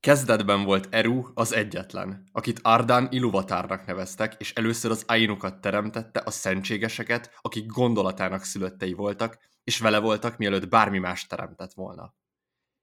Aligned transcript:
Kezdetben 0.00 0.64
volt 0.64 0.94
Eru 0.94 1.30
az 1.34 1.52
egyetlen, 1.52 2.28
akit 2.32 2.58
Ardán 2.62 3.08
Iluvatárnak 3.10 3.86
neveztek, 3.86 4.34
és 4.38 4.52
először 4.52 4.90
az 4.90 5.04
Ainukat 5.06 5.60
teremtette, 5.60 6.20
a 6.20 6.30
szentségeseket, 6.30 7.38
akik 7.40 7.66
gondolatának 7.66 8.42
szülöttei 8.42 8.92
voltak, 8.92 9.38
és 9.64 9.78
vele 9.78 9.98
voltak, 9.98 10.36
mielőtt 10.36 10.68
bármi 10.68 10.98
más 10.98 11.26
teremtett 11.26 11.72
volna. 11.72 12.14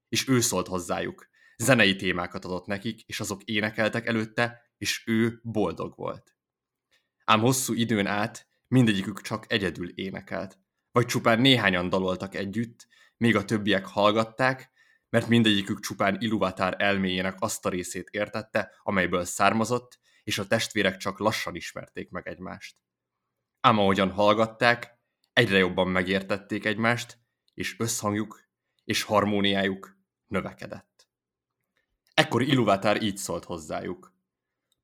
És 0.08 0.28
ő 0.28 0.40
szólt 0.40 0.66
hozzájuk. 0.66 1.28
Zenei 1.56 1.96
témákat 1.96 2.44
adott 2.44 2.66
nekik, 2.66 3.00
és 3.00 3.20
azok 3.20 3.42
énekeltek 3.42 4.06
előtte, 4.06 4.60
és 4.76 5.02
ő 5.06 5.40
boldog 5.42 5.96
volt. 5.96 6.36
Ám 7.24 7.40
hosszú 7.40 7.74
időn 7.74 8.06
át 8.06 8.48
mindegyikük 8.68 9.20
csak 9.20 9.52
egyedül 9.52 9.88
énekelt. 9.88 10.58
Vagy 10.92 11.06
csupán 11.06 11.40
néhányan 11.40 11.88
daloltak 11.88 12.34
együtt, 12.34 12.86
még 13.16 13.36
a 13.36 13.44
többiek 13.44 13.86
hallgatták, 13.86 14.70
mert 15.10 15.28
mindegyikük 15.28 15.80
csupán 15.80 16.16
Iluvatár 16.20 16.74
elméjének 16.78 17.36
azt 17.38 17.66
a 17.66 17.68
részét 17.68 18.08
értette, 18.10 18.72
amelyből 18.82 19.24
származott, 19.24 19.98
és 20.22 20.38
a 20.38 20.46
testvérek 20.46 20.96
csak 20.96 21.18
lassan 21.18 21.54
ismerték 21.54 22.10
meg 22.10 22.28
egymást. 22.28 22.76
Ám 23.60 23.78
ahogyan 23.78 24.10
hallgatták, 24.10 24.98
egyre 25.32 25.58
jobban 25.58 25.88
megértették 25.88 26.64
egymást, 26.64 27.18
és 27.54 27.78
összhangjuk 27.78 28.48
és 28.84 29.02
harmóniájuk 29.02 29.96
növekedett. 30.26 31.08
Ekkor 32.14 32.42
Iluvatár 32.42 33.02
így 33.02 33.16
szólt 33.16 33.44
hozzájuk. 33.44 34.16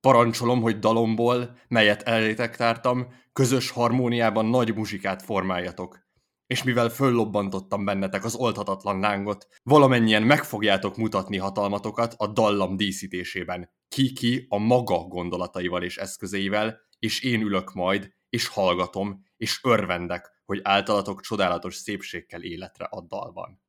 Parancsolom, 0.00 0.60
hogy 0.60 0.78
dalomból, 0.78 1.58
melyet 1.68 2.02
elétek 2.02 2.56
tártam, 2.56 3.14
közös 3.32 3.70
harmóniában 3.70 4.46
nagy 4.46 4.74
muzsikát 4.74 5.22
formáljatok, 5.22 6.03
és 6.46 6.62
mivel 6.62 6.88
föllobbantottam 6.88 7.84
bennetek 7.84 8.24
az 8.24 8.34
oldhatatlan 8.34 9.00
lángot, 9.00 9.46
valamennyien 9.62 10.22
meg 10.22 10.44
fogjátok 10.44 10.96
mutatni 10.96 11.36
hatalmatokat 11.36 12.14
a 12.16 12.26
dallam 12.26 12.76
díszítésében. 12.76 13.70
Ki-ki 13.88 14.46
a 14.48 14.58
maga 14.58 14.98
gondolataival 14.98 15.82
és 15.82 15.96
eszközeivel, 15.96 16.80
és 16.98 17.22
én 17.22 17.40
ülök 17.40 17.72
majd, 17.72 18.10
és 18.28 18.48
hallgatom, 18.48 19.24
és 19.36 19.60
örvendek, 19.62 20.42
hogy 20.44 20.60
általatok 20.62 21.20
csodálatos 21.20 21.74
szépségkel 21.74 22.42
életre 22.42 22.84
a 22.84 23.00
dalban. 23.00 23.63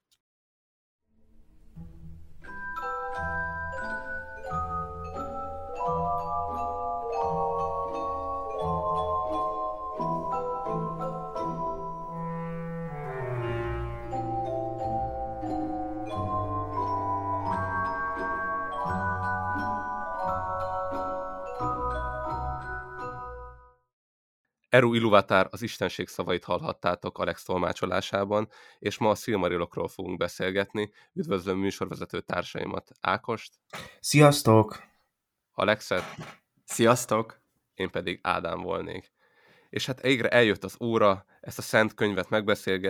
Eru 24.75 24.93
Iluvatár 24.93 25.47
az 25.51 25.61
istenség 25.61 26.07
szavait 26.07 26.43
hallhattátok 26.43 27.17
Alex 27.17 27.43
tolmácsolásában, 27.43 28.49
és 28.79 28.97
ma 28.97 29.09
a 29.09 29.15
Silmarilokról 29.15 29.87
fogunk 29.87 30.17
beszélgetni. 30.17 30.91
Üdvözlöm 31.13 31.57
műsorvezető 31.57 32.21
társaimat, 32.21 32.91
Ákost. 33.01 33.53
Sziasztok! 33.99 34.83
Alexet. 35.53 36.03
Sziasztok! 36.63 37.41
Én 37.73 37.89
pedig 37.89 38.19
Ádám 38.23 38.61
volnék. 38.61 39.11
És 39.69 39.85
hát 39.85 40.01
végre 40.01 40.29
eljött 40.29 40.63
az 40.63 40.77
óra, 40.79 41.25
ezt 41.41 41.57
a 41.57 41.61
szent 41.61 41.93
könyvet 41.93 42.29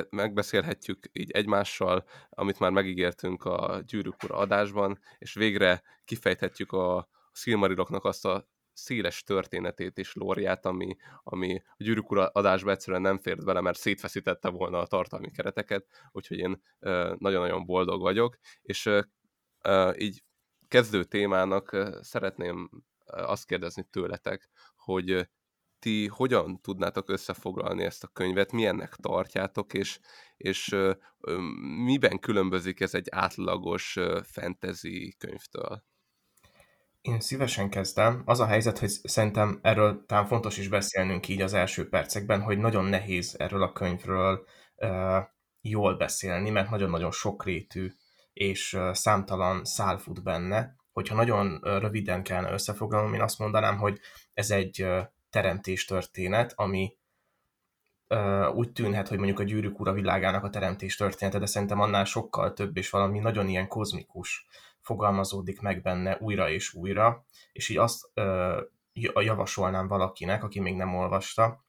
megbeszélhetjük 0.10 1.10
így 1.12 1.32
egymással, 1.32 2.06
amit 2.30 2.60
már 2.60 2.72
megígértünk 2.72 3.44
a 3.44 3.82
Gyűrűk 3.88 4.24
Ura 4.24 4.36
adásban, 4.36 5.00
és 5.18 5.34
végre 5.34 5.82
kifejthetjük 6.06 6.72
a 6.72 7.10
Silmariloknak 7.32 8.06
azt 8.06 8.26
a 8.26 8.48
széles 8.76 9.24
történetét 9.24 9.98
és 9.98 10.14
lóriát, 10.14 10.66
ami, 10.66 10.96
ami 11.24 11.62
a 11.66 11.84
gyűrűk 11.84 12.12
adásba 12.12 12.72
egyszerűen 12.72 13.02
nem 13.02 13.18
fért 13.18 13.46
bele, 13.46 13.62
mert 13.62 13.78
szétfeszítette 13.78 14.50
volna 14.50 14.80
a 14.80 14.88
tartalmi 14.88 15.32
kereteket, 15.32 15.86
úgyhogy 16.12 16.38
én 16.38 16.62
nagyon-nagyon 17.18 17.66
boldog 17.66 18.02
vagyok, 18.02 18.38
és 18.62 18.90
így 19.96 20.24
kezdő 20.68 21.04
témának 21.04 21.78
szeretném 22.02 22.70
azt 23.06 23.46
kérdezni 23.46 23.88
tőletek, 23.90 24.50
hogy 24.76 25.30
ti 25.80 26.08
hogyan 26.08 26.62
tudnátok 26.62 27.10
összefoglalni 27.10 27.84
ezt 27.84 28.04
a 28.04 28.08
könyvet, 28.08 28.52
milyennek 28.52 28.96
tartjátok, 28.96 29.74
és, 29.74 30.00
és 30.38 30.76
miben 31.86 32.20
különbözik 32.20 32.80
ez 32.80 32.94
egy 32.94 33.08
átlagos 33.12 33.98
fantasy 34.24 35.16
könyvtől? 35.18 35.84
Én 37.06 37.20
szívesen 37.20 37.70
kezdem. 37.70 38.22
Az 38.26 38.40
a 38.40 38.46
helyzet, 38.46 38.78
hogy 38.78 38.90
szerintem 38.90 39.60
erről 39.62 40.06
talán 40.06 40.26
fontos 40.26 40.58
is 40.58 40.68
beszélnünk 40.68 41.28
így 41.28 41.42
az 41.42 41.54
első 41.54 41.90
percekben, 41.90 42.42
hogy 42.42 42.58
nagyon 42.58 42.86
nehéz 42.86 43.36
erről 43.40 43.64
a 43.64 43.72
könyvről 43.72 44.46
uh, 44.76 45.18
jól 45.62 45.96
beszélni, 45.98 46.50
mert 46.50 46.70
nagyon-nagyon 46.70 47.12
sokrétű 47.12 47.92
és 48.34 48.74
uh, 48.74 48.94
számtalan 48.94 49.66
szál 49.66 49.98
fut 49.98 50.24
benne. 50.24 50.76
Hogyha 50.92 51.16
nagyon 51.16 51.48
uh, 51.52 51.80
röviden 51.80 52.24
kellene 52.24 52.52
összefoglalnom, 52.52 53.14
én 53.14 53.22
azt 53.22 53.40
mondanám, 53.40 53.78
hogy 53.78 54.00
ez 54.34 54.52
egy 54.52 54.84
uh, 54.84 55.02
teremtés 55.30 55.86
történet, 55.86 56.54
ami 56.56 56.98
uh, 58.08 58.56
úgy 58.56 58.72
tűnhet, 58.72 59.08
hogy 59.08 59.18
mondjuk 59.18 59.40
a 59.40 59.44
gyűrűk 59.44 59.80
ura 59.80 59.94
világának 59.94 60.44
a 60.44 60.50
teremtés 60.50 60.96
története, 60.96 61.40
de 61.40 61.46
szerintem 61.46 61.82
annál 61.82 62.06
sokkal 62.06 62.54
több, 62.54 62.78
és 62.78 62.90
valami 62.90 63.20
nagyon 63.20 63.48
ilyen 63.48 63.68
kozmikus 63.68 64.46
fogalmazódik 64.86 65.62
meg 65.62 65.82
benne 65.82 66.18
újra 66.20 66.50
és 66.50 66.74
újra, 66.74 67.26
és 67.52 67.70
így 67.70 67.78
azt 67.78 68.10
ö, 68.14 68.62
javasolnám 69.22 69.88
valakinek, 69.88 70.44
aki 70.44 70.60
még 70.60 70.76
nem 70.76 70.96
olvasta, 70.96 71.66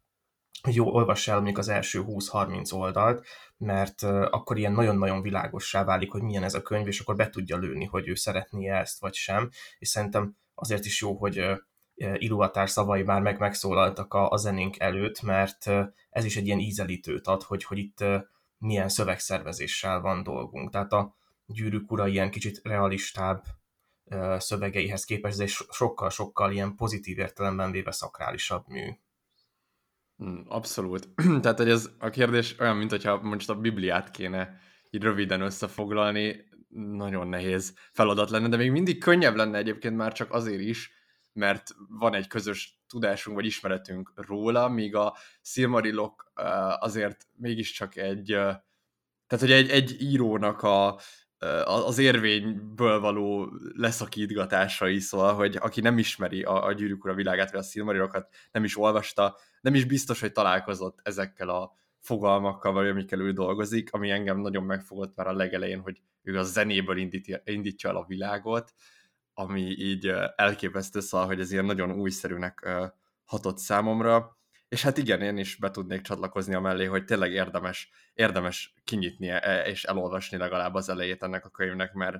hogy 0.63 0.75
jó, 0.75 0.95
olvass 0.95 1.29
el 1.29 1.35
mondjuk 1.35 1.59
az 1.59 1.69
első 1.69 2.05
20-30 2.07 2.75
oldalt, 2.75 3.27
mert 3.57 4.03
akkor 4.03 4.59
ilyen 4.59 4.73
nagyon-nagyon 4.73 5.23
világossá 5.23 5.85
válik, 5.85 6.11
hogy 6.11 6.23
milyen 6.23 6.43
ez 6.43 6.55
a 6.55 6.63
könyv, 6.63 6.87
és 6.87 7.01
akkor 7.01 7.17
be 7.17 7.31
tudja 7.31 7.57
lőni, 7.57 7.85
hogy 7.85 8.09
ő 8.09 8.15
szeretné 8.15 8.69
ezt, 8.69 9.01
vagy 9.01 9.15
sem. 9.15 9.51
És 9.79 9.89
szerintem 9.89 10.37
azért 10.55 10.85
is 10.85 11.01
jó, 11.01 11.17
hogy 11.17 11.45
Iluvatár 11.95 12.71
szavai 12.71 13.03
már 13.03 13.23
meg 13.23 13.39
megszólaltak 13.39 14.15
a, 14.15 14.31
a 14.31 14.37
zenénk 14.37 14.79
előtt, 14.79 15.23
mert 15.23 15.71
ez 16.11 16.25
is 16.25 16.37
egy 16.37 16.47
ilyen 16.47 16.59
ízelítőt 16.59 17.27
ad, 17.27 17.43
hogy, 17.43 17.65
hogy 17.65 17.79
itt 17.79 18.05
milyen 18.59 18.89
szövegszervezéssel 18.89 20.01
van 20.01 20.23
dolgunk. 20.23 20.71
Tehát 20.71 20.93
a, 20.93 21.17
gyűrűk 21.47 21.91
ura 21.91 22.07
ilyen 22.07 22.31
kicsit 22.31 22.61
realistább 22.63 23.45
szövegeihez 24.39 25.05
képest, 25.05 25.41
ez 25.41 25.51
sokkal-sokkal 25.71 26.53
ilyen 26.53 26.75
pozitív 26.75 27.19
értelemben 27.19 27.71
véve 27.71 27.91
szakrálisabb 27.91 28.65
mű. 28.69 28.91
Hmm, 30.17 30.45
abszolút. 30.49 31.09
Tehát, 31.43 31.59
hogy 31.59 31.71
ez 31.71 31.91
a 31.99 32.11
kérdés 32.11 32.59
olyan, 32.59 32.77
mint 32.77 32.91
hogyha 32.91 33.23
most 33.23 33.51
a 33.51 33.55
Bibliát 33.55 34.11
kéne 34.11 34.61
így 34.91 35.03
röviden 35.03 35.41
összefoglalni, 35.41 36.45
nagyon 36.69 37.29
nehéz 37.29 37.75
feladat 37.93 38.31
lenne, 38.31 38.49
de 38.49 38.57
még 38.57 38.71
mindig 38.71 39.01
könnyebb 39.01 39.35
lenne 39.35 39.59
egyébként 39.59 39.97
már 39.97 40.13
csak 40.13 40.33
azért 40.33 40.61
is, 40.61 40.91
mert 41.33 41.75
van 41.89 42.15
egy 42.15 42.27
közös 42.27 42.81
tudásunk 42.89 43.37
vagy 43.37 43.47
ismeretünk 43.47 44.13
róla, 44.15 44.69
míg 44.69 44.95
a 44.95 45.17
Silmarilok 45.43 46.33
azért 46.79 47.27
mégiscsak 47.33 47.97
egy, 47.97 48.27
tehát 49.27 49.39
hogy 49.39 49.53
egy, 49.53 49.71
egy 49.71 50.03
írónak 50.03 50.63
a 50.63 51.01
az 51.65 51.99
érvényből 51.99 53.01
való 53.01 53.53
leszakítgatásai, 53.75 54.99
szóval, 54.99 55.35
hogy 55.35 55.57
aki 55.61 55.81
nem 55.81 55.99
ismeri 55.99 56.43
a, 56.43 56.65
a 56.65 56.73
gyűrűk 56.73 57.05
ura 57.05 57.15
világát, 57.15 57.51
vagy 57.51 57.61
a 57.61 57.63
szilmarirokat, 57.63 58.35
nem 58.53 58.65
is 58.65 58.79
olvasta, 58.79 59.37
nem 59.61 59.75
is 59.75 59.85
biztos, 59.85 60.21
hogy 60.21 60.33
találkozott 60.33 61.01
ezekkel 61.03 61.49
a 61.49 61.73
fogalmakkal, 61.99 62.73
vagy 62.73 62.89
amikkel 62.89 63.21
ő 63.21 63.33
dolgozik, 63.33 63.93
ami 63.93 64.11
engem 64.11 64.39
nagyon 64.39 64.65
megfogott 64.65 65.17
már 65.17 65.27
a 65.27 65.33
legelején, 65.33 65.81
hogy 65.81 66.01
ő 66.23 66.39
a 66.39 66.43
zenéből 66.43 66.97
indítja, 66.97 67.41
indítja 67.45 67.91
el 67.91 67.97
a 67.97 68.05
világot, 68.09 68.75
ami 69.35 69.61
így 69.61 70.13
elképesztő, 70.37 71.01
szóval, 71.01 71.27
hogy 71.27 71.41
ez 71.41 71.53
ilyen 71.53 71.65
nagyon 71.65 71.93
újszerűnek 71.93 72.69
hatott 73.25 73.59
számomra, 73.59 74.36
és 74.69 74.83
hát 74.83 74.99
igen, 74.99 75.21
én 75.21 75.37
is 75.37 75.57
be 75.57 75.71
tudnék 75.71 76.01
csatlakozni 76.01 76.55
a 76.55 76.61
mellé, 76.61 76.85
hogy 76.85 77.05
tényleg 77.05 77.33
érdemes, 77.33 77.91
érdemes 78.15 78.75
kinyitni 78.85 79.29
e, 79.29 79.63
és 79.67 79.85
elolvasni 79.85 80.37
legalább 80.37 80.75
az 80.75 80.89
elejét 80.89 81.23
ennek 81.23 81.45
a 81.45 81.51
könyvnek, 81.51 81.93
mert, 81.93 82.17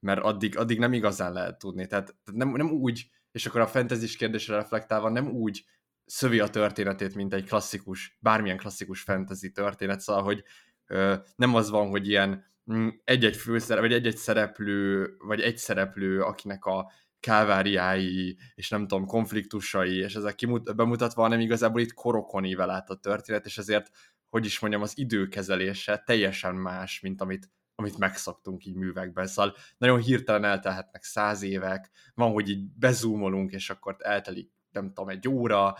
mert 0.00 0.20
addig, 0.20 0.58
addig 0.58 0.78
nem 0.78 0.92
igazán 0.92 1.32
lehet 1.32 1.58
tudni. 1.58 1.86
Tehát 1.86 2.14
nem, 2.32 2.48
nem 2.48 2.70
úgy, 2.70 3.10
és 3.32 3.46
akkor 3.46 3.60
a 3.60 3.66
fantasy 3.66 4.16
kérdésre 4.16 4.54
reflektálva 4.54 5.08
nem 5.08 5.28
úgy 5.28 5.64
szövi 6.04 6.40
a 6.40 6.48
történetét, 6.48 7.14
mint 7.14 7.34
egy 7.34 7.44
klasszikus, 7.44 8.18
bármilyen 8.20 8.56
klasszikus 8.56 9.00
fantasy 9.00 9.50
történet, 9.50 10.00
szóval, 10.00 10.22
hogy 10.22 10.44
ö, 10.86 11.14
nem 11.36 11.54
az 11.54 11.70
van, 11.70 11.88
hogy 11.88 12.08
ilyen 12.08 12.44
mm, 12.72 12.88
egy-egy 13.04 13.36
főszerep, 13.36 13.82
vagy 13.82 13.92
egy-egy 13.92 14.16
szereplő, 14.16 15.08
vagy 15.18 15.40
egy 15.40 15.56
szereplő, 15.56 16.20
akinek 16.20 16.64
a 16.64 16.92
káváriái, 17.24 18.36
és 18.54 18.68
nem 18.68 18.86
tudom, 18.86 19.06
konfliktusai, 19.06 19.96
és 19.96 20.14
ezek 20.14 20.34
kimut- 20.34 20.76
bemutatva, 20.76 21.22
hanem 21.22 21.40
igazából 21.40 21.80
itt 21.80 21.94
korokon 21.94 22.44
ível 22.44 22.70
át 22.70 22.90
a 22.90 22.94
történet, 22.94 23.46
és 23.46 23.58
ezért, 23.58 23.90
hogy 24.28 24.44
is 24.44 24.58
mondjam, 24.58 24.82
az 24.82 24.98
időkezelése 24.98 26.02
teljesen 26.06 26.54
más, 26.54 27.00
mint 27.00 27.20
amit 27.20 27.50
amit 27.76 27.98
megszoktunk 27.98 28.64
így 28.64 28.74
művekben. 28.74 29.26
Szóval 29.26 29.54
nagyon 29.78 29.98
hirtelen 29.98 30.44
eltelhetnek 30.44 31.02
száz 31.02 31.42
évek, 31.42 31.90
van, 32.14 32.32
hogy 32.32 32.48
így 32.48 32.64
bezúmolunk, 32.78 33.52
és 33.52 33.70
akkor 33.70 33.96
eltelik 33.98 34.52
nem 34.70 34.86
tudom, 34.88 35.08
egy 35.08 35.28
óra 35.28 35.76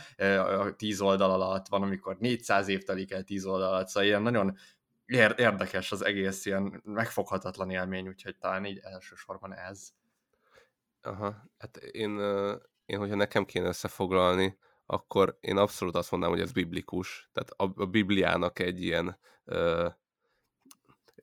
tíz 0.77 1.01
oldal 1.01 1.31
alatt, 1.31 1.69
van, 1.69 1.83
amikor 1.83 2.17
400 2.19 2.69
év 2.69 2.83
telik 2.83 3.11
el 3.11 3.23
tíz 3.23 3.45
oldal 3.45 3.69
alatt, 3.69 3.89
szóval 3.89 4.09
ilyen 4.09 4.23
nagyon 4.23 4.57
érdekes 5.37 5.93
az 5.93 6.05
egész, 6.05 6.47
ilyen 6.47 6.81
megfoghatatlan 6.85 7.71
élmény, 7.71 8.09
úgyhogy 8.09 8.37
talán 8.39 8.65
így 8.65 8.81
elsősorban 8.83 9.55
ez. 9.55 9.89
Aha, 11.07 11.51
hát 11.59 11.77
én, 11.77 12.19
én 12.87 12.99
hogyha 12.99 13.15
nekem 13.15 13.45
kéne 13.45 13.67
összefoglalni, 13.67 14.59
akkor 14.87 15.37
én 15.41 15.57
abszolút 15.57 15.97
azt 15.97 16.11
mondanám, 16.11 16.35
hogy 16.35 16.45
ez 16.45 16.53
biblikus. 16.53 17.31
Tehát 17.33 17.51
a, 17.51 17.83
a 17.83 17.87
Bibliának 17.87 18.59
egy 18.59 18.83
ilyen 18.83 19.19
ö, 19.45 19.89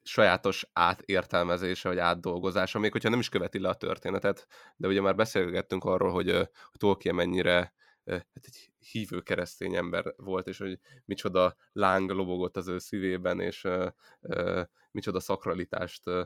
sajátos 0.04 0.69
átértelmezése, 0.74 1.89
vagy 1.89 1.98
átdolgozása, 1.98 2.80
még 2.80 2.92
hogyha 2.92 3.10
nem 3.10 3.19
is 3.19 3.30
követi 3.30 3.60
le 3.60 3.69
a 3.69 3.75
történetet, 3.75 4.48
de 4.75 4.88
ugye 4.88 5.01
már 5.01 5.16
beszélgettünk 5.16 5.84
arról, 5.84 6.12
hogy, 6.12 6.31
hogy 6.31 6.77
Tolkien 6.77 7.16
mennyire 7.16 7.74
hát 8.06 8.45
egy 8.45 8.72
hívő 8.92 9.22
keresztény 9.22 9.75
ember 9.75 10.13
volt, 10.18 10.48
és 10.48 10.57
hogy 10.57 10.80
micsoda 11.06 11.56
láng 11.72 12.10
lobogott 12.10 12.57
az 12.57 12.68
ő 12.68 12.77
szívében, 12.77 13.39
és 13.39 13.63
uh, 13.63 13.88
uh, 14.22 14.62
micsoda 14.92 15.19
szakralitást 15.19 16.07
uh, 16.07 16.25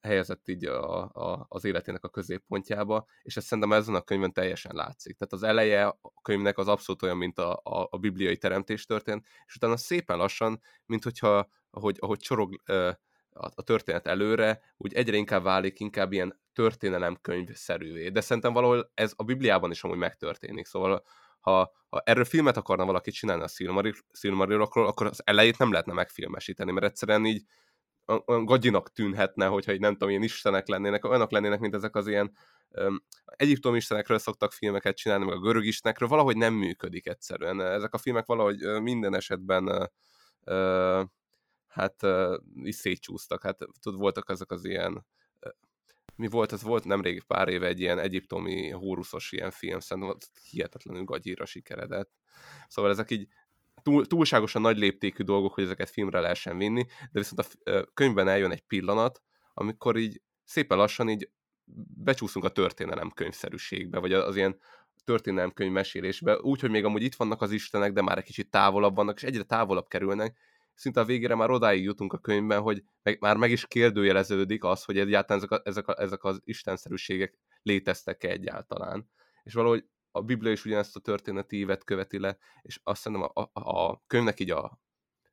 helyezett 0.00 0.48
így 0.48 0.64
a, 0.64 1.02
a, 1.02 1.46
az 1.48 1.64
életének 1.64 2.04
a 2.04 2.08
középpontjába, 2.08 3.06
és 3.22 3.36
ez 3.36 3.44
szerintem 3.44 3.72
ezen 3.72 3.94
a 3.94 4.00
könyvön 4.00 4.32
teljesen 4.32 4.74
látszik. 4.74 5.16
Tehát 5.16 5.32
az 5.32 5.42
eleje 5.42 5.86
a 5.86 6.20
könyvnek 6.22 6.58
az 6.58 6.68
abszolút 6.68 7.02
olyan, 7.02 7.16
mint 7.16 7.38
a, 7.38 7.52
a, 7.52 7.88
a 7.90 7.98
bibliai 7.98 8.36
teremtés 8.36 8.86
történt, 8.86 9.26
és 9.46 9.56
utána 9.56 9.76
szépen 9.76 10.16
lassan, 10.16 10.60
mint 10.86 11.04
hogyha, 11.04 11.48
ahogy, 11.70 11.96
ahogy 12.00 12.18
csorog 12.18 12.62
a, 13.30 13.48
a 13.54 13.62
történet 13.62 14.06
előre, 14.06 14.60
úgy 14.76 14.94
egyre 14.94 15.16
inkább 15.16 15.42
válik 15.42 15.80
inkább 15.80 16.12
ilyen 16.12 16.40
történelemkönyv-szerűvé. 16.52 18.08
De 18.08 18.20
szerintem 18.20 18.52
valahol 18.52 18.90
ez 18.94 19.12
a 19.16 19.22
Bibliában 19.22 19.70
is 19.70 19.84
amúgy 19.84 19.98
megtörténik. 19.98 20.66
Szóval 20.66 21.04
ha, 21.40 21.72
ha 21.88 22.02
erről 22.04 22.24
filmet 22.24 22.56
akarna 22.56 22.84
valaki 22.84 23.10
csinálni 23.10 23.42
a 23.42 23.72
Silmarillokról, 24.12 24.86
akkor 24.86 25.06
az 25.06 25.22
elejét 25.24 25.58
nem 25.58 25.70
lehetne 25.70 25.92
megfilmesíteni, 25.92 26.72
mert 26.72 26.86
egyszerűen 26.86 27.26
így 27.26 27.42
olyan 28.26 28.44
gagyinak 28.44 28.92
tűnhetne, 28.92 29.46
hogyha 29.46 29.72
így 29.72 29.80
nem 29.80 29.92
tudom, 29.92 30.08
ilyen 30.08 30.22
istenek 30.22 30.66
lennének, 30.66 31.04
olyanok 31.04 31.30
lennének, 31.30 31.60
mint 31.60 31.74
ezek 31.74 31.96
az 31.96 32.06
ilyen 32.06 32.32
um, 32.68 33.04
egyiptom 33.24 33.74
istenekről 33.74 34.18
szoktak 34.18 34.52
filmeket 34.52 34.96
csinálni, 34.96 35.24
meg 35.24 35.34
a 35.34 35.40
görög 35.40 35.64
istenekről, 35.64 36.08
valahogy 36.08 36.36
nem 36.36 36.54
működik 36.54 37.06
egyszerűen. 37.06 37.60
Ezek 37.60 37.94
a 37.94 37.98
filmek 37.98 38.26
valahogy 38.26 38.82
minden 38.82 39.14
esetben 39.14 39.90
uh, 40.44 41.04
hát 41.66 42.02
uh, 42.02 42.36
is 42.54 42.74
szétcsúsztak. 42.74 43.42
Hát 43.42 43.58
tud, 43.80 43.96
voltak 43.96 44.30
ezek 44.30 44.50
az 44.50 44.64
ilyen 44.64 45.06
mi 46.18 46.28
volt, 46.28 46.52
ez 46.52 46.62
volt 46.62 46.84
nemrég 46.84 47.22
pár 47.22 47.48
éve 47.48 47.66
egy 47.66 47.80
ilyen 47.80 47.98
egyiptomi 47.98 48.70
hóruszos 48.70 49.32
ilyen 49.32 49.50
film, 49.50 49.80
szerintem 49.80 50.16
hihetetlenül 50.50 51.04
gagyíra 51.04 51.46
sikeredett. 51.46 52.10
Szóval 52.68 52.90
ezek 52.90 53.10
így 53.10 53.28
túl, 53.88 54.06
túlságosan 54.06 54.62
nagy 54.62 54.78
léptékű 54.78 55.24
dolgok, 55.24 55.54
hogy 55.54 55.64
ezeket 55.64 55.90
filmre 55.90 56.20
lehessen 56.20 56.58
vinni, 56.58 56.84
de 57.12 57.20
viszont 57.20 57.40
a 57.40 57.84
könyvben 57.94 58.28
eljön 58.28 58.50
egy 58.50 58.60
pillanat, 58.60 59.22
amikor 59.54 59.96
így 59.96 60.22
szépen 60.44 60.78
lassan 60.78 61.08
így 61.08 61.30
becsúszunk 62.04 62.44
a 62.44 62.48
történelem 62.48 63.10
könyvszerűségbe, 63.10 63.98
vagy 63.98 64.12
az 64.12 64.36
ilyen 64.36 64.58
történelemkönyv 65.04 65.72
mesélésbe, 65.72 66.38
úgy, 66.40 66.60
hogy 66.60 66.70
még 66.70 66.84
amúgy 66.84 67.02
itt 67.02 67.14
vannak 67.14 67.42
az 67.42 67.50
istenek, 67.50 67.92
de 67.92 68.02
már 68.02 68.18
egy 68.18 68.24
kicsit 68.24 68.50
távolabb 68.50 68.94
vannak, 68.94 69.16
és 69.16 69.22
egyre 69.22 69.42
távolabb 69.42 69.88
kerülnek, 69.88 70.36
szinte 70.74 71.00
a 71.00 71.04
végére 71.04 71.34
már 71.34 71.50
odáig 71.50 71.82
jutunk 71.82 72.12
a 72.12 72.18
könyvben, 72.18 72.60
hogy 72.60 72.82
meg, 73.02 73.20
már 73.20 73.36
meg 73.36 73.50
is 73.50 73.66
kérdőjeleződik 73.66 74.64
az, 74.64 74.84
hogy 74.84 74.98
egyáltalán 74.98 75.42
ezek, 75.42 75.50
a, 75.50 75.62
ezek, 75.64 75.88
a, 75.88 76.02
ezek 76.02 76.24
az 76.24 76.40
istenszerűségek 76.44 77.38
léteztek-e 77.62 78.28
egyáltalán. 78.28 79.10
És 79.42 79.54
valahogy 79.54 79.84
a 80.10 80.22
Biblia 80.22 80.52
is 80.52 80.64
ugyanezt 80.64 80.96
a 80.96 81.00
történeti 81.00 81.56
évet 81.56 81.84
követi 81.84 82.18
le, 82.18 82.38
és 82.62 82.80
azt 82.82 83.00
szerintem 83.00 83.30
a, 83.34 83.50
a, 83.52 83.60
a 83.60 84.02
könyvnek 84.06 84.40
így 84.40 84.50
a 84.50 84.80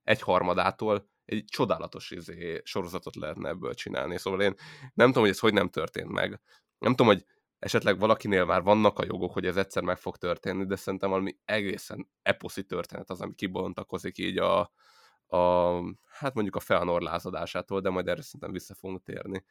egyharmadától 0.03 1.09
egy 1.25 1.45
csodálatos 1.45 2.11
izé, 2.11 2.61
sorozatot 2.63 3.15
lehetne 3.15 3.49
ebből 3.49 3.73
csinálni. 3.73 4.17
Szóval 4.17 4.41
én 4.41 4.53
nem 4.93 5.07
tudom, 5.07 5.23
hogy 5.23 5.31
ez 5.31 5.39
hogy 5.39 5.53
nem 5.53 5.69
történt 5.69 6.11
meg. 6.11 6.41
Nem 6.77 6.91
tudom, 6.91 7.07
hogy 7.07 7.25
esetleg 7.59 7.99
valakinél 7.99 8.45
már 8.45 8.63
vannak 8.63 8.99
a 8.99 9.05
jogok, 9.05 9.33
hogy 9.33 9.45
ez 9.45 9.57
egyszer 9.57 9.83
meg 9.83 9.97
fog 9.97 10.17
történni, 10.17 10.65
de 10.65 10.75
szerintem 10.75 11.09
valami 11.09 11.37
egészen 11.45 12.09
eposzi 12.21 12.63
történet 12.63 13.09
az, 13.09 13.21
ami 13.21 13.35
kibontakozik 13.35 14.17
így 14.17 14.37
a, 14.37 14.59
a 15.37 15.73
hát 16.05 16.33
mondjuk 16.33 16.55
a 16.55 16.59
Feanor 16.59 17.01
lázadásától, 17.01 17.81
de 17.81 17.89
majd 17.89 18.07
erre 18.07 18.21
szerintem 18.21 18.51
vissza 18.51 18.73
fogunk 18.73 19.03
térni. 19.03 19.45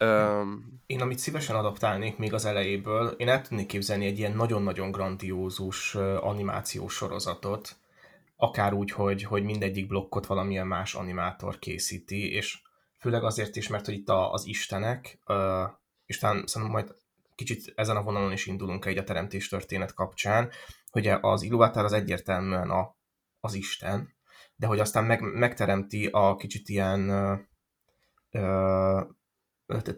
Um, 0.00 0.80
én 0.86 1.00
amit 1.00 1.18
szívesen 1.18 1.56
adaptálnék 1.56 2.16
még 2.16 2.34
az 2.34 2.44
elejéből, 2.44 3.08
én 3.08 3.28
el 3.28 3.42
tudnék 3.42 3.66
képzelni 3.66 4.06
egy 4.06 4.18
ilyen 4.18 4.36
nagyon-nagyon 4.36 4.90
grandiózus 4.90 5.94
animációs 6.20 6.94
sorozatot, 6.94 7.76
akár 8.36 8.72
úgy, 8.72 8.90
hogy, 8.90 9.22
hogy 9.22 9.42
mindegyik 9.42 9.86
blokkot 9.86 10.26
valamilyen 10.26 10.66
más 10.66 10.94
animátor 10.94 11.58
készíti, 11.58 12.32
és 12.32 12.58
főleg 12.98 13.24
azért 13.24 13.56
is, 13.56 13.68
mert 13.68 13.84
hogy 13.84 13.94
itt 13.94 14.08
a, 14.08 14.32
az 14.32 14.46
istenek, 14.46 15.18
és 16.06 16.18
talán 16.18 16.46
szerintem 16.46 16.76
majd 16.76 16.94
kicsit 17.34 17.72
ezen 17.74 17.96
a 17.96 18.02
vonalon 18.02 18.32
is 18.32 18.46
indulunk 18.46 18.84
egy 18.84 18.98
a 18.98 19.04
teremtés 19.04 19.48
történet 19.48 19.94
kapcsán, 19.94 20.50
hogy 20.90 21.06
az 21.06 21.42
Illuvatar 21.42 21.84
az 21.84 21.92
egyértelműen 21.92 22.70
a, 22.70 22.96
az 23.40 23.54
Isten, 23.54 24.14
de 24.56 24.66
hogy 24.66 24.80
aztán 24.80 25.04
meg, 25.04 25.20
megteremti 25.20 26.06
a 26.06 26.36
kicsit 26.36 26.68
ilyen 26.68 27.10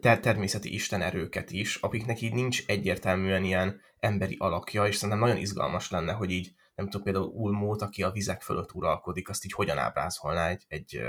ter- 0.00 0.20
természeti 0.20 0.74
istenerőket 0.74 1.50
is, 1.50 1.76
akiknek 1.76 2.20
így 2.20 2.32
nincs 2.32 2.66
egyértelműen 2.66 3.44
ilyen 3.44 3.80
emberi 3.98 4.36
alakja, 4.38 4.86
és 4.86 4.94
szerintem 4.94 5.18
nagyon 5.18 5.36
izgalmas 5.36 5.90
lenne, 5.90 6.12
hogy 6.12 6.30
így, 6.30 6.54
nem 6.74 6.88
tudom, 6.88 7.02
például 7.02 7.26
Ulmót, 7.26 7.82
aki 7.82 8.02
a 8.02 8.10
vizek 8.10 8.42
fölött 8.42 8.74
uralkodik, 8.74 9.28
azt 9.28 9.44
így 9.44 9.52
hogyan 9.52 9.78
ábrázolná 9.78 10.48
egy, 10.48 10.64
egy 10.68 11.00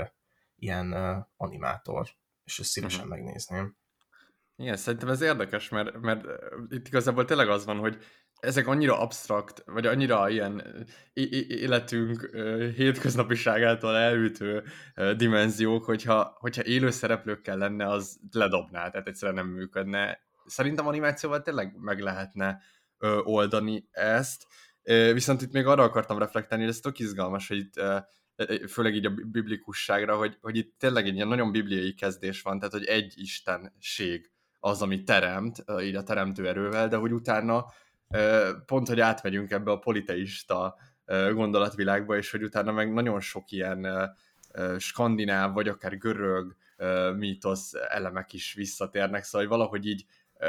ilyen 0.56 0.94
animátor, 1.36 2.08
és 2.44 2.58
ezt 2.58 2.70
szívesen 2.70 3.04
uh-huh. 3.04 3.16
megnézném. 3.16 3.76
Igen, 4.56 4.76
szerintem 4.76 5.08
ez 5.08 5.20
érdekes, 5.20 5.68
mert, 5.68 6.00
mert 6.00 6.24
itt 6.68 6.86
igazából 6.86 7.24
tényleg 7.24 7.48
az 7.48 7.64
van, 7.64 7.78
hogy 7.78 7.98
ezek 8.42 8.66
annyira 8.66 8.98
absztrakt, 8.98 9.62
vagy 9.66 9.86
annyira 9.86 10.28
ilyen 10.28 10.62
életünk 11.48 12.30
hétköznapiságától 12.76 13.96
elütő 13.96 14.62
dimenziók, 15.16 15.84
hogyha, 15.84 16.36
hogyha 16.38 16.64
élő 16.64 16.90
szereplőkkel 16.90 17.56
lenne, 17.56 17.88
az 17.88 18.20
ledobná, 18.30 18.90
tehát 18.90 19.08
egyszerűen 19.08 19.44
nem 19.44 19.54
működne. 19.54 20.18
Szerintem 20.46 20.86
animációval 20.86 21.42
tényleg 21.42 21.76
meg 21.80 22.00
lehetne 22.00 22.60
oldani 23.22 23.88
ezt, 23.90 24.46
viszont 25.12 25.42
itt 25.42 25.52
még 25.52 25.66
arra 25.66 25.82
akartam 25.82 26.18
reflektálni, 26.18 26.64
hogy 26.64 26.72
ez 26.72 26.80
tök 26.80 26.98
izgalmas, 26.98 27.48
hogy 27.48 27.58
itt 27.58 27.80
főleg 28.68 28.94
így 28.94 29.06
a 29.06 29.14
biblikusságra, 29.26 30.16
hogy, 30.16 30.38
hogy 30.40 30.56
itt 30.56 30.74
tényleg 30.78 31.06
egy 31.06 31.14
ilyen 31.14 31.28
nagyon 31.28 31.52
bibliai 31.52 31.94
kezdés 31.94 32.42
van, 32.42 32.58
tehát 32.58 32.72
hogy 32.72 32.84
egy 32.84 33.12
istenség 33.16 34.30
az, 34.60 34.82
ami 34.82 35.02
teremt, 35.02 35.64
így 35.82 35.94
a 35.94 36.02
teremtő 36.02 36.48
erővel, 36.48 36.88
de 36.88 36.96
hogy 36.96 37.12
utána 37.12 37.66
pont, 38.66 38.88
hogy 38.88 39.00
átmegyünk 39.00 39.50
ebbe 39.50 39.70
a 39.70 39.78
politeista 39.78 40.76
gondolatvilágba, 41.32 42.16
és 42.16 42.30
hogy 42.30 42.42
utána 42.42 42.72
meg 42.72 42.92
nagyon 42.92 43.20
sok 43.20 43.50
ilyen 43.50 43.86
skandináv, 44.78 45.52
vagy 45.52 45.68
akár 45.68 45.98
görög 45.98 46.56
mítosz 47.16 47.72
elemek 47.88 48.32
is 48.32 48.54
visszatérnek, 48.54 49.24
szóval 49.24 49.48
hogy 49.48 49.56
valahogy 49.58 49.86
így 49.86 50.04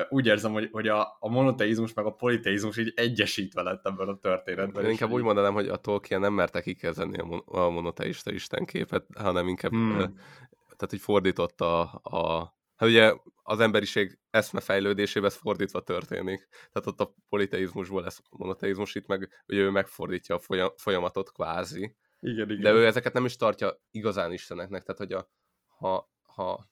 úgy 0.10 0.26
érzem, 0.26 0.52
hogy, 0.52 0.70
hogy 0.72 0.88
a, 0.88 1.18
a 1.20 1.30
monoteizmus 1.30 1.94
meg 1.94 2.06
a 2.06 2.14
politeizmus 2.14 2.78
így 2.78 2.94
egyesítve 2.96 3.62
lett 3.62 3.86
ebben 3.86 4.08
a 4.08 4.18
történetben. 4.18 4.84
Én 4.84 4.90
inkább 4.90 5.12
úgy 5.12 5.22
mondanám, 5.22 5.54
hogy 5.54 5.68
a 5.68 5.76
Tolkien 5.76 6.20
nem 6.20 6.34
merte 6.34 6.62
kikezdeni 6.62 7.18
a, 7.18 7.24
mon- 7.26 7.48
a 7.48 7.70
monoteista 7.70 8.32
istenképet, 8.32 9.06
hanem 9.16 9.48
inkább 9.48 9.72
hmm. 9.72 9.98
tehát, 9.98 10.90
hogy 10.90 11.00
fordította 11.00 11.82
a, 11.82 12.18
a 12.18 12.54
Hát 12.76 12.90
ugye 12.90 13.14
az 13.44 13.60
emberiség 13.60 14.20
eszmefejlődésében 14.30 15.30
ez 15.30 15.36
fordítva 15.36 15.82
történik. 15.82 16.48
Tehát 16.50 16.88
ott 16.88 17.00
a 17.00 17.16
politeizmusból 17.30 18.02
lesz 18.02 18.22
monoteizmus, 18.30 18.96
itt 18.96 19.08
meg 19.08 19.44
ugye 19.48 19.60
ő 19.60 19.70
megfordítja 19.70 20.36
a 20.36 20.74
folyamatot 20.78 21.32
kvázi. 21.32 21.96
Igen, 22.20 22.50
igen. 22.50 22.62
De 22.62 22.72
ő 22.72 22.86
ezeket 22.86 23.14
nem 23.14 23.26
is 23.26 23.36
tartja 23.36 23.82
igazán 23.92 24.32
isteneknek, 24.32 24.84
tehát 24.84 24.98
hogy 24.98 25.12
a, 25.12 25.30
ha, 25.78 26.12
ha 26.22 26.70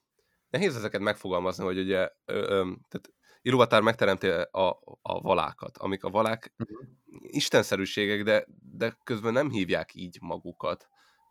nehéz 0.50 0.76
ezeket 0.76 1.02
megfogalmazni, 1.02 1.64
hogy 1.64 1.80
ugye 1.80 2.10
ö, 2.26 2.34
ö, 2.34 2.72
tehát 2.90 3.10
Iluvatár 3.44 3.82
megteremti 3.82 4.28
a, 4.28 4.68
a 5.02 5.22
valákat, 5.22 5.78
amik 5.78 6.04
a 6.04 6.10
valák 6.10 6.54
uh-huh. 6.58 6.88
istenszerűségek, 7.22 8.24
de, 8.24 8.48
de 8.76 8.98
közben 9.04 9.34
nem 9.34 9.50
hívják 9.50 9.90
így 9.94 10.18
magukat. 10.22 10.88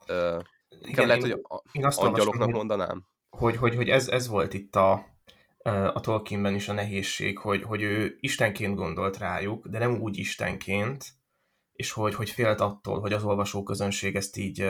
Ö, 0.07 0.41
Igen, 0.81 1.07
lehet, 1.07 1.23
én, 1.23 1.31
hogy 1.31 1.41
a, 1.43 1.63
én 1.73 1.85
azt 1.85 1.99
angyaloknak 1.99 2.51
mondanám 2.51 3.07
hogy, 3.31 3.57
hogy, 3.57 3.75
hogy 3.75 3.89
ez, 3.89 4.09
ez 4.09 4.29
volt 4.29 4.55
itt 4.55 4.77
a, 4.77 5.07
a 5.69 6.01
Tolkienben 6.01 6.55
is 6.55 6.69
a 6.69 6.73
nehézség, 6.73 7.39
hogy, 7.39 7.63
hogy 7.63 7.83
ő 7.83 8.17
istenként 8.21 8.75
gondolt 8.75 9.19
rájuk, 9.19 9.67
de 9.67 9.79
nem 9.79 10.01
úgy 10.01 10.19
istenként, 10.19 11.05
és 11.73 11.91
hogy, 11.91 12.15
hogy 12.15 12.31
félt 12.31 12.61
attól, 12.61 13.01
hogy 13.01 13.13
az 13.13 13.25
olvasóközönség 13.25 14.17
ezt 14.17 14.37
így 14.37 14.61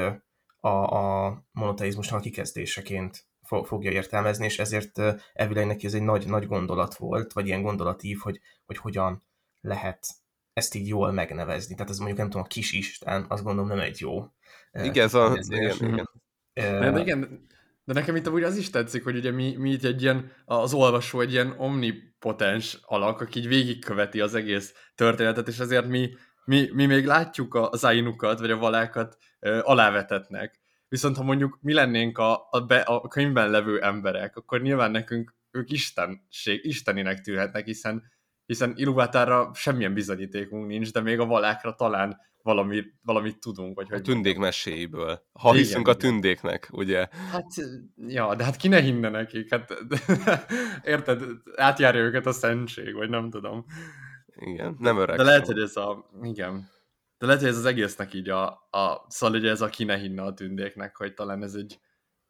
a, 0.61 0.68
a 0.68 1.37
monoteizmusnak 1.52 2.18
a 2.18 2.23
kikezdéseként 2.23 3.28
fogja 3.64 3.90
értelmezni, 3.90 4.44
és 4.44 4.59
ezért 4.59 5.00
elvileg 5.32 5.66
neki 5.66 5.87
ez 5.87 5.94
egy 5.94 6.02
nagy, 6.02 6.26
nagy 6.26 6.47
gondolat 6.47 6.97
volt, 6.97 7.32
vagy 7.32 7.47
ilyen 7.47 7.62
gondolatív, 7.62 8.18
hogy, 8.18 8.40
hogy 8.66 8.76
hogyan 8.76 9.23
lehet 9.61 10.06
ezt 10.52 10.75
így 10.75 10.88
jól 10.88 11.12
megnevezni. 11.12 11.75
Tehát 11.75 11.90
ez 11.90 11.97
mondjuk 11.99 12.18
nem 12.18 12.30
tudom, 12.30 12.42
a 12.44 12.49
kis 12.49 12.73
Isten, 12.73 13.25
azt 13.28 13.42
gondolom 13.42 13.68
nem 13.68 13.80
egy 13.80 14.00
jó. 14.00 14.26
Igen, 14.73 15.04
ez 15.04 15.14
a, 15.14 15.38
igen, 15.49 15.76
igen. 15.80 16.09
De 16.54 17.00
igen, 17.00 17.47
de 17.90 17.99
nekem 17.99 18.16
itt 18.16 18.26
amúgy 18.26 18.42
az 18.42 18.56
is 18.56 18.70
tetszik, 18.70 19.04
hogy 19.04 19.16
ugye 19.16 19.30
mi, 19.30 19.56
mi 19.56 19.70
itt 19.70 19.85
egy 19.85 20.02
ilyen, 20.02 20.32
az 20.44 20.73
olvasó 20.73 21.20
egy 21.20 21.32
ilyen 21.32 21.54
omnipotens 21.56 22.78
alak, 22.82 23.20
aki 23.20 23.38
így 23.38 23.49
végigköveti 23.49 24.20
az 24.20 24.35
egész 24.35 24.75
történetet, 24.94 25.49
és 25.49 25.59
ezért 25.59 25.87
mi, 25.87 26.11
mi, 26.44 26.68
mi 26.73 26.87
még 26.87 27.06
látjuk 27.06 27.54
az 27.54 27.85
áinukat, 27.85 28.38
vagy 28.38 28.50
a 28.50 28.56
valákat 28.56 29.16
ö, 29.40 29.61
alávetetnek. 29.62 30.61
Viszont 30.88 31.16
ha 31.16 31.23
mondjuk 31.23 31.59
mi 31.61 31.73
lennénk 31.73 32.18
a, 32.18 32.47
a, 32.50 32.61
be, 32.61 32.80
a 32.80 33.09
könyvben 33.09 33.50
levő 33.50 33.80
emberek, 33.82 34.37
akkor 34.37 34.61
nyilván 34.61 34.90
nekünk 34.90 35.35
ők 35.50 35.70
istenség, 35.70 36.64
isteninek 36.64 37.20
tűrhetnek, 37.20 37.64
hiszen 37.64 38.02
hiszen 38.47 38.73
Iluvátára 38.76 39.50
semmilyen 39.54 39.94
bizonyítékunk 39.94 40.66
nincs, 40.66 40.92
de 40.92 41.00
még 41.00 41.18
a 41.18 41.26
valákra 41.26 41.75
talán 41.75 42.20
valami, 42.42 42.82
valamit 43.02 43.40
tudunk. 43.40 43.76
Vagy 43.76 43.87
a 43.88 43.92
hogy 43.92 44.02
tündék 44.02 44.38
meséiből. 44.38 45.23
Ha 45.32 45.49
igen, 45.49 45.62
hiszünk 45.62 45.80
igen. 45.80 45.94
a 45.94 45.97
tündéknek, 45.97 46.68
ugye? 46.73 47.09
Hát, 47.30 47.47
ja, 47.97 48.35
de 48.35 48.44
hát 48.44 48.56
ki 48.56 48.68
ne 48.68 48.80
hinne 48.80 49.09
nekik? 49.09 49.50
Hát, 49.50 49.75
érted, 50.85 51.23
átjárja 51.56 52.00
őket 52.00 52.26
a 52.26 52.32
szentség, 52.32 52.94
vagy 52.94 53.09
nem 53.09 53.30
tudom. 53.30 53.64
Igen, 54.35 54.76
nem 54.78 54.99
öreg. 54.99 55.16
De 55.16 55.23
lehet, 55.23 55.47
hogy 55.47 55.59
ez 55.59 55.76
a, 55.76 56.11
igen. 56.23 56.68
De 57.18 57.26
lehet, 57.26 57.40
hogy 57.40 57.50
ez 57.50 57.56
az 57.56 57.64
egésznek 57.64 58.14
így 58.14 58.28
a, 58.28 58.47
a 58.70 59.04
szóval 59.09 59.38
ugye 59.38 59.50
ez 59.50 59.61
a 59.61 59.68
ki 59.68 59.85
ne 59.85 59.97
hinne 59.97 60.23
a 60.23 60.35
tündéknek, 60.35 60.97
hogy 60.97 61.14
talán 61.14 61.42
ez 61.42 61.54
egy, 61.54 61.80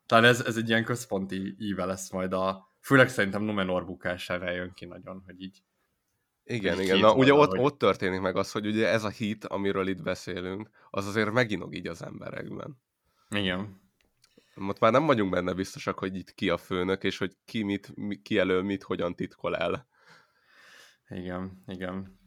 talán 0.06 0.24
ez, 0.24 0.40
ez 0.40 0.56
egy 0.56 0.68
ilyen 0.68 0.84
központi 0.84 1.54
íve 1.58 1.84
lesz 1.84 2.10
majd 2.10 2.32
a, 2.32 2.74
főleg 2.80 3.08
szerintem 3.08 3.42
Numenor 3.42 3.84
bukására 3.84 4.50
jön 4.50 4.72
ki 4.74 4.84
nagyon, 4.84 5.22
hogy 5.26 5.42
így 5.42 5.62
igen, 6.50 6.80
igen. 6.80 6.98
Na, 6.98 7.14
ugye 7.14 7.34
ott, 7.34 7.58
ott 7.58 7.78
történik 7.78 8.20
meg 8.20 8.36
az, 8.36 8.52
hogy 8.52 8.66
ugye 8.66 8.88
ez 8.88 9.04
a 9.04 9.08
hit, 9.08 9.44
amiről 9.44 9.88
itt 9.88 10.02
beszélünk, 10.02 10.70
az 10.90 11.06
azért 11.06 11.30
meginog 11.30 11.74
így 11.74 11.86
az 11.86 12.02
emberekben. 12.02 12.78
Igen. 13.30 13.80
Ott 14.68 14.78
már 14.78 14.92
nem 14.92 15.06
vagyunk 15.06 15.30
benne 15.30 15.52
biztosak, 15.52 15.98
hogy 15.98 16.16
itt 16.16 16.34
ki 16.34 16.48
a 16.50 16.56
főnök, 16.56 17.04
és 17.04 17.18
hogy 17.18 17.36
ki, 17.44 17.62
mit, 17.62 17.94
ki 18.22 18.38
elő 18.38 18.60
mit, 18.60 18.82
hogyan 18.82 19.14
titkol 19.14 19.56
el. 19.56 19.88
Igen, 21.10 21.62
igen. 21.66 22.18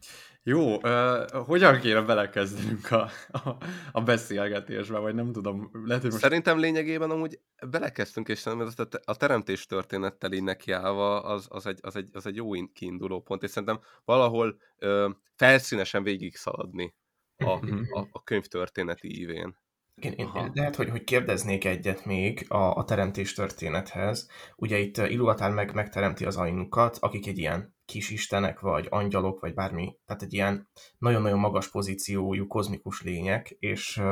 Jó, 0.42 0.76
uh, 0.76 1.30
hogyan 1.30 1.80
kéne 1.80 2.00
belekezdenünk 2.00 2.90
a, 2.90 3.10
a, 3.28 3.56
a 3.92 4.02
beszélgetésbe, 4.02 4.98
vagy 4.98 5.14
nem 5.14 5.32
tudom. 5.32 5.70
Lehet, 5.84 6.02
hogy 6.02 6.10
most... 6.10 6.22
Szerintem 6.22 6.58
lényegében 6.58 7.10
amúgy 7.10 7.40
belekezdtünk, 7.70 8.28
és 8.28 8.38
szerintem 8.38 8.86
a 9.04 9.16
teremtés 9.16 9.66
történettel 9.66 10.32
így 10.32 10.42
nekiállva 10.42 11.22
az, 11.22 11.46
az, 11.48 11.66
egy, 11.66 11.78
az, 11.82 11.96
egy, 11.96 12.08
az 12.12 12.26
egy 12.26 12.36
jó 12.36 12.50
kiinduló 12.72 13.20
pont, 13.20 13.42
és 13.42 13.50
szerintem 13.50 13.80
valahol 14.04 14.56
uh, 14.80 15.10
felszínesen 15.36 16.02
végig 16.02 16.36
szaladni 16.36 16.94
a, 17.36 17.56
mhm. 17.56 17.80
a, 17.92 18.08
a 18.12 18.22
könyv 18.22 18.44
történeti 18.44 19.20
ívén. 19.20 19.56
Igen, 19.96 20.12
én 20.12 20.50
lehet, 20.54 20.76
hogy, 20.76 20.90
hogy 20.90 21.04
kérdeznék 21.04 21.64
egyet 21.64 22.04
még 22.04 22.44
a, 22.48 22.74
a 22.74 22.84
teremtés 22.84 23.32
történethez. 23.32 24.30
Ugye 24.56 24.78
itt 24.78 24.96
Iluatár 24.96 25.50
meg 25.50 25.74
megteremti 25.74 26.24
az 26.24 26.36
ainukat, 26.36 26.96
akik 27.00 27.26
egy 27.26 27.38
ilyen 27.38 27.73
kisistenek, 27.84 28.60
vagy 28.60 28.86
angyalok, 28.90 29.40
vagy 29.40 29.54
bármi, 29.54 29.96
tehát 30.06 30.22
egy 30.22 30.32
ilyen 30.32 30.68
nagyon-nagyon 30.98 31.38
magas 31.38 31.68
pozíciójú 31.68 32.46
kozmikus 32.46 33.02
lények, 33.02 33.56
és, 33.58 34.02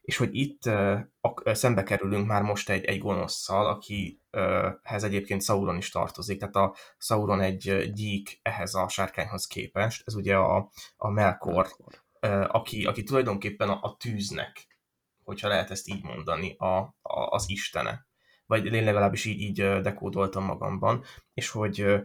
és 0.00 0.16
hogy 0.16 0.34
itt 0.34 0.62
szembe 1.44 1.82
kerülünk 1.82 2.26
már 2.26 2.42
most 2.42 2.70
egy, 2.70 2.84
egy 2.84 2.98
gonoszszal, 2.98 3.66
akihez 3.66 5.04
egyébként 5.04 5.42
Sauron 5.42 5.76
is 5.76 5.90
tartozik, 5.90 6.38
tehát 6.38 6.56
a 6.56 6.74
Sauron 6.98 7.40
egy 7.40 7.90
gyík 7.92 8.40
ehhez 8.42 8.74
a 8.74 8.88
sárkányhoz 8.88 9.46
képest, 9.46 10.02
ez 10.06 10.14
ugye 10.14 10.36
a, 10.36 10.70
a 10.96 11.10
Melkor, 11.10 11.68
aki, 12.46 12.84
aki 12.84 13.02
tulajdonképpen 13.02 13.68
a, 13.68 13.78
a 13.82 13.96
tűznek, 13.96 14.66
hogyha 15.24 15.48
lehet 15.48 15.70
ezt 15.70 15.88
így 15.88 16.02
mondani, 16.02 16.54
a, 16.58 16.76
a, 16.76 16.94
az 17.02 17.50
istene. 17.50 18.06
Vagy 18.46 18.66
én 18.66 18.84
legalábbis 18.84 19.24
így, 19.24 19.40
így 19.40 19.80
dekódoltam 19.80 20.44
magamban, 20.44 21.04
és 21.34 21.48
hogy 21.50 22.02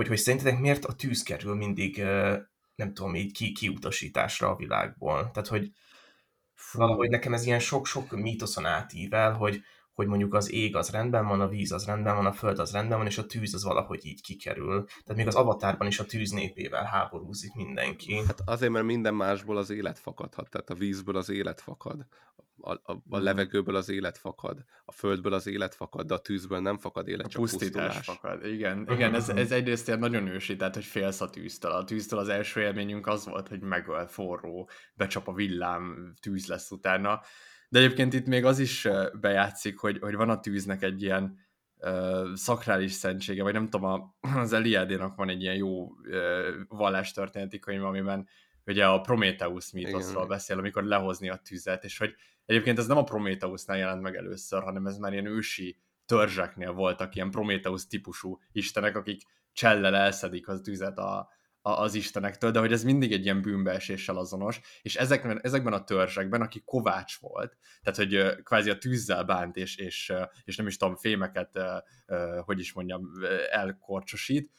hogy, 0.00 0.08
hogy 0.08 0.18
szerintetek 0.18 0.58
miért 0.58 0.84
a 0.84 0.92
tűz 0.92 1.22
kerül 1.22 1.54
mindig, 1.54 2.02
nem 2.74 2.94
tudom, 2.94 3.14
így 3.14 3.32
ki, 3.32 3.52
kiutasításra 3.52 4.48
a 4.48 4.56
világból. 4.56 5.30
Tehát, 5.30 5.48
hogy 5.48 5.70
valahogy 6.72 7.08
nekem 7.08 7.32
ez 7.32 7.46
ilyen 7.46 7.58
sok-sok 7.58 8.10
mítoszon 8.10 8.66
átível, 8.66 9.32
hogy, 9.32 9.62
hogy 9.94 10.06
mondjuk 10.06 10.34
az 10.34 10.52
ég 10.52 10.76
az 10.76 10.90
rendben 10.90 11.26
van, 11.26 11.40
a 11.40 11.48
víz 11.48 11.72
az 11.72 11.86
rendben 11.86 12.16
van, 12.16 12.26
a 12.26 12.32
föld 12.32 12.58
az 12.58 12.72
rendben 12.72 12.98
van, 12.98 13.06
és 13.06 13.18
a 13.18 13.26
tűz 13.26 13.54
az 13.54 13.64
valahogy 13.64 14.06
így 14.06 14.22
kikerül. 14.22 14.84
Tehát 14.84 15.16
még 15.16 15.26
az 15.26 15.34
avatárban 15.34 15.86
is 15.86 15.98
a 15.98 16.04
tűz 16.04 16.30
népével 16.30 16.84
háborúzik 16.84 17.54
mindenki. 17.54 18.14
Hát 18.26 18.40
azért, 18.44 18.72
mert 18.72 18.84
minden 18.84 19.14
másból 19.14 19.56
az 19.56 19.70
élet 19.70 19.98
fakadhat, 19.98 20.50
tehát 20.50 20.70
a 20.70 20.74
vízből 20.74 21.16
az 21.16 21.30
élet 21.30 21.60
fakad, 21.60 22.06
a, 22.60 22.72
a, 22.72 22.80
a 22.84 22.94
mhm. 23.04 23.22
levegőből 23.22 23.76
az 23.76 23.88
élet 23.88 24.18
fakad, 24.18 24.64
a 24.84 24.92
földből 24.92 25.32
az 25.32 25.46
élet 25.46 25.74
fakad, 25.74 26.06
de 26.06 26.14
a 26.14 26.18
tűzből 26.18 26.60
nem 26.60 26.78
fakad 26.78 27.08
élet, 27.08 27.26
a 27.26 27.28
csak 27.28 27.40
pusztítás. 27.42 27.94
pusztulás. 27.94 28.18
fakad. 28.20 28.46
Igen, 28.46 28.86
igen 28.90 29.14
ez, 29.14 29.28
ez 29.28 29.52
egyrészt 29.52 29.86
ilyen 29.86 29.98
nagyon 29.98 30.26
ősi, 30.26 30.56
tehát 30.56 30.74
hogy 30.74 30.84
félsz 30.84 31.20
a 31.20 31.30
tűztől. 31.30 31.70
A 31.70 31.84
tűztől 31.84 32.18
az 32.18 32.28
első 32.28 32.60
élményünk 32.60 33.06
az 33.06 33.26
volt, 33.26 33.48
hogy 33.48 33.60
megöl 33.60 34.06
forró, 34.06 34.68
becsap 34.94 35.28
a 35.28 35.32
villám, 35.32 36.14
tűz 36.20 36.46
lesz 36.46 36.70
utána. 36.70 37.20
De 37.70 37.78
egyébként 37.78 38.12
itt 38.12 38.26
még 38.26 38.44
az 38.44 38.58
is 38.58 38.88
bejátszik, 39.20 39.78
hogy, 39.78 39.98
hogy 39.98 40.14
van 40.14 40.30
a 40.30 40.40
tűznek 40.40 40.82
egy 40.82 41.02
ilyen 41.02 41.38
uh, 41.76 42.34
szakrális 42.34 42.92
szentsége, 42.92 43.42
vagy 43.42 43.52
nem 43.52 43.68
tudom, 43.68 43.84
a, 43.84 44.16
az 44.40 44.52
Eliádénak 44.52 45.16
van 45.16 45.28
egy 45.28 45.42
ilyen 45.42 45.54
jó 45.54 45.82
uh, 45.84 45.94
vallástörténeti 46.68 47.58
könyv, 47.58 47.84
amiben 47.84 48.28
ugye 48.66 48.86
a 48.86 49.00
Prometheus 49.00 49.72
mítoszról 49.72 50.26
beszél, 50.26 50.58
amikor 50.58 50.84
lehozni 50.84 51.28
a 51.28 51.40
tüzet, 51.44 51.84
és 51.84 51.98
hogy 51.98 52.14
egyébként 52.44 52.78
ez 52.78 52.86
nem 52.86 52.96
a 52.96 53.04
Prometheusnál 53.04 53.78
jelent 53.78 54.02
meg 54.02 54.16
először, 54.16 54.62
hanem 54.62 54.86
ez 54.86 54.96
már 54.96 55.12
ilyen 55.12 55.26
ősi 55.26 55.78
törzseknél 56.06 56.72
voltak 56.72 57.14
ilyen 57.14 57.30
Prometheus 57.30 57.86
típusú 57.86 58.38
istenek, 58.52 58.96
akik 58.96 59.22
csellel 59.52 59.94
elszedik 59.94 60.48
az 60.48 60.60
tüzet 60.60 60.98
a, 60.98 61.18
a, 61.18 61.28
az 61.62 61.94
istenektől, 61.94 62.50
de 62.50 62.58
hogy 62.58 62.72
ez 62.72 62.84
mindig 62.84 63.12
egy 63.12 63.24
ilyen 63.24 63.42
bűnbeeséssel 63.42 64.16
azonos, 64.16 64.60
és 64.82 64.96
ezekben, 64.96 65.40
ezekben 65.42 65.72
a 65.72 65.84
törzsekben, 65.84 66.40
aki 66.40 66.62
kovács 66.64 67.18
volt, 67.18 67.56
tehát 67.82 67.98
hogy 67.98 68.42
kvázi 68.42 68.70
a 68.70 68.78
tűzzel 68.78 69.24
bánt, 69.24 69.56
és, 69.56 69.76
és, 69.76 70.12
és 70.44 70.56
nem 70.56 70.66
is 70.66 70.76
tudom, 70.76 70.96
fémeket, 70.96 71.58
hogy 72.44 72.58
is 72.58 72.72
mondjam, 72.72 73.10
elkorcsosít, 73.50 74.50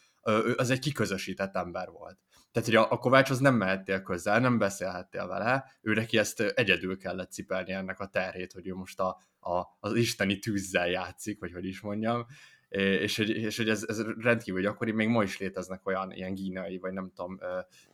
az 0.56 0.70
egy 0.70 0.80
kiközösített 0.80 1.56
ember 1.56 1.90
volt. 1.90 2.18
Tehát, 2.52 2.68
hogy 2.68 2.78
a, 2.78 2.92
a 2.92 2.98
Kovácshoz 2.98 3.40
nem 3.40 3.56
mehettél 3.56 4.02
közel, 4.02 4.40
nem 4.40 4.58
beszélhettél 4.58 5.28
vele, 5.28 5.78
ő 5.82 5.94
neki 5.94 6.18
ezt 6.18 6.40
egyedül 6.40 6.98
kellett 6.98 7.32
cipelni 7.32 7.72
ennek 7.72 8.00
a 8.00 8.08
terhét, 8.08 8.52
hogy 8.52 8.68
ő 8.68 8.74
most 8.74 9.00
a, 9.00 9.18
a, 9.40 9.64
az 9.80 9.96
isteni 9.96 10.40
tűzzel 10.40 10.90
játszik, 10.90 11.40
vagy 11.40 11.52
hogy 11.52 11.66
is 11.66 11.82
mondjam, 11.82 12.26
és 12.80 13.18
hogy, 13.18 13.30
és 13.30 13.58
hogy 13.58 13.70
ez, 13.70 13.84
ez 13.88 14.02
rendkívül 14.02 14.62
gyakori, 14.62 14.92
még 14.92 15.08
ma 15.08 15.24
is 15.24 15.38
léteznek 15.38 15.86
olyan 15.86 16.12
ilyen 16.12 16.34
gínai, 16.34 16.78
vagy 16.78 16.94
nem 16.94 17.12
tudom, 17.16 17.40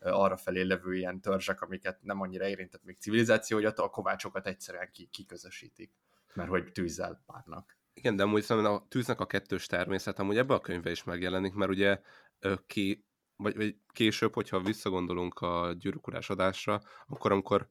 arra 0.01 0.37
felé 0.37 0.61
levő 0.61 0.95
ilyen 0.95 1.21
törzsek, 1.21 1.61
amiket 1.61 1.99
nem 2.01 2.21
annyira 2.21 2.47
érintett 2.47 2.83
még 2.83 2.97
civilizáció, 2.99 3.57
hogy 3.57 3.65
a 3.75 3.89
kovácsokat 3.89 4.47
egyszerűen 4.47 4.91
kiközösítik, 5.11 5.91
mert 6.33 6.49
hogy 6.49 6.71
tűzzel 6.71 7.23
párnak. 7.25 7.77
Igen, 7.93 8.15
de 8.15 8.23
amúgy 8.23 8.43
szerintem 8.43 8.71
a 8.71 8.85
tűznek 8.87 9.19
a 9.19 9.25
kettős 9.25 9.65
természet 9.65 10.19
amúgy 10.19 10.37
ebbe 10.37 10.53
a 10.53 10.59
könyvbe 10.59 10.91
is 10.91 11.03
megjelenik, 11.03 11.53
mert 11.53 11.71
ugye 11.71 11.99
ki, 12.65 13.05
vagy, 13.35 13.55
vagy 13.55 13.75
később, 13.87 14.33
hogyha 14.33 14.59
visszagondolunk 14.59 15.39
a 15.39 15.73
gyűrűkurás 15.79 16.29
adásra, 16.29 16.81
akkor 17.07 17.31
amikor 17.31 17.67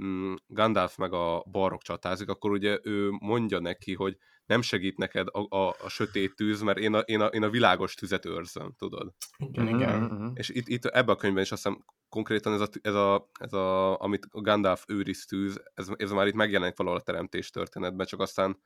mm, 0.00 0.34
Gandalf 0.46 0.96
meg 0.96 1.12
a 1.12 1.44
barok 1.50 1.82
csatázik, 1.82 2.28
akkor 2.28 2.50
ugye 2.50 2.78
ő 2.82 3.10
mondja 3.10 3.58
neki, 3.58 3.94
hogy 3.94 4.18
nem 4.46 4.62
segít 4.62 4.96
neked 4.96 5.26
a, 5.30 5.56
a, 5.56 5.76
a 5.82 5.88
sötét 5.88 6.34
tűz, 6.34 6.60
mert 6.60 6.78
én 6.78 6.94
a, 6.94 6.98
én, 6.98 7.20
a, 7.20 7.26
én 7.26 7.42
a 7.42 7.50
világos 7.50 7.94
tüzet 7.94 8.24
őrzöm, 8.24 8.74
tudod? 8.78 9.14
Igen, 9.36 9.68
igen. 9.68 10.00
Mm-hmm. 10.00 10.30
És 10.34 10.48
itt, 10.48 10.68
itt 10.68 10.84
ebben 10.84 11.14
a 11.14 11.18
könyvben 11.18 11.42
is 11.42 11.52
azt 11.52 11.62
hiszem 11.62 11.84
konkrétan 12.08 12.52
ez 12.52 12.60
a, 12.60 12.68
ez 12.82 12.94
a, 12.94 13.30
ez 13.40 13.52
a 13.52 14.00
amit 14.00 14.26
Gandalf 14.30 14.84
őriz 14.88 15.26
tűz, 15.26 15.62
ez, 15.74 15.88
ez 15.96 16.10
már 16.10 16.26
itt 16.26 16.34
megjelenik 16.34 16.76
valahol 16.76 16.98
a 16.98 17.02
teremtés 17.02 17.50
történetben, 17.50 18.06
csak 18.06 18.20
aztán 18.20 18.62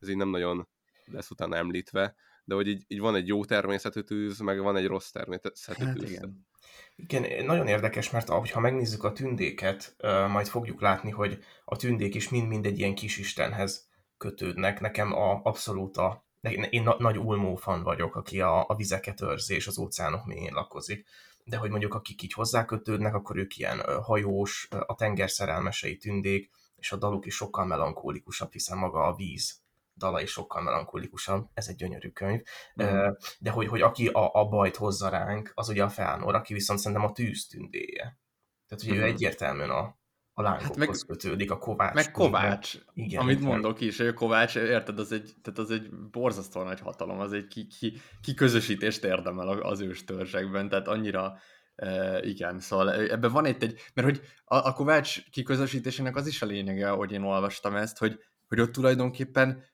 ez 0.00 0.08
így 0.08 0.16
nem 0.16 0.28
nagyon 0.28 0.68
lesz 1.04 1.30
utána 1.30 1.56
említve, 1.56 2.14
de 2.44 2.54
hogy 2.54 2.68
így, 2.68 2.84
így 2.88 3.00
van 3.00 3.14
egy 3.14 3.28
jó 3.28 3.44
természetű 3.44 4.00
tűz, 4.00 4.38
meg 4.38 4.60
van 4.60 4.76
egy 4.76 4.86
rossz 4.86 5.10
természetű 5.10 5.84
hát 5.84 5.94
tűz. 5.94 6.10
Igen. 6.10 6.46
Igen, 6.96 7.44
nagyon 7.44 7.66
érdekes, 7.66 8.10
mert 8.10 8.28
ha 8.28 8.60
megnézzük 8.60 9.04
a 9.04 9.12
tündéket, 9.12 9.96
majd 10.28 10.46
fogjuk 10.46 10.80
látni, 10.80 11.10
hogy 11.10 11.38
a 11.64 11.76
tündék 11.76 12.14
is 12.14 12.28
mind-mind 12.28 12.66
egy 12.66 12.78
ilyen 12.78 12.94
kis 12.94 13.18
istenhez 13.18 13.90
kötődnek. 14.22 14.80
Nekem 14.80 15.12
a, 15.12 15.40
abszolút 15.42 15.96
a, 15.96 16.24
én 16.70 16.82
na, 16.82 16.96
nagy 16.98 17.18
ulmó 17.18 17.54
fan 17.54 17.82
vagyok, 17.82 18.16
aki 18.16 18.40
a, 18.40 18.64
a 18.68 18.74
vizeket 18.74 19.20
őrzi 19.20 19.54
és 19.54 19.66
az 19.66 19.78
óceánok 19.78 20.26
mélyén 20.26 20.52
lakozik. 20.52 21.06
De 21.44 21.56
hogy 21.56 21.70
mondjuk 21.70 21.94
akik 21.94 22.22
így 22.22 22.32
hozzákötődnek, 22.32 23.14
akkor 23.14 23.36
ők 23.36 23.56
ilyen 23.56 24.02
hajós, 24.02 24.68
a 24.86 24.94
tenger 24.94 25.30
szerelmesei 25.30 25.96
tündék, 25.96 26.50
és 26.76 26.92
a 26.92 26.96
daluk 26.96 27.26
is 27.26 27.34
sokkal 27.34 27.64
melankólikusabb, 27.64 28.52
hiszen 28.52 28.78
maga 28.78 29.06
a 29.06 29.14
víz 29.14 29.60
dala 29.94 30.20
is 30.20 30.30
sokkal 30.30 30.62
melankolikusabb, 30.62 31.48
ez 31.54 31.68
egy 31.68 31.76
gyönyörű 31.76 32.10
könyv, 32.10 32.42
mm. 32.82 33.08
de 33.38 33.50
hogy, 33.50 33.66
hogy 33.66 33.80
aki 33.80 34.06
a, 34.06 34.30
a 34.34 34.48
bajt 34.48 34.76
hozza 34.76 35.08
ránk, 35.08 35.52
az 35.54 35.68
ugye 35.68 35.84
a 35.84 35.88
Felnor, 35.88 36.34
aki 36.34 36.54
viszont 36.54 36.78
szerintem 36.78 37.06
a 37.06 37.12
tűz 37.12 37.46
tündéje. 37.46 38.18
Tehát 38.68 38.84
ugye 38.84 38.94
mm. 38.94 38.98
ő 38.98 39.02
egyértelműen 39.02 39.70
a, 39.70 39.96
a 40.34 40.42
lángokhoz 40.42 40.68
hát 40.68 40.76
meg, 40.76 40.88
kötődik, 41.06 41.50
a 41.50 41.58
Kovács. 41.58 41.94
Meg 41.94 42.10
Kovács, 42.10 42.74
igen, 42.94 43.20
amit 43.20 43.38
igen. 43.38 43.48
mondok 43.48 43.80
is, 43.80 43.96
hogy 43.96 44.06
a 44.06 44.14
Kovács, 44.14 44.56
érted, 44.56 44.98
az 44.98 45.12
egy, 45.12 45.32
tehát 45.42 45.58
az 45.58 45.70
egy 45.70 45.90
borzasztó 46.10 46.62
nagy 46.62 46.80
hatalom, 46.80 47.20
az 47.20 47.32
egy 47.32 47.46
ki, 47.46 47.66
ki, 47.66 48.00
ki 48.22 48.34
közösítést 48.34 49.04
érdemel 49.04 49.48
az 49.48 49.80
ős 49.80 50.04
törzsekben, 50.04 50.68
tehát 50.68 50.88
annyira 50.88 51.38
Uh, 51.76 52.26
igen, 52.28 52.60
szóval 52.60 52.92
ebben 52.92 53.32
van 53.32 53.46
itt 53.46 53.62
egy, 53.62 53.80
mert 53.94 54.08
hogy 54.08 54.20
a, 54.44 54.56
a 54.56 54.72
Kovács 54.72 55.30
kiközösítésének 55.30 56.16
az 56.16 56.26
is 56.26 56.42
a 56.42 56.46
lényege, 56.46 56.88
hogy 56.88 57.12
én 57.12 57.22
olvastam 57.22 57.76
ezt, 57.76 57.98
hogy, 57.98 58.18
hogy 58.48 58.60
ott 58.60 58.72
tulajdonképpen 58.72 59.64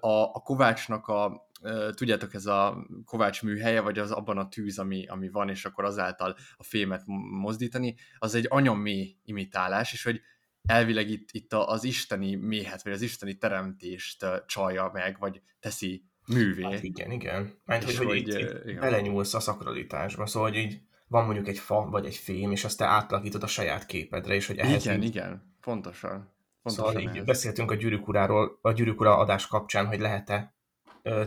a, 0.00 0.22
a 0.22 0.40
Kovácsnak 0.44 1.06
a, 1.06 1.47
tudjátok, 1.94 2.34
ez 2.34 2.46
a 2.46 2.86
Kovács 3.04 3.42
műhelye, 3.42 3.80
vagy 3.80 3.98
az 3.98 4.10
abban 4.10 4.38
a 4.38 4.48
tűz, 4.48 4.78
ami, 4.78 5.06
ami 5.06 5.28
van, 5.28 5.48
és 5.48 5.64
akkor 5.64 5.84
azáltal 5.84 6.36
a 6.56 6.62
fémet 6.62 7.02
mozdítani, 7.40 7.96
az 8.18 8.34
egy 8.34 8.46
anyamé 8.48 9.16
imitálás, 9.24 9.92
és 9.92 10.04
hogy 10.04 10.20
elvileg 10.62 11.10
itt, 11.10 11.28
itt 11.32 11.52
az 11.52 11.84
isteni 11.84 12.34
méhet, 12.34 12.82
vagy 12.82 12.92
az 12.92 13.02
isteni 13.02 13.36
teremtést 13.36 14.26
csalja 14.46 14.90
meg, 14.92 15.16
vagy 15.18 15.42
teszi 15.60 16.04
művé. 16.26 16.62
Hát 16.62 16.82
igen, 16.82 17.10
igen. 17.10 17.58
Mert 17.64 17.84
hogy, 17.84 17.96
hogy, 17.96 18.06
hogy 18.06 18.16
itt, 18.16 18.64
itt 18.64 18.78
belenyúlsz 18.78 19.34
a 19.34 19.40
szakralitásba, 19.40 20.26
szóval 20.26 20.48
hogy 20.48 20.58
így 20.58 20.80
van 21.06 21.24
mondjuk 21.24 21.48
egy 21.48 21.58
fa, 21.58 21.88
vagy 21.90 22.06
egy 22.06 22.16
fém, 22.16 22.50
és 22.50 22.64
azt 22.64 22.78
te 22.78 22.84
átalakítod 22.84 23.42
a 23.42 23.46
saját 23.46 23.86
képedre, 23.86 24.34
és 24.34 24.46
hogy 24.46 24.58
ehhez... 24.58 24.84
Igen, 24.84 25.02
így... 25.02 25.08
igen, 25.08 25.56
pontosan. 25.60 26.32
pontosan 26.62 26.92
szóval 26.92 27.16
így 27.16 27.24
beszéltünk 27.24 27.70
a 27.70 27.74
gyűrűk 27.74 28.08
uráról, 28.08 28.58
a 28.62 28.72
gyűrűk 28.72 29.00
ura 29.00 29.16
adás 29.16 29.46
kapcsán, 29.46 29.86
hogy 29.86 30.00
lehet-e 30.00 30.56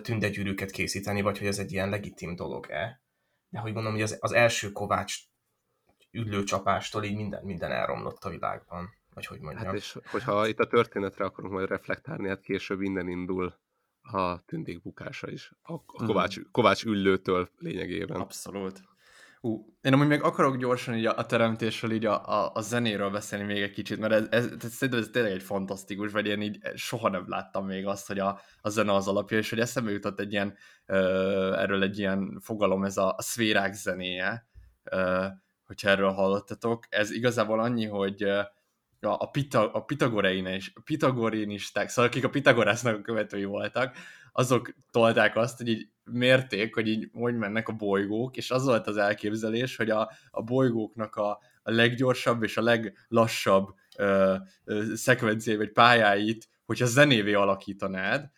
tündegyűrűket 0.01 0.71
készíteni, 0.71 1.21
vagy 1.21 1.38
hogy 1.38 1.47
ez 1.47 1.59
egy 1.59 1.71
ilyen 1.71 1.89
legitim 1.89 2.35
dolog-e. 2.35 3.01
De 3.50 3.59
hogy 3.59 3.73
mondom, 3.73 3.91
hogy 3.91 4.01
az, 4.01 4.17
az 4.19 4.31
első 4.31 4.71
Kovács 4.71 5.19
üdlőcsapástól 6.11 7.03
így 7.03 7.15
minden, 7.15 7.43
minden 7.43 7.71
elromlott 7.71 8.23
a 8.23 8.29
világban. 8.29 8.89
Vagy 9.13 9.25
hogy 9.25 9.39
mondjam. 9.39 9.65
Hát 9.65 9.75
és 9.75 9.97
hogyha 10.05 10.47
itt 10.47 10.59
a 10.59 10.67
történetre 10.67 11.25
akarunk 11.25 11.53
majd 11.53 11.67
reflektálni, 11.67 12.27
hát 12.27 12.41
később 12.41 12.81
innen 12.81 13.07
indul 13.07 13.59
a 14.01 14.45
tündék 14.45 14.81
bukása 14.81 15.29
is. 15.29 15.51
A, 15.61 15.73
a 15.73 15.83
Kovács, 15.83 16.39
mm. 16.39 16.43
Kovács 16.51 16.83
üllőtől 16.83 17.50
lényegében. 17.57 18.19
Abszolút. 18.19 18.81
Ú, 19.43 19.75
én 19.81 19.93
amúgy 19.93 20.07
meg 20.07 20.24
akarok 20.24 20.57
gyorsan 20.57 20.95
így 20.95 21.05
a, 21.05 21.17
a 21.17 21.25
teremtésről, 21.25 21.91
így 21.91 22.05
a, 22.05 22.27
a, 22.27 22.51
a 22.53 22.62
zenéről 22.62 23.10
beszélni 23.10 23.45
még 23.45 23.62
egy 23.62 23.71
kicsit, 23.71 24.00
mert 24.00 24.13
ez, 24.13 24.27
ez, 24.29 24.51
ez, 24.63 24.71
szerintem 24.74 25.03
ez 25.03 25.10
tényleg 25.12 25.31
egy 25.31 25.43
fantasztikus, 25.43 26.12
vagy 26.12 26.25
én 26.25 26.41
így 26.41 26.60
soha 26.75 27.10
nem 27.10 27.24
láttam 27.27 27.65
még 27.65 27.88
azt, 27.88 28.07
hogy 28.07 28.19
a, 28.19 28.39
a 28.62 28.69
zene 28.69 28.93
az 28.93 29.07
alapja, 29.07 29.38
és 29.38 29.50
hogy 29.50 29.60
eszembe 29.60 29.91
jutott 29.91 30.19
egy 30.19 30.31
ilyen, 30.31 30.57
ö, 30.86 31.53
erről 31.57 31.83
egy 31.83 32.00
ilyen 32.00 32.39
fogalom, 32.41 32.83
ez 32.83 32.98
a, 32.98 33.15
a 33.17 33.21
szférák 33.21 33.74
zenéje, 33.74 34.48
ö, 34.83 35.25
hogyha 35.65 35.89
erről 35.89 36.12
hallottatok. 36.12 36.86
Ez 36.89 37.12
igazából 37.12 37.60
annyi, 37.60 37.86
hogy 37.86 38.24
a, 38.24 38.48
a, 39.00 39.29
pita, 39.29 39.71
a 39.71 39.83
pitagorinis, 39.83 40.74
pitagorinisták, 40.83 41.89
szóval 41.89 42.10
akik 42.10 42.24
a 42.24 42.29
Pitagorásznak 42.29 42.98
a 42.98 43.01
követői 43.01 43.45
voltak, 43.45 43.95
azok 44.31 44.74
tolták 44.91 45.36
azt, 45.36 45.57
hogy 45.57 45.67
így 45.67 45.89
mérték, 46.13 46.74
hogy 46.74 46.88
így 46.88 47.10
hogy 47.13 47.36
mennek 47.36 47.68
a 47.68 47.74
bolygók, 47.74 48.38
és 48.38 48.51
az 48.51 48.65
volt 48.65 48.88
az 48.88 48.98
elképzelés, 48.98 49.75
hogy 49.75 49.89
a, 49.89 50.12
a 50.32 50.41
bolygóknak 50.41 51.15
a, 51.15 51.30
a 51.63 51.72
leggyorsabb 51.72 52.44
és 52.44 52.58
a 52.58 52.62
leglassabb 52.62 53.74
ö, 53.98 54.36
ö, 54.63 54.96
szekvenciái 54.96 55.58
vagy 55.58 55.72
pályáit, 55.72 56.50
hogyha 56.65 56.86
zenévé 56.86 57.34
alakítanád, 57.34 58.30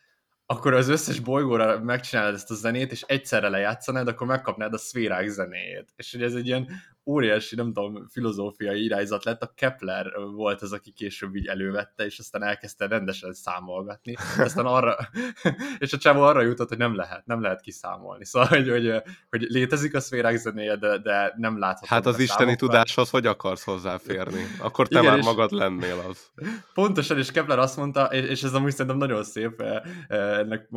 akkor 0.45 0.73
az 0.73 0.87
összes 0.87 1.19
bolygóra 1.19 1.79
megcsinálod 1.79 2.33
ezt 2.33 2.51
a 2.51 2.55
zenét, 2.55 2.91
és 2.91 3.01
egyszerre 3.01 3.49
lejátszanád, 3.49 4.07
akkor 4.07 4.27
megkapnád 4.27 4.73
a 4.73 4.77
szférák 4.77 5.27
zenéjét. 5.27 5.93
És 5.95 6.11
hogy 6.11 6.23
ez 6.23 6.33
egy 6.33 6.47
ilyen 6.47 6.67
óriási, 7.05 7.55
nem 7.55 7.73
tudom, 7.73 8.07
filozófiai 8.09 8.83
irányzat 8.83 9.23
lett, 9.23 9.41
a 9.41 9.51
Kepler 9.55 10.05
volt 10.35 10.61
az, 10.61 10.73
aki 10.73 10.91
később 10.91 11.35
így 11.35 11.47
elővette, 11.47 12.05
és 12.05 12.19
aztán 12.19 12.43
elkezdte 12.43 12.87
rendesen 12.87 13.33
számolgatni, 13.33 14.15
aztán 14.37 14.65
arra, 14.65 14.95
és 15.77 15.93
a 15.93 15.97
csávó 15.97 16.21
arra 16.21 16.41
jutott, 16.41 16.69
hogy 16.69 16.77
nem 16.77 16.95
lehet, 16.95 17.25
nem 17.25 17.41
lehet 17.41 17.61
kiszámolni. 17.61 18.25
Szóval, 18.25 18.47
hogy, 18.47 18.69
hogy, 18.69 19.01
hogy 19.29 19.41
létezik 19.41 19.95
a 19.95 19.99
szférák 19.99 20.37
zenéje, 20.37 20.75
de, 20.75 20.97
de 20.97 21.33
nem 21.37 21.59
látható. 21.59 21.87
Hát 21.95 22.05
az 22.05 22.19
isteni 22.19 22.39
számokkal. 22.39 22.67
tudáshoz 22.67 23.09
hogy 23.09 23.25
akarsz 23.25 23.63
hozzáférni? 23.63 24.43
Akkor 24.59 24.87
te 24.87 24.99
Igen, 24.99 25.13
már 25.13 25.23
magad 25.23 25.51
lennél 25.51 26.03
az. 26.09 26.31
Pontosan, 26.73 27.17
és 27.17 27.31
Kepler 27.31 27.59
azt 27.59 27.77
mondta, 27.77 28.05
és 28.05 28.43
ez 28.43 28.53
amúgy 28.53 28.71
szerintem 28.71 28.97
nagyon 28.97 29.23
szép, 29.23 29.61
eh, 29.61 29.81
eh, 30.07 30.37
ennek 30.37 30.69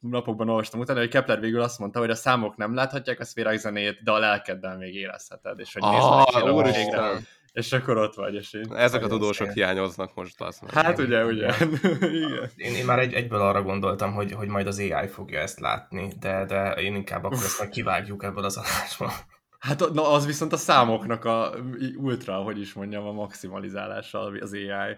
napokban 0.00 0.48
olvastam 0.48 0.80
utána, 0.80 0.98
hogy 0.98 1.08
Kepler 1.08 1.40
végül 1.40 1.60
azt 1.60 1.78
mondta, 1.78 1.98
hogy 1.98 2.10
a 2.10 2.14
számok 2.14 2.56
nem 2.56 2.74
láthatják 2.74 3.20
a 3.20 3.24
szférák 3.24 3.58
zenéjét, 3.58 4.02
de 4.02 4.10
a 4.10 4.18
lelkeddel 4.18 4.76
még 4.76 4.94
érezheted 4.94 5.59
és 5.60 5.72
hogy 5.72 5.82
ah, 5.84 6.54
úristen. 6.54 7.26
És 7.52 7.72
akkor 7.72 7.96
ott 7.96 8.14
vagy, 8.14 8.34
és 8.34 8.52
én... 8.52 8.74
Ezek 8.74 9.04
a 9.04 9.06
tudósok 9.06 9.34
szépen. 9.34 9.54
hiányoznak 9.54 10.14
most, 10.14 10.40
azt 10.40 10.60
mondom. 10.60 10.82
Hát 10.82 10.98
ugye, 10.98 11.24
ugye. 11.24 11.54
Igen. 12.26 12.50
Én, 12.56 12.74
én, 12.74 12.84
már 12.84 12.98
egy, 12.98 13.12
egyből 13.12 13.40
arra 13.40 13.62
gondoltam, 13.62 14.12
hogy, 14.12 14.32
hogy 14.32 14.48
majd 14.48 14.66
az 14.66 14.78
AI 14.78 15.08
fogja 15.08 15.40
ezt 15.40 15.60
látni, 15.60 16.12
de, 16.20 16.44
de 16.44 16.70
én 16.72 16.94
inkább 16.94 17.24
akkor 17.24 17.38
ezt 17.38 17.58
majd 17.58 17.70
kivágjuk 17.70 18.24
ebből 18.24 18.44
az 18.44 18.56
adásból. 18.56 19.12
Hát 19.58 19.92
na, 19.92 20.10
az 20.10 20.26
viszont 20.26 20.52
a 20.52 20.56
számoknak 20.56 21.24
a 21.24 21.54
ultra, 21.96 22.34
hogy 22.36 22.60
is 22.60 22.72
mondjam, 22.72 23.06
a 23.06 23.12
maximalizálása 23.12 24.20
az 24.20 24.52
AI 24.52 24.96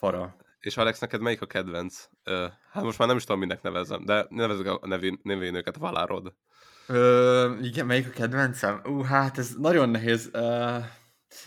para. 0.00 0.36
És 0.60 0.76
Alex, 0.76 0.98
neked 0.98 1.20
melyik 1.20 1.42
a 1.42 1.46
kedvenc? 1.46 2.08
hát 2.70 2.82
most 2.82 2.98
már 2.98 3.08
nem 3.08 3.16
is 3.16 3.24
tudom, 3.24 3.40
minek 3.40 3.62
nevezem, 3.62 4.04
de 4.04 4.26
nevezzük 4.28 4.66
a 4.66 4.86
nevén, 4.86 5.20
nevénőket, 5.22 5.76
Valárod. 5.76 6.34
Ö, 6.86 7.50
igen, 7.62 7.86
melyik 7.86 8.06
a 8.06 8.10
kedvencem? 8.10 8.80
Ú, 8.84 9.02
hát 9.02 9.38
ez 9.38 9.54
nagyon 9.58 9.88
nehéz. 9.88 10.30
Uh, 10.32 10.84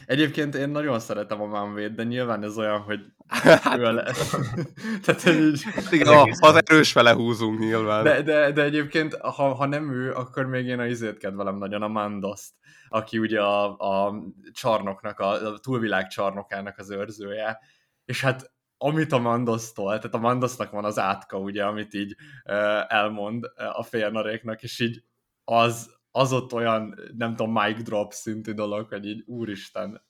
egyébként 0.05 0.55
én 0.55 0.69
nagyon 0.69 0.99
szeretem 0.99 1.41
a 1.41 1.45
Manvét, 1.45 1.95
de 1.95 2.03
nyilván 2.03 2.43
ez 2.43 2.57
olyan, 2.57 2.79
hogy 2.79 2.99
hát, 3.27 3.77
ő 3.77 3.93
le... 3.93 4.03
Tehát 5.03 5.25
így... 5.25 5.63
Igen, 5.91 6.07
a, 6.07 6.25
az 6.39 6.61
erős 6.65 6.93
vele 6.93 7.13
húzunk 7.13 7.59
nyilván. 7.59 8.03
De, 8.03 8.21
de, 8.21 8.51
de 8.51 8.63
egyébként, 8.63 9.15
ha, 9.15 9.53
ha 9.53 9.65
nem 9.65 9.91
ő, 9.91 10.11
akkor 10.11 10.45
még 10.45 10.65
én 10.65 10.79
a 10.79 10.85
izét 10.85 11.17
kedvelem 11.17 11.57
nagyon, 11.57 11.81
a 11.81 11.87
Mandoszt, 11.87 12.53
aki 12.89 13.17
ugye 13.17 13.41
a, 13.41 13.77
a 13.77 14.23
csarnoknak, 14.51 15.19
a, 15.19 15.31
a 15.31 15.59
túlvilág 15.59 16.07
csarnokának 16.07 16.77
az 16.77 16.89
őrzője. 16.89 17.59
És 18.05 18.21
hát 18.21 18.51
amit 18.77 19.11
a 19.11 19.19
Mandosztól, 19.19 19.97
tehát 19.97 20.13
a 20.13 20.17
Mandosznak 20.17 20.71
van 20.71 20.85
az 20.85 20.99
átka, 20.99 21.37
ugye, 21.37 21.65
amit 21.65 21.93
így 21.93 22.15
uh, 22.45 22.93
elmond 22.93 23.45
a 23.73 23.83
félnaréknak, 23.83 24.63
és 24.63 24.79
így 24.79 25.03
az, 25.43 25.89
az 26.11 26.33
ott 26.33 26.53
olyan, 26.53 26.95
nem 27.17 27.35
tudom, 27.35 27.53
mic 27.53 27.83
drop 27.83 28.11
szintű 28.11 28.51
dolog, 28.51 28.87
hogy 28.89 29.05
így 29.05 29.23
úristen, 29.25 30.01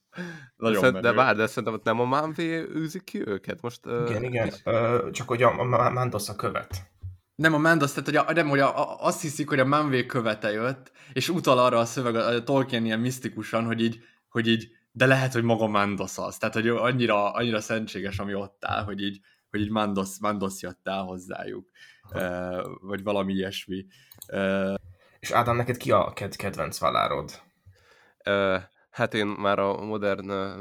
nagyon 0.56 0.82
Szerint, 0.82 1.02
De 1.02 1.12
várj, 1.12 1.38
de 1.38 1.48
szerintem 1.48 1.74
ott 1.74 1.84
nem 1.84 2.00
a 2.00 2.06
Manvé 2.06 2.60
űzik 2.60 3.04
ki 3.04 3.28
őket? 3.28 3.62
Most, 3.62 3.86
igen, 3.86 4.22
uh, 4.22 4.24
igen, 4.24 4.54
uh, 4.66 5.10
csak 5.10 5.28
hogy 5.28 5.44
a, 5.44 5.60
a 5.60 5.90
Mandos 5.90 6.30
a 6.30 6.36
követ. 6.36 6.92
Nem 7.36 7.54
a 7.54 7.58
Mandos, 7.58 7.90
tehát 7.90 8.06
hogy, 8.06 8.16
a, 8.16 8.34
nem, 8.34 8.50
hogy 8.50 8.60
a, 8.60 8.80
a, 8.80 9.06
azt 9.06 9.22
hiszik, 9.22 9.50
hogy 9.50 9.60
a 9.60 9.66
Manvé 9.66 10.06
követe 10.06 10.52
jött, 10.52 10.92
és 11.14 11.30
utal 11.30 11.60
arra 11.60 11.80
a 11.80 11.86
szöveg, 11.86 12.16
a 12.16 12.44
Tolkien 12.44 12.86
ilyen 12.86 13.00
misztikusan, 13.00 13.66
hogy 13.66 13.82
így, 13.82 14.00
hogy 14.30 14.48
így 14.48 14.68
de 14.92 15.06
lehet, 15.06 15.34
hogy 15.34 15.44
maga 15.44 15.68
Mandos 15.68 16.18
az. 16.18 16.38
Tehát, 16.38 16.56
hogy 16.56 16.68
annyira, 16.68 17.32
annyira 17.32 17.62
szentséges, 17.62 18.20
ami 18.20 18.34
ott 18.34 18.66
áll, 18.66 18.84
hogy 18.84 19.02
így, 19.02 19.20
hogy 19.50 19.62
így 19.62 19.70
Mandos, 19.70 20.20
Mandos 20.20 20.62
jött 20.62 20.88
el 20.88 21.02
hozzájuk. 21.04 21.70
Uh, 22.12 22.62
vagy 22.82 23.04
valami 23.04 23.34
ilyesmi. 23.34 23.86
Uh, 24.34 24.74
és 25.24 25.32
Ádám, 25.32 25.56
neked 25.56 25.78
ki 25.78 25.92
a 25.92 26.14
ked- 26.14 26.36
kedvenc 26.36 26.80
valárod? 26.80 27.42
Uh, 28.26 28.62
hát 28.90 29.14
én 29.14 29.28
már 29.28 29.60
a 29.60 29.82
modern 29.82 30.30
uh, 30.30 30.60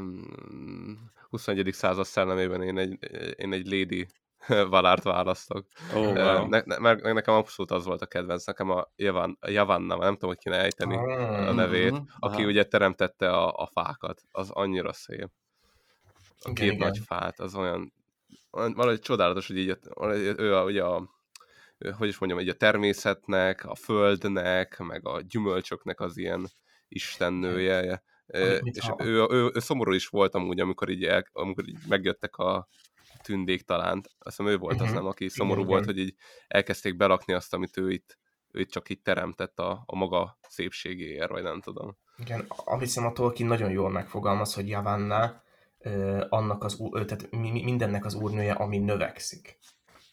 21. 1.29 1.73
század 1.73 2.05
szellemében 2.05 2.63
én 2.63 2.79
egy, 2.79 2.99
én 3.37 3.53
egy 3.53 3.67
lady 3.67 4.07
valárt 4.75 5.03
választok. 5.03 5.67
Oh, 5.95 6.13
wow. 6.13 6.49
ne, 6.49 6.63
ne, 6.65 6.79
mert 6.79 7.03
nekem 7.03 7.35
abszolút 7.35 7.71
az 7.71 7.85
volt 7.85 8.03
a 8.03 8.07
kedvenc, 8.07 8.45
nekem 8.45 8.71
a 8.71 8.93
Javan, 8.97 9.39
Javanna, 9.47 9.97
nem 9.97 10.13
tudom, 10.13 10.31
hogy 10.31 10.39
kéne 10.39 10.59
ejteni 10.59 10.97
oh, 10.97 11.49
a 11.49 11.53
nevét, 11.53 11.91
uh-huh. 11.91 12.07
aki 12.19 12.45
ugye 12.45 12.65
teremtette 12.65 13.31
a, 13.31 13.53
a 13.53 13.67
fákat. 13.67 14.23
Az 14.31 14.51
annyira 14.51 14.93
szép. 14.93 15.31
A 16.39 16.51
okay, 16.51 16.55
két 16.55 16.73
igen. 16.73 16.89
nagy 16.89 16.99
fát, 17.07 17.41
az 17.41 17.55
olyan, 17.55 17.93
valahogy 18.51 19.01
csodálatos, 19.01 19.47
hogy 19.47 19.57
így 19.59 19.79
ő 20.37 20.57
a, 20.57 20.65
ugye 20.65 20.85
a 20.85 21.21
hogy 21.91 22.09
is 22.09 22.19
mondjam, 22.19 22.41
egy 22.41 22.49
a 22.49 22.55
természetnek, 22.55 23.65
a 23.65 23.75
földnek, 23.75 24.79
meg 24.79 25.07
a 25.07 25.21
gyümölcsöknek 25.21 26.01
az 26.01 26.17
ilyen 26.17 26.49
istennője. 26.89 28.03
Amit 28.27 28.77
és 28.77 28.91
ő, 28.99 29.05
ő, 29.07 29.27
ő, 29.31 29.51
ő, 29.55 29.61
szomorú 29.61 29.93
is 29.93 30.07
volt 30.07 30.35
amúgy, 30.35 30.61
amikor 30.61 30.89
így, 30.89 31.05
el, 31.05 31.25
amikor 31.33 31.69
így 31.69 31.79
megjöttek 31.89 32.37
a 32.37 32.69
tündék 33.23 33.63
talán. 33.63 34.01
Azt 34.19 34.37
hiszem 34.37 34.53
ő 34.53 34.59
volt 34.59 34.75
uh-huh. 34.75 34.89
az 34.89 34.95
nem, 34.95 35.07
aki 35.07 35.29
szomorú 35.29 35.61
igen, 35.61 35.71
volt, 35.71 35.83
igen. 35.83 35.95
hogy 35.95 36.05
így 36.05 36.15
elkezdték 36.49 36.97
belakni 36.97 37.33
azt, 37.33 37.55
amit 37.55 37.77
ő 37.77 37.91
itt, 37.91 38.19
ő 38.51 38.61
itt 38.61 38.71
csak 38.71 38.89
itt 38.89 39.05
teremtett 39.05 39.59
a, 39.59 39.83
a 39.87 39.97
maga 39.97 40.39
szépségéért, 40.49 41.31
vagy 41.31 41.43
nem 41.43 41.61
tudom. 41.61 41.97
Igen, 42.17 42.45
azt 42.65 42.81
hiszem 42.81 43.07
a 43.07 43.13
Tolkien 43.13 43.49
nagyon 43.49 43.71
jól 43.71 43.91
megfogalmaz, 43.91 44.55
hogy 44.55 44.69
Javanna 44.69 45.43
annak 46.29 46.65
az, 46.65 46.83
tehát 46.93 47.31
mindennek 47.31 48.05
az 48.05 48.15
úrnője, 48.15 48.53
ami 48.53 48.79
növekszik 48.79 49.59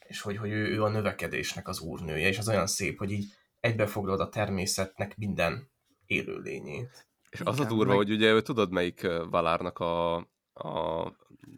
és 0.09 0.21
hogy, 0.21 0.37
hogy 0.37 0.51
ő, 0.51 0.67
ő 0.67 0.83
a 0.83 0.89
növekedésnek 0.89 1.67
az 1.67 1.79
úrnője, 1.79 2.27
és 2.27 2.37
az 2.37 2.49
olyan 2.49 2.67
szép, 2.67 2.97
hogy 2.97 3.11
így 3.11 3.25
egybefoglad 3.59 4.19
a 4.19 4.29
természetnek 4.29 5.17
minden 5.17 5.71
élőlényét. 6.05 7.07
És 7.29 7.41
az 7.43 7.59
a 7.59 7.65
durva, 7.65 7.85
meg... 7.85 7.95
hogy 7.95 8.11
ugye 8.11 8.41
tudod, 8.41 8.71
melyik 8.71 9.07
Valárnak 9.29 9.79
a, 9.79 10.15
a 10.53 11.03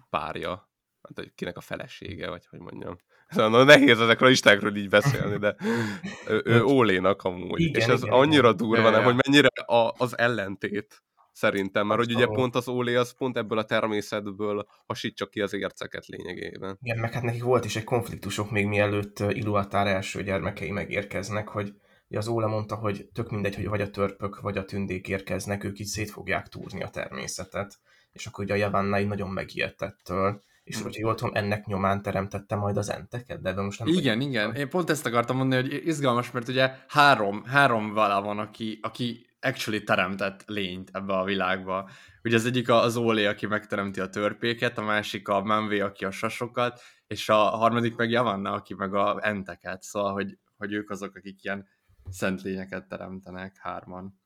párja, 0.10 0.70
hát, 1.02 1.32
kinek 1.36 1.58
a 1.58 1.62
felesége, 1.62 2.30
vagy 2.30 2.46
hogy 2.46 2.60
mondjam. 2.60 2.98
Szóval 3.30 3.66
nehéz 3.66 4.00
ezekről 4.00 4.28
a 4.28 4.32
listákról 4.32 4.76
így 4.76 4.90
beszélni, 4.90 5.38
de 5.38 5.56
ő, 6.28 6.42
ő 6.46 6.64
Ólénak 6.64 7.24
amúgy. 7.24 7.60
Igen, 7.62 7.82
és 7.82 7.88
ez 7.88 8.02
igen, 8.02 8.14
annyira 8.14 8.50
igen. 8.50 8.56
durva, 8.56 8.90
nem, 8.90 9.04
hogy 9.04 9.22
mennyire 9.26 9.48
a, 9.66 9.94
az 9.98 10.18
ellentét 10.18 11.04
szerintem, 11.32 11.88
mert 11.88 12.00
hogy 12.00 12.14
ugye 12.14 12.26
pont 12.26 12.56
az 12.56 12.68
Ólé 12.68 12.96
az 12.96 13.14
pont 13.18 13.38
ebből 13.38 13.58
a 13.58 13.64
természetből 13.64 14.68
hasítja 14.86 15.26
ki 15.26 15.42
az 15.42 15.54
érceket 15.54 16.06
lényegében. 16.06 16.78
Igen, 16.82 17.00
meg 17.00 17.14
hát 17.14 17.24
nekik 17.24 17.44
volt 17.44 17.66
is 17.66 17.76
egy 17.76 17.84
konfliktusok 17.84 18.52
még 18.52 18.66
mielőtt 18.68 19.20
Iluatár 19.20 19.88
első 19.88 20.24
gyermekei 20.24 20.72
megérkeznek, 20.72 21.48
hogy 21.48 21.74
az 22.18 22.28
Óla 22.28 22.48
mondta, 22.48 22.76
hogy 22.76 23.10
tök 23.14 23.32
mindegy, 23.32 23.56
hogy 23.56 23.68
vagy 23.68 23.82
a 23.82 23.90
törpök, 23.90 24.40
vagy 24.40 24.58
a 24.58 24.66
tündék 24.66 25.08
érkeznek, 25.08 25.64
ők 25.64 25.80
így 25.80 25.88
szét 25.88 26.10
fogják 26.10 26.48
túrni 26.48 26.84
a 26.84 26.90
természetet. 26.90 27.80
És 28.12 28.26
akkor 28.26 28.44
ugye 28.44 28.54
a 28.54 28.58
Javannai 28.58 29.04
nagyon 29.04 29.30
megijedt 29.30 29.82
ettől, 29.82 30.44
és 30.64 30.76
hmm. 30.76 30.84
hogyha 30.84 31.02
jól 31.02 31.16
tudom, 31.16 31.36
ennek 31.36 31.66
nyomán 31.66 32.02
teremtette 32.02 32.56
majd 32.56 32.78
az 32.78 32.90
enteket, 32.90 33.42
de 33.42 33.50
ebben 33.50 33.64
most 33.64 33.80
nem... 33.80 33.88
Igen, 33.88 34.22
igen, 34.22 34.56
én 34.56 34.70
pont 34.70 34.90
ezt 34.90 35.06
akartam 35.06 35.38
mondani, 35.38 35.62
hogy 35.62 35.88
izgalmas, 35.88 36.32
mert 36.32 36.48
ugye 36.48 36.72
három, 36.88 37.44
három 37.44 37.94
vala 37.94 38.22
van, 38.22 38.40
aki, 38.40 38.80
aki 38.82 39.26
actually 39.42 39.84
teremtett 39.84 40.44
lényt 40.48 40.90
ebbe 40.94 41.14
a 41.14 41.24
világba. 41.24 41.90
Ugye 42.24 42.36
az 42.36 42.46
egyik 42.46 42.70
az 42.70 42.96
Ólé, 42.96 43.26
aki 43.26 43.46
megteremti 43.46 44.00
a 44.00 44.10
törpéket, 44.10 44.78
a 44.78 44.82
másik 44.82 45.28
a 45.28 45.42
Manvé, 45.42 45.80
aki 45.80 46.06
a 46.06 46.12
sasokat, 46.12 46.82
és 47.08 47.30
a 47.30 47.36
harmadik 47.36 47.96
meg 47.96 48.10
Javanna, 48.10 48.52
aki 48.52 48.74
meg 48.74 48.94
a 48.94 49.28
enteket, 49.28 49.84
szóval, 49.84 50.14
hogy, 50.14 50.38
hogy 50.58 50.74
ők 50.74 50.90
azok, 50.90 51.16
akik 51.16 51.44
ilyen 51.44 51.68
szent 52.10 52.42
lényeket 52.42 52.88
teremtenek 52.88 53.58
hárman. 53.58 54.21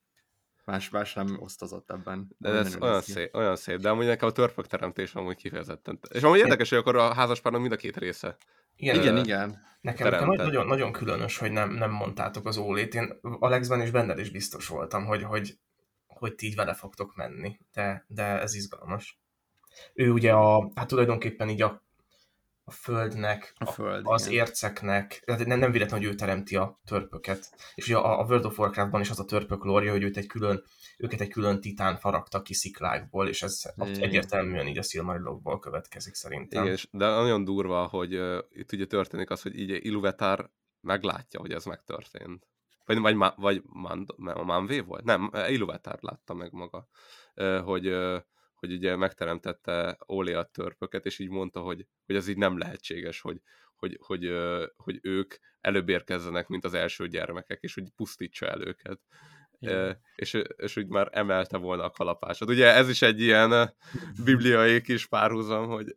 Más, 0.66 0.90
más 0.90 1.14
nem 1.14 1.38
osztozott 1.40 1.92
ebben. 1.92 2.36
De 2.38 2.50
ez 2.50 2.76
olyan 2.80 3.02
szép, 3.02 3.36
olyan 3.36 3.56
szép, 3.56 3.80
de 3.80 3.90
amúgy 3.90 4.06
nekem 4.06 4.28
a 4.28 4.32
törpök 4.32 4.68
teremtés 4.68 5.14
amúgy 5.14 5.36
kifejezetten. 5.36 6.00
És 6.10 6.22
amúgy 6.22 6.38
érdekes, 6.38 6.70
hogy 6.70 6.78
akkor 6.78 6.96
a 6.96 7.14
házaspárnak 7.14 7.62
mind 7.62 7.74
a 7.74 7.78
két 7.78 7.98
része. 7.98 8.38
Igen, 8.76 8.96
igen. 8.96 9.18
igen. 9.18 9.64
Nekem, 9.82 10.10
nekem 10.10 10.28
nagyon, 10.30 10.68
nagyon 10.68 10.92
különös, 10.92 11.38
hogy 11.38 11.52
nem, 11.52 11.72
nem 11.72 11.92
mondtátok 11.92 12.46
az 12.46 12.58
ólét. 12.58 12.96
Én 12.96 13.20
Alexben 13.22 13.82
és 13.82 13.92
benned 13.92 14.20
is 14.20 14.30
biztos 14.30 14.68
voltam, 14.68 15.06
hogy, 15.06 15.24
hogy, 15.24 15.58
hogy 16.08 16.36
ti 16.36 16.46
így 16.46 16.56
vele 16.56 16.74
fogtok 16.74 17.16
menni, 17.16 17.60
de, 17.74 18.06
de 18.08 18.24
ez 18.24 18.54
izgalmas. 18.54 19.20
Ő 19.94 20.12
ugye 20.12 20.34
a, 20.34 20.72
hát 20.76 20.88
tulajdonképpen 20.88 21.50
így 21.50 21.62
a 21.62 21.85
a 22.68 22.72
földnek, 22.72 23.54
a 23.58 23.66
föld, 23.66 24.02
az 24.08 24.28
igen. 24.28 24.40
érceknek, 24.40 25.22
tehát 25.26 25.46
nem, 25.46 25.60
nem 25.60 25.72
véletlen, 25.72 26.00
hogy 26.00 26.08
ő 26.08 26.14
teremti 26.14 26.56
a 26.56 26.80
törpöket. 26.86 27.54
És 27.76 27.86
ugye 27.86 27.98
a, 27.98 28.20
a 28.20 28.24
World 28.24 28.46
of 28.46 28.60
Warcraftban 28.60 29.02
is 29.02 29.10
az 29.10 29.20
a 29.20 29.26
törpök 29.26 29.64
lória, 29.64 29.92
hogy 29.92 30.04
őt 30.04 30.18
egy 30.18 30.28
külön, 30.28 30.64
őket 30.98 31.22
egy 31.22 31.30
külön 31.30 31.62
titán 31.62 31.98
faragta 31.98 32.42
ki 32.42 32.54
sziklákból, 32.54 33.28
és 33.28 33.42
ez 33.42 33.62
igen. 33.76 34.02
egyértelműen 34.02 34.68
így 34.68 34.78
a 34.78 34.84
Silmarilokból 34.84 35.60
következik 35.60 36.14
szerintem. 36.14 36.64
Igen, 36.64 36.78
de 36.92 37.06
nagyon 37.06 37.44
durva, 37.44 37.86
hogy 37.86 38.16
uh, 38.16 38.38
itt 38.50 38.72
ugye 38.72 38.86
történik 38.86 39.30
az, 39.30 39.42
hogy 39.42 39.60
így 39.60 39.86
Iluvatar 39.86 40.52
meglátja, 40.82 41.40
hogy 41.40 41.52
ez 41.52 41.66
megtörtént. 41.66 42.48
Vagy, 42.86 43.00
vagy, 43.00 43.16
vagy 43.36 43.62
Mand, 43.66 44.10
Manvé 44.18 44.80
volt? 44.80 45.04
Nem, 45.04 45.32
Iluvatar 45.48 45.98
látta 46.02 46.34
meg 46.34 46.52
maga, 46.52 46.88
uh, 47.36 47.60
hogy 47.60 47.88
uh, 47.88 48.22
hogy 48.66 48.76
ugye 48.76 48.96
megteremtette 48.96 49.98
Olé 50.06 50.34
a 50.34 50.44
törpöket, 50.44 51.06
és 51.06 51.20
így 51.20 51.30
mondta, 51.30 51.60
hogy, 51.60 51.86
hogy 52.06 52.16
ez 52.16 52.28
így 52.28 52.38
nem 52.38 52.58
lehetséges, 52.58 53.22
hogy, 53.22 53.42
hogy, 53.76 53.98
hogy, 54.02 54.32
hogy 54.76 55.00
ők 55.02 55.36
előbb 55.62 55.90
érkezzenek, 55.90 56.48
mint 56.48 56.66
az 56.66 56.74
első 56.74 57.08
gyermekek, 57.08 57.62
és 57.62 57.74
hogy 57.74 57.84
pusztítsa 57.96 58.48
el 58.48 58.62
őket. 58.62 59.00
E, 59.60 60.00
és, 60.16 60.42
és 60.56 60.78
úgy 60.78 60.88
már 60.88 61.10
emelte 61.12 61.58
volna 61.58 61.84
a 61.84 61.92
kalapásot. 61.92 62.50
Ugye 62.50 62.74
ez 62.74 62.90
is 62.90 63.02
egy 63.02 63.22
ilyen 63.22 63.76
bibliai 64.26 64.82
kis 64.82 65.08
párhuzam, 65.08 65.68
hogy, 65.68 65.94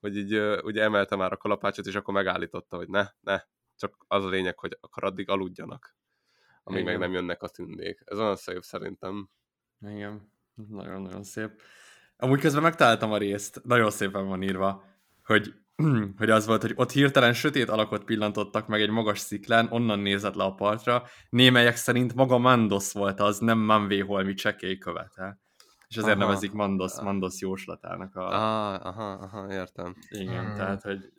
hogy 0.00 0.16
így 0.16 0.34
ugye 0.62 0.82
emelte 0.82 1.16
már 1.16 1.32
a 1.32 1.36
kalapácsot, 1.36 1.86
és 1.86 1.94
akkor 1.94 2.14
megállította, 2.14 2.76
hogy 2.76 2.88
ne, 2.88 3.06
ne, 3.20 3.42
csak 3.76 4.04
az 4.08 4.24
a 4.24 4.28
lényeg, 4.28 4.58
hogy 4.58 4.76
akkor 4.80 5.04
addig 5.04 5.28
aludjanak, 5.28 5.96
amíg 6.62 6.80
Igen. 6.80 6.92
meg 6.92 7.00
nem 7.00 7.12
jönnek 7.12 7.42
a 7.42 7.48
tündék. 7.48 8.02
Ez 8.04 8.18
olyan 8.18 8.36
szép 8.36 8.62
szerintem. 8.62 9.30
Igen, 9.80 10.32
nagyon-nagyon 10.54 11.22
szép. 11.22 11.62
Amúgy 12.20 12.40
közben 12.40 12.62
megtaláltam 12.62 13.12
a 13.12 13.16
részt, 13.16 13.60
nagyon 13.64 13.90
szépen 13.90 14.26
van 14.26 14.42
írva, 14.42 14.84
hogy, 15.24 15.54
hogy 16.18 16.30
az 16.30 16.46
volt, 16.46 16.62
hogy 16.62 16.72
ott 16.76 16.90
hirtelen 16.90 17.32
sötét 17.32 17.68
alakot 17.68 18.04
pillantottak 18.04 18.66
meg 18.66 18.80
egy 18.80 18.90
magas 18.90 19.18
sziklán, 19.18 19.66
onnan 19.70 19.98
nézett 19.98 20.34
le 20.34 20.44
a 20.44 20.54
partra, 20.54 21.02
némelyek 21.30 21.76
szerint 21.76 22.14
maga 22.14 22.38
Mandos 22.38 22.92
volt 22.92 23.20
az, 23.20 23.38
nem 23.38 23.58
Manvé 23.58 23.98
holmi 23.98 24.34
csekély 24.34 24.78
követe. 24.78 25.38
És 25.88 25.96
azért 25.96 26.16
aha. 26.16 26.24
nevezik 26.24 26.52
Mandos, 26.52 27.00
Mandos 27.02 27.40
jóslatának 27.40 28.14
a... 28.14 28.26
Ah, 28.26 28.86
aha, 28.86 29.12
aha, 29.12 29.52
értem. 29.52 29.94
Igen, 30.08 30.44
hmm. 30.44 30.54
tehát, 30.54 30.82
hogy 30.82 31.12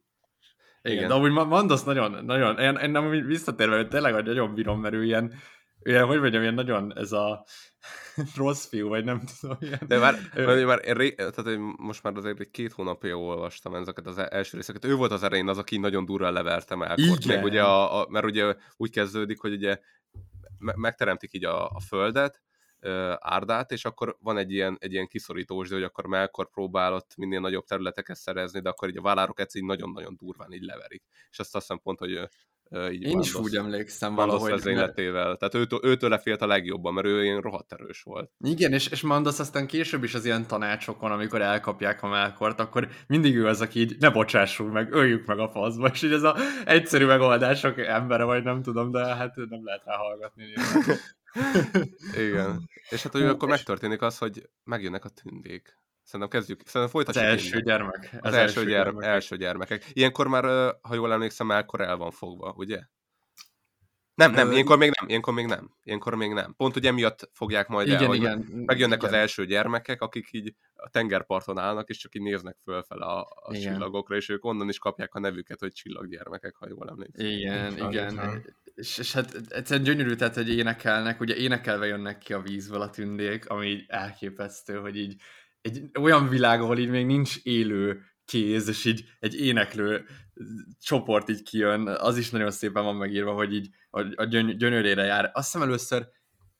igen, 0.82 0.98
igen, 0.98 1.08
de 1.08 1.14
amúgy 1.14 1.32
Mandos 1.32 1.84
nagyon, 1.84 2.26
nagyon, 2.26 2.58
én, 2.58 2.76
én 2.76 2.90
nem 2.90 3.10
visszatérve, 3.10 3.76
hogy 3.76 3.88
tényleg 3.88 4.24
nagyon 4.26 4.54
bírom, 4.54 4.80
mert 4.80 4.94
ő 4.94 5.04
ilyen, 5.04 5.34
ilyen, 5.84 6.06
hogy 6.06 6.20
mondjam, 6.20 6.42
ilyen 6.42 6.54
nagyon 6.54 6.98
ez 6.98 7.12
a 7.12 7.46
rossz 8.36 8.66
fiú, 8.66 8.88
vagy 8.88 9.04
nem 9.04 9.22
tudom. 9.40 9.58
Ilyen. 9.60 9.80
De 9.88 9.98
már, 9.98 10.16
ő... 10.36 10.66
már 10.66 10.80
ré, 10.80 11.12
tehát 11.12 11.46
én 11.46 11.74
most 11.78 12.04
már 12.04 12.16
azért 12.16 12.52
két 12.52 12.72
hónapja 12.72 13.18
olvastam 13.18 13.76
ezeket 13.76 14.08
az 14.08 14.18
első 14.18 14.58
részeket. 14.58 14.86
Ő 14.86 14.96
volt 14.96 15.12
az 15.12 15.24
elején 15.24 15.48
az, 15.48 15.58
aki 15.58 15.78
nagyon 15.78 16.06
durva 16.06 16.30
levertem 16.30 16.82
el. 16.82 16.96
Még 17.28 17.44
ugye 17.44 17.64
a, 17.64 18.02
a, 18.02 18.08
mert 18.10 18.26
ugye 18.26 18.56
úgy 18.78 18.92
kezdődik, 18.92 19.40
hogy 19.40 19.54
ugye 19.54 19.80
megteremtik 20.58 21.34
így 21.34 21.46
a, 21.46 21.70
a 21.70 21.80
földet, 21.80 22.42
árdát, 23.20 23.72
és 23.72 23.86
akkor 23.86 24.18
van 24.20 24.38
egy 24.38 24.52
ilyen, 24.52 24.78
egy 24.80 24.92
ilyen 24.92 25.08
kiszorítós, 25.08 25.70
de 25.70 25.76
hogy 25.76 25.84
akkor 25.84 26.08
Melkor 26.08 26.50
próbálott 26.50 27.16
minél 27.16 27.40
nagyobb 27.40 27.66
területeket 27.66 28.18
szerezni, 28.18 28.60
de 28.60 28.70
akkor 28.70 28.90
így 28.90 28.98
a 28.98 29.02
vállárok 29.02 29.40
egyszer 29.40 29.62
nagyon-nagyon 29.62 30.16
durván 30.18 30.52
így 30.52 30.64
leverik. 30.64 31.04
És 31.30 31.40
azt 31.40 31.56
azt 31.56 31.68
hiszem 31.68 31.82
pont, 31.84 32.00
hogy 32.00 32.30
így 32.92 33.02
Én 33.02 33.20
is 33.20 33.36
úgy 33.36 33.56
emlékszem 33.56 34.16
valahogy. 34.16 34.52
Az 34.52 34.66
életével. 34.66 35.36
Tehát 35.36 35.56
őtől, 35.56 35.80
őtől 35.84 36.10
lefélt 36.10 36.42
a 36.42 36.48
legjobban, 36.48 36.94
mert 36.94 37.08
ő 37.08 37.24
ilyen 37.24 37.42
rohadt 37.42 37.74
erős 37.74 38.02
volt. 38.02 38.32
Igen, 38.40 38.74
és, 38.74 38.88
és 38.88 39.02
Mandos 39.02 39.40
aztán 39.40 39.68
később 39.68 40.04
is 40.04 40.14
az 40.14 40.26
ilyen 40.26 40.48
tanácsokon, 40.48 41.12
amikor 41.12 41.42
elkapják 41.42 42.04
a 42.04 42.08
Melkort, 42.08 42.60
akkor 42.60 42.88
mindig 43.08 43.36
ő 43.36 43.48
az, 43.48 43.62
aki 43.62 43.80
így 43.80 43.96
ne 44.00 44.10
bocsássunk 44.10 44.72
meg, 44.72 44.94
öljük 44.94 45.26
meg 45.26 45.40
a 45.40 45.50
faszba, 45.50 45.88
és 45.88 46.02
így 46.02 46.14
ez 46.14 46.24
a 46.24 46.38
egyszerű 46.66 47.06
megoldások 47.06 47.80
embere, 47.80 48.24
vagy 48.24 48.44
nem 48.44 48.62
tudom, 48.62 48.92
de 48.92 49.16
hát 49.16 49.36
nem 49.36 49.66
lehet 49.66 49.84
rá 49.86 49.96
hallgatni. 49.96 50.44
Igen. 52.28 52.70
És 52.90 53.04
hát 53.04 53.12
hogy 53.12 53.24
akkor 53.24 53.50
megtörténik 53.50 54.02
az, 54.02 54.18
hogy 54.18 54.50
megjönnek 54.64 55.06
a 55.06 55.10
tündék. 55.10 55.80
Szerintem 56.04 56.30
kezdjük. 56.30 56.62
Szerintem 56.66 56.90
folytatjuk. 56.90 57.24
Az 57.24 57.30
első 57.30 57.48
innen. 57.48 57.64
gyermek. 57.64 58.10
Az, 58.12 58.20
az 58.22 58.34
első, 58.34 58.60
első, 58.60 58.70
gyermek, 58.70 59.06
első 59.06 59.38
gyermekek. 59.38 59.86
Ilyenkor 59.94 60.28
már, 60.28 60.44
ha 60.82 60.94
jól 60.94 61.14
emlékszem, 61.14 61.50
akkor 61.50 61.82
el 61.82 61.98
van 61.98 62.12
fogva, 62.12 62.54
ugye? 62.58 62.80
Nem, 64.16 64.32
nem, 64.32 64.52
ilyenkor 64.52 64.78
még 64.78 64.92
nem, 65.00 65.10
ilyenkor 65.10 65.34
még 65.34 65.46
nem. 65.46 65.72
Ilyenkor 65.84 66.16
még 66.16 66.32
nem. 66.32 66.54
Pont 66.58 66.76
ugye 66.76 66.90
emiatt 66.90 67.30
fogják 67.34 67.68
majd 67.68 67.88
igen, 67.88 68.02
el, 68.02 68.08
hogy 68.08 68.18
igen, 68.18 68.38
megjönnek 68.66 68.98
igen. 68.98 69.14
az 69.14 69.20
első 69.20 69.46
gyermekek, 69.46 70.02
akik 70.02 70.28
így 70.32 70.56
a 70.76 70.90
tengerparton 70.90 71.58
állnak, 71.58 71.90
és 71.90 71.98
csak 71.98 72.16
így 72.16 72.22
néznek 72.22 72.58
fölfele 72.64 73.06
a, 73.06 73.28
a 73.42 73.54
csillagokra, 73.54 74.16
és 74.16 74.30
ők 74.30 74.46
onnan 74.46 74.70
is 74.70 74.78
kapják 74.78 75.14
a 75.14 75.20
nevüket, 75.20 75.60
hogy 75.60 75.72
csillaggyermekek, 75.72 76.56
ha 76.56 76.68
jól 76.70 76.90
emlékszem. 76.90 77.26
Igen, 77.26 77.74
igen. 77.74 77.92
igen. 77.92 78.46
És, 78.76 78.98
és 78.98 79.14
hát 79.14 79.42
egyszerűen 79.50 79.86
gyönyörű, 79.86 80.16
tehát, 80.16 80.36
hogy 80.36 80.50
énekelnek, 80.50 81.20
ugye 81.20 81.36
énekelve 81.36 81.86
jönnek 81.86 82.18
ki 82.18 82.34
a 82.34 82.42
vízből 82.42 82.82
a 82.82 82.90
tündék, 82.90 83.50
ami 83.50 83.68
így 83.68 83.86
elképesztő, 83.88 84.80
hogy 84.80 84.98
így 84.98 85.22
egy 85.62 85.90
olyan 86.00 86.30
világ, 86.30 86.62
ahol 86.62 86.78
így 86.78 86.90
még 86.90 87.06
nincs 87.06 87.38
élő 87.44 88.02
kéz, 88.26 88.68
és 88.68 88.86
így 88.86 89.04
egy 89.20 89.36
éneklő 89.36 90.06
csoport 90.80 91.30
így 91.30 91.44
kijön, 91.44 91.88
az 91.88 92.18
is 92.18 92.30
nagyon 92.30 92.52
szépen 92.52 92.84
van 92.84 92.96
megírva, 92.96 93.34
hogy 93.34 93.54
így 93.54 93.70
a, 93.90 94.02
a 94.16 94.24
gyöny- 94.24 94.58
gyönyörére 94.58 95.04
jár. 95.04 95.32
Azt 95.34 95.52
hiszem 95.52 95.68
először 95.68 96.08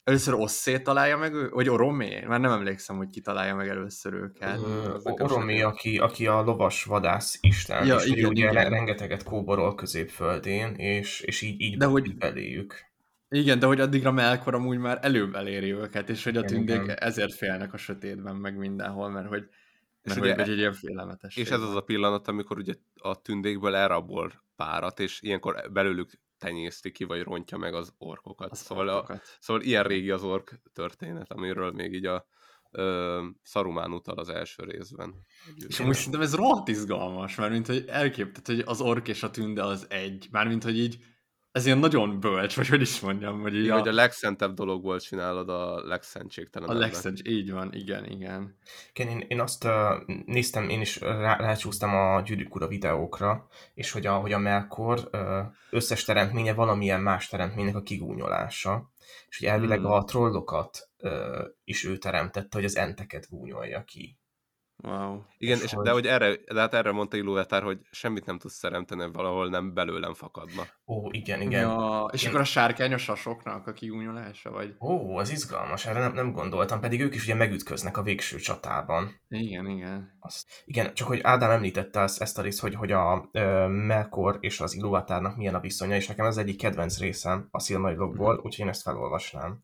Először 0.04 0.34
Osszé 0.34 0.80
találja 0.80 1.18
meg 1.18 1.34
ő, 1.34 1.50
vagy 1.50 1.70
Oromé? 1.70 2.26
Már 2.28 2.40
nem 2.40 2.52
emlékszem, 2.52 2.98
hogy 2.98 3.10
ki 3.10 3.22
találja 3.22 3.56
meg 3.56 3.68
először 3.68 4.14
őket. 4.14 4.60
Oromé, 5.04 5.62
aki, 5.62 5.98
aki 5.98 6.28
a 6.28 6.42
lovas 6.42 6.84
vadász 6.84 7.38
isten, 7.42 7.86
ja, 7.86 7.96
és 7.96 8.06
igen, 8.06 8.30
ugye 8.30 8.50
igen. 8.50 8.70
rengeteget 8.70 9.24
kóborol 9.24 9.76
középföldén, 9.76 10.74
és, 10.74 11.20
és 11.22 11.42
így, 11.42 11.62
így 11.62 11.78
De 11.78 11.86
hogy, 11.86 12.18
beléjük. 12.18 12.91
Igen, 13.34 13.60
de 13.60 13.66
hogy 13.66 13.80
addigra 13.80 14.12
Melkor 14.12 14.54
amúgy 14.54 14.78
már 14.78 15.00
előbb 15.02 15.36
eléri 15.36 15.74
őket, 15.74 16.10
és 16.10 16.24
hogy 16.24 16.38
a 16.38 16.44
tündék 16.44 16.82
igen. 16.84 16.98
ezért 16.98 17.34
félnek 17.34 17.74
a 17.74 17.78
sötétben, 17.78 18.36
meg 18.36 18.58
mindenhol, 18.58 19.10
mert 19.10 19.28
hogy, 19.28 19.40
mert 20.02 20.02
és 20.02 20.14
hogy, 20.14 20.32
ugye, 20.32 20.44
egy 20.44 20.58
ilyen 20.58 20.74
félelmetes. 20.74 21.36
És 21.36 21.50
ez 21.50 21.62
az 21.62 21.76
a 21.76 21.82
pillanat, 21.82 22.28
amikor 22.28 22.58
ugye 22.58 22.74
a 22.96 23.22
tündékből 23.22 23.76
elrabol 23.76 24.44
párat, 24.56 25.00
és 25.00 25.22
ilyenkor 25.22 25.72
belőlük 25.72 26.12
tenyészti 26.38 26.92
ki, 26.92 27.04
vagy 27.04 27.22
rontja 27.22 27.58
meg 27.58 27.74
az 27.74 27.94
orkokat. 27.98 28.52
Az 28.52 28.60
szóval, 28.60 28.90
orkokat. 28.90 29.22
A, 29.24 29.38
szóval 29.40 29.62
ilyen 29.62 29.84
régi 29.84 30.12
az 30.12 30.24
ork 30.24 30.62
történet, 30.74 31.32
amiről 31.32 31.72
még 31.72 31.94
így 31.94 32.06
a, 32.06 32.28
ö, 32.72 33.26
Szarumán 33.42 33.92
utal 33.92 34.18
az 34.18 34.30
első 34.30 34.64
részben. 34.64 35.14
És 35.68 35.80
amúgy 35.80 35.96
szerintem 35.96 36.22
ez 36.22 36.36
rohadt 36.36 36.68
izgalmas, 36.68 37.36
mert 37.36 37.52
mint 37.52 37.68
hogy 37.68 37.86
elképtett, 37.88 38.46
hogy 38.46 38.64
az 38.66 38.82
ork 38.82 39.08
és 39.08 39.24
a 39.24 39.32
tünde 39.32 39.64
az 39.64 39.86
egy, 39.90 40.28
mármint 40.32 40.64
hogy 40.64 40.78
így 40.78 40.98
ez 41.52 41.66
ilyen 41.66 41.78
nagyon 41.78 42.20
bölcs, 42.20 42.56
vagy 42.56 42.68
hogy 42.68 42.82
is 42.82 43.00
mondjam, 43.00 43.42
hogy 43.42 43.56
így 43.56 43.70
a... 43.70 43.80
Hogy 43.80 43.88
a 43.88 43.94
legszentebb 43.94 44.54
dologból 44.54 45.00
csinálod 45.00 45.50
a 45.50 45.88
legszentségtelenebb. 45.88 46.76
A 46.76 46.80
legszentség, 46.80 47.28
így 47.28 47.52
van, 47.52 47.74
igen, 47.74 48.06
igen. 48.06 48.58
Igen, 48.94 49.08
én, 49.08 49.26
én 49.28 49.40
azt 49.40 49.64
uh, 49.64 49.72
néztem, 50.26 50.70
én 50.70 50.82
is 50.82 51.00
rá, 51.00 51.36
rácsúsztam 51.36 51.96
a 51.96 52.22
Gyűrűk 52.22 52.56
Ura 52.56 52.68
videókra, 52.68 53.48
és 53.74 53.92
hogy 53.92 54.06
a, 54.06 54.14
hogy 54.14 54.34
a 54.34 54.38
Melkor 54.38 55.10
uh, 55.12 55.22
összes 55.70 56.04
teremtménye 56.04 56.54
valamilyen 56.54 57.02
más 57.02 57.28
teremtménynek 57.28 57.76
a 57.76 57.82
kigúnyolása. 57.82 58.92
És 59.30 59.38
hogy 59.40 59.48
elvileg 59.48 59.80
hmm. 59.80 59.92
a 59.92 60.04
trollokat 60.04 60.90
uh, 60.98 61.12
is 61.64 61.84
ő 61.86 61.98
teremtette, 61.98 62.58
hogy 62.58 62.66
az 62.66 62.78
enteket 62.78 63.28
gúnyolja 63.30 63.84
ki. 63.84 64.21
Wow. 64.84 65.22
Igen, 65.38 65.58
és, 65.58 65.64
és 65.64 65.74
hogy... 65.74 65.86
de, 65.86 65.92
hogy 65.92 66.08
erre, 66.08 66.36
de 66.54 66.60
hát 66.60 66.74
erre 66.74 66.92
mondta 66.92 67.18
Illuvetár, 67.18 67.64
hogy 67.64 67.80
semmit 67.92 68.26
nem 68.26 68.38
tudsz 68.38 68.60
teremteni, 68.60 69.12
valahol 69.12 69.50
nem 69.50 69.74
belőlem 69.74 70.14
fakadna. 70.14 70.62
Ó, 70.88 71.12
igen, 71.12 71.42
igen. 71.42 71.62
Ja, 71.62 72.10
és 72.12 72.22
igen. 72.22 72.34
akkor 72.34 72.44
a 72.44 72.50
sárkányos 72.50 73.02
sasoknak 73.02 73.68
a 73.68 73.74
kigúnyolása, 73.74 74.52
vagy? 74.52 74.76
Ó, 74.80 75.18
az 75.18 75.32
izgalmas, 75.32 75.86
erre 75.86 76.00
nem, 76.00 76.14
nem 76.14 76.32
gondoltam, 76.32 76.80
pedig 76.80 77.02
ők 77.02 77.16
is 77.16 77.24
ugye 77.24 77.36
megütköznek 77.36 77.98
a 77.98 78.04
végső 78.04 78.38
csatában. 78.38 79.22
Igen, 79.28 79.68
igen. 79.68 80.18
Azt, 80.20 80.48
igen, 80.66 80.94
csak 80.94 81.08
hogy 81.08 81.20
Ádám 81.24 81.52
említette 81.52 82.00
ezt, 82.00 82.22
ezt 82.22 82.38
a 82.38 82.42
részt, 82.42 82.60
hogy, 82.60 82.76
hogy 82.76 82.92
a 82.92 83.30
ö, 83.32 83.68
Melkor 83.68 84.38
és 84.40 84.60
az 84.60 84.76
Illuvatárnak 84.76 85.38
milyen 85.38 85.56
a 85.56 85.60
viszonya, 85.60 85.96
és 85.96 86.08
nekem 86.08 86.26
ez 86.26 86.38
egyik 86.38 86.58
kedvenc 86.58 87.00
részem 87.00 87.48
a 87.52 87.60
Silmarilokból, 87.60 88.36
úgyhogy 88.36 88.60
én 88.60 88.68
ezt 88.68 88.82
felolvasnám. 88.82 89.64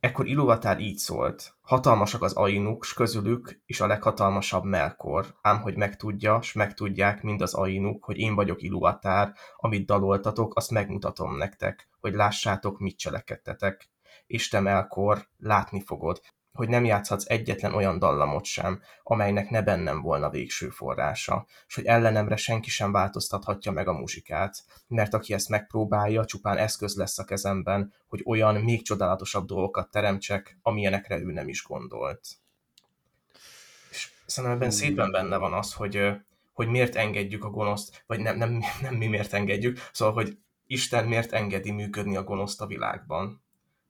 Ekkor 0.00 0.26
Iluvatar 0.26 0.78
így 0.78 0.96
szólt: 0.96 1.54
Hatalmasak 1.60 2.22
az 2.22 2.32
Ainuk, 2.32 2.84
s 2.84 2.92
közülük 2.92 3.62
is 3.66 3.80
a 3.80 3.86
leghatalmasabb 3.86 4.64
Melkor, 4.64 5.34
ám 5.42 5.60
hogy 5.60 5.76
megtudja, 5.76 6.42
s 6.42 6.52
megtudják 6.52 7.22
mind 7.22 7.42
az 7.42 7.54
Ainuk, 7.54 8.04
hogy 8.04 8.18
én 8.18 8.34
vagyok 8.34 8.62
Iluvatar, 8.62 9.32
amit 9.56 9.86
daloltatok, 9.86 10.56
azt 10.56 10.70
megmutatom 10.70 11.36
nektek, 11.36 11.88
hogy 12.00 12.14
lássátok, 12.14 12.78
mit 12.78 12.98
cselekedtetek. 12.98 13.90
Isten 14.26 14.62
Melkor, 14.62 15.28
látni 15.38 15.80
fogod, 15.80 16.20
hogy 16.52 16.68
nem 16.68 16.84
játszhatsz 16.84 17.24
egyetlen 17.28 17.74
olyan 17.74 17.98
dallamot 17.98 18.44
sem, 18.44 18.82
amelynek 19.02 19.50
ne 19.50 19.62
bennem 19.62 20.00
volna 20.00 20.30
végső 20.30 20.68
forrása, 20.68 21.46
és 21.68 21.74
hogy 21.74 21.84
ellenemre 21.84 22.36
senki 22.36 22.70
sem 22.70 22.92
változtathatja 22.92 23.72
meg 23.72 23.88
a 23.88 23.92
muzsikát, 23.92 24.64
mert 24.86 25.14
aki 25.14 25.32
ezt 25.32 25.48
megpróbálja, 25.48 26.24
csupán 26.24 26.56
eszköz 26.56 26.96
lesz 26.96 27.18
a 27.18 27.24
kezemben, 27.24 27.92
hogy 28.08 28.22
olyan 28.24 28.54
még 28.54 28.82
csodálatosabb 28.82 29.46
dolgokat 29.46 29.90
teremtsek, 29.90 30.58
amilyenekre 30.62 31.18
ő 31.18 31.32
nem 31.32 31.48
is 31.48 31.62
gondolt. 31.62 32.28
És 33.90 34.10
szerintem 34.26 34.58
ebben 34.58 34.70
szépen 34.70 35.10
benne 35.10 35.36
van 35.36 35.52
az, 35.52 35.72
hogy, 35.72 36.08
hogy 36.52 36.68
miért 36.68 36.96
engedjük 36.96 37.44
a 37.44 37.50
gonoszt, 37.50 38.04
vagy 38.06 38.20
nem, 38.20 38.36
nem, 38.36 38.62
nem 38.82 38.94
mi 38.94 39.06
miért 39.06 39.32
engedjük, 39.32 39.78
szóval, 39.92 40.14
hogy 40.14 40.38
Isten 40.66 41.06
miért 41.08 41.32
engedi 41.32 41.70
működni 41.70 42.16
a 42.16 42.24
gonoszt 42.24 42.60
a 42.60 42.66
világban, 42.66 43.42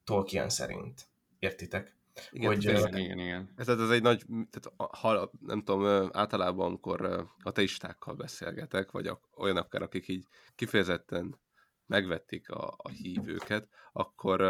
Tolkien 0.05 0.49
szerint. 0.49 1.09
Értitek? 1.39 2.00
Igen, 2.31 2.47
hogy, 2.47 2.65
igen, 2.65 2.97
igen, 2.97 3.19
igen. 3.19 3.53
Ez, 3.57 3.69
ez 3.69 3.91
egy 3.91 4.03
nagy, 4.03 4.25
tehát, 4.51 4.97
ha 5.01 5.31
nem 5.41 5.63
tudom, 5.63 6.09
általában 6.13 6.67
amikor 6.67 7.29
ateistákkal 7.43 8.15
beszélgetek, 8.15 8.91
vagy 8.91 9.11
olyanokkal, 9.37 9.83
akik 9.83 10.09
így 10.09 10.27
kifejezetten 10.55 11.41
megvették 11.87 12.51
a, 12.51 12.75
a 12.77 12.89
hívőket, 12.89 13.69
akkor, 13.93 14.41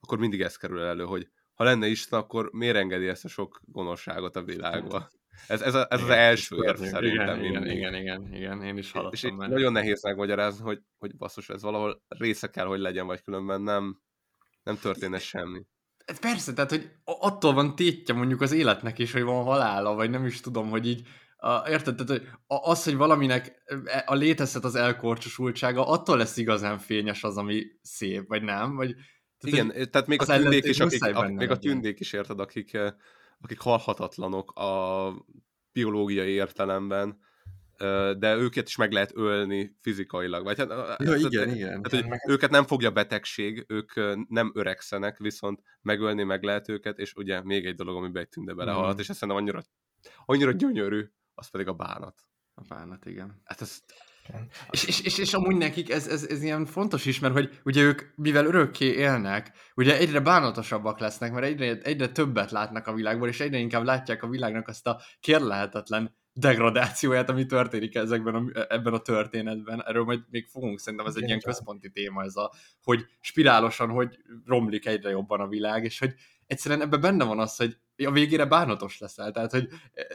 akkor 0.00 0.18
mindig 0.18 0.40
ez 0.40 0.56
kerül 0.56 0.80
elő, 0.80 1.04
hogy 1.04 1.28
ha 1.54 1.64
lenne 1.64 1.86
Isten, 1.86 2.18
akkor 2.18 2.50
miért 2.52 2.76
engedi 2.76 3.08
ezt 3.08 3.24
a 3.24 3.28
sok 3.28 3.60
gonoszságot 3.64 4.36
a 4.36 4.42
világba? 4.42 5.08
Ez, 5.46 5.60
ez, 5.60 5.74
a, 5.74 5.86
ez 5.90 6.00
igen, 6.00 6.10
az 6.10 6.16
első 6.16 6.56
érv 6.62 6.82
szerintem. 6.82 7.42
Igen, 7.42 7.66
igen, 7.66 7.66
igen, 7.66 7.94
igen, 7.94 8.34
igen, 8.34 8.62
én 8.62 8.76
is 8.76 8.92
hallottam. 8.92 9.14
És 9.14 9.22
benne. 9.22 9.46
nagyon 9.46 9.72
nehéz 9.72 10.02
megmagyarázni, 10.02 10.64
hogy, 10.64 10.82
hogy 10.98 11.16
basszus, 11.16 11.48
ez 11.48 11.62
valahol 11.62 12.02
része 12.08 12.50
kell, 12.50 12.66
hogy 12.66 12.78
legyen, 12.78 13.06
vagy 13.06 13.22
különben 13.22 13.60
nem, 13.60 14.00
nem 14.62 14.78
történne 14.78 15.18
semmi. 15.18 15.66
Persze, 16.20 16.52
tehát, 16.52 16.70
hogy 16.70 16.90
attól 17.04 17.52
van 17.52 17.76
tétje 17.76 18.14
mondjuk 18.14 18.40
az 18.40 18.52
életnek 18.52 18.98
is, 18.98 19.12
hogy 19.12 19.22
van 19.22 19.44
halála, 19.44 19.94
vagy 19.94 20.10
nem 20.10 20.26
is 20.26 20.40
tudom, 20.40 20.70
hogy 20.70 20.86
így, 20.86 21.06
a, 21.36 21.68
érted? 21.68 21.94
Tehát, 21.94 22.10
hogy 22.10 22.28
az, 22.46 22.84
hogy 22.84 22.96
valaminek 22.96 23.62
e, 23.84 24.04
a 24.06 24.14
létezhet 24.14 24.64
az 24.64 24.74
elkorcsosultsága, 24.74 25.86
attól 25.86 26.16
lesz 26.16 26.36
igazán 26.36 26.78
fényes 26.78 27.24
az, 27.24 27.36
ami 27.36 27.64
szép, 27.82 28.28
vagy 28.28 28.42
nem? 28.42 28.74
Vagy, 28.76 28.94
tehát, 29.38 29.68
Igen, 29.68 29.90
tehát 29.90 30.06
még 30.06 30.22
a 30.22 30.24
tündék 30.24 30.64
is, 30.64 30.80
akik, 30.80 31.04
a, 31.04 31.28
még 31.28 31.50
a 31.50 31.58
tündék 31.58 32.00
is 32.00 32.12
érted, 32.12 32.40
akik, 32.40 32.78
akik 33.40 33.60
halhatatlanok 33.60 34.50
a 34.50 35.12
biológiai 35.72 36.32
értelemben, 36.32 37.18
de 38.18 38.36
őket 38.36 38.66
is 38.66 38.76
meg 38.76 38.92
lehet 38.92 39.12
ölni 39.14 39.76
fizikailag. 39.80 40.44
Vagy, 40.44 40.58
hát, 40.58 40.68
ja, 40.68 40.96
tehát, 40.96 41.20
igen, 41.20 41.54
igen. 41.54 41.82
Tehát, 41.82 42.06
hogy 42.06 42.32
őket 42.32 42.50
nem 42.50 42.64
fogja 42.64 42.90
betegség, 42.90 43.64
ők 43.68 43.92
nem 44.28 44.52
öregszenek, 44.54 45.18
viszont 45.18 45.62
megölni 45.82 46.22
meg 46.22 46.42
lehet 46.42 46.68
őket, 46.68 46.98
és 46.98 47.14
ugye 47.14 47.42
még 47.42 47.66
egy 47.66 47.74
dolog, 47.74 47.96
amiben 47.96 48.22
egy 48.22 48.28
tünde 48.28 48.54
belehalt, 48.54 48.96
mm. 48.96 48.98
és 48.98 49.08
ez 49.08 49.16
szerintem 49.16 49.42
annyira, 49.42 49.62
annyira 50.24 50.52
gyönyörű, 50.52 51.04
az 51.34 51.50
pedig 51.50 51.68
a 51.68 51.72
bánat. 51.72 52.14
A 52.54 52.62
bánat, 52.68 53.06
igen. 53.06 53.40
Hát 53.44 53.60
ez... 53.60 53.78
És, 54.70 54.84
és, 54.84 55.00
és, 55.00 55.18
és 55.18 55.34
amúgy 55.34 55.56
nekik 55.56 55.90
ez, 55.90 56.06
ez, 56.06 56.24
ez 56.24 56.42
ilyen 56.42 56.66
fontos 56.66 57.06
is, 57.06 57.18
mert 57.18 57.34
hogy 57.34 57.60
ugye 57.64 57.82
ők, 57.82 58.02
mivel 58.14 58.46
örökké 58.46 58.86
élnek, 58.86 59.52
ugye 59.74 59.98
egyre 59.98 60.20
bánatosabbak 60.20 60.98
lesznek, 60.98 61.32
mert 61.32 61.46
egyre, 61.46 61.78
egyre 61.82 62.08
többet 62.08 62.50
látnak 62.50 62.86
a 62.86 62.94
világból, 62.94 63.28
és 63.28 63.40
egyre 63.40 63.58
inkább 63.58 63.84
látják 63.84 64.22
a 64.22 64.28
világnak 64.28 64.68
azt 64.68 64.86
a 64.86 65.00
kérlehetetlen 65.20 66.17
degradációját, 66.38 67.28
ami 67.28 67.46
történik 67.46 67.94
ezekben 67.94 68.34
a, 68.34 68.66
ebben 68.68 68.92
a 68.92 68.98
történetben. 68.98 69.84
Erről 69.86 70.04
majd 70.04 70.20
még 70.30 70.46
fogunk, 70.46 70.78
szerintem 70.78 71.08
ez 71.08 71.16
egy 71.16 71.26
ilyen 71.26 71.40
központi 71.40 71.90
téma, 71.90 72.22
ez 72.22 72.36
a, 72.36 72.52
hogy 72.82 73.06
spirálosan, 73.20 73.88
hogy 73.88 74.18
romlik 74.46 74.86
egyre 74.86 75.10
jobban 75.10 75.40
a 75.40 75.48
világ, 75.48 75.84
és 75.84 75.98
hogy 75.98 76.14
egyszerűen 76.46 76.80
ebben 76.80 77.00
benne 77.00 77.24
van 77.24 77.38
az, 77.38 77.56
hogy 77.56 77.78
a 78.06 78.10
végére 78.10 78.46
bánatos 78.46 78.98
leszel, 78.98 79.30
tehát, 79.30 79.50
hogy 79.50 79.68
e, 79.94 80.06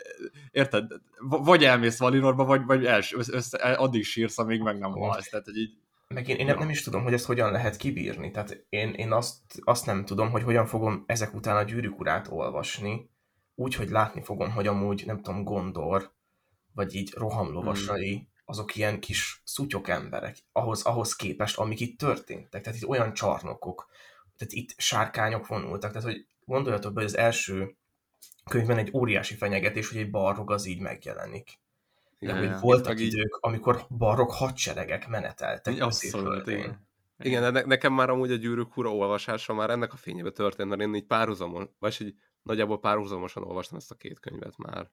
érted, 0.52 0.92
vagy 1.20 1.64
elmész 1.64 2.00
Valinorba, 2.00 2.46
vagy, 2.46 2.66
vagy 2.66 2.86
els, 2.86 3.14
össze, 3.14 3.58
addig 3.58 4.04
sírsz, 4.04 4.38
amíg 4.38 4.62
meg 4.62 4.78
nem 4.78 4.92
halsz, 4.92 5.30
tehát, 5.30 5.46
hogy 5.46 5.58
így 5.58 5.72
meg 6.08 6.28
én, 6.28 6.36
én 6.36 6.46
nem, 6.46 6.58
nem 6.58 6.70
is 6.70 6.84
tudom, 6.84 7.04
hogy 7.04 7.14
ezt 7.14 7.26
hogyan 7.26 7.52
lehet 7.52 7.78
kibírni. 7.78 8.32
Tehát 8.32 8.66
én, 8.70 8.94
én 8.94 9.12
azt, 9.12 9.40
azt 9.64 9.86
nem 9.86 10.06
tudom, 10.06 10.30
hogy 10.30 10.44
hogyan 10.44 10.66
fogom 10.66 11.04
ezek 11.08 11.34
után 11.34 11.56
a 11.56 11.64
gyűrűk 11.64 12.00
urát 12.00 12.28
olvasni, 12.30 13.10
úgy, 13.56 13.76
hogy 13.76 13.90
látni 13.90 14.24
fogom, 14.24 14.52
hogy 14.52 14.68
amúgy, 14.68 15.04
nem 15.06 15.22
tudom, 15.22 15.44
Gondor, 15.44 16.12
vagy 16.74 16.96
így 16.96 17.14
rohamlovasai, 17.14 18.16
hmm. 18.16 18.28
azok 18.46 18.76
ilyen 18.76 19.00
kis 19.00 19.42
szutyok 19.46 19.88
emberek, 19.88 20.38
ahhoz, 20.52 20.82
ahhoz 20.82 21.16
képest, 21.16 21.58
amik 21.58 21.80
itt 21.80 22.00
történtek. 22.00 22.64
Tehát 22.64 22.78
itt 22.78 22.88
olyan 22.88 23.14
csarnokok, 23.14 23.88
tehát 24.38 24.54
itt 24.54 24.74
sárkányok 24.78 25.48
vonultak, 25.48 25.92
tehát 25.92 26.08
hogy 26.08 26.26
gondoljatok 26.46 26.94
be, 26.94 27.02
hogy 27.02 27.10
az 27.10 27.18
első 27.18 27.76
könyvben 28.50 28.78
egy 28.78 28.92
óriási 28.94 29.36
fenyegetés, 29.36 29.90
hogy 29.90 29.98
egy 29.98 30.10
barrog 30.10 30.52
az 30.52 30.66
így 30.66 30.80
megjelenik. 30.80 31.62
De 32.20 32.38
hogy 32.38 32.60
voltak 32.60 33.00
így... 33.00 33.14
idők, 33.14 33.38
amikor 33.42 33.86
barrog 33.90 34.32
hadseregek 34.32 35.08
meneteltek. 35.08 35.82
Abszolút, 35.82 36.48
igen. 36.48 36.88
Igen, 37.20 37.42
de 37.42 37.50
ne, 37.50 37.62
nekem 37.62 37.94
már 37.94 38.10
amúgy 38.10 38.32
a 38.32 38.36
gyűrűk 38.36 38.78
ura 38.78 38.96
olvasása 38.96 39.54
már 39.54 39.70
ennek 39.70 39.94
a 39.94 39.98
fényébe 39.98 40.32
történt, 40.32 40.70
mert 40.70 40.82
én 40.82 40.96
így 40.96 41.06
párhuzamon, 41.06 41.70
vagy 41.80 41.98
hogy 41.98 42.14
nagyjából 42.44 42.80
párhuzamosan 42.80 43.44
olvastam 43.44 43.78
ezt 43.78 43.92
a 43.92 43.96
két 43.96 44.20
könyvet 44.20 44.58
már. 44.58 44.90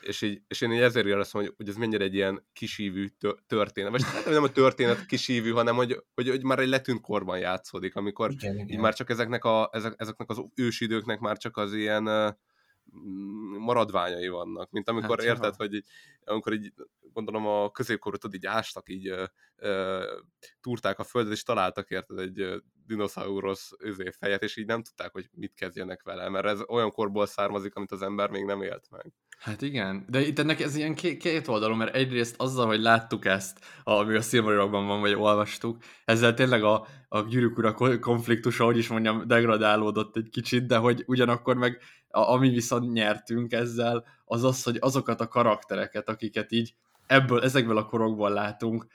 És, 0.00 0.22
így, 0.22 0.42
és 0.48 0.60
én 0.60 0.72
így 0.72 0.80
ezért 0.80 1.06
éreztem, 1.06 1.40
hogy, 1.40 1.54
hogy 1.56 1.68
ez 1.68 1.76
mennyire 1.76 2.04
egy 2.04 2.14
ilyen 2.14 2.46
kisívű 2.52 3.06
történet. 3.46 3.90
Vagy 3.90 4.02
hát 4.02 4.24
nem 4.24 4.42
a 4.42 4.52
történet 4.52 5.06
kisívű, 5.06 5.50
hanem 5.50 5.76
hogy, 5.76 6.02
hogy, 6.14 6.28
hogy 6.28 6.44
már 6.44 6.58
egy 6.58 6.68
letűnt 6.68 7.00
korban 7.00 7.38
játszódik, 7.38 7.96
amikor 7.96 8.30
igen, 8.30 8.54
igen. 8.54 8.68
így 8.68 8.78
már 8.78 8.94
csak 8.94 9.10
ezeknek, 9.10 9.44
a, 9.44 9.70
ezek, 9.72 9.94
ezeknek 9.96 10.30
az 10.30 10.42
ősidőknek 10.54 11.18
már 11.18 11.36
csak 11.36 11.56
az 11.56 11.72
ilyen 11.72 12.36
maradványai 13.58 14.28
vannak, 14.28 14.70
mint 14.70 14.88
amikor 14.88 15.18
hát, 15.18 15.26
érted, 15.26 15.54
hogy 15.56 15.74
így, 15.74 15.86
amikor 16.24 16.52
így 16.52 16.72
gondolom 17.12 17.46
a 17.46 17.70
középkorú 17.70 18.16
tudod, 18.16 18.36
így 18.36 18.46
ástak, 18.46 18.88
így 18.88 19.08
ö, 19.08 19.24
ö, 19.56 20.04
túrták 20.60 20.98
a 20.98 21.04
földet, 21.04 21.32
és 21.32 21.42
találtak 21.42 21.90
érted 21.90 22.18
egy 22.18 22.62
dinoszaurusz 22.86 23.72
özé 23.78 24.10
fejet, 24.18 24.42
és 24.42 24.56
így 24.56 24.66
nem 24.66 24.82
tudták, 24.82 25.12
hogy 25.12 25.28
mit 25.32 25.54
kezdjenek 25.54 26.02
vele, 26.02 26.28
mert 26.28 26.46
ez 26.46 26.60
olyan 26.68 26.90
korból 26.90 27.26
származik, 27.26 27.74
amit 27.74 27.92
az 27.92 28.02
ember 28.02 28.30
még 28.30 28.44
nem 28.44 28.62
élt 28.62 28.86
meg. 28.90 29.12
Hát 29.38 29.62
igen, 29.62 30.04
de 30.08 30.26
itt 30.26 30.38
ennek 30.38 30.60
ez 30.60 30.76
ilyen 30.76 30.94
két, 30.94 31.18
két 31.18 31.48
oldalú, 31.48 31.74
mert 31.74 31.94
egyrészt 31.94 32.34
azzal, 32.38 32.66
hogy 32.66 32.80
láttuk 32.80 33.24
ezt, 33.24 33.58
ami 33.82 34.16
a 34.16 34.20
Silmarillokban 34.20 34.86
van, 34.86 35.00
vagy 35.00 35.14
olvastuk, 35.14 35.82
ezzel 36.04 36.34
tényleg 36.34 36.62
a, 36.62 36.86
a 37.08 37.20
gyűrűk 37.20 37.58
ura 37.58 37.98
konfliktus, 38.00 38.60
ahogy 38.60 38.76
is 38.76 38.88
mondjam, 38.88 39.26
degradálódott 39.26 40.16
egy 40.16 40.28
kicsit, 40.28 40.66
de 40.66 40.76
hogy 40.76 41.02
ugyanakkor 41.06 41.56
meg 41.56 41.80
a, 42.08 42.20
ami 42.20 42.48
viszont 42.48 42.92
nyertünk 42.92 43.52
ezzel, 43.52 44.04
az 44.24 44.44
az, 44.44 44.62
hogy 44.62 44.76
azokat 44.80 45.20
a 45.20 45.28
karaktereket, 45.28 46.08
akiket 46.08 46.52
így 46.52 46.74
ebből, 47.06 47.42
ezekből 47.42 47.76
a 47.76 47.86
korokból 47.86 48.30
látunk, 48.30 48.86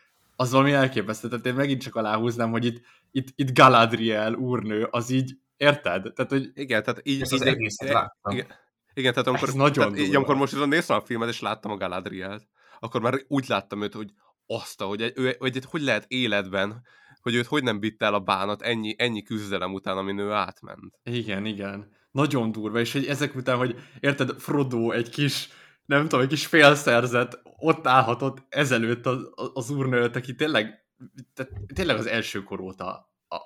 az 0.41 0.51
valami 0.51 0.71
elképesztő. 0.71 1.27
Tehát 1.27 1.45
én 1.45 1.53
megint 1.53 1.81
csak 1.81 1.95
aláhúznám, 1.95 2.51
hogy 2.51 2.65
itt, 2.65 2.81
itt, 3.11 3.27
itt 3.35 3.53
Galadriel 3.57 4.33
úrnő, 4.33 4.87
az 4.91 5.09
így 5.09 5.39
Érted? 5.61 6.13
Tehát, 6.13 6.31
hogy... 6.31 6.51
Igen, 6.53 6.83
tehát 6.83 7.01
így... 7.03 7.21
Az 7.21 7.33
így, 7.33 7.41
egészet 7.41 7.89
láttam. 7.89 8.33
Igen, 8.33 8.47
igen, 8.93 9.11
tehát 9.11 9.27
amikor, 9.27 9.47
Ez 9.47 9.53
nagyon 9.53 9.93
tehát, 9.93 10.07
így, 10.07 10.15
amikor 10.15 10.35
most 10.35 10.65
néztem 10.65 10.97
a 10.97 11.01
filmet, 11.01 11.29
és 11.29 11.39
láttam 11.39 11.71
a 11.71 11.77
Galadrielt, 11.77 12.47
akkor 12.79 13.01
már 13.01 13.21
úgy 13.27 13.47
láttam 13.47 13.81
őt, 13.81 13.93
hogy 13.93 14.09
azt, 14.45 14.81
hogy, 14.81 15.01
egy, 15.01 15.13
ő, 15.15 15.35
hogy, 15.39 15.65
hogy 15.65 15.81
lehet 15.81 16.05
életben, 16.07 16.81
hogy 17.21 17.35
őt 17.35 17.45
hogy 17.45 17.63
nem 17.63 17.79
vitte 17.79 18.05
el 18.05 18.13
a 18.13 18.19
bánat 18.19 18.61
ennyi, 18.61 18.95
ennyi 18.97 19.23
küzdelem 19.23 19.73
után, 19.73 19.97
amin 19.97 20.17
ő 20.17 20.31
átment. 20.31 20.99
Igen, 21.03 21.45
igen. 21.45 21.91
Nagyon 22.11 22.51
durva, 22.51 22.79
és 22.79 22.91
hogy 22.91 23.05
ezek 23.05 23.35
után, 23.35 23.57
hogy 23.57 23.75
érted, 23.99 24.39
Frodo 24.39 24.91
egy 24.91 25.09
kis, 25.09 25.49
nem 25.85 26.01
tudom, 26.01 26.19
egy 26.19 26.27
kis 26.27 26.45
félszerzet 26.45 27.41
ott 27.57 27.87
állhatott 27.87 28.45
ezelőtt 28.49 29.05
az, 29.05 29.29
az 29.53 29.69
úrnő 29.69 29.97
előtt, 29.97 30.15
aki 30.15 30.35
tényleg, 30.35 30.85
tehát 31.33 31.51
tényleg 31.73 31.97
az 31.97 32.05
első 32.05 32.43
kor 32.43 32.59
óta 32.59 33.11
a 33.27 33.39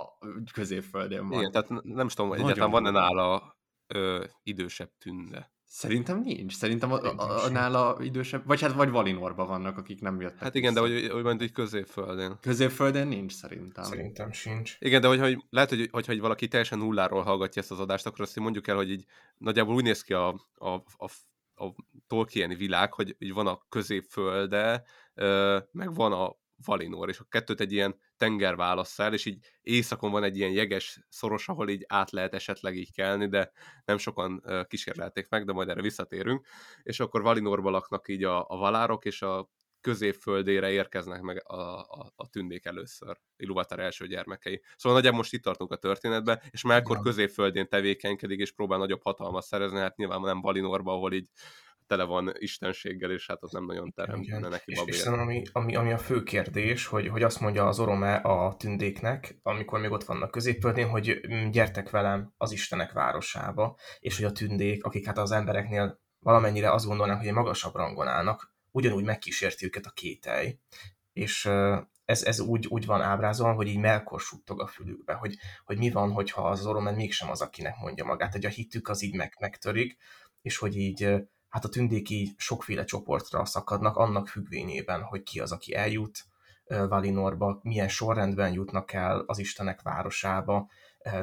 középföldén 0.53 1.27
van. 1.27 1.39
Igen, 1.39 1.51
tehát 1.51 1.69
nem 1.83 2.05
is 2.05 2.13
tudom, 2.13 2.29
Nagyon 2.29 2.45
egyáltalán 2.45 2.71
van-e 2.71 2.89
nála 2.89 3.57
ö, 3.87 4.23
idősebb 4.43 4.91
tünde. 4.99 5.53
Szerintem 5.67 6.21
nincs. 6.21 6.55
Szerintem 6.55 6.91
a, 6.91 7.01
a, 7.01 7.43
a, 7.45 7.49
nála 7.49 7.97
idősebb, 7.99 8.45
vagy 8.45 8.61
hát 8.61 8.73
vagy 8.73 8.89
Valinorban 8.89 9.47
vannak, 9.47 9.77
akik 9.77 10.01
nem 10.01 10.21
jöttek 10.21 10.39
Hát 10.39 10.55
igen, 10.55 10.73
de 10.73 10.81
vissza. 10.81 10.93
hogy, 10.93 11.11
hogy 11.11 11.23
mondjuk 11.23 11.53
középföldén. 11.53 12.37
Középföldön 12.41 13.07
nincs 13.07 13.33
szerintem. 13.33 13.83
Szerintem 13.83 14.31
sincs. 14.31 14.75
Igen, 14.79 15.01
de 15.01 15.07
hogy, 15.07 15.19
hogy 15.19 15.43
lehet, 15.49 15.69
hogy, 15.69 15.89
hogy, 15.91 16.05
hogy 16.05 16.19
valaki 16.19 16.47
teljesen 16.47 16.77
nulláról 16.77 17.21
hallgatja 17.21 17.61
ezt 17.61 17.71
az 17.71 17.79
adást, 17.79 18.05
akkor 18.05 18.21
azt 18.21 18.39
mondjuk 18.39 18.67
el, 18.67 18.75
hogy 18.75 18.91
így 18.91 19.05
nagyjából 19.37 19.75
úgy 19.75 19.83
néz 19.83 20.01
ki 20.01 20.13
a, 20.13 20.27
a, 20.55 20.69
a, 20.97 21.11
a 21.55 21.73
Tolkieni 22.07 22.55
világ, 22.55 22.93
hogy 22.93 23.15
így 23.19 23.33
van 23.33 23.47
a 23.47 23.61
középfölde, 23.69 24.83
meg 25.71 25.93
van 25.93 26.11
a 26.11 26.35
Valinor, 26.65 27.09
és 27.09 27.19
a 27.19 27.25
kettőt 27.29 27.59
egy 27.59 27.71
ilyen 27.71 27.99
tenger 28.17 28.55
válassz 28.55 28.99
el, 28.99 29.13
és 29.13 29.25
így 29.25 29.45
éjszakon 29.61 30.11
van 30.11 30.23
egy 30.23 30.37
ilyen 30.37 30.51
jeges 30.51 31.05
szoros, 31.09 31.47
ahol 31.47 31.69
így 31.69 31.85
át 31.87 32.11
lehet 32.11 32.33
esetleg 32.33 32.75
így 32.75 32.93
kelni, 32.93 33.27
de 33.27 33.51
nem 33.85 33.97
sokan 33.97 34.43
kísérlelték 34.67 35.29
meg, 35.29 35.45
de 35.45 35.53
majd 35.53 35.69
erre 35.69 35.81
visszatérünk. 35.81 36.47
És 36.83 36.99
akkor 36.99 37.21
Valinorba 37.21 37.69
laknak 37.69 38.07
így 38.07 38.23
a, 38.23 38.45
a 38.49 38.57
valárok, 38.57 39.05
és 39.05 39.21
a 39.21 39.49
középföldére 39.85 40.71
érkeznek 40.71 41.21
meg 41.21 41.41
a, 41.45 41.79
a, 41.79 42.11
a 42.15 42.29
tündék 42.29 42.65
először, 42.65 43.17
Iluvatar 43.37 43.79
első 43.79 44.07
gyermekei. 44.07 44.61
Szóval 44.75 44.97
nagyjából 44.97 45.19
most 45.19 45.33
itt 45.33 45.43
tartunk 45.43 45.71
a 45.71 45.75
történetben, 45.75 46.41
és 46.49 46.63
Melkor 46.63 46.99
középföldén 46.99 47.67
tevékenykedik, 47.67 48.39
és 48.39 48.51
próbál 48.51 48.79
nagyobb 48.79 49.03
hatalmat 49.03 49.43
szerezni, 49.43 49.79
hát 49.79 49.95
nyilván 49.95 50.21
nem 50.21 50.41
Valinorba, 50.41 50.93
ahol 50.93 51.13
így 51.13 51.27
tele 51.87 52.03
van 52.03 52.33
istenséggel, 52.37 53.11
és 53.11 53.27
hát 53.27 53.43
ott 53.43 53.51
nem 53.51 53.65
nagyon 53.65 53.91
teremtene 53.91 54.47
neki 54.47 54.71
És, 54.71 54.81
és 54.85 54.95
szerintem 54.95 55.27
ami, 55.27 55.41
ami, 55.51 55.75
ami, 55.75 55.91
a 55.91 55.97
fő 55.97 56.23
kérdés, 56.23 56.85
hogy, 56.85 57.07
hogy 57.07 57.23
azt 57.23 57.39
mondja 57.39 57.67
az 57.67 57.79
orome 57.79 58.15
a 58.15 58.55
tündéknek, 58.55 59.39
amikor 59.41 59.79
még 59.79 59.91
ott 59.91 60.03
vannak 60.03 60.31
középföldén, 60.31 60.87
hogy 60.87 61.21
mm, 61.27 61.49
gyertek 61.49 61.89
velem 61.89 62.33
az 62.37 62.51
Istenek 62.51 62.91
városába, 62.91 63.77
és 63.99 64.15
hogy 64.15 64.25
a 64.25 64.31
tündék, 64.31 64.83
akik 64.83 65.05
hát 65.05 65.17
az 65.17 65.31
embereknél 65.31 65.99
valamennyire 66.19 66.71
azt 66.71 66.85
gondolnák, 66.85 67.17
hogy 67.17 67.27
egy 67.27 67.33
magasabb 67.33 67.75
rangon 67.75 68.07
állnak, 68.07 68.54
ugyanúgy 68.75 69.03
megkísérti 69.03 69.65
őket 69.65 69.85
a 69.85 69.89
kételj, 69.89 70.57
és 71.13 71.45
ez, 72.05 72.23
ez 72.23 72.39
úgy, 72.39 72.67
úgy 72.67 72.85
van 72.85 73.01
ábrázolva, 73.01 73.53
hogy 73.53 73.67
így 73.67 73.77
Melkor 73.77 74.19
suttog 74.19 74.61
a 74.61 74.67
fülükbe, 74.67 75.13
hogy, 75.13 75.37
hogy 75.65 75.77
mi 75.77 75.89
van, 75.89 76.11
hogyha 76.11 76.49
az 76.49 76.65
Oromen 76.65 76.95
mégsem 76.95 77.29
az, 77.29 77.41
akinek 77.41 77.75
mondja 77.77 78.05
magát, 78.05 78.31
hogy 78.31 78.45
a 78.45 78.49
hitük 78.49 78.89
az 78.89 79.01
így 79.01 79.15
meg, 79.15 79.35
megtörik, 79.39 79.97
és 80.41 80.57
hogy 80.57 80.77
így 80.77 81.03
hát 81.49 81.65
a 81.65 81.69
tündék 81.69 82.09
így 82.09 82.33
sokféle 82.37 82.83
csoportra 82.83 83.45
szakadnak, 83.45 83.97
annak 83.97 84.27
függvényében, 84.27 85.01
hogy 85.01 85.23
ki 85.23 85.39
az, 85.39 85.51
aki 85.51 85.75
eljut 85.75 86.25
Valinorba, 86.67 87.59
milyen 87.63 87.87
sorrendben 87.87 88.53
jutnak 88.53 88.93
el 88.93 89.19
az 89.19 89.39
Istenek 89.39 89.81
városába, 89.81 90.69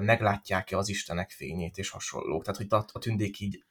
meglátják-e 0.00 0.76
az 0.76 0.88
Istenek 0.88 1.30
fényét, 1.30 1.78
és 1.78 1.90
hasonlók. 1.90 2.44
Tehát, 2.44 2.60
hogy 2.60 2.84
a, 2.92 2.98
tündék 2.98 3.40
így 3.40 3.64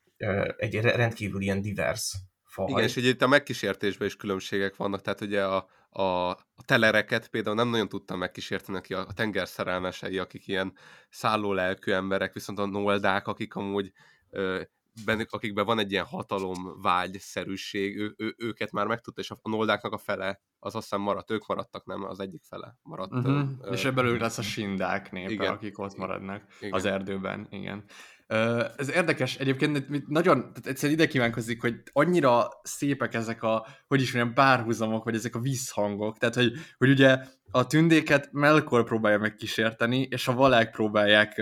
egy 0.58 0.76
re- 0.76 0.96
rendkívül 0.96 1.42
ilyen 1.42 1.62
divers 1.62 2.18
faj. 2.52 2.70
Igen, 2.70 2.84
és 2.84 2.96
ugye 2.96 3.10
itt 3.10 3.22
a 3.22 3.28
megkísértésben 3.28 4.08
is 4.08 4.16
különbségek 4.16 4.76
vannak, 4.76 5.02
tehát 5.02 5.22
ugye 5.22 5.46
a, 5.46 5.68
a, 5.90 6.30
a 6.30 6.64
telereket 6.66 7.28
például 7.28 7.56
nem 7.56 7.70
nagyon 7.70 7.90
tudtam 7.90 8.18
megkísérteni, 8.18 8.78
aki 8.78 8.94
a, 8.94 9.00
a 9.00 9.14
tenger 9.14 9.48
szerelmesei, 9.48 10.18
akik 10.18 10.48
ilyen 10.48 10.74
szálló 11.10 11.54
lelkű 11.54 11.92
emberek, 11.92 12.34
viszont 12.34 12.60
a 12.60 12.66
noldák, 12.66 13.28
akik 13.28 13.56
amúgy 13.56 13.92
ö, 14.30 14.62
bennük, 15.06 15.32
akikben 15.32 15.66
van 15.66 15.80
egy 15.80 15.92
ilyen 15.92 16.06
hatalom 16.06 16.82
vágyszerűség, 16.82 17.98
ő, 17.98 18.14
ő, 18.18 18.36
őket 18.38 18.72
már 18.72 18.88
megtudta, 18.88 19.22
és 19.22 19.32
a 19.32 19.50
noldáknak 19.50 19.94
a 19.94 19.98
fele, 19.98 20.42
az 20.60 20.76
azt 20.76 20.84
hiszem 20.84 21.02
maradt, 21.02 21.32
ők 21.32 21.48
maradtak, 21.48 21.86
nem? 21.86 22.04
Az 22.04 22.20
egyik 22.20 22.44
fele 22.44 22.78
maradt. 22.82 23.14
Uh-huh. 23.14 23.50
ö, 23.62 23.72
És 23.72 23.86
ebből 23.86 24.18
lesz 24.18 24.38
a 24.38 24.42
sindák 24.42 25.12
népe, 25.12 25.32
Igen. 25.32 25.52
akik 25.52 25.80
ott 25.80 25.96
maradnak 25.96 26.44
Igen. 26.60 26.74
az 26.74 26.86
erdőben, 26.86 27.48
igen. 27.50 27.84
Ez 28.78 28.90
érdekes, 28.90 29.36
egyébként 29.36 30.08
nagyon, 30.08 30.40
tehát 30.40 30.68
egyszerűen 30.68 31.00
ide 31.00 31.08
kívánkozik, 31.08 31.62
hogy 31.62 31.76
annyira 31.92 32.50
szépek 32.64 33.14
ezek 33.14 33.44
a, 33.44 33.68
hogy 33.88 34.02
is 34.02 34.14
mondjam, 34.14 34.34
párhuzamok, 34.34 35.04
vagy 35.04 35.16
ezek 35.16 35.36
a 35.36 35.40
visszhangok, 35.40 36.18
tehát 36.18 36.36
hogy, 36.36 36.54
hogy 36.78 36.90
ugye 36.90 37.18
a 37.52 37.68
tündéket 37.68 38.30
Melkor 38.32 38.84
próbálja 38.84 39.18
megkísérteni, 39.18 40.08
és 40.10 40.28
a 40.28 40.34
valák 40.34 40.72
próbálják 40.72 41.42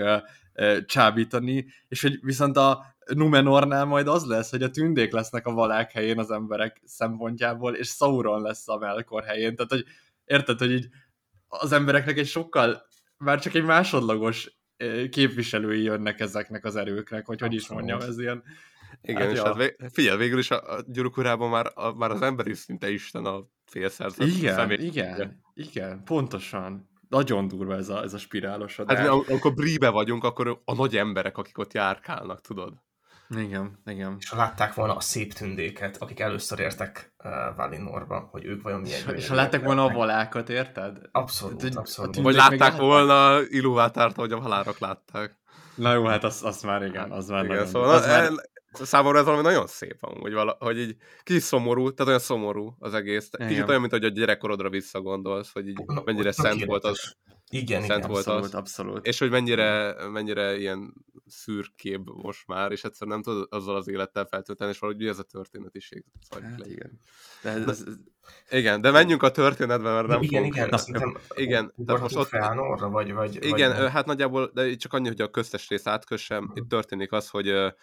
csábítani, 0.86 1.66
és 1.88 2.02
hogy 2.02 2.18
viszont 2.22 2.56
a 2.56 2.94
Numenornál 3.14 3.84
majd 3.84 4.08
az 4.08 4.24
lesz, 4.24 4.50
hogy 4.50 4.62
a 4.62 4.70
tündék 4.70 5.12
lesznek 5.12 5.46
a 5.46 5.52
valák 5.52 5.92
helyén 5.92 6.18
az 6.18 6.30
emberek 6.30 6.80
szempontjából, 6.84 7.74
és 7.74 7.88
Sauron 7.88 8.42
lesz 8.42 8.68
a 8.68 8.78
Melkor 8.78 9.24
helyén, 9.24 9.56
tehát 9.56 9.70
hogy 9.70 9.84
érted, 10.24 10.58
hogy 10.58 10.72
így 10.72 10.88
az 11.48 11.72
embereknek 11.72 12.18
egy 12.18 12.28
sokkal, 12.28 12.82
már 13.16 13.40
csak 13.40 13.54
egy 13.54 13.64
másodlagos 13.64 14.59
képviselői 15.10 15.82
jönnek 15.82 16.20
ezeknek 16.20 16.64
az 16.64 16.76
erőknek, 16.76 17.26
hogy 17.26 17.40
hogy 17.40 17.54
is 17.54 17.68
mondjam, 17.68 18.00
ez 18.00 18.18
ilyen... 18.18 18.42
Igen, 19.02 19.22
Hát 19.22 19.30
és 19.30 19.36
ja. 19.36 19.44
hát 19.44 19.56
vég, 19.56 19.76
figyelj, 19.92 20.18
végül 20.18 20.38
is 20.38 20.50
a, 20.50 20.76
a 20.76 20.82
gyuruk 20.86 21.16
urában 21.16 21.50
már, 21.50 21.70
a, 21.74 21.92
már 21.92 22.10
az 22.10 22.22
ember 22.22 22.46
is 22.46 22.58
szinte 22.58 22.90
Isten 22.90 23.24
a 23.24 23.46
félszerzet 23.64 24.26
Igen, 24.26 24.54
személy. 24.54 24.76
igen, 24.76 25.42
igen, 25.54 26.04
pontosan. 26.04 26.88
Nagyon 27.08 27.48
durva 27.48 27.74
ez 27.74 27.88
a, 27.88 28.02
ez 28.02 28.14
a 28.14 28.18
spirálosodás. 28.18 28.96
Hát 28.96 29.06
mi, 29.06 29.12
am- 29.12 29.24
amikor 29.28 29.54
bríbe 29.54 29.88
vagyunk, 29.88 30.24
akkor 30.24 30.62
a 30.64 30.74
nagy 30.74 30.96
emberek, 30.96 31.38
akik 31.38 31.58
ott 31.58 31.72
járkálnak, 31.72 32.40
tudod? 32.40 32.74
Igen, 33.36 33.80
igen. 33.86 34.16
És 34.18 34.28
ha 34.28 34.36
látták 34.36 34.74
volna 34.74 34.96
a 34.96 35.00
szép 35.00 35.32
tündéket, 35.32 35.96
akik 35.96 36.20
először 36.20 36.58
értek 36.58 37.14
uh, 37.24 37.56
Valinorba, 37.56 38.28
hogy 38.30 38.44
ők 38.44 38.62
vajon 38.62 38.80
milyen 38.80 39.00
És, 39.08 39.16
és 39.16 39.28
ha 39.28 39.34
látták 39.34 39.64
volna 39.64 39.84
a 39.84 39.92
valákat, 39.92 40.48
érted? 40.48 40.98
Abszolút, 41.12 41.60
hogy 41.60 41.76
abszolút. 41.76 42.16
a 42.16 42.22
Vagy 42.22 42.34
látták 42.34 42.76
volna 42.76 43.40
Iluvátárt, 43.48 44.18
ahogy 44.18 44.32
a 44.32 44.40
halálok 44.40 44.78
látták. 44.78 45.38
Na 45.74 45.92
jó, 45.92 46.04
hát 46.04 46.24
az, 46.24 46.42
az 46.44 46.62
már 46.62 46.82
igen, 46.82 47.10
az 47.10 47.28
már 47.28 47.44
Igen, 47.44 47.56
nagyon... 47.56 47.70
szóval 47.70 47.90
az 47.90 48.06
már, 48.06 48.30
számomra 48.72 49.18
ez 49.18 49.24
valami 49.24 49.42
nagyon 49.42 49.66
szép 49.66 49.96
amúgy, 50.00 50.32
vala, 50.32 50.56
hogy 50.58 50.78
így 50.78 50.96
kicsit 51.22 51.42
szomorú, 51.42 51.92
tehát 51.92 52.06
olyan 52.06 52.18
szomorú 52.18 52.76
az 52.78 52.94
egész. 52.94 53.30
Kicsit 53.48 53.68
olyan, 53.68 53.80
mint 53.80 53.92
hogy 53.92 54.04
a 54.04 54.08
gyerekkorodra 54.08 54.68
visszagondolsz, 54.68 55.52
hogy 55.52 55.68
így 55.68 55.80
mennyire 56.04 56.32
szent 56.32 56.64
volt 56.64 56.84
az. 56.84 57.16
Igen, 57.52 57.80
szent 57.82 57.98
igen. 57.98 58.10
volt 58.10 58.26
abszolút, 58.26 58.44
az. 58.44 58.54
abszolút. 58.54 59.06
és 59.06 59.18
hogy 59.18 59.30
mennyire, 59.30 59.94
mennyire 60.08 60.58
ilyen 60.58 60.94
szürkébb 61.26 62.06
most 62.22 62.46
már, 62.46 62.72
és 62.72 62.84
egyszerűen 62.84 63.20
nem 63.20 63.34
tud 63.34 63.46
azzal 63.50 63.76
az 63.76 63.88
élettel 63.88 64.24
feltölteni, 64.24 64.70
és 64.70 64.78
valahogy 64.78 65.06
ez 65.06 65.18
a 65.18 65.22
történetiség 65.22 66.04
Hát 66.30 66.66
igen. 66.66 67.00
De 67.42 67.50
ez, 67.50 67.68
ez, 67.68 67.84
Igen, 68.50 68.80
de 68.80 68.90
menjünk 68.90 69.22
a 69.22 69.30
történetbe, 69.30 69.92
mert 69.92 70.06
nem 70.06 70.22
igen, 70.22 70.42
fogunk... 70.42 70.56
igen, 70.56 70.78
szerintem 70.78 71.16
igen, 71.34 71.74
tehát 71.86 72.00
most 72.00 72.16
ott- 72.16 72.28
Feanorra, 72.28 72.88
vagy, 72.88 73.12
vagy, 73.12 73.44
Igen, 73.44 73.76
vagy 73.76 73.90
hát 73.90 74.06
nagyjából, 74.06 74.50
de 74.54 74.74
csak 74.74 74.92
annyi, 74.92 75.08
hogy 75.08 75.20
a 75.20 75.30
köztes 75.30 75.68
rész 75.68 75.86
átkössem, 75.86 76.52
itt 76.54 76.68
történik 76.68 77.12
az, 77.12 77.28
hogy 77.28 77.74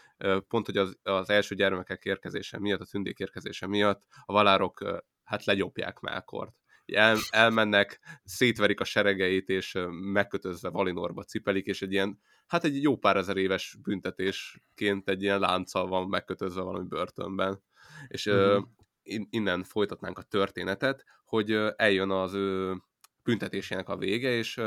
pont, 0.48 0.66
hogy 0.66 0.78
az, 0.78 0.98
az 1.04 1.30
első 1.30 1.56
gyermekek 1.56 2.06
érkezése 2.06 2.60
miatt, 2.60 2.82
a 2.82 2.86
tündék 2.86 3.20
érkezése 3.20 3.68
miatt 3.68 4.04
a 4.26 4.34
valárok 4.34 5.04
hát 5.24 5.46
legyopják 5.46 6.00
Melkort. 6.00 6.52
El, 6.94 7.18
elmennek, 7.30 8.00
szétverik 8.24 8.80
a 8.80 8.84
seregeit, 8.84 9.50
és 9.50 9.78
megkötözve 9.90 10.70
Valinorba 10.70 11.24
cipelik, 11.24 11.66
és 11.66 11.82
egy 11.82 11.92
ilyen, 11.92 12.20
hát 12.48 12.64
egy 12.64 12.82
jó 12.82 12.98
pár 12.98 13.18
ezer 13.18 13.38
éves 13.38 13.78
büntetésként 13.82 15.10
egy 15.10 15.22
ilyen 15.24 15.40
lánccal 15.40 15.88
van 15.88 16.08
megkötözve 16.08 16.62
valami 16.62 16.88
börtönben. 16.88 17.64
És 18.08 18.26
ö, 18.26 18.54
Mhm. 18.58 18.64
in- 19.04 19.28
innen 19.30 19.64
folytatnánk 19.64 20.18
a 20.18 20.22
történetet, 20.22 21.04
hogy 21.26 21.52
eljön 21.76 22.10
az 22.12 22.34
ő 22.34 22.76
büntetésének 23.24 23.90
a 23.90 23.98
vége, 23.98 24.30
és 24.30 24.62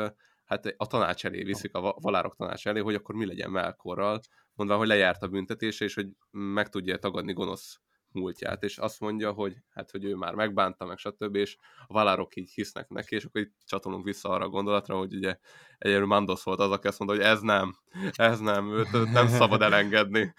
hát 0.45 0.75
a 0.77 0.87
tanács 0.87 1.25
elé 1.27 1.43
viszik, 1.43 1.75
a 1.75 1.81
va- 1.81 1.97
valárok 2.01 2.37
tanács 2.37 2.67
elé, 2.67 2.81
hogy 2.81 2.95
akkor 2.95 3.15
mi 3.15 3.27
legyen 3.27 3.51
Melkorral, 3.51 4.21
mondva, 4.55 4.77
hogy 4.77 4.87
lejárt 4.87 5.23
a 5.23 5.29
büntetése, 5.29 5.85
és 5.85 5.95
hogy 5.95 6.09
meg 6.31 6.69
tudja 6.69 6.97
tagadni 6.99 7.33
gonosz 7.33 7.81
múltját, 8.13 8.63
és 8.63 8.79
azt 8.79 9.01
mondja, 9.01 9.33
hogy 9.33 9.57
hát, 9.71 9.91
hogy 9.91 10.05
ő 10.05 10.15
már 10.15 10.35
megbánta, 10.35 10.85
meg 10.85 10.99
stb., 10.99 11.35
és 11.35 11.57
a 11.87 11.93
valárok 11.93 12.37
így 12.37 12.51
hisznek 12.51 12.89
neki, 12.89 13.15
és 13.15 13.25
akkor 13.25 13.41
így 13.41 13.51
csatolunk 13.65 14.05
vissza 14.05 14.29
arra 14.29 14.45
a 14.45 14.49
gondolatra, 14.49 14.99
hogy 14.99 15.15
ugye 15.15 15.37
egyelőre 15.79 16.07
Mandos 16.07 16.43
volt 16.43 16.61
az, 16.61 16.71
aki 16.71 16.87
azt 16.87 16.99
mondta, 16.99 17.17
hogy 17.17 17.27
ez 17.27 17.41
nem, 17.41 17.77
ez 18.13 18.41
nem, 18.41 18.73
őt, 18.73 18.95
őt 18.95 19.13
nem 19.13 19.27
szabad 19.29 19.63
elengedni. 19.63 20.35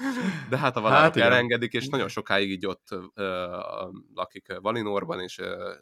De 0.50 0.58
hát 0.58 0.76
a 0.76 0.82
valárok 0.82 1.04
Hát 1.04 1.16
igen. 1.16 1.28
elengedik, 1.28 1.74
és 1.74 1.88
nagyon 1.88 2.08
sokáig 2.08 2.52
így 2.52 2.66
ott 2.66 2.88
ö, 3.14 3.58
lakik 4.14 4.60
Valinorban, 4.62 5.20
és 5.20 5.38
ö, 5.38 5.74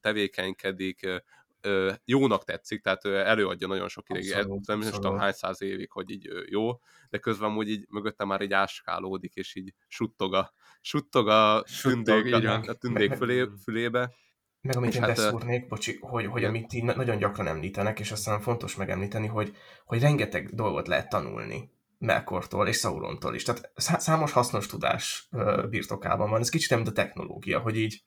tevékenykedik, 0.00 1.22
ö, 1.60 1.92
jónak 2.04 2.44
tetszik, 2.44 2.82
tehát 2.82 3.04
ö, 3.04 3.16
előadja 3.16 3.66
nagyon 3.66 3.88
sok 3.88 4.04
ideig, 4.08 4.32
Abszolút, 4.32 4.66
nem 4.66 4.80
is 4.80 4.90
tudom 4.90 5.18
hány 5.18 5.32
száz 5.32 5.62
évig, 5.62 5.90
hogy 5.90 6.10
így 6.10 6.28
ö, 6.28 6.42
jó, 6.48 6.80
de 7.10 7.18
közben 7.18 7.56
úgy 7.56 7.68
így 7.68 7.86
mögötte 7.90 8.24
már 8.24 8.40
így 8.40 8.52
áskálódik, 8.52 9.34
és 9.34 9.54
így 9.54 9.74
suttog 9.86 10.34
a, 10.34 10.52
suttog 10.80 11.28
a 11.28 11.62
Suttog, 11.66 12.04
tündék, 12.04 12.48
a, 12.48 12.62
a 12.66 12.74
tündék 12.74 13.12
fülé, 13.12 13.48
fülébe. 13.62 14.12
Meg 14.60 14.76
amit 14.76 14.94
én 14.94 15.00
hát, 15.02 15.16
beszúrnék, 15.16 15.68
bocsi, 15.68 15.98
hogy, 16.00 16.26
hogy 16.26 16.40
igen. 16.40 16.50
amit 16.50 16.72
így 16.72 16.84
na- 16.84 16.96
nagyon 16.96 17.18
gyakran 17.18 17.46
említenek, 17.46 18.00
és 18.00 18.12
aztán 18.12 18.40
fontos 18.40 18.76
megemlíteni, 18.76 19.26
hogy, 19.26 19.56
hogy 19.84 20.00
rengeteg 20.00 20.54
dolgot 20.54 20.88
lehet 20.88 21.08
tanulni 21.08 21.70
Melkortól 21.98 22.68
és 22.68 22.78
Saurontól 22.78 23.34
is. 23.34 23.42
Tehát 23.42 23.70
szá- 23.74 24.00
számos 24.00 24.32
hasznos 24.32 24.66
tudás 24.66 25.28
birtokában 25.70 26.30
van. 26.30 26.40
Ez 26.40 26.48
kicsit 26.48 26.70
nem, 26.70 26.78
mint 26.78 26.90
a 26.90 27.02
technológia, 27.02 27.58
hogy 27.58 27.76
így 27.76 28.02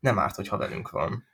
nem 0.00 0.18
árt, 0.18 0.34
hogyha 0.34 0.56
velünk 0.56 0.90
van. 0.90 1.24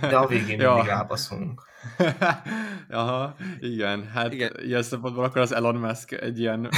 De 0.00 0.16
a 0.16 0.26
végén 0.26 0.60
Ja. 0.60 0.72
mindig 0.72 0.90
rábaszunk. 0.90 1.62
Aha, 2.90 3.36
igen, 3.60 4.08
hát 4.08 4.32
Igen. 4.32 4.52
ilyen 4.62 4.82
szempontból 4.82 5.24
akkor 5.24 5.40
az 5.40 5.52
Elon 5.52 5.74
Musk 5.76 6.12
egy 6.12 6.38
ilyen 6.38 6.68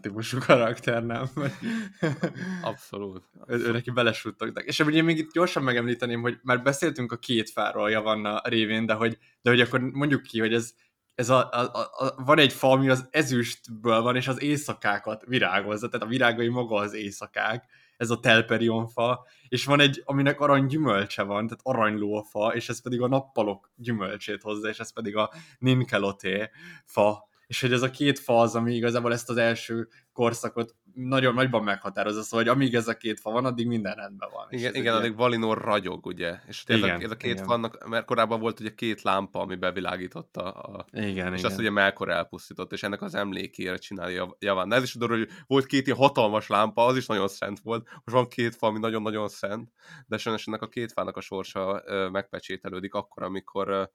típusú 0.00 0.38
karakter, 0.46 1.04
nem? 1.04 1.24
Vagy- 1.34 1.52
Abszolút. 2.62 3.22
ő, 3.46 3.56
ő 3.56 3.72
neki 3.72 3.90
belesuttogtak. 3.90 4.64
És 4.64 4.78
én 4.78 5.04
még 5.04 5.18
itt 5.18 5.32
gyorsan 5.32 5.62
megemlíteném, 5.62 6.20
hogy 6.20 6.38
már 6.42 6.62
beszéltünk 6.62 7.12
a 7.12 7.16
két 7.16 7.50
fáról 7.50 7.90
Javanna 7.90 8.40
révén, 8.44 8.86
de 8.86 8.92
hogy, 8.94 9.18
de 9.42 9.50
hogy 9.50 9.60
akkor 9.60 9.80
mondjuk 9.80 10.22
ki, 10.22 10.40
hogy 10.40 10.54
ez, 10.54 10.72
ez 11.14 11.28
a, 11.30 11.48
a, 11.50 11.60
a, 11.72 12.04
a, 12.04 12.22
van 12.24 12.38
egy 12.38 12.52
fa, 12.52 12.70
ami 12.70 12.88
az 12.88 13.08
ezüstből 13.10 14.00
van, 14.00 14.16
és 14.16 14.28
az 14.28 14.42
éjszakákat 14.42 15.24
virágozza, 15.26 15.88
tehát 15.88 16.06
a 16.06 16.10
virágai 16.10 16.48
maga 16.48 16.76
az 16.76 16.94
éjszakák, 16.94 17.64
ez 18.04 18.10
a 18.10 18.20
telperion 18.20 18.86
fa, 18.86 19.26
és 19.48 19.64
van 19.64 19.80
egy, 19.80 20.02
aminek 20.04 20.40
arany 20.40 20.66
gyümölcse 20.66 21.22
van, 21.22 21.46
tehát 21.46 21.60
aranyló 21.62 22.22
fa, 22.22 22.54
és 22.54 22.68
ez 22.68 22.82
pedig 22.82 23.00
a 23.00 23.08
nappalok 23.08 23.70
gyümölcsét 23.76 24.42
hozza, 24.42 24.68
és 24.68 24.78
ez 24.78 24.92
pedig 24.92 25.16
a 25.16 25.30
ninkeloté 25.58 26.50
fa, 26.84 27.28
és 27.54 27.60
hogy 27.60 27.72
ez 27.72 27.82
a 27.82 27.90
két 27.90 28.18
fa 28.18 28.40
az, 28.40 28.54
ami 28.54 28.74
igazából 28.74 29.12
ezt 29.12 29.30
az 29.30 29.36
első 29.36 29.88
korszakot 30.12 30.74
nagyon 30.94 31.34
nagyban 31.34 31.64
meghatározza, 31.64 32.22
szóval, 32.22 32.44
hogy 32.44 32.54
amíg 32.54 32.74
ez 32.74 32.88
a 32.88 32.96
két 32.96 33.20
fa 33.20 33.30
van, 33.30 33.44
addig 33.44 33.66
minden 33.66 33.94
rendben 33.94 34.28
van. 34.32 34.46
Igen, 34.50 34.70
igen 34.70 34.82
ilyen- 34.82 34.96
addig 34.96 35.16
Valinor 35.16 35.58
ragyog, 35.58 36.06
ugye? 36.06 36.38
És 36.46 36.64
ugye 36.64 36.74
ez, 36.74 36.82
a, 36.82 36.86
Igen, 36.86 37.00
ez 37.00 37.10
a 37.10 37.16
két 37.16 37.32
igen. 37.32 37.46
vannak, 37.46 37.88
mert 37.88 38.04
korábban 38.04 38.40
volt 38.40 38.60
ugye 38.60 38.74
két 38.74 39.02
lámpa, 39.02 39.40
ami 39.40 39.54
bevilágította 39.54 40.50
a, 40.50 40.84
Igen, 40.92 41.32
és 41.32 41.38
igen. 41.38 41.50
azt 41.50 41.58
ugye 41.58 41.70
Melkor 41.70 42.08
elpusztított, 42.10 42.72
és 42.72 42.82
ennek 42.82 43.02
az 43.02 43.14
emlékére 43.14 43.76
csinálja 43.76 44.36
Javán. 44.38 44.68
De 44.68 44.76
ez 44.76 44.82
is 44.82 44.94
durva, 44.94 45.16
hogy 45.16 45.28
volt 45.46 45.66
két 45.66 45.86
ilyen 45.86 45.98
hatalmas 45.98 46.48
lámpa, 46.48 46.84
az 46.84 46.96
is 46.96 47.06
nagyon 47.06 47.28
szent 47.28 47.60
volt. 47.60 47.84
Most 47.84 48.16
van 48.16 48.28
két 48.28 48.54
fa, 48.54 48.66
ami 48.66 48.78
nagyon-nagyon 48.78 49.28
szent, 49.28 49.70
de 50.06 50.16
sajnos 50.16 50.46
ennek 50.46 50.62
a 50.62 50.68
két 50.68 50.92
fának 50.92 51.16
a 51.16 51.20
sorsa 51.20 51.82
megpecsételődik 52.12 52.94
akkor, 52.94 53.22
amikor 53.22 53.90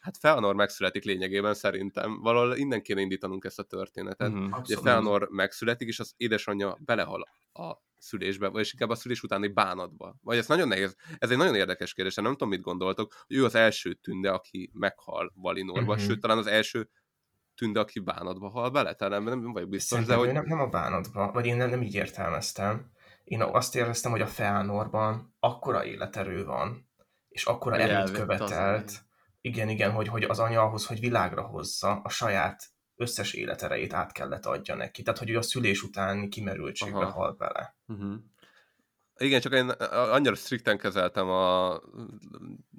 hát 0.00 0.16
Feanor 0.20 0.54
megszületik 0.54 1.04
lényegében 1.04 1.54
szerintem. 1.54 2.20
Valahol 2.20 2.56
innen 2.56 2.82
kéne 2.82 3.00
indítanunk 3.00 3.44
ezt 3.44 3.58
a 3.58 3.62
történetet. 3.62 4.32
Mhm. 4.32 4.52
Ugye. 4.52 4.76
Feanor 4.76 5.28
megszületik, 5.30 5.88
és 5.88 5.98
az 6.00 6.14
édesanyja 6.16 6.78
belehal 6.84 7.28
a 7.52 7.72
szülésbe, 7.98 8.48
vagy 8.48 8.68
inkább 8.72 8.90
a 8.90 8.94
szülés 8.94 9.22
utáni 9.22 9.48
bánatba. 9.48 10.16
Vagy 10.22 10.36
ez 10.38 10.46
nagyon 10.46 10.68
nehéz, 10.68 10.96
ez 11.18 11.30
egy 11.30 11.36
nagyon 11.36 11.54
érdekes 11.54 11.94
kérdés, 11.94 12.14
nem 12.14 12.24
tudom, 12.32 12.48
mit 12.48 12.60
gondoltok, 12.60 13.14
hogy 13.26 13.36
ő 13.36 13.44
az 13.44 13.54
első 13.54 13.92
tünde, 13.94 14.30
aki 14.30 14.70
meghal 14.72 15.32
Valinorba, 15.34 15.94
Mhm. 15.94 16.02
sőt, 16.02 16.20
talán 16.20 16.38
az 16.38 16.46
első 16.46 16.88
tünde, 17.54 17.80
aki 17.80 17.98
bánatba 17.98 18.48
hal 18.48 18.70
bele, 18.70 18.94
talán 18.94 19.22
nem, 19.22 19.40
nem 19.40 19.52
vagyok 19.52 19.68
biztos, 19.68 19.88
Szerintem 19.98 20.18
de 20.18 20.24
hogy... 20.24 20.34
nem, 20.34 20.44
nem 20.46 20.60
a 20.60 20.66
bánatban, 20.70 21.32
vagy 21.32 21.46
én 21.46 21.56
nem, 21.56 21.70
nem 21.70 21.82
így 21.82 21.94
értelmeztem. 21.94 22.90
Én 23.24 23.42
azt 23.42 23.76
éreztem, 23.76 24.10
hogy 24.10 24.20
a 24.20 24.26
Feanorban 24.26 25.34
akkora 25.40 25.84
életerő 25.84 26.44
van, 26.44 26.88
és 27.28 27.44
akkora 27.44 27.76
erőt 27.76 27.96
az 28.02 28.10
követelt. 28.10 28.50
anya. 28.52 29.08
Igen, 29.40 29.68
igen, 29.68 29.90
hogy, 29.92 30.08
hogy 30.08 30.22
az 30.22 30.38
anya 30.38 30.62
ahhoz, 30.62 30.86
hogy 30.86 31.00
világra 31.00 31.42
hozza, 31.42 32.00
a 32.02 32.08
saját 32.08 32.62
összes 32.96 33.32
életerejét 33.32 33.92
át 33.92 34.12
kellett 34.12 34.46
adja 34.46 34.74
neki. 34.74 35.02
Tehát, 35.02 35.18
hogy 35.18 35.30
ő 35.30 35.36
a 35.36 35.42
szülés 35.42 35.82
utáni 35.82 36.28
kimerültségbe 36.28 36.98
Aha. 36.98 37.10
hal 37.10 37.32
bele. 37.32 37.76
Uh-huh. 37.86 38.14
Igen, 39.16 39.40
csak 39.40 39.52
én 39.52 39.68
annyira 39.90 40.34
strikten 40.34 40.78
kezeltem 40.78 41.28
a, 41.28 41.72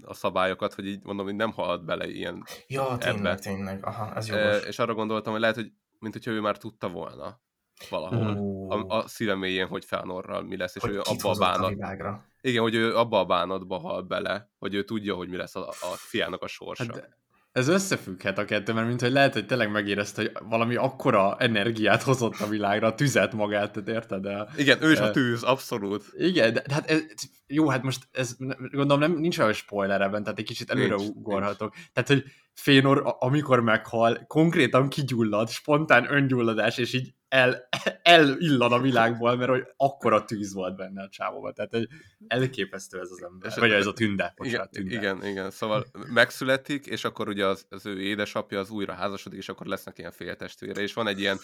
a 0.02 0.14
szabályokat, 0.14 0.74
hogy 0.74 0.86
így 0.86 1.04
mondom, 1.04 1.26
hogy 1.26 1.36
nem 1.36 1.52
halad 1.52 1.86
bele 1.86 2.08
ilyen 2.08 2.44
Ja, 2.68 2.98
tényleg, 2.98 3.20
Ebbe. 3.20 3.36
tényleg. 3.36 3.86
Aha, 3.86 4.16
ez 4.16 4.28
jogos. 4.28 4.64
és 4.66 4.80
arra 4.80 4.94
gondoltam, 4.94 5.32
hogy 5.32 5.42
lehet, 5.42 5.56
hogy 5.56 5.72
mint 6.00 6.14
hogyha 6.14 6.32
ő 6.32 6.40
már 6.40 6.58
tudta 6.58 6.90
volna 6.90 7.42
valahol. 7.90 8.38
Ó, 8.38 8.72
A, 8.72 8.86
a 8.98 9.08
szíve 9.08 9.36
mélyén, 9.36 9.68
hogy 9.68 9.86
Feanorral 9.86 10.42
mi 10.44 10.58
lesz, 10.58 10.76
és 10.76 10.82
hogy 10.82 10.92
ő 10.92 11.00
abba 11.00 11.10
a 11.10 11.28
hozott 11.28 11.48
a 11.48 11.52
bánat. 11.52 11.70
világra. 11.70 12.26
Igen, 12.42 12.62
hogy 12.62 12.76
ő 12.76 12.96
abba 12.96 13.20
a 13.20 13.26
bánatba 13.26 13.78
hal 13.78 14.02
bele, 14.02 14.52
hogy 14.60 14.74
ő 14.74 14.84
tudja, 14.84 15.16
hogy 15.16 15.30
mi 15.30 15.38
lesz 15.38 15.56
a, 15.56 15.68
a 15.70 15.96
fiának 15.96 16.42
a 16.42 16.48
sorsa. 16.48 16.86
Hát 16.94 17.20
ez 17.52 17.68
összefügghet 17.68 18.38
a 18.38 18.46
kettő, 18.46 18.74
mert 18.74 18.88
mint 18.88 19.02
hogy 19.02 19.12
lehet, 19.12 19.34
hogy 19.34 19.46
tényleg 19.46 19.72
megérezte, 19.72 20.22
hogy 20.22 20.32
valami 20.50 20.76
akkora 20.76 21.38
energiát 21.38 22.02
hozott 22.02 22.40
a 22.40 22.48
világra, 22.48 22.88
a 22.88 22.96
tüzet 22.96 23.34
magát, 23.34 23.72
tehát 23.72 23.90
érted? 23.90 24.22
De, 24.22 24.48
Igen, 24.58 24.84
ő 24.84 24.92
is 24.92 25.00
a 25.00 25.12
tűz, 25.12 25.44
abszolút. 25.44 26.06
igen, 26.18 26.54
de, 26.54 26.64
de 26.68 26.74
hát 26.74 26.90
ez, 26.90 27.04
jó, 27.48 27.70
hát 27.70 27.84
most 27.84 28.08
ez 28.12 28.36
gondolom 28.72 29.00
nem, 29.00 29.20
nincs 29.20 29.40
olyan 29.40 29.54
spoiler 29.54 30.02
ebben, 30.02 30.24
tehát 30.24 30.40
egy 30.40 30.46
kicsit 30.46 30.70
előre 30.70 30.96
Nincs, 30.96 31.10
ugorhatok. 31.10 31.74
Tehát, 31.94 32.10
hogy 32.10 32.24
Fénor, 32.54 33.16
amikor 33.20 33.60
meghal, 33.60 34.26
konkrétan 34.28 34.90
kigyullad, 34.90 35.50
spontán 35.50 36.14
öngyulladás, 36.14 36.78
és 36.78 36.94
így 36.94 37.14
el, 37.32 37.68
elillan 38.04 38.72
a 38.72 38.80
világból, 38.80 39.36
mert 39.36 39.50
hogy 39.50 39.68
akkora 39.78 40.26
tűz 40.26 40.54
volt 40.54 40.76
benne 40.76 41.04
a 41.04 41.10
csávóban. 41.10 41.54
Tehát 41.54 41.72
hogy 41.72 41.88
elképesztő 42.28 43.00
ez 43.00 43.10
az 43.12 43.24
ember. 43.24 43.52
Vagy 43.56 43.72
ez 43.72 43.86
a 43.86 43.94
tünde. 43.94 44.24
Igen, 44.24 44.34
Bocsánat, 44.36 44.72
tünde. 44.72 44.96
igen, 44.96 45.26
igen, 45.26 45.52
szóval 45.52 45.86
megszületik, 46.14 46.86
és 46.86 47.04
akkor 47.04 47.28
ugye 47.28 47.46
az, 47.46 47.66
az 47.70 47.86
ő 47.86 48.02
édesapja 48.02 48.60
az 48.60 48.70
újra 48.70 48.94
házasodik, 48.94 49.40
és 49.40 49.50
akkor 49.50 49.66
lesznek 49.66 49.98
ilyen 49.98 50.12
féltestvére, 50.12 50.82
és 50.82 50.94
van 50.94 51.08
egy 51.08 51.20
ilyen, 51.20 51.38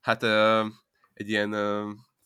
hát 0.00 0.22
egy 1.14 1.28
ilyen 1.28 1.54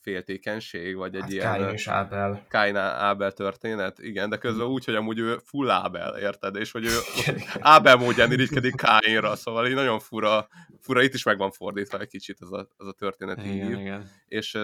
féltékenység, 0.06 0.96
vagy 0.96 1.14
egy 1.14 1.20
Hát 1.20 1.30
ilyen... 1.30 1.52
Káin 1.52 1.68
és 1.68 1.88
Ábel. 1.88 2.46
Kain 2.48 2.76
Ábel 2.76 3.32
történet, 3.32 3.98
igen, 3.98 4.30
de 4.30 4.38
közben 4.38 4.66
úgy, 4.66 4.84
hogy 4.84 4.94
amúgy 4.94 5.18
ő 5.18 5.38
full 5.44 5.70
Ábel, 5.70 6.18
érted? 6.18 6.56
És 6.56 6.72
hogy 6.72 6.84
ő. 6.84 6.90
Ábel 7.60 7.96
módján 7.96 8.32
irigykedik 8.32 8.74
Káinra, 8.74 9.36
szóval 9.36 9.66
így 9.66 9.74
nagyon 9.74 9.98
fura, 9.98 10.48
fura, 10.80 11.02
itt 11.02 11.14
is 11.14 11.22
meg 11.22 11.38
van 11.38 11.50
fordítva 11.50 11.98
egy 11.98 12.08
kicsit 12.08 12.38
ez 12.40 12.50
a, 12.50 12.68
ez 12.78 12.86
a 12.86 12.92
történet 12.92 13.44
Igen, 13.44 13.80
igen. 13.80 14.10
és 14.26 14.54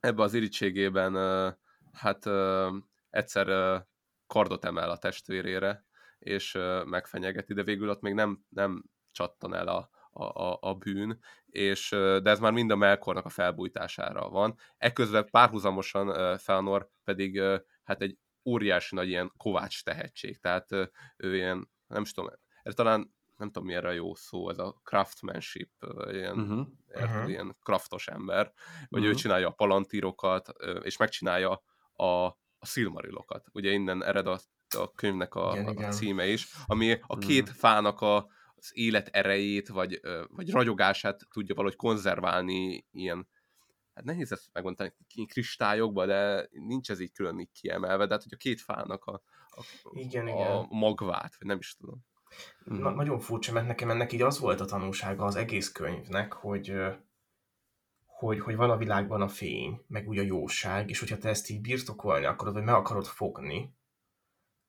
ebbe 0.00 0.22
az 0.22 0.34
irítségében 0.34 1.14
uh, 1.14 1.52
hát 1.92 2.26
egyszer 3.10 3.46
kardot 4.26 4.64
emel 4.64 4.90
a 4.90 4.98
testvérére, 4.98 5.84
és 6.18 6.58
megfenyegeti, 6.84 7.54
de 7.54 7.62
végül 7.62 7.88
ott 7.90 8.00
még 8.00 8.14
nem, 8.14 8.44
nem 8.48 8.84
csattan 9.12 9.54
el 9.54 9.68
a, 9.68 9.90
a, 10.12 10.24
a, 10.24 10.58
a 10.60 10.74
bűn, 10.74 11.18
és, 11.56 11.88
de 12.22 12.30
ez 12.30 12.38
már 12.40 12.52
mind 12.52 12.70
a 12.70 12.76
Melkornak 12.76 13.24
a 13.24 13.28
felbújtására 13.28 14.28
van. 14.28 14.54
Ekközben 14.76 15.28
párhuzamosan 15.30 16.38
Feanor 16.38 16.88
pedig 17.04 17.40
hát 17.84 18.02
egy 18.02 18.18
óriási 18.44 18.94
nagy 18.94 19.08
ilyen 19.08 19.32
kovács 19.36 19.82
tehetség, 19.84 20.38
tehát 20.38 20.70
ő 21.16 21.34
ilyen, 21.34 21.70
nem 21.86 22.02
is 22.02 22.12
tudom, 22.12 22.30
ez 22.62 22.74
talán 22.74 23.14
nem 23.36 23.50
tudom, 23.50 23.64
milyen 23.68 23.94
jó 23.94 24.14
szó, 24.14 24.50
ez 24.50 24.58
a 24.58 24.80
craftsmanship, 24.82 25.70
ilyen, 26.10 26.38
Uh-huh. 26.38 26.66
Mhm. 27.20 27.28
ilyen 27.28 27.56
kraftos 27.62 28.08
ember, 28.08 28.52
hogy 28.88 29.04
ő 29.04 29.08
Mhm. 29.08 29.16
csinálja 29.16 29.48
a 29.48 29.52
palantírokat, 29.52 30.48
és 30.82 30.96
megcsinálja 30.96 31.62
a, 31.92 32.04
a 32.58 32.66
szilmarilokat. 32.66 33.46
Ugye 33.52 33.70
innen 33.70 34.04
ered 34.04 34.26
a, 34.26 34.38
a 34.78 34.92
könyvnek 34.92 35.34
a, 35.34 35.50
Igen, 35.52 35.66
a 35.66 35.70
igen. 35.70 35.90
címe 35.90 36.26
is, 36.26 36.48
ami 36.66 36.98
a 37.06 37.18
két 37.18 37.50
fának 37.50 38.00
a, 38.00 38.28
az 38.56 38.70
élet 38.74 39.08
erejét, 39.08 39.68
vagy, 39.68 40.00
vagy 40.28 40.50
ragyogását 40.50 41.20
tudja 41.30 41.54
valahogy 41.54 41.76
konzerválni 41.76 42.86
ilyen, 42.90 43.28
hát 43.94 44.04
nehéz 44.04 44.32
ezt 44.32 44.48
megmondani 44.52 44.94
kristályokba, 45.26 46.06
de 46.06 46.48
nincs 46.50 46.90
ez 46.90 47.00
így 47.00 47.12
külön 47.12 47.38
így 47.38 47.52
kiemelve, 47.52 48.06
de 48.06 48.12
hát 48.14 48.22
hogy 48.22 48.32
a 48.34 48.36
két 48.36 48.60
fának 48.60 49.04
a, 49.04 49.22
a, 49.48 49.62
Igen, 49.92 50.26
a 50.26 50.30
igen. 50.30 50.66
magvát, 50.70 51.36
vagy 51.38 51.48
nem 51.48 51.58
is 51.58 51.76
tudom. 51.76 52.04
Na, 52.64 52.88
Mhm. 52.88 52.96
nagyon 52.96 53.18
furcsa, 53.18 53.52
mert 53.52 53.66
nekem 53.66 53.90
ennek 53.90 54.12
így 54.12 54.22
az 54.22 54.38
volt 54.38 54.60
a 54.60 54.64
tanulsága 54.64 55.24
az 55.24 55.36
egész 55.36 55.72
könyvnek, 55.72 56.32
hogy, 56.32 56.72
hogy, 58.04 58.40
hogy 58.40 58.56
van 58.56 58.70
a 58.70 58.76
világban 58.76 59.22
a 59.22 59.28
fény, 59.28 59.84
meg 59.86 60.08
úgy 60.08 60.18
a 60.18 60.22
jóság, 60.22 60.90
és 60.90 60.98
hogyha 60.98 61.18
te 61.18 61.28
ezt 61.28 61.50
így 61.50 61.60
birtokolni 61.60 62.24
akarod, 62.24 62.54
vagy 62.54 62.64
meg 62.64 62.74
akarod 62.74 63.06
fogni, 63.06 63.74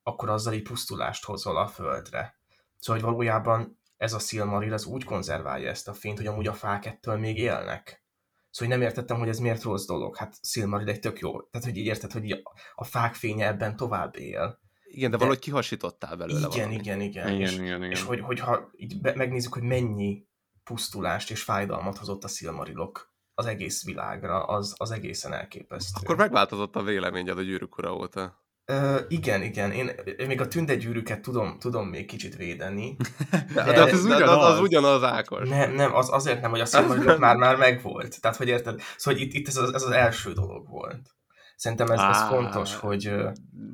akkor 0.03 0.29
azzal 0.29 0.53
így 0.53 0.61
pusztulást 0.61 1.23
hozol 1.25 1.57
a 1.57 1.67
földre. 1.67 2.36
Szóval, 2.77 3.01
hogy 3.01 3.11
valójában 3.11 3.79
ez 3.97 4.13
a 4.13 4.19
Silmaril 4.19 4.73
az 4.73 4.85
úgy 4.85 5.03
konzerválja 5.03 5.69
ezt 5.69 5.87
a 5.87 5.93
fényt, 5.93 6.17
hogy 6.17 6.27
amúgy 6.27 6.47
a 6.47 6.53
fák 6.53 6.85
ettől 6.85 7.17
még 7.17 7.37
élnek. 7.37 8.05
Szóval 8.49 8.73
én 8.73 8.79
nem 8.79 8.87
értettem, 8.87 9.17
hogy 9.17 9.29
ez 9.29 9.39
miért 9.39 9.63
rossz 9.63 9.85
dolog. 9.85 10.17
Hát 10.17 10.35
Silmaril 10.41 10.89
egy 10.89 10.99
tök 10.99 11.19
jó. 11.19 11.41
Tehát, 11.41 11.67
hogy 11.67 11.77
így 11.77 11.85
érted, 11.85 12.11
hogy 12.11 12.43
a, 12.75 12.83
fák 12.83 13.13
fénye 13.15 13.47
ebben 13.47 13.75
tovább 13.75 14.15
él. 14.15 14.59
Igen, 14.83 15.11
de 15.11 15.17
valahogy 15.17 15.39
kihasítottál 15.39 16.15
belőle 16.15 16.39
Igen, 16.39 16.49
valamit. 16.49 16.79
igen, 16.79 17.01
igen. 17.01 17.27
Igen, 17.27 17.41
és, 17.41 17.53
igen, 17.53 17.65
igen. 17.65 17.91
és 17.91 18.01
hogy, 18.01 18.19
hogyha 18.19 18.69
így 18.75 19.01
be, 19.01 19.15
megnézzük, 19.15 19.53
hogy 19.53 19.63
mennyi 19.63 20.27
pusztulást 20.63 21.31
és 21.31 21.43
fájdalmat 21.43 21.97
hozott 21.97 22.23
a 22.23 22.27
Silmarilok 22.27 23.13
az 23.33 23.45
egész 23.45 23.85
világra, 23.85 24.45
az, 24.45 24.73
az 24.77 24.91
egészen 24.91 25.33
elképesztő. 25.33 25.99
Akkor 26.03 26.15
megváltozott 26.15 26.75
a 26.75 26.83
véleményed 26.83 27.37
a 27.37 27.41
gyűrűk 27.41 27.77
ura 27.77 27.95
óta. 27.95 28.45
Ö, 28.69 28.99
igen, 29.07 29.41
igen. 29.41 29.71
Én, 29.71 29.91
én 30.17 30.27
még 30.27 30.41
a 30.41 30.47
tündegyűrűket 30.47 31.21
tudom, 31.21 31.59
tudom 31.59 31.87
még 31.87 32.05
kicsit 32.05 32.35
védeni. 32.35 32.95
De, 33.53 33.63
de, 33.63 33.71
de, 33.71 33.81
az, 33.81 34.03
ugyanaz. 34.03 34.29
az, 34.29 34.53
az 34.53 34.59
ugyanaz, 34.59 35.03
Ákos. 35.03 35.49
Nem, 35.49 35.71
nem, 35.71 35.95
az 35.95 36.09
azért 36.11 36.41
nem, 36.41 36.49
hogy 36.49 36.59
a 36.59 36.65
szilmarilok 36.75 37.17
már, 37.17 37.35
már 37.35 37.55
megvolt. 37.55 38.21
Tehát, 38.21 38.37
hogy 38.37 38.47
érted? 38.47 38.81
Szóval 38.97 39.19
itt, 39.19 39.33
itt 39.33 39.47
ez, 39.47 39.57
az, 39.57 39.73
ez 39.73 39.83
az 39.83 39.91
első 39.91 40.33
dolog 40.33 40.69
volt. 40.69 41.15
Szerintem 41.55 41.89
ez, 41.89 41.99
ez 41.99 42.27
fontos, 42.27 42.75
hogy... 42.75 43.13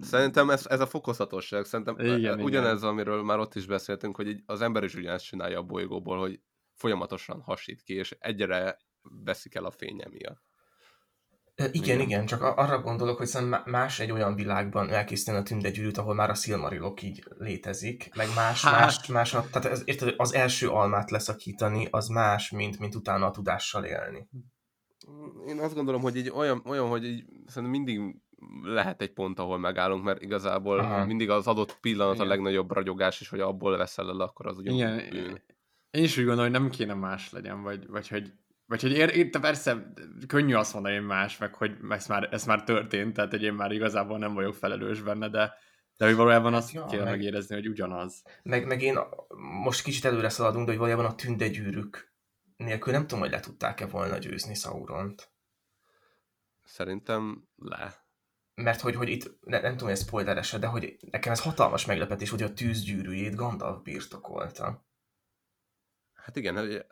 Szerintem 0.02 0.50
ez, 0.50 0.66
ez 0.70 0.80
a 0.80 0.86
fokozatosság. 0.86 1.66
Szerintem 1.66 1.96
igen, 2.00 2.42
ugyanez, 2.42 2.78
igen. 2.78 2.90
amiről 2.90 3.24
már 3.24 3.40
ott 3.40 3.56
is 3.56 3.66
beszéltünk, 3.66 4.16
hogy 4.16 4.36
az 4.46 4.62
ember 4.62 4.84
is 4.84 4.96
ugyanezt 4.96 5.26
csinálja 5.26 5.60
a 5.60 5.64
bolygóból, 5.64 6.20
hogy 6.20 6.40
folyamatosan 6.74 7.42
hasít 7.42 7.82
ki, 7.82 7.94
és 7.94 8.16
egyre 8.20 8.78
veszik 9.24 9.56
el 9.56 9.66
a 9.66 9.72
fénye 9.72 10.08
miatt. 10.10 10.53
Igen, 11.56 11.72
igen, 11.74 12.00
igen, 12.00 12.26
csak 12.26 12.42
arra 12.42 12.82
gondolok, 12.82 13.18
hogy 13.18 13.28
szerintem 13.28 13.62
más 13.66 14.00
egy 14.00 14.12
olyan 14.12 14.36
világban 14.36 14.90
elkészíteni 14.90 15.38
a 15.38 15.44
tündegyűrűt, 15.44 15.98
ahol 15.98 16.14
már 16.14 16.30
a 16.30 16.34
szilmarilok 16.34 17.02
így 17.02 17.24
létezik, 17.38 18.10
meg 18.16 18.28
más, 18.36 18.64
hát... 18.66 18.80
más, 18.80 19.08
más, 19.08 19.30
tehát 19.30 19.66
ez, 19.66 19.82
érted, 19.86 20.14
az 20.18 20.34
első 20.34 20.70
almát 20.70 21.12
leszakítani, 21.12 21.88
az 21.92 22.08
más, 22.08 22.52
mint, 22.52 22.80
mint 22.80 22.96
utána 22.96 23.26
a 23.26 23.32
tudással 23.32 23.84
élni. 23.84 24.28
Én 25.48 25.60
azt 25.60 25.74
gondolom, 25.74 26.02
hogy 26.02 26.16
így 26.16 26.30
olyan, 26.30 26.62
olyan 26.66 26.88
hogy 26.88 27.06
így 27.06 27.26
szerintem 27.46 27.82
mindig 27.82 28.16
lehet 28.62 29.02
egy 29.02 29.14
pont, 29.14 29.40
ahol 29.40 29.58
megállunk, 29.58 30.04
mert 30.04 30.22
igazából 30.22 30.80
Aha. 30.80 31.06
mindig 31.06 31.30
az 31.30 31.48
adott 31.48 31.78
pillanat 31.82 32.16
Igen. 32.16 32.26
a 32.26 32.30
legnagyobb 32.30 32.72
ragyogás, 32.72 33.22
és 33.22 33.30
hogy 33.30 33.40
abból 33.40 33.78
veszel 33.78 34.10
el, 34.10 34.20
akkor 34.20 34.48
az 34.48 34.58
ugyan 34.58 34.74
Igen. 34.74 35.10
Bűn. 35.10 35.42
Én 35.92 36.04
is 36.04 36.18
úgy 36.18 36.26
gondolom, 36.26 36.52
hogy 36.52 36.62
nem 36.62 36.70
kéne 36.70 36.94
más 36.94 37.32
legyen, 37.32 37.62
vagy, 37.62 37.88
vagy 37.88 38.08
hogy 38.08 38.34
vagy 38.74 38.82
hogy 38.82 38.92
ér, 38.92 39.16
ér, 39.16 39.30
persze 39.40 39.94
könnyű 40.28 40.54
azt 40.54 40.74
mondani, 40.74 41.00
más, 41.00 41.38
meg 41.38 41.54
hogy 41.54 41.78
ez 41.90 42.08
már, 42.08 42.30
ez 42.32 42.46
már 42.46 42.64
történt, 42.64 43.14
tehát 43.14 43.32
hogy 43.32 43.44
én 43.44 43.54
már 43.54 43.72
igazából 43.72 44.18
nem 44.18 44.34
vagyok 44.34 44.56
felelős 44.56 45.02
benne, 45.02 45.30
de, 45.30 45.54
de 45.98 46.06
hogy 46.06 46.16
valójában 46.16 46.54
azt 46.54 46.72
ja, 46.72 46.86
kell 46.86 47.04
meg, 47.04 47.10
megérezni, 47.10 47.56
hogy 47.56 47.68
ugyanaz. 47.68 48.22
Meg, 48.44 48.66
meg 48.66 48.82
én 48.82 48.98
most 49.64 49.84
kicsit 49.84 50.06
előre 50.06 50.30
szaladunk, 50.30 50.66
de 50.66 50.72
hogy 50.72 50.80
valójában 50.80 51.06
a 51.06 51.16
tündegyűrűk 51.16 52.14
nélkül 52.58 52.94
nem 52.94 53.02
tudom, 53.02 53.20
hogy 53.20 53.32
le 53.32 53.40
tudták-e 53.40 53.86
volna 53.86 54.18
győzni 54.18 54.54
Sauront. 54.54 55.32
Szerintem 56.64 57.48
le. 57.56 57.94
Mert 58.56 58.82
hogy, 58.82 58.96
hogy 58.96 59.10
itt, 59.10 59.38
ne, 59.42 59.62
nem 59.62 59.72
tudom, 59.72 59.88
hogy 59.88 59.98
ez 59.98 60.06
spoileres 60.06 60.52
de 60.52 60.68
hogy 60.68 60.98
nekem 61.12 61.32
ez 61.32 61.42
hatalmas 61.42 61.86
meglepetés, 61.86 62.30
hogy 62.30 62.44
a 62.44 62.54
tűzgyűrűjét 62.54 63.36
Gandalf 63.36 63.82
birtokolta. 63.82 64.86
Hát 66.14 66.36
igen, 66.36 66.86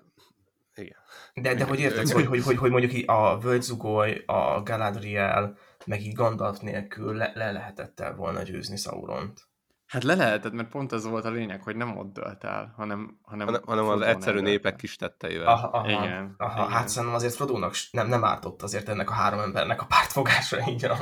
igen. 0.75 0.97
De, 1.33 1.53
de 1.53 1.63
hogy 1.63 1.79
érted, 1.79 2.09
hogy, 2.09 2.25
hogy, 2.25 2.43
hogy, 2.43 2.57
hogy 2.57 2.71
mondjuk 2.71 2.93
így 2.93 3.03
a 3.07 3.37
Völgyzugoly, 3.37 4.23
a 4.25 4.61
Galadriel, 4.63 5.57
meg 5.85 6.01
így 6.01 6.13
Gandalf 6.13 6.59
nélkül 6.59 7.13
le, 7.15 7.31
le 7.35 7.51
lehetett 7.51 7.99
el 7.99 8.15
volna 8.15 8.41
győzni 8.41 8.77
Sauront. 8.77 9.49
Hát 9.91 10.03
le 10.03 10.15
lehetett, 10.15 10.51
mert 10.51 10.69
pont 10.69 10.93
ez 10.93 11.05
volt 11.05 11.25
a 11.25 11.29
lényeg, 11.29 11.63
hogy 11.63 11.75
nem 11.75 11.97
ott 11.97 12.13
dölt 12.13 12.43
el, 12.43 12.73
hanem, 12.77 13.19
hanem, 13.21 13.47
hanem, 13.47 13.61
hanem 13.65 13.87
az 13.87 14.01
egyszerű 14.01 14.39
népek 14.39 14.75
kis 14.75 14.95
tetteivel. 14.95 15.47
Aha, 15.47 15.67
aha, 15.67 15.89
igen, 15.89 16.35
aha, 16.37 16.61
igen. 16.61 16.71
Hát 16.71 16.87
szerintem 16.87 17.15
azért 17.15 17.33
Frodónak 17.33 17.73
nem, 17.91 18.07
nem 18.07 18.23
ártott 18.23 18.61
azért 18.61 18.89
ennek 18.89 19.09
a 19.09 19.13
három 19.13 19.39
embernek 19.39 19.81
a 19.81 19.85
pártfogása 19.85 20.67
így 20.67 20.85
a, 20.85 20.97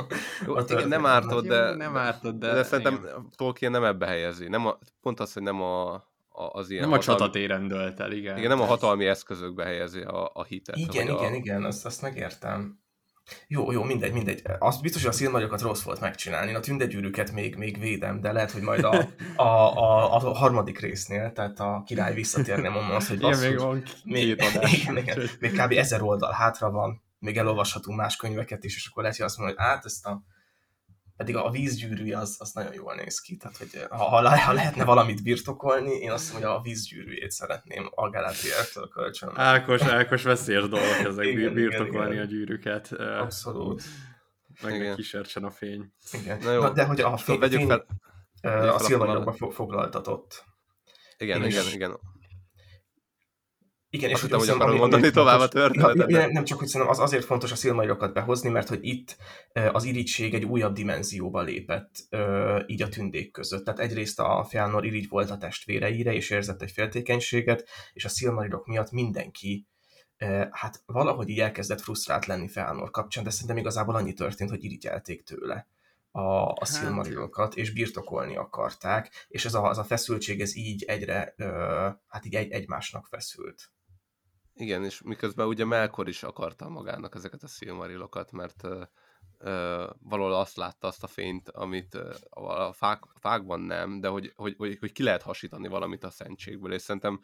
Jó, 0.46 0.54
a 0.54 0.64
igen, 0.68 0.88
nem 0.88 1.06
ártott, 1.06 1.46
de, 1.46 1.74
nem 1.74 1.96
ártott, 1.96 2.38
de, 2.38 2.52
de 2.52 2.62
szerintem 2.62 2.94
igen. 2.94 3.28
Tolkien 3.36 3.70
nem 3.70 3.84
ebbe 3.84 4.06
helyezi. 4.06 4.48
Nem 4.48 4.66
a, 4.66 4.78
pont 5.00 5.20
az, 5.20 5.32
hogy 5.32 5.42
nem 5.42 5.62
a 5.62 6.04
az 6.32 6.70
ilyen... 6.70 6.88
Nem 6.88 6.90
hatalmi... 6.90 7.20
a 7.20 7.26
csatatéren 7.26 7.68
dölt 7.68 8.00
el, 8.00 8.12
igen. 8.12 8.36
Igen, 8.36 8.48
nem 8.48 8.60
a 8.60 8.64
hatalmi 8.64 9.06
eszközökbe 9.06 9.64
helyezi 9.64 10.00
a, 10.00 10.30
a 10.34 10.44
hitet. 10.44 10.76
Igen, 10.76 11.08
igen, 11.08 11.32
a... 11.32 11.34
igen, 11.34 11.64
azt, 11.64 11.86
azt 11.86 12.02
megértem. 12.02 12.78
Jó, 13.46 13.72
jó, 13.72 13.82
mindegy, 13.82 14.12
mindegy. 14.12 14.42
Azt 14.58 14.82
biztos, 14.82 15.02
hogy 15.02 15.10
a 15.10 15.14
szilmagyakat 15.14 15.60
rossz 15.60 15.82
volt 15.82 16.00
megcsinálni. 16.00 16.54
A 16.54 16.60
tündegyűrűket 16.60 17.32
még, 17.32 17.56
még 17.56 17.78
védem, 17.78 18.20
de 18.20 18.32
lehet, 18.32 18.50
hogy 18.50 18.62
majd 18.62 18.84
a, 18.84 19.08
a, 19.36 19.42
a, 19.42 20.14
a 20.14 20.34
harmadik 20.34 20.78
résznél, 20.78 21.32
tehát 21.32 21.60
a 21.60 21.82
király 21.86 22.14
visszatérne, 22.14 22.68
mondom 22.68 22.90
azt, 22.90 23.08
hogy 23.08 23.22
az, 23.30 23.42
még 23.42 23.58
van 23.58 23.82
még, 24.04 24.28
igen, 24.72 24.96
igen, 24.96 25.28
még 25.40 25.52
kb. 25.52 25.72
ezer 25.72 26.02
oldal 26.02 26.32
hátra 26.32 26.70
van, 26.70 27.02
még 27.18 27.36
elolvashatunk 27.36 27.98
más 27.98 28.16
könyveket 28.16 28.64
is, 28.64 28.76
és 28.76 28.86
akkor 28.86 29.02
lehet, 29.02 29.18
hogy 29.18 29.26
azt 29.26 29.38
mondja, 29.38 29.56
hogy 29.56 29.66
át 29.66 29.84
ezt 29.84 30.06
a 30.06 30.22
pedig 31.20 31.36
a 31.36 31.50
vízgyűrűje 31.50 32.18
az, 32.18 32.36
az 32.38 32.52
nagyon 32.52 32.72
jól 32.74 32.94
néz 32.94 33.20
ki, 33.20 33.36
tehát 33.36 33.56
hogy 33.56 33.86
ha, 33.90 34.04
ha 34.04 34.52
lehetne 34.52 34.84
valamit 34.84 35.22
birtokolni, 35.22 35.90
én 35.90 36.10
azt 36.10 36.32
mondom, 36.32 36.50
hogy 36.50 36.58
a 36.58 36.62
vízgyűrűjét 36.62 37.30
szeretném 37.30 37.90
a 37.94 38.10
Galadriel-től 38.10 38.88
kölcsön. 38.88 39.30
Ákos, 39.34 39.82
Ákos 39.82 40.22
veszélyes 40.22 40.68
dolog 40.68 41.04
ezek 41.04 41.26
igen, 41.26 41.54
birtokolni 41.54 42.12
igen, 42.12 42.24
a 42.24 42.28
gyűrűket. 42.28 42.92
Abszolút. 42.92 43.82
Meg 44.62 44.74
igen. 44.74 44.94
kísértsen 44.94 45.44
a 45.44 45.50
fény. 45.50 45.92
Igen. 46.12 46.38
Na 46.38 46.52
jó. 46.52 46.60
Na, 46.62 46.70
de 46.70 46.84
hogy 46.84 47.00
a 47.00 47.16
fény, 47.16 47.34
szóval 47.40 47.48
fény 47.48 47.66
fel, 48.40 48.68
a 48.68 48.78
szilvanyagba 48.78 49.50
foglaltatott. 49.50 50.44
Igen, 51.18 51.44
és, 51.44 51.54
igen, 51.54 51.72
igen. 51.72 51.98
Igen, 53.92 54.10
Azt 54.10 54.22
és 54.22 54.24
hittem, 54.24 54.38
hogy 54.38 54.48
akarom 54.48 54.76
mondani 54.76 55.10
tovább 55.10 55.40
a 55.40 55.48
történetet. 55.48 56.08
Nem, 56.08 56.30
nem 56.30 56.44
csak, 56.44 56.58
hogy 56.58 56.68
szerintem 56.68 56.96
az 56.96 56.98
azért 57.02 57.24
fontos 57.24 57.52
a 57.52 57.54
szilmairokat 57.54 58.12
behozni, 58.12 58.48
mert 58.48 58.68
hogy 58.68 58.78
itt 58.82 59.16
az 59.72 59.84
irigység 59.84 60.34
egy 60.34 60.44
újabb 60.44 60.74
dimenzióba 60.74 61.42
lépett 61.42 61.90
így 62.66 62.82
a 62.82 62.88
tündék 62.88 63.30
között. 63.30 63.64
Tehát 63.64 63.80
egyrészt 63.80 64.20
a 64.20 64.46
Fëanor 64.48 64.84
irigy 64.84 65.08
volt 65.08 65.30
a 65.30 65.36
testvéreire, 65.36 66.12
és 66.12 66.30
érzett 66.30 66.62
egy 66.62 66.70
féltékenységet, 66.70 67.68
és 67.92 68.04
a 68.04 68.08
szilmairok 68.08 68.66
miatt 68.66 68.90
mindenki 68.90 69.66
hát 70.50 70.82
valahogy 70.86 71.28
így 71.28 71.40
elkezdett 71.40 71.80
frusztrált 71.80 72.26
lenni 72.26 72.48
Fëanor 72.48 72.90
kapcsán, 72.90 73.24
de 73.24 73.30
szerintem 73.30 73.56
igazából 73.56 73.94
annyi 73.94 74.12
történt, 74.12 74.50
hogy 74.50 74.64
irigyelték 74.64 75.22
tőle 75.22 75.68
a, 76.10 76.20
a 76.20 76.54
hát. 76.58 76.68
szilmarilokat, 76.68 77.56
és 77.56 77.72
birtokolni 77.72 78.36
akarták, 78.36 79.26
és 79.28 79.44
ez 79.44 79.54
a, 79.54 79.68
az 79.68 79.78
a 79.78 79.84
feszültség, 79.84 80.40
ez 80.40 80.56
így 80.56 80.82
egyre, 80.82 81.34
hát 82.06 82.24
így 82.24 82.34
egy, 82.34 82.50
egymásnak 82.50 83.06
feszült. 83.06 83.70
Igen, 84.54 84.84
és 84.84 85.02
miközben 85.02 85.46
ugye 85.46 85.64
Melkor 85.64 86.08
is 86.08 86.22
akarta 86.22 86.68
magának 86.68 87.14
ezeket 87.14 87.42
a 87.42 87.48
szilmarilokat, 87.48 88.32
mert 88.32 88.62
uh, 88.62 88.82
uh, 89.38 89.90
valahol 90.02 90.34
azt 90.34 90.56
látta 90.56 90.86
azt 90.86 91.02
a 91.02 91.06
fényt, 91.06 91.48
amit 91.48 91.94
uh, 91.94 92.48
a 92.48 92.72
fák, 92.72 93.02
fákban 93.20 93.60
nem, 93.60 94.00
de 94.00 94.08
hogy, 94.08 94.32
hogy, 94.36 94.54
hogy, 94.56 94.76
hogy 94.80 94.92
ki 94.92 95.02
lehet 95.02 95.22
hasítani 95.22 95.68
valamit 95.68 96.04
a 96.04 96.10
szentségből, 96.10 96.72
és 96.72 96.82
szerintem 96.82 97.20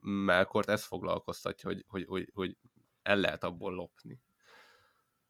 Melkort 0.00 0.68
ez 0.68 0.84
foglalkoztatja, 0.84 1.68
hogy, 1.68 1.84
hogy, 1.88 2.04
hogy, 2.06 2.30
hogy 2.34 2.56
el 3.02 3.16
lehet 3.16 3.44
abból 3.44 3.74
lopni. 3.74 4.20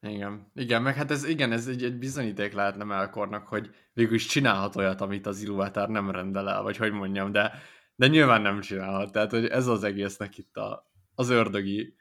Igen, 0.00 0.50
igen, 0.54 0.82
meg 0.82 0.94
hát 0.94 1.10
ez, 1.10 1.24
igen, 1.24 1.52
ez 1.52 1.66
egy, 1.66 1.84
egy 1.84 1.98
bizonyíték 1.98 2.52
lehetne 2.52 2.84
Melkornak, 2.84 3.46
hogy 3.46 3.74
végül 3.92 4.14
is 4.14 4.26
csinálhat 4.26 4.76
olyat, 4.76 5.00
amit 5.00 5.26
az 5.26 5.42
Ilúvátár 5.42 5.88
nem 5.88 6.10
rendel 6.10 6.48
el, 6.48 6.62
vagy 6.62 6.76
hogy 6.76 6.92
mondjam, 6.92 7.32
de, 7.32 7.52
de 7.94 8.06
nyilván 8.06 8.42
nem 8.42 8.60
csinálhat, 8.60 9.12
tehát 9.12 9.30
hogy 9.30 9.46
ez 9.46 9.66
az 9.66 9.84
egésznek 9.84 10.38
itt 10.38 10.56
a, 10.56 10.92
az 11.14 11.28
ördögi 11.28 11.94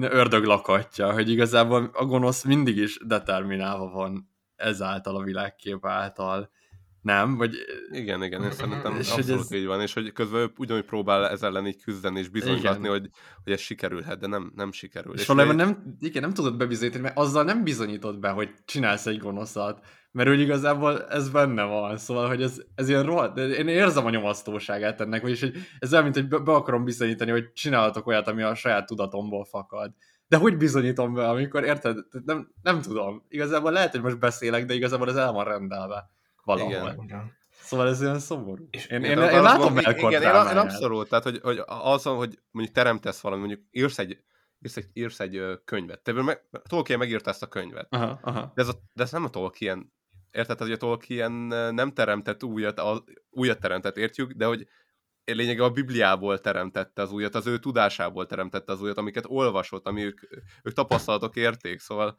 ördög 0.00 0.44
lakatja, 0.44 1.12
hogy 1.12 1.30
igazából 1.30 1.90
a 1.92 2.04
gonosz 2.04 2.44
mindig 2.44 2.76
is 2.76 2.98
determinálva 3.06 3.90
van 3.90 4.30
ezáltal 4.56 5.16
a 5.16 5.22
világkép 5.22 5.86
által, 5.86 6.50
nem? 7.06 7.36
Vagy... 7.36 7.54
Igen, 7.90 8.22
igen, 8.22 8.42
és 8.42 8.54
szerintem 8.54 8.96
és 8.96 9.10
abszolút 9.10 9.40
ez... 9.40 9.52
így 9.52 9.66
van, 9.66 9.80
és 9.80 9.92
hogy 9.92 10.12
közben 10.12 10.40
ő 10.40 10.52
ugyanúgy 10.56 10.84
próbál 10.84 11.28
ezzel 11.28 11.48
ellen 11.48 11.66
így 11.66 11.82
küzdeni, 11.82 12.18
és 12.18 12.28
bizonyítani, 12.28 12.88
hogy, 12.88 13.10
hogy 13.44 13.52
ez 13.52 13.60
sikerülhet, 13.60 14.18
de 14.18 14.26
nem, 14.26 14.52
nem 14.54 14.72
sikerül. 14.72 15.14
És, 15.14 15.20
és 15.20 15.26
valójában 15.26 15.60
egy... 15.60 15.66
nem, 15.66 15.96
igen, 16.00 16.22
nem 16.22 16.32
tudod 16.32 16.56
bebizonyítani, 16.56 17.02
mert 17.02 17.16
azzal 17.16 17.44
nem 17.44 17.64
bizonyítod 17.64 18.18
be, 18.18 18.28
hogy 18.28 18.50
csinálsz 18.64 19.06
egy 19.06 19.18
gonoszat, 19.18 19.86
mert 20.16 20.28
úgy 20.28 20.40
igazából 20.40 21.06
ez 21.06 21.28
benne 21.28 21.62
van, 21.62 21.96
szóval, 21.96 22.28
hogy 22.28 22.42
ez, 22.42 22.62
ez 22.74 22.88
ilyen 22.88 23.02
rohadt, 23.02 23.38
én 23.38 23.68
érzem 23.68 24.06
a 24.06 24.10
nyomasztóságát 24.10 25.00
ennek, 25.00 25.22
vagyis 25.22 25.40
hogy 25.40 25.54
ez 25.78 25.92
olyan, 25.92 26.04
mint 26.04 26.16
hogy 26.16 26.28
be, 26.28 26.38
be 26.38 26.52
akarom 26.52 26.84
bizonyítani, 26.84 27.30
hogy 27.30 27.52
csinálhatok 27.52 28.06
olyat, 28.06 28.28
ami 28.28 28.42
a 28.42 28.54
saját 28.54 28.86
tudatomból 28.86 29.44
fakad. 29.44 29.92
De 30.28 30.36
hogy 30.36 30.56
bizonyítom 30.56 31.14
be, 31.14 31.28
amikor 31.28 31.64
érted? 31.64 31.98
Nem, 32.24 32.52
nem 32.62 32.80
tudom. 32.80 33.24
Igazából 33.28 33.72
lehet, 33.72 33.90
hogy 33.90 34.02
most 34.02 34.18
beszélek, 34.18 34.64
de 34.64 34.74
igazából 34.74 35.08
ez 35.08 35.16
el 35.16 35.32
van 35.32 35.44
rendelve 35.44 36.10
valahol. 36.44 37.00
Igen. 37.02 37.32
Szóval 37.60 37.88
ez 37.88 38.02
olyan 38.02 38.18
szomorú. 38.18 38.68
És 38.70 38.86
én, 38.86 39.04
én, 39.04 39.18
én, 39.18 39.28
én 39.28 39.42
látom 39.42 39.74
meg 39.74 39.98
igen, 39.98 40.22
én, 40.22 40.28
én 40.28 40.56
abszolút, 40.56 41.08
tehát 41.08 41.24
hogy, 41.24 41.40
hogy 41.42 41.62
azon, 41.66 42.16
hogy 42.16 42.38
mondjuk 42.50 42.76
teremtesz 42.76 43.20
valami, 43.20 43.40
mondjuk 43.40 43.66
írsz 43.70 43.98
egy, 43.98 44.18
írsz 44.60 44.76
egy, 44.76 44.88
írsz 44.92 45.20
egy 45.20 45.42
könyvet. 45.64 46.00
Te 46.00 46.12
meg, 46.12 46.40
Tolkien 46.68 46.98
megírta 46.98 47.30
ezt 47.30 47.42
a 47.42 47.46
könyvet. 47.46 47.86
Aha, 47.90 48.18
aha. 48.22 48.52
De, 48.54 48.62
ez 48.62 48.68
a, 48.68 48.74
de 48.92 49.02
ez 49.02 49.12
nem 49.12 49.24
a 49.24 49.28
Tolkien 49.28 49.94
érted, 50.30 50.58
hogy 50.58 50.72
a 50.72 50.76
Tolkien 50.76 51.32
nem 51.74 51.92
teremtett 51.92 52.44
újat, 52.44 52.78
a, 52.78 53.04
újat 53.30 53.60
teremtett, 53.60 53.96
értjük, 53.96 54.32
de 54.32 54.44
hogy 54.44 54.66
lényege 55.24 55.64
a 55.64 55.70
Bibliából 55.70 56.40
teremtette 56.40 57.02
az 57.02 57.12
újat, 57.12 57.34
az 57.34 57.46
ő 57.46 57.58
tudásából 57.58 58.26
teremtette 58.26 58.72
az 58.72 58.82
újat, 58.82 58.98
amiket 58.98 59.24
olvasott, 59.26 59.86
ami 59.86 60.04
ők, 60.04 60.20
ők 60.62 60.72
tapasztalatok 60.72 61.36
érték, 61.36 61.80
szóval 61.80 62.18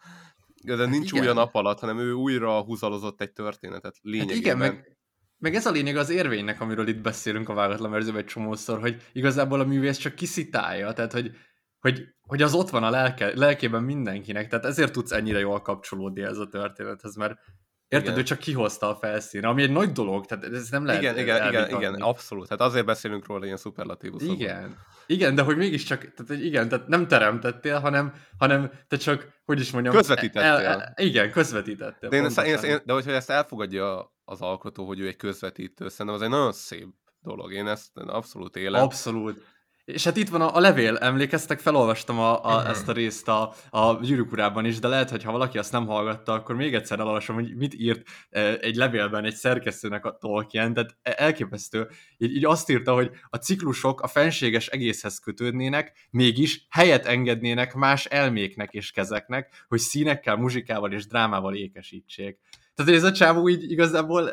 de 0.64 0.78
hát 0.78 0.90
nincs 0.90 1.12
igen. 1.12 1.24
új 1.24 1.30
a 1.30 1.34
nap 1.34 1.56
alatt, 1.56 1.80
hanem 1.80 2.00
ő 2.00 2.12
újra 2.12 2.62
húzalozott 2.62 3.22
egy 3.22 3.32
történetet 3.32 3.96
lényegében. 4.02 4.34
Hát 4.34 4.42
igen, 4.42 4.58
meg, 4.58 4.98
meg 5.38 5.56
ez 5.56 5.66
a 5.66 5.72
lényeg 5.72 5.98
az 5.98 6.10
érvénynek, 6.10 6.62
amiről 6.62 6.88
itt 6.88 7.02
beszélünk 7.02 7.50
a 7.50 7.54
vágatlan 7.54 7.92
verzióban 7.92 8.22
egy 8.22 8.28
csomószor, 8.28 8.80
hogy 8.80 9.02
igazából 9.12 9.60
a 9.60 9.66
művész 9.66 9.98
csak 9.98 10.16
kiszitálja, 10.16 10.94
tehát 10.94 11.12
hogy, 11.12 11.32
hogy, 11.80 12.04
hogy 12.22 12.42
az 12.42 12.54
ott 12.54 12.70
van 12.70 12.84
a 12.84 12.90
lelke, 12.90 13.32
lelkében 13.36 13.84
mindenkinek, 13.84 14.48
tehát 14.48 14.66
ezért 14.66 14.94
tudsz 14.94 15.12
ennyire 15.12 15.40
jól 15.40 15.62
kapcsolódni 15.62 16.22
ez 16.22 16.38
a 16.38 16.48
történethez, 16.48 17.16
mert 17.16 17.40
Érted, 17.88 18.08
igen. 18.08 18.20
ő 18.20 18.24
csak 18.24 18.40
kihozta 18.40 18.90
a 18.90 18.96
felszínre, 18.96 19.48
ami 19.48 19.62
egy 19.62 19.72
nagy 19.72 19.92
dolog, 19.92 20.26
tehát 20.26 20.44
ez 20.44 20.70
nem 20.70 20.86
lehet 20.86 21.02
Igen, 21.02 21.18
igen, 21.18 21.48
igen, 21.48 21.70
igen, 21.70 21.94
abszolút. 21.94 22.50
Hát 22.50 22.62
azért 22.62 22.86
beszélünk 22.86 23.28
róla 23.28 23.46
ilyen 23.46 23.58
szuperlatívuszokban. 23.58 24.36
Igen. 24.36 24.78
Igen, 25.06 25.36
de 25.36 25.42
hogy 25.42 25.58
mégiscsak, 25.58 26.14
tehát 26.14 26.44
igen, 26.44 26.70
tehát 26.70 26.88
nem 26.88 27.08
teremtettél, 27.08 27.80
hanem, 27.80 28.14
hanem 28.38 28.72
te 28.88 28.98
csak, 28.98 29.28
hogy 29.46 29.60
is 29.60 29.72
mondjam... 29.72 29.96
Közvetítettél. 29.96 30.42
El, 30.42 30.66
el, 30.66 30.94
igen, 30.96 31.32
közvetítettél. 31.32 32.10
De, 32.10 32.18
én 32.18 32.26
ezt, 32.26 32.42
én, 32.42 32.58
én, 32.58 32.80
de 32.86 32.94
hogyha 32.94 33.12
ezt 33.12 33.30
elfogadja 33.30 34.14
az 34.26 34.42
alkotó, 34.42 34.86
hogy 34.86 35.00
ő 35.00 35.08
egy 35.08 35.16
közvetítő, 35.16 35.90
szerintem 35.90 36.16
az 36.16 36.22
egy 36.22 36.30
nagyon 36.30 36.54
szép 36.54 36.88
dolog. 37.20 37.54
Én 37.54 37.68
ezt 37.68 37.98
abszolút 37.98 38.56
élem. 38.56 38.82
Abszolút. 38.82 39.46
És 39.88 40.04
hát 40.04 40.18
itt 40.18 40.30
van 40.30 40.42
a, 40.42 40.56
a 40.56 40.60
levél, 40.60 40.98
emlékeztek, 40.98 41.60
felolvastam 41.60 42.20
a, 42.20 42.44
a, 42.46 42.68
ezt 42.68 42.88
a 42.88 42.92
részt 42.92 43.28
a, 43.28 43.54
a 43.70 44.00
gyűrűkurában 44.02 44.66
is, 44.66 44.80
de 44.80 44.88
lehet, 44.88 45.10
hogy 45.10 45.24
ha 45.24 45.32
valaki 45.32 45.58
azt 45.58 45.72
nem 45.72 45.86
hallgatta, 45.86 46.34
akkor 46.34 46.56
még 46.56 46.74
egyszer 46.74 47.00
elolvasom, 47.00 47.36
hogy 47.36 47.56
mit 47.56 47.74
írt 47.74 48.08
egy 48.62 48.76
levélben 48.76 49.26
egy 49.26 49.36
szerkesztőnek 49.36 50.06
a 50.06 50.18
Tolkien, 50.18 50.74
tehát 50.74 50.98
e, 51.02 51.14
elképesztő. 51.18 51.88
Így, 52.18 52.36
így 52.36 52.46
azt 52.46 52.70
írta, 52.70 52.94
hogy 52.94 53.12
a 53.30 53.38
ciklusok 53.38 54.02
a 54.02 54.08
fenséges 54.08 54.68
egészhez 54.68 55.20
kötődnének, 55.20 56.08
mégis 56.10 56.68
helyet 56.70 57.06
engednének 57.06 57.74
más 57.74 58.06
elméknek 58.06 58.74
és 58.74 58.92
kezeknek, 58.92 59.66
hogy 59.68 59.80
színekkel, 59.80 60.36
muzsikával 60.36 60.92
és 60.92 61.08
drámával 61.08 61.56
ékesítsék. 61.56 62.40
Tehát 62.76 62.92
ez 62.92 63.04
a 63.04 63.12
csávó 63.12 63.50
így 63.50 63.72
igazából 63.72 64.32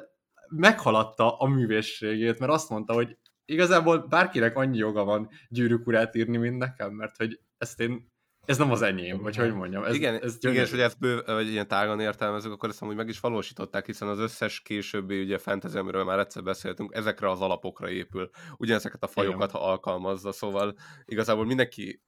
meghaladta 0.48 1.36
a 1.36 1.46
művészségét, 1.46 2.38
mert 2.38 2.52
azt 2.52 2.68
mondta, 2.68 2.92
hogy 2.92 3.16
igazából 3.44 3.98
bárkinek 3.98 4.56
annyi 4.56 4.78
joga 4.78 5.04
van 5.04 5.30
gyűrűk 5.48 5.86
urát 5.86 6.14
írni, 6.14 6.36
mint 6.36 6.58
nekem, 6.58 6.92
mert 6.92 7.16
hogy 7.16 7.40
ezt 7.58 7.80
én 7.80 8.12
ez 8.46 8.58
nem 8.58 8.70
az 8.70 8.82
enyém, 8.82 9.22
vagy 9.22 9.36
hogy 9.36 9.54
mondjam. 9.54 9.84
Ez, 9.84 9.94
igen, 9.94 10.22
ez 10.22 10.36
igen, 10.40 10.54
és 10.54 10.70
hogy 10.70 10.80
ezt 10.80 10.98
bő, 10.98 11.22
vagy 11.26 11.48
ilyen 11.48 11.68
tágan 11.68 12.00
értelmezünk, 12.00 12.54
akkor 12.54 12.68
ezt 12.68 12.82
amúgy 12.82 12.96
meg 12.96 13.08
is 13.08 13.20
valósították, 13.20 13.86
hiszen 13.86 14.08
az 14.08 14.18
összes 14.18 14.60
későbbi 14.60 15.22
ugye 15.22 15.38
fantasy, 15.38 15.78
amiről 15.78 16.04
már 16.04 16.18
egyszer 16.18 16.42
beszéltünk, 16.42 16.94
ezekre 16.94 17.30
az 17.30 17.40
alapokra 17.40 17.90
épül, 17.90 18.30
ugyanezeket 18.56 19.02
a 19.02 19.06
fajokat, 19.06 19.50
igen. 19.50 19.60
ha 19.60 19.70
alkalmazza, 19.70 20.32
szóval 20.32 20.74
igazából 21.04 21.46
mindenki 21.46 22.02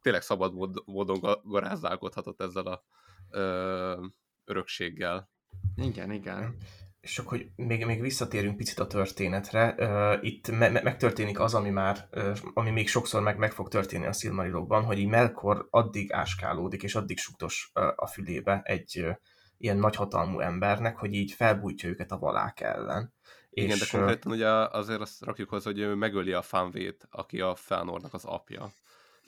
tényleg 0.00 0.22
szabad 0.22 0.52
módon 0.84 1.40
garázdálkodhatott 1.44 2.42
ezzel 2.42 2.66
a 2.66 2.84
ö, 3.30 4.06
örökséggel. 4.44 5.30
Igen, 5.76 6.12
igen 6.12 6.56
és 7.04 7.12
csak 7.12 7.28
hogy 7.28 7.46
még, 7.56 7.84
még 7.86 8.00
visszatérünk 8.00 8.56
picit 8.56 8.78
a 8.78 8.86
történetre, 8.86 9.74
uh, 9.78 10.24
itt 10.24 10.50
me- 10.50 10.72
me- 10.72 10.82
megtörténik 10.82 11.40
az, 11.40 11.54
ami 11.54 11.70
már, 11.70 12.08
uh, 12.12 12.36
ami 12.54 12.70
még 12.70 12.88
sokszor 12.88 13.22
meg, 13.22 13.38
meg 13.38 13.52
fog 13.52 13.68
történni 13.68 14.06
a 14.06 14.12
Silmarilokban, 14.12 14.84
hogy 14.84 14.98
így 14.98 15.08
Melkor 15.08 15.66
addig 15.70 16.12
áskálódik, 16.12 16.82
és 16.82 16.94
addig 16.94 17.18
suktos 17.18 17.70
uh, 17.74 17.84
a 17.96 18.06
fülébe 18.06 18.60
egy 18.64 19.00
uh, 19.00 19.16
ilyen 19.58 19.76
nagyhatalmú 19.76 20.40
embernek, 20.40 20.96
hogy 20.96 21.14
így 21.14 21.32
felbújtja 21.32 21.88
őket 21.88 22.12
a 22.12 22.18
valák 22.18 22.60
ellen. 22.60 23.12
Igen, 23.50 23.70
és, 23.70 23.90
de 23.90 23.98
konkrétan 23.98 24.32
ugye 24.32 24.48
azért 24.50 25.00
azt 25.00 25.24
rakjuk 25.24 25.48
hozzá, 25.48 25.70
hogy 25.70 25.80
ő 25.80 25.94
megöli 25.94 26.32
a 26.32 26.42
Fanvét, 26.42 27.08
aki 27.10 27.40
a 27.40 27.54
Felnornak 27.54 28.14
az 28.14 28.24
apja. 28.24 28.72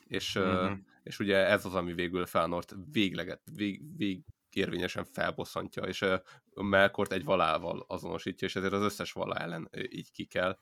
És, 0.06 0.34
uh-huh. 0.34 0.78
és 1.02 1.18
ugye 1.18 1.36
ez 1.36 1.64
az, 1.64 1.74
ami 1.74 1.92
végül 1.92 2.26
Felnort 2.26 2.74
végleget, 2.92 3.40
vég, 3.54 3.96
vég, 3.96 4.24
érvényesen 4.56 5.04
felbosszantja, 5.04 5.82
és 5.82 6.04
Melkort 6.54 7.12
egy 7.12 7.24
valával 7.24 7.84
azonosítja, 7.88 8.46
és 8.46 8.56
ezért 8.56 8.72
az 8.72 8.82
összes 8.82 9.12
vala 9.12 9.34
ellen 9.34 9.68
így 9.90 10.10
ki 10.10 10.24
kell. 10.24 10.58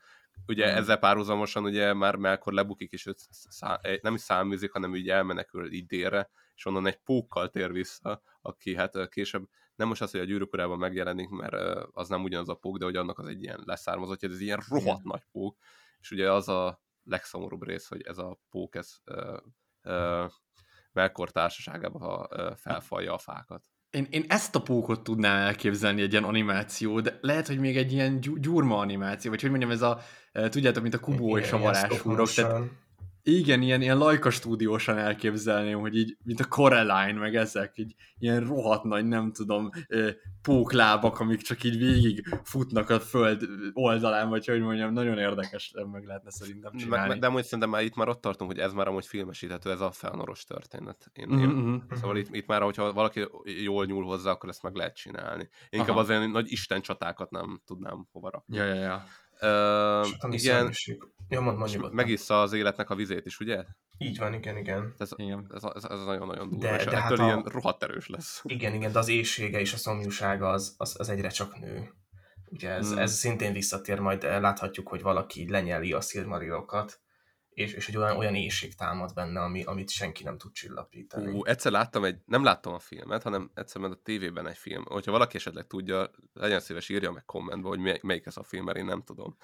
Ugye 0.46 0.72
mm. 0.72 0.76
ezzel 0.76 0.98
párhuzamosan 0.98 1.64
ugye 1.64 1.92
már 1.92 2.16
Melkor 2.16 2.52
lebukik, 2.52 2.92
és 2.92 3.06
őt 3.06 3.18
szá- 3.30 4.02
nem 4.02 4.14
is 4.14 4.20
száműzik, 4.20 4.70
hanem 4.72 4.94
így 4.94 5.08
elmenekül 5.08 5.72
így 5.72 5.86
délre, 5.86 6.30
és 6.54 6.66
onnan 6.66 6.86
egy 6.86 6.96
pókkal 6.96 7.50
tér 7.50 7.72
vissza, 7.72 8.22
aki 8.42 8.76
hát 8.76 9.08
később 9.08 9.48
nem 9.74 9.88
most 9.88 10.02
az, 10.02 10.10
hogy 10.10 10.20
a 10.20 10.24
gyűrűkorában 10.24 10.78
megjelenik, 10.78 11.28
mert 11.28 11.86
az 11.92 12.08
nem 12.08 12.22
ugyanaz 12.22 12.48
a 12.48 12.54
pók, 12.54 12.78
de 12.78 12.84
hogy 12.84 12.96
annak 12.96 13.18
az 13.18 13.26
egy 13.26 13.42
ilyen 13.42 13.62
leszármazott, 13.64 14.22
ez 14.22 14.40
ilyen 14.40 14.62
rohadt 14.68 15.06
mm. 15.06 15.10
nagy 15.10 15.24
pók, 15.32 15.58
és 16.00 16.10
ugye 16.10 16.32
az 16.32 16.48
a 16.48 16.82
legszomorúbb 17.04 17.62
rész, 17.62 17.86
hogy 17.86 18.02
ez 18.02 18.18
a 18.18 18.38
pók, 18.50 18.74
ez 18.74 18.96
uh, 19.04 19.36
uh, 19.82 20.30
Melkor 20.92 21.30
társaságában 21.30 22.28
felfalja 22.56 23.14
a 23.14 23.18
fákat. 23.18 23.64
Én, 23.94 24.06
én 24.10 24.24
ezt 24.28 24.54
a 24.54 24.60
pókot 24.60 25.00
tudnám 25.00 25.36
elképzelni 25.36 26.02
egy 26.02 26.12
ilyen 26.12 26.24
animáció, 26.24 27.00
de 27.00 27.18
lehet, 27.20 27.46
hogy 27.46 27.58
még 27.58 27.76
egy 27.76 27.92
ilyen 27.92 28.20
gyurma 28.20 28.78
animáció, 28.78 29.30
vagy 29.30 29.40
hogy 29.40 29.50
mondjam, 29.50 29.70
ez 29.70 29.82
a, 29.82 30.00
e, 30.32 30.48
tudjátok, 30.48 30.82
mint 30.82 30.94
a 30.94 30.98
Kubó 30.98 31.38
és 31.38 31.52
a 31.52 31.58
varázsúrok. 31.58 32.30
Tehát 32.30 32.62
igen, 33.26 33.62
ilyen, 33.62 33.82
ilyen 33.82 33.98
lajka 33.98 34.30
stúdiósan 34.30 34.98
elképzelném, 34.98 35.80
hogy 35.80 35.96
így, 35.96 36.16
mint 36.24 36.40
a 36.40 36.44
Coraline, 36.44 37.18
meg 37.18 37.36
ezek, 37.36 37.78
így 37.78 37.94
ilyen 38.18 38.46
rohadt 38.46 38.84
nagy, 38.84 39.06
nem 39.06 39.32
tudom, 39.32 39.70
póklábak, 40.42 41.20
amik 41.20 41.40
csak 41.40 41.64
így 41.64 41.78
végig 41.78 42.28
futnak 42.42 42.90
a 42.90 43.00
föld 43.00 43.42
oldalán, 43.72 44.28
vagy 44.28 44.46
hogy 44.46 44.60
mondjam, 44.60 44.92
nagyon 44.92 45.18
érdekes 45.18 45.72
meg 45.92 46.04
lehetne 46.04 46.30
szerintem 46.30 46.76
csinálni. 46.76 47.08
Meg, 47.08 47.18
de 47.18 47.26
amúgy 47.26 47.42
szerintem 47.44 47.70
már 47.70 47.82
itt 47.82 47.94
már 47.94 48.08
ott 48.08 48.20
tartunk, 48.20 48.50
hogy 48.50 48.60
ez 48.60 48.72
már 48.72 48.88
amúgy 48.88 49.06
filmesíthető, 49.06 49.70
ez 49.70 49.80
a 49.80 49.90
felnoros 49.90 50.44
történet. 50.44 51.10
Én, 51.12 51.28
mm-hmm. 51.28 51.42
én, 51.42 51.48
mhm. 51.48 51.94
szóval 51.94 52.16
itt, 52.16 52.34
itt 52.34 52.46
már, 52.46 52.62
hogyha 52.62 52.92
valaki 52.92 53.28
jól 53.62 53.84
nyúl 53.84 54.04
hozzá, 54.04 54.30
akkor 54.30 54.48
ezt 54.48 54.62
meg 54.62 54.74
lehet 54.74 54.96
csinálni. 54.96 55.48
Inkább 55.70 55.96
az 55.96 56.08
olyan 56.08 56.30
nagy 56.30 56.52
isten 56.52 56.80
csatákat 56.80 57.30
nem 57.30 57.60
tudnám 57.66 58.08
hova 58.12 58.30
rakni. 58.30 58.56
Ja, 58.56 58.64
ja, 58.64 58.74
ja. 58.74 59.04
Uh, 59.44 60.34
igen, 60.34 60.72
Ja, 61.28 61.40
mond, 61.40 61.58
mond 61.58 61.92
megissza 61.92 62.42
az 62.42 62.52
életnek 62.52 62.90
a 62.90 62.94
vizét 62.94 63.26
is, 63.26 63.40
ugye? 63.40 63.64
Így 63.98 64.18
van, 64.18 64.34
igen, 64.34 64.56
igen. 64.56 64.94
Ez, 64.98 65.10
igen. 65.16 65.50
ez, 65.54 65.62
ez, 65.74 65.84
ez 65.84 66.04
nagyon-nagyon 66.04 66.48
durva, 66.48 66.66
de, 66.66 66.76
és 66.76 66.84
de 66.84 67.00
hát 67.00 67.10
a... 67.12 67.24
ilyen 67.24 67.42
rohadt 67.42 67.82
erős 67.82 68.08
lesz. 68.08 68.40
Igen, 68.44 68.74
igen, 68.74 68.92
de 68.92 68.98
az 68.98 69.08
éjsége 69.08 69.60
és 69.60 69.72
a 69.72 69.76
szomjúsága 69.76 70.48
az, 70.48 70.74
az, 70.76 70.94
az 70.98 71.08
egyre 71.08 71.28
csak 71.28 71.58
nő. 71.58 71.90
Ugye 72.50 72.70
ez, 72.70 72.88
hmm. 72.88 72.98
ez 72.98 73.12
szintén 73.12 73.52
visszatér, 73.52 73.98
majd 73.98 74.22
láthatjuk, 74.22 74.88
hogy 74.88 75.02
valaki 75.02 75.50
lenyeli 75.50 75.92
a 75.92 76.00
szilmarilokat, 76.00 77.00
és, 77.54 77.72
és 77.72 77.88
egy 77.88 77.96
olyan, 77.96 78.16
olyan 78.16 78.34
éjség 78.34 78.74
támad 78.74 79.14
benne, 79.14 79.40
ami, 79.40 79.64
amit 79.64 79.90
senki 79.90 80.22
nem 80.22 80.38
tud 80.38 80.52
csillapítani. 80.52 81.32
Ú, 81.32 81.44
egyszer 81.44 81.72
láttam 81.72 82.04
egy, 82.04 82.18
nem 82.24 82.44
láttam 82.44 82.72
a 82.72 82.78
filmet, 82.78 83.22
hanem 83.22 83.50
egyszer 83.54 83.80
ment 83.80 83.94
a 83.94 84.00
tévében 84.02 84.46
egy 84.46 84.56
film. 84.56 84.84
Hogyha 84.84 85.10
valaki 85.10 85.36
esetleg 85.36 85.66
tudja, 85.66 86.10
legyen 86.32 86.60
szíves, 86.60 86.88
írja 86.88 87.10
meg 87.10 87.24
kommentbe, 87.24 87.68
hogy 87.68 88.00
melyik 88.02 88.26
ez 88.26 88.36
a 88.36 88.42
film, 88.42 88.64
mert 88.64 88.78
én 88.78 88.84
nem 88.84 89.02
tudom 89.02 89.36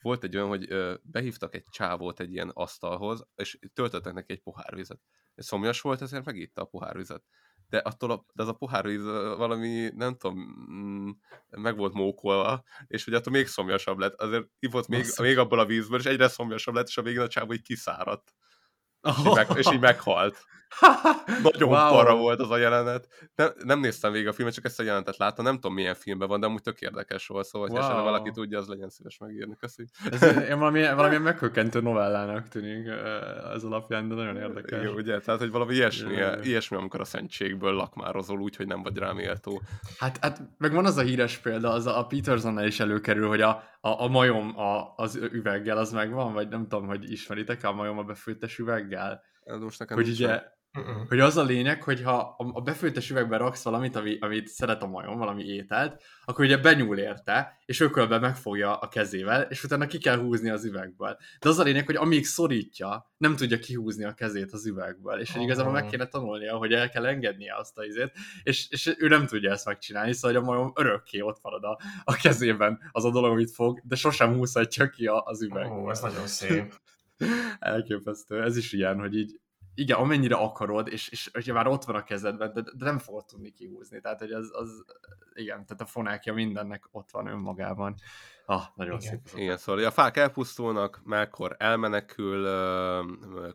volt 0.00 0.24
egy 0.24 0.36
olyan, 0.36 0.48
hogy 0.48 0.68
behívtak 1.02 1.54
egy 1.54 1.64
csávót 1.70 2.20
egy 2.20 2.32
ilyen 2.32 2.50
asztalhoz, 2.54 3.26
és 3.34 3.58
töltöttek 3.74 4.12
neki 4.12 4.32
egy 4.32 4.42
pohár 4.42 4.74
vizet. 4.74 5.00
Szomjas 5.36 5.80
volt, 5.80 6.02
ezért 6.02 6.24
megitta 6.24 6.62
a 6.62 6.64
pohárvizet. 6.64 7.22
De 7.72 7.78
attól 7.78 8.10
a, 8.10 8.24
de 8.34 8.42
az 8.42 8.48
a 8.48 8.52
pohárvíz 8.52 9.04
valami, 9.36 9.90
nem 9.94 10.16
tudom, 10.16 10.38
mm, 10.70 11.10
meg 11.50 11.76
volt 11.76 11.92
mókolva, 11.92 12.62
és 12.86 13.04
hogy 13.04 13.14
attól 13.14 13.32
még 13.32 13.46
szomjasabb 13.46 13.98
lett. 13.98 14.20
Azért 14.20 14.44
ivott 14.58 14.88
még, 14.88 15.04
még 15.18 15.38
abból 15.38 15.58
a 15.58 15.66
vízből, 15.66 15.98
és 15.98 16.04
egyre 16.04 16.28
szomjasabb 16.28 16.74
lett, 16.74 16.86
és 16.86 16.96
a 16.96 17.02
végén 17.02 17.20
a 17.20 17.28
csávó 17.28 17.52
így 17.52 17.62
kiszáradt. 17.62 18.34
És, 19.02 19.18
így 19.18 19.34
meg, 19.34 19.48
és 19.54 19.66
így 19.72 19.80
meghalt. 19.80 20.44
Nagyon 21.42 21.68
wow. 21.68 21.90
para 21.90 22.16
volt 22.16 22.40
az 22.40 22.50
a 22.50 22.56
jelenet. 22.56 23.08
Nem, 23.34 23.48
nem 23.64 23.80
néztem 23.80 24.12
végig 24.12 24.28
a 24.28 24.32
filmet, 24.32 24.54
csak 24.54 24.64
ezt 24.64 24.80
a 24.80 24.82
jelenetet 24.82 25.16
láttam. 25.16 25.44
Nem 25.44 25.54
tudom, 25.54 25.74
milyen 25.74 25.94
filmben 25.94 26.28
van, 26.28 26.40
de 26.40 26.46
amúgy 26.46 26.62
tök 26.62 26.80
érdekes 26.80 27.26
volt, 27.26 27.46
szóval 27.46 27.68
wow. 27.68 27.80
ha 27.80 28.02
valaki 28.02 28.30
tudja, 28.30 28.58
az 28.58 28.66
legyen 28.66 28.88
szíves 28.88 29.18
megírni. 29.18 29.56
Köszi. 29.60 29.86
Ez 30.10 30.22
ilyen 30.22 30.58
valami, 30.58 30.82
valamilyen 30.94 31.22
meghökkentő 31.22 31.80
novellának 31.80 32.48
tűnik 32.48 32.86
ez 33.54 33.64
alapján, 33.64 34.08
de 34.08 34.14
nagyon 34.14 34.36
érdekes. 34.36 34.82
Jó, 34.84 34.92
ugye? 34.92 35.20
Tehát, 35.20 35.40
hogy 35.40 35.50
valami 35.50 35.74
ilyesmi, 35.74 36.14
yeah. 36.14 36.46
ilyesmi 36.46 36.76
amikor 36.76 37.00
a 37.00 37.04
szentségből 37.04 37.72
lakmározol 37.72 38.40
úgy, 38.40 38.56
hogy 38.56 38.66
nem 38.66 38.82
vagy 38.82 38.96
rá 38.96 39.12
méltó. 39.12 39.62
Hát, 39.98 40.18
hát 40.20 40.42
meg 40.58 40.72
van 40.72 40.84
az 40.84 40.96
a 40.96 41.02
híres 41.02 41.38
példa, 41.38 41.70
az 41.70 41.86
a 41.86 42.06
Petersonnál 42.06 42.66
is 42.66 42.80
előkerül, 42.80 43.28
hogy 43.28 43.40
a, 43.40 43.48
a, 43.80 44.02
a 44.02 44.08
majom 44.08 44.58
a, 44.58 44.92
az 44.96 45.16
üveggel 45.16 45.78
az 45.78 45.92
megvan, 45.92 46.32
vagy 46.32 46.48
nem 46.48 46.68
tudom, 46.68 46.86
hogy 46.86 47.10
ismeritek 47.10 47.64
a 47.64 47.72
majom 47.72 47.98
a 47.98 48.02
befőttes 48.02 48.58
üveggel? 48.58 49.22
Most 49.60 49.78
nekem 49.78 49.96
hogy 49.96 50.08
ugye, 50.08 50.42
Uh-uh. 50.78 51.08
Hogy 51.08 51.20
az 51.20 51.36
a 51.36 51.42
lényeg, 51.42 51.82
hogy 51.82 52.02
ha 52.02 52.34
a 52.36 52.60
befőttes 52.60 53.10
üvegben 53.10 53.38
raksz 53.38 53.62
valamit, 53.62 53.96
ami, 53.96 54.18
amit 54.20 54.48
szeret 54.48 54.82
a 54.82 54.86
majom, 54.86 55.18
valami 55.18 55.44
ételt, 55.44 56.02
akkor 56.24 56.44
ugye 56.44 56.56
benyúl 56.56 56.98
érte, 56.98 57.58
és 57.64 57.80
ökölbe 57.80 58.18
megfogja 58.18 58.76
a 58.76 58.88
kezével, 58.88 59.42
és 59.42 59.64
utána 59.64 59.86
ki 59.86 59.98
kell 59.98 60.18
húzni 60.18 60.50
az 60.50 60.64
üvegből. 60.64 61.16
De 61.40 61.48
az 61.48 61.58
a 61.58 61.62
lényeg, 61.62 61.86
hogy 61.86 61.96
amíg 61.96 62.26
szorítja, 62.26 63.12
nem 63.16 63.36
tudja 63.36 63.58
kihúzni 63.58 64.04
a 64.04 64.12
kezét 64.12 64.52
az 64.52 64.66
üvegből, 64.66 65.20
és 65.20 65.32
hogy 65.32 65.42
igazából 65.42 65.72
meg 65.72 65.86
kéne 65.86 66.06
tanulnia, 66.06 66.56
hogy 66.56 66.72
el 66.72 66.88
kell 66.88 67.06
engednie 67.06 67.56
azt 67.56 67.78
a 67.78 67.84
izét, 67.84 68.12
és, 68.42 68.66
és 68.70 68.94
ő 68.98 69.08
nem 69.08 69.26
tudja 69.26 69.50
ezt 69.50 69.66
megcsinálni, 69.66 70.12
szóval 70.12 70.36
hogy 70.36 70.42
a 70.42 70.52
majom 70.52 70.72
örökké 70.74 71.20
ott 71.20 71.38
marad 71.42 71.64
a, 71.64 71.78
a 72.04 72.14
kezében 72.14 72.78
az 72.92 73.04
a 73.04 73.10
dolog, 73.10 73.30
amit 73.30 73.50
fog, 73.50 73.80
de 73.84 73.96
sosem 73.96 74.34
húzhatja 74.34 74.88
ki 74.88 75.06
az 75.06 75.42
üvegből. 75.42 75.78
Ó, 75.78 75.90
ez 75.90 76.00
nagyon 76.00 76.26
szép. 76.26 76.74
Elképesztő. 77.58 78.42
Ez 78.42 78.56
is 78.56 78.72
ilyen, 78.72 78.98
hogy 78.98 79.16
így 79.16 79.40
igen, 79.74 79.98
amennyire 79.98 80.34
akarod, 80.34 80.88
és, 80.88 81.08
és 81.08 81.30
hogyha 81.32 81.54
már 81.54 81.66
ott 81.66 81.84
van 81.84 81.96
a 81.96 82.04
kezedben, 82.04 82.52
de, 82.52 82.60
de 82.60 82.84
nem 82.84 82.98
fogod 82.98 83.24
tudni 83.24 83.52
kihúzni. 83.52 84.00
Tehát, 84.00 84.18
hogy 84.18 84.32
az, 84.32 84.50
az, 84.52 84.84
igen, 85.34 85.66
tehát 85.66 85.80
a 85.80 85.86
fonákja 85.86 86.34
mindennek 86.34 86.88
ott 86.90 87.10
van 87.10 87.26
önmagában. 87.26 87.94
Ah, 88.46 88.62
nagyon 88.74 89.00
igen. 89.00 89.10
szép. 89.10 89.40
Igen, 89.40 89.56
szóval 89.56 89.84
a 89.84 89.90
fák 89.90 90.16
elpusztulnak, 90.16 91.00
Melkor 91.04 91.56
elmenekül 91.58 92.48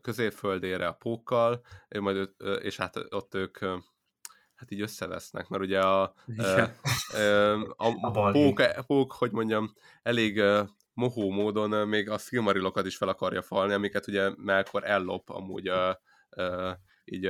középföldére 0.01 0.87
a 0.87 0.93
pókkal, 0.93 1.61
majd, 1.89 2.29
és 2.61 2.77
hát 2.77 2.95
ott 3.09 3.35
ők 3.35 3.57
hát 4.57 4.71
így 4.71 4.81
összevesznek, 4.81 5.47
mert 5.47 5.63
ugye 5.63 5.79
a, 5.79 6.13
ö, 7.13 7.51
a, 7.75 7.87
a 8.07 8.31
pók, 8.31 8.61
pók, 8.87 9.13
hogy 9.13 9.31
mondjam, 9.31 9.73
elég 10.03 10.41
mohó 10.93 11.31
módon 11.31 11.87
még 11.87 12.09
a 12.09 12.17
Silmarilokat 12.17 12.85
is 12.85 12.97
fel 12.97 13.07
akarja 13.07 13.41
falni, 13.41 13.73
amiket 13.73 14.07
ugye 14.07 14.31
Melkor 14.37 14.83
ellop 14.83 15.29
amúgy 15.29 15.67
ö, 15.67 15.91
így 17.05 17.29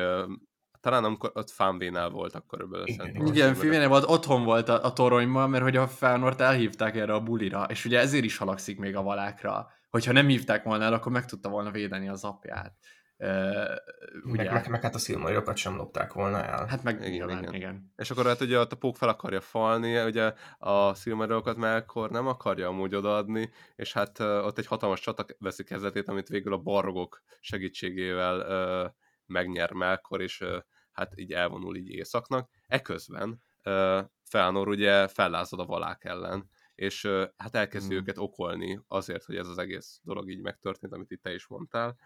talán 0.79 1.03
amikor 1.03 1.31
ott 1.33 1.49
Fánvénál 1.49 2.09
voltak 2.09 2.47
körülbelül. 2.47 2.87
Igen, 2.87 3.25
igen 3.25 3.53
Fánvénál 3.53 3.87
volt, 3.87 4.09
otthon 4.09 4.43
volt 4.43 4.69
a, 4.69 4.83
a 4.83 4.93
toronyban, 4.93 5.49
mert 5.49 5.63
hogy 5.63 5.75
a 5.75 5.87
Fánort 5.87 6.41
elhívták 6.41 6.95
erre 6.95 7.13
a 7.13 7.23
bulira, 7.23 7.63
és 7.63 7.85
ugye 7.85 7.99
ezért 7.99 8.23
is 8.23 8.37
halakszik 8.37 8.79
még 8.79 8.95
a 8.95 9.01
valákra. 9.01 9.67
Hogyha 9.89 10.11
nem 10.11 10.27
hívták 10.27 10.63
volna 10.63 10.83
el, 10.83 10.93
akkor 10.93 11.11
meg 11.11 11.25
tudta 11.25 11.49
volna 11.49 11.71
védeni 11.71 12.09
az 12.09 12.23
apját. 12.23 12.73
Uh, 13.19 13.75
ugye? 14.23 14.43
Meg, 14.43 14.53
meg, 14.53 14.69
meg 14.69 14.81
hát 14.81 14.95
a 14.95 14.97
szilmairokat 14.97 15.57
sem 15.57 15.75
lopták 15.75 16.13
volna 16.13 16.43
el. 16.43 16.65
Hát 16.65 16.83
meg 16.83 16.95
igen, 16.95 17.11
nyilván, 17.11 17.37
igen. 17.37 17.53
igen. 17.53 17.93
És 17.95 18.11
akkor 18.11 18.25
hát 18.25 18.41
ugye 18.41 18.59
a 18.59 18.67
pók 18.79 18.95
fel 18.97 19.09
akarja 19.09 19.41
falni, 19.41 20.03
ugye 20.03 20.33
a 20.57 20.93
szilmairokat 20.93 21.57
Melkor 21.57 22.09
nem 22.09 22.27
akarja 22.27 22.67
amúgy 22.67 22.95
odaadni, 22.95 23.49
és 23.75 23.93
hát 23.93 24.19
uh, 24.19 24.45
ott 24.45 24.57
egy 24.57 24.65
hatalmas 24.65 24.99
csata 24.99 25.25
veszi 25.39 25.63
kezdetét, 25.63 26.07
amit 26.07 26.27
végül 26.27 26.53
a 26.53 26.57
barrogok 26.57 27.21
segítségével 27.39 28.39
uh, 28.39 28.91
megnyer 29.25 29.71
Melkor, 29.71 30.21
és 30.21 30.41
uh, 30.41 30.57
hát 30.91 31.11
így 31.15 31.31
elvonul 31.31 31.75
így 31.75 31.89
északnak. 31.89 32.49
Eközben 32.67 33.41
uh, 33.63 33.99
Felnor 34.23 34.67
ugye 34.67 35.07
fellázad 35.07 35.59
a 35.59 35.65
valák 35.65 36.03
ellen, 36.03 36.49
és 36.75 37.03
uh, 37.03 37.23
hát 37.37 37.55
elkezdi 37.55 37.89
hmm. 37.89 37.97
őket 37.97 38.17
okolni 38.17 38.79
azért, 38.87 39.23
hogy 39.23 39.35
ez 39.35 39.47
az 39.47 39.57
egész 39.57 39.99
dolog 40.03 40.29
így 40.29 40.41
megtörtént, 40.41 40.93
amit 40.93 41.11
itt 41.11 41.21
te 41.21 41.33
is 41.33 41.47
mondtál, 41.47 41.97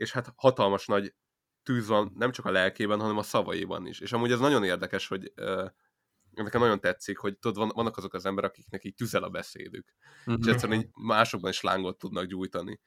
és 0.00 0.12
hát 0.12 0.32
hatalmas 0.36 0.86
nagy 0.86 1.14
tűz 1.62 1.88
van 1.88 2.12
nem 2.14 2.32
csak 2.32 2.44
a 2.44 2.50
lelkében, 2.50 3.00
hanem 3.00 3.18
a 3.18 3.22
szavaiban 3.22 3.86
is. 3.86 4.00
És 4.00 4.12
amúgy 4.12 4.32
ez 4.32 4.38
nagyon 4.38 4.64
érdekes, 4.64 5.08
hogy 5.08 5.32
nekem 6.30 6.60
nagyon 6.60 6.80
tetszik, 6.80 7.18
hogy 7.18 7.38
tudod, 7.38 7.56
van, 7.56 7.70
vannak 7.74 7.96
azok 7.96 8.14
az 8.14 8.26
emberek, 8.26 8.50
akiknek 8.50 8.84
így 8.84 8.94
tüzel 8.94 9.22
a 9.22 9.28
beszédük. 9.28 9.94
Mm-hmm. 10.30 10.40
És 10.40 10.46
egyszerűen 10.46 10.80
így 10.80 10.88
másokban 10.94 11.50
is 11.50 11.60
lángot 11.60 11.98
tudnak 11.98 12.24
gyújtani. 12.24 12.80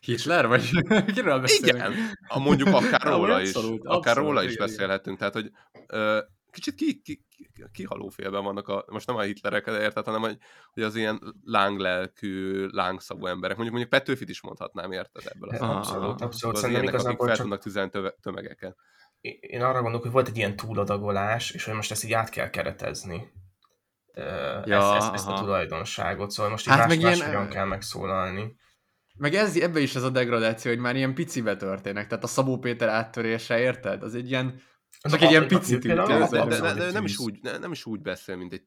Hitler? 0.00 0.46
Vagy 0.46 0.70
kiről 1.14 1.40
beszélünk? 1.40 1.76
Igen, 1.76 2.18
a 2.28 2.38
mondjuk 2.38 2.68
akár 2.68 3.02
róla 3.02 3.40
is. 3.40 3.52
Abszolút, 3.52 3.84
akár 3.84 3.96
abszolút, 3.96 4.28
róla 4.28 4.42
is 4.42 4.52
igen, 4.52 4.66
beszélhetünk. 4.66 5.18
Tehát, 5.18 5.34
hogy 5.34 5.50
uh, 5.88 6.18
kicsit 6.52 6.74
ki, 6.74 7.00
ki, 7.02 7.24
kihaló 7.72 8.08
félben 8.08 8.44
vannak, 8.44 8.68
a, 8.68 8.84
most 8.86 9.06
nem 9.06 9.16
a 9.16 9.20
hitlerek, 9.20 9.66
érted, 9.66 10.04
hanem 10.04 10.20
hogy, 10.20 10.36
hogy 10.72 10.82
az 10.82 10.96
ilyen 10.96 11.34
lánglelkű, 11.44 12.66
lángszagú 12.66 13.26
emberek. 13.26 13.56
Mondjuk 13.56 13.78
mondjuk 13.78 14.00
Petőfit 14.00 14.28
is 14.28 14.42
mondhatnám, 14.42 14.92
érted 14.92 15.22
ebből 15.26 15.48
az 15.48 15.60
Abszolút, 15.60 16.20
abszolút. 16.20 16.56
Az 16.56 16.64
ilyenek, 16.64 16.94
akik 16.94 17.18
fel 17.18 17.28
csak... 17.28 17.36
tudnak 17.36 17.60
tüzelni 17.60 17.90
tömegeket. 18.20 18.76
Én 19.40 19.62
arra 19.62 19.80
gondolok, 19.80 20.02
hogy 20.02 20.12
volt 20.12 20.28
egy 20.28 20.36
ilyen 20.36 20.56
túladagolás, 20.56 21.50
és 21.50 21.64
hogy 21.64 21.74
most 21.74 21.90
ezt 21.90 22.04
így 22.04 22.12
át 22.12 22.28
kell 22.28 22.50
keretezni. 22.50 23.32
Ja, 24.64 24.94
ezt, 24.94 24.96
ezt, 24.96 25.12
ezt 25.12 25.28
a 25.28 25.34
tulajdonságot, 25.34 26.30
szóval 26.30 26.50
most 26.50 26.66
így 26.66 26.72
hát 26.72 26.88
más, 26.88 26.98
más 26.98 27.16
ilyen... 27.16 27.48
kell 27.48 27.64
megszólalni. 27.64 28.56
Meg 29.16 29.34
ez, 29.34 29.56
ebbe 29.56 29.80
is 29.80 29.94
ez 29.94 30.02
a 30.02 30.10
degradáció, 30.10 30.70
hogy 30.70 30.80
már 30.80 30.96
ilyen 30.96 31.14
picibe 31.14 31.56
történnek. 31.56 32.06
Tehát 32.06 32.24
a 32.24 32.26
Szabó 32.26 32.58
Péter 32.58 32.88
áttörése, 32.88 33.60
érted? 33.60 34.02
Az 34.02 34.14
egy 34.14 34.30
ilyen 34.30 34.62
csak 35.00 35.20
egy 35.20 35.30
ilyen 35.30 35.48
pici 35.48 35.78
tűnt. 35.78 36.06
De, 36.06 36.28
de, 36.28 36.60
de, 36.60 36.74
de 36.74 36.90
nem, 36.90 37.04
is 37.04 37.18
úgy, 37.18 37.40
nem 37.42 37.72
is 37.72 37.86
úgy 37.86 38.00
beszél, 38.00 38.36
mint 38.36 38.52
egy 38.52 38.62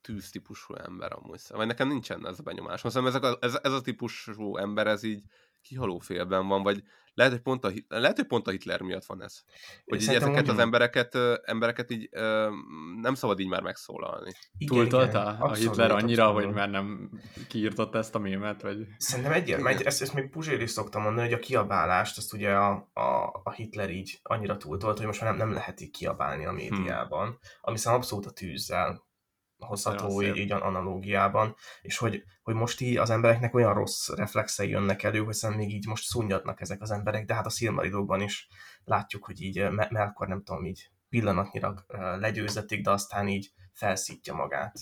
tűztípusú 0.00 0.74
ember 0.74 1.12
amúgy. 1.12 1.40
Vagy 1.48 1.66
nekem 1.66 1.88
nincsen 1.88 2.26
ez 2.26 2.38
a 2.38 2.42
benyomás. 2.42 2.82
Most 2.82 2.96
ezek 2.96 3.22
a, 3.22 3.38
ez, 3.40 3.58
ez 3.62 3.72
a 3.72 3.80
típusú 3.80 4.56
ember, 4.56 4.86
ez 4.86 5.02
így 5.02 5.22
kihaló 5.68 5.98
félben 5.98 6.48
van, 6.48 6.62
vagy 6.62 6.82
lehet, 7.16 7.32
hogy 7.32 7.42
pont 7.42 7.64
a, 7.64 7.72
lehet, 7.88 8.16
hogy 8.16 8.26
pont 8.26 8.46
a 8.46 8.50
Hitler 8.50 8.80
miatt 8.80 9.04
van 9.04 9.22
ez. 9.22 9.42
Hogy 9.84 10.02
így 10.02 10.08
ezeket 10.08 10.32
mondjam. 10.32 10.56
az 10.56 10.62
embereket, 10.62 11.14
embereket 11.44 11.90
így 11.90 12.08
nem 13.00 13.14
szabad 13.14 13.40
így 13.40 13.48
már 13.48 13.62
megszólalni. 13.62 14.32
Túltolta 14.66 15.24
a 15.24 15.54
Hitler 15.54 15.90
annyira, 15.90 16.24
abszolút. 16.24 16.44
hogy 16.44 16.54
már 16.54 16.70
nem 16.70 17.10
kiírtott 17.48 17.94
ezt 17.94 18.14
a 18.14 18.18
mémet? 18.18 18.62
Vagy... 18.62 18.86
Szerintem 18.98 19.32
egy, 19.32 19.50
egy 19.50 19.82
ezt, 19.82 20.02
ezt 20.02 20.14
még 20.14 20.30
Puzsér 20.30 20.60
is 20.60 20.70
szoktam 20.70 21.02
mondani, 21.02 21.28
hogy 21.28 21.38
a 21.38 21.42
kiabálást, 21.42 22.18
azt 22.18 22.32
ugye 22.32 22.54
a, 22.54 22.90
a, 22.92 23.40
a 23.44 23.52
Hitler 23.52 23.90
így 23.90 24.18
annyira 24.22 24.56
túltolt, 24.56 24.96
hogy 24.96 25.06
most 25.06 25.20
már 25.20 25.30
nem, 25.30 25.46
nem 25.46 25.56
lehet 25.56 25.80
így 25.80 25.90
kiabálni 25.90 26.46
a 26.46 26.52
médiában, 26.52 27.26
hmm. 27.26 27.38
ami 27.60 27.76
szerintem 27.76 28.00
abszolút 28.00 28.26
a 28.26 28.30
tűzzel 28.30 29.05
hozható 29.58 30.22
így, 30.22 30.36
így 30.36 30.52
analógiában, 30.52 31.54
és 31.82 31.98
hogy, 31.98 32.24
hogy 32.42 32.54
most 32.54 32.80
így 32.80 32.96
az 32.96 33.10
embereknek 33.10 33.54
olyan 33.54 33.74
rossz 33.74 34.08
reflexei 34.08 34.68
jönnek 34.68 35.02
elő, 35.02 35.18
hogy 35.18 35.34
szerintem 35.34 35.66
még 35.66 35.74
így 35.74 35.86
most 35.86 36.04
szunnyadnak 36.04 36.60
ezek 36.60 36.82
az 36.82 36.90
emberek, 36.90 37.24
de 37.24 37.34
hát 37.34 37.46
a 37.46 37.50
Silmarilokban 37.50 38.20
is 38.20 38.48
látjuk, 38.84 39.24
hogy 39.24 39.42
így 39.42 39.68
Melkor 39.90 40.28
nem 40.28 40.42
tudom, 40.42 40.64
így 40.64 40.90
pillanatnyira 41.08 41.74
legyőzetik, 42.18 42.84
de 42.84 42.90
aztán 42.90 43.28
így 43.28 43.52
felszítja 43.72 44.34
magát 44.34 44.74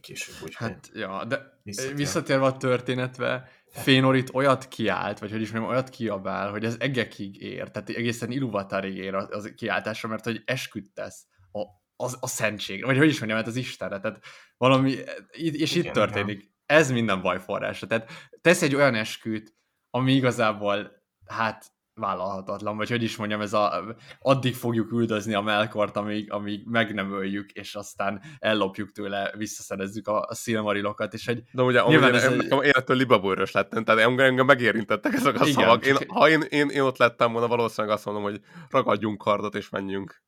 később. 0.00 0.34
Úgy, 0.42 0.54
hát, 0.54 0.90
ja, 0.92 1.24
de 1.24 1.60
visszatérve, 1.62 1.96
visszatérve 1.96 2.44
a 2.44 2.56
történetve, 2.56 3.48
Fénorit 3.70 4.34
olyat 4.34 4.68
kiált, 4.68 5.18
vagy 5.18 5.30
hogy 5.30 5.40
is 5.40 5.50
mondjam, 5.50 5.72
olyat 5.72 5.88
kiabál, 5.88 6.50
hogy 6.50 6.64
ez 6.64 6.76
egekig 6.78 7.42
ér, 7.42 7.70
tehát 7.70 7.88
egészen 7.88 8.30
Iluvatárig 8.30 8.96
ér 8.96 9.14
az 9.14 9.52
kiáltásra, 9.56 10.08
mert 10.08 10.24
hogy 10.24 10.42
esküdtesz 10.44 11.26
a 11.52 11.62
az, 12.00 12.16
a 12.20 12.26
szentség, 12.26 12.84
vagy 12.84 12.96
hogy 12.96 13.08
is 13.08 13.18
mondjam, 13.18 13.38
hát 13.38 13.48
az 13.48 13.56
Istenre, 13.56 14.00
tehát 14.00 14.24
valami, 14.56 14.94
és 15.32 15.74
Igen, 15.74 15.86
itt 15.86 15.92
történik. 15.92 16.38
Igen. 16.38 16.56
Ez 16.66 16.90
minden 16.90 17.22
baj 17.22 17.40
forrása. 17.40 17.86
Tehát 17.86 18.10
tesz 18.40 18.62
egy 18.62 18.74
olyan 18.74 18.94
esküt, 18.94 19.54
ami 19.90 20.12
igazából, 20.12 21.02
hát 21.26 21.72
vállalhatatlan, 21.94 22.76
vagy 22.76 22.90
hogy 22.90 23.02
is 23.02 23.16
mondjam, 23.16 23.40
ez 23.40 23.52
a, 23.52 23.96
addig 24.18 24.54
fogjuk 24.54 24.92
üldözni 24.92 25.34
a 25.34 25.40
Melkort, 25.40 25.96
amíg, 25.96 26.32
amíg 26.32 26.66
meg 26.66 26.94
nem 26.94 27.12
öljük, 27.12 27.50
és 27.50 27.74
aztán 27.74 28.22
ellopjuk 28.38 28.92
tőle, 28.92 29.32
visszaszerezzük 29.36 30.08
a, 30.08 30.20
a 30.28 30.34
szilmarilokat, 30.34 31.14
és 31.14 31.26
egy... 31.26 31.42
De 31.52 31.62
ugye, 31.62 31.82
én, 31.82 32.02
ez 32.02 32.24
egy... 32.24 32.52
élettől 32.62 32.96
libabőrös 32.96 33.52
lettem, 33.52 33.84
tehát 33.84 34.00
engem, 34.00 34.26
engem 34.26 34.46
megérintettek 34.46 35.12
ezek 35.12 35.40
a 35.40 35.46
Igen, 35.46 35.62
szavak. 35.62 35.86
Én, 35.86 35.96
ha 36.08 36.28
én, 36.28 36.40
én, 36.48 36.68
én, 36.68 36.80
ott 36.80 36.98
lettem 36.98 37.32
volna, 37.32 37.48
valószínűleg 37.48 37.96
azt 37.96 38.04
mondom, 38.04 38.22
hogy 38.22 38.40
ragadjunk 38.70 39.18
kardot, 39.18 39.54
és 39.54 39.68
menjünk. 39.68 40.22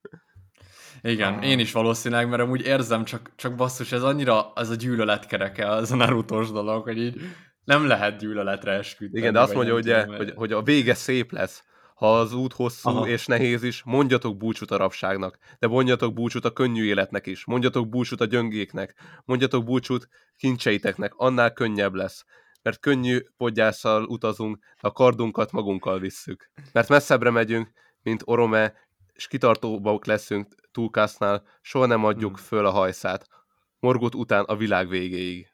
Igen, 1.03 1.34
ah. 1.34 1.48
én 1.48 1.59
is 1.59 1.72
valószínűleg, 1.72 2.28
mert 2.28 2.42
amúgy 2.42 2.66
érzem, 2.66 3.05
csak, 3.05 3.30
csak 3.36 3.55
basszus, 3.55 3.92
ez 3.92 4.03
annyira, 4.03 4.53
ez 4.55 4.70
a 4.70 4.74
gyűlöletkereke, 4.74 5.66
ez 5.66 5.90
a 5.90 5.96
naruto 5.96 6.44
dolog, 6.44 6.82
hogy 6.82 6.98
így 6.98 7.20
nem 7.64 7.86
lehet 7.86 8.18
gyűlöletre 8.18 8.72
esküdni. 8.72 9.18
Igen, 9.18 9.32
de 9.32 9.40
azt 9.40 9.55
mondja, 9.55 9.74
ugye, 9.74 10.05
hogy, 10.05 10.32
hogy 10.36 10.53
a 10.53 10.62
vége 10.62 10.94
szép 10.94 11.32
lesz. 11.32 11.64
Ha 11.94 12.18
az 12.18 12.32
út 12.32 12.53
hosszú 12.53 12.88
Aha. 12.88 13.09
és 13.09 13.26
nehéz 13.26 13.62
is, 13.62 13.82
mondjatok 13.84 14.36
búcsút 14.36 14.70
a 14.70 14.76
rabságnak, 14.76 15.38
de 15.59 15.66
mondjatok 15.66 16.12
búcsút 16.12 16.44
a 16.44 16.53
könnyű 16.53 16.84
életnek 16.84 17.26
is, 17.26 17.44
mondjatok 17.44 17.88
búcsút 17.88 18.20
a 18.20 18.24
gyöngéknek, 18.24 18.94
mondjatok 19.24 19.64
búcsút 19.64 20.09
kincseiteknek, 20.36 21.14
annál 21.16 21.53
könnyebb 21.53 21.94
lesz. 21.94 22.24
Mert 22.62 22.80
könnyű 22.80 23.18
podgyásszal 23.36 24.05
utazunk, 24.05 24.59
a 24.80 24.92
kardunkat 24.92 25.53
magunkkal 25.53 25.98
visszük. 25.98 26.51
Mert 26.72 26.88
messzebbre 26.88 27.30
megyünk, 27.30 27.70
mint 28.03 28.22
Orome, 28.24 28.74
és 29.20 29.26
kitartóbbak 29.26 30.04
leszünk 30.04 30.54
túlkásznál, 30.72 31.42
soha 31.60 31.86
nem 31.86 32.04
adjuk 32.04 32.36
hmm. 32.36 32.44
föl 32.44 32.66
a 32.66 32.70
hajszát. 32.70 33.28
Morgott 33.78 34.14
után 34.14 34.44
a 34.44 34.56
világ 34.56 34.88
végéig. 34.88 35.52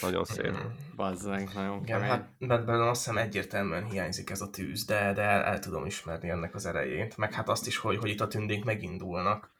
Nagyon 0.00 0.24
szép. 0.24 0.46
Hmm. 0.46 0.74
Bazzánk, 0.96 1.54
nagyon 1.54 1.82
Igen, 1.82 2.00
hát 2.00 2.36
belőle 2.38 2.88
azt 2.88 3.04
hiszem 3.04 3.18
egyértelműen 3.18 3.84
hiányzik 3.84 4.30
ez 4.30 4.40
a 4.40 4.50
tűz, 4.50 4.84
de, 4.84 5.12
de 5.12 5.22
el, 5.22 5.42
el 5.42 5.58
tudom 5.58 5.86
ismerni 5.86 6.28
ennek 6.28 6.54
az 6.54 6.66
erejét. 6.66 7.16
Meg 7.16 7.32
hát 7.32 7.48
azt 7.48 7.66
is, 7.66 7.76
hogy, 7.76 7.96
hogy 7.96 8.10
itt 8.10 8.20
a 8.20 8.28
tündék 8.28 8.64
megindulnak, 8.64 9.50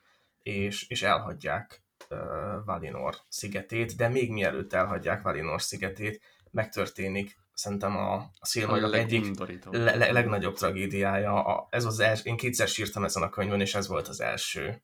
és, 0.43 0.89
és 0.89 1.03
elhagyják 1.03 1.83
uh, 2.11 2.19
Valinor 2.65 3.17
szigetét, 3.29 3.97
de 3.97 4.09
még 4.09 4.31
mielőtt 4.33 4.73
elhagyják 4.73 5.23
Valinor 5.23 5.63
szigetét, 5.63 6.21
megtörténik 6.51 7.39
szerintem 7.59 7.97
a, 7.97 8.15
a 8.15 8.47
Silmarillion 8.47 8.95
egyik 8.95 9.39
le, 9.71 9.97
le, 9.97 10.11
legnagyobb 10.13 10.55
tragédiája. 10.55 11.45
A, 11.45 11.69
ez 11.71 11.85
az 11.85 12.01
els, 12.01 12.25
én 12.25 12.37
kétszer 12.37 12.69
sírtam 12.69 13.05
ezen 13.05 13.23
a 13.23 13.29
könyvön, 13.29 13.61
és 13.61 13.75
ez 13.75 13.89
volt 13.89 14.09
az 14.09 14.21
első. 14.21 14.83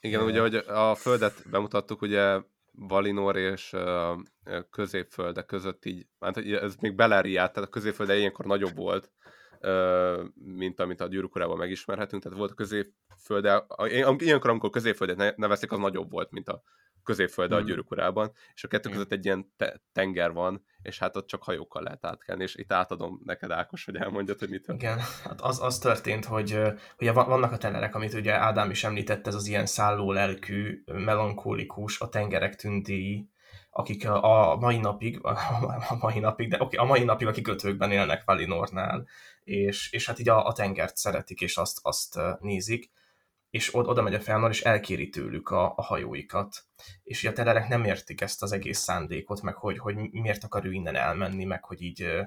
Igen, 0.00 0.22
ugye, 0.22 0.40
hogy 0.40 0.54
a 0.54 0.94
Földet 0.94 1.50
bemutattuk, 1.50 2.02
ugye 2.02 2.40
Valinor 2.72 3.36
és 3.36 3.72
uh, 3.72 4.18
középfölde 4.70 5.42
között 5.42 5.84
így, 5.84 6.06
hát 6.20 6.36
ez 6.36 6.74
még 6.80 6.94
Beleriát, 6.94 7.52
tehát 7.52 7.68
a 7.68 7.72
középfölde 7.72 8.16
ilyenkor 8.16 8.44
nagyobb 8.44 8.76
volt, 8.76 9.10
uh, 9.60 10.24
mint 10.34 10.80
amit 10.80 11.00
a 11.00 11.08
gyűrűkorában 11.08 11.56
megismerhetünk, 11.56 12.22
tehát 12.22 12.38
volt 12.38 12.50
a 12.50 12.54
középfölde, 12.54 13.66
ilyenkor, 14.18 14.50
amikor 14.50 14.70
középföldet 14.70 15.36
nevezték, 15.36 15.72
az 15.72 15.78
nagyobb 15.78 16.10
volt, 16.10 16.30
mint 16.30 16.48
a 16.48 16.62
középfölde 17.04 17.54
hmm. 17.54 17.64
a 17.64 17.66
gyűrűk 17.66 17.90
urában, 17.90 18.32
és 18.54 18.64
a 18.64 18.68
kettő 18.68 18.90
között 18.90 19.12
egy 19.12 19.24
ilyen 19.24 19.52
te- 19.56 19.82
tenger 19.92 20.32
van, 20.32 20.64
és 20.82 20.98
hát 20.98 21.16
ott 21.16 21.26
csak 21.26 21.42
hajókkal 21.42 21.82
lehet 21.82 22.04
átkelni, 22.04 22.42
és 22.42 22.54
itt 22.54 22.72
átadom 22.72 23.20
neked 23.24 23.50
Ákos, 23.50 23.84
hogy 23.84 23.96
elmondjad, 23.96 24.38
hogy 24.38 24.48
mit 24.48 24.68
Igen, 24.68 24.98
hát 25.24 25.40
az, 25.40 25.62
az 25.62 25.78
történt, 25.78 26.24
hogy 26.24 26.60
ugye 26.98 27.12
vannak 27.12 27.52
a 27.52 27.58
tenerek, 27.58 27.94
amit 27.94 28.14
ugye 28.14 28.32
Ádám 28.32 28.70
is 28.70 28.84
említett, 28.84 29.26
ez 29.26 29.34
az 29.34 29.46
ilyen 29.46 29.66
szálló 29.66 30.12
lelkű, 30.12 30.82
melankólikus, 30.86 32.00
a 32.00 32.08
tengerek 32.08 32.56
tündéi, 32.56 33.30
akik 33.70 34.08
a 34.08 34.56
mai 34.60 34.78
napig, 34.78 35.18
a 35.22 35.96
mai 36.00 36.18
napig, 36.18 36.48
de 36.48 36.56
oké, 36.60 36.76
a 36.76 36.84
mai 36.84 37.04
napig 37.04 37.26
a 37.26 37.30
kikötőkben 37.30 37.90
élnek 37.90 38.22
Valinornál, 38.24 39.06
és, 39.44 39.92
és 39.92 40.06
hát 40.06 40.18
így 40.18 40.28
a, 40.28 40.46
a 40.46 40.52
tengert 40.52 40.96
szeretik, 40.96 41.40
és 41.40 41.56
azt, 41.56 41.78
azt 41.82 42.18
nézik, 42.40 42.90
és 43.52 43.74
oda 43.74 44.02
megy 44.02 44.14
a 44.14 44.20
Felnor, 44.20 44.50
és 44.50 44.62
elkéri 44.62 45.08
tőlük 45.08 45.50
a, 45.50 45.72
a 45.76 45.82
hajóikat. 45.82 46.64
És 47.02 47.24
a 47.24 47.32
telerek 47.32 47.68
nem 47.68 47.84
értik 47.84 48.20
ezt 48.20 48.42
az 48.42 48.52
egész 48.52 48.78
szándékot, 48.78 49.42
meg 49.42 49.54
hogy, 49.54 49.78
hogy 49.78 49.96
miért 49.96 50.44
akar 50.44 50.64
ő 50.64 50.72
innen 50.72 50.96
elmenni, 50.96 51.44
meg 51.44 51.64
hogy 51.64 51.82
így 51.82 52.02
uh, 52.02 52.26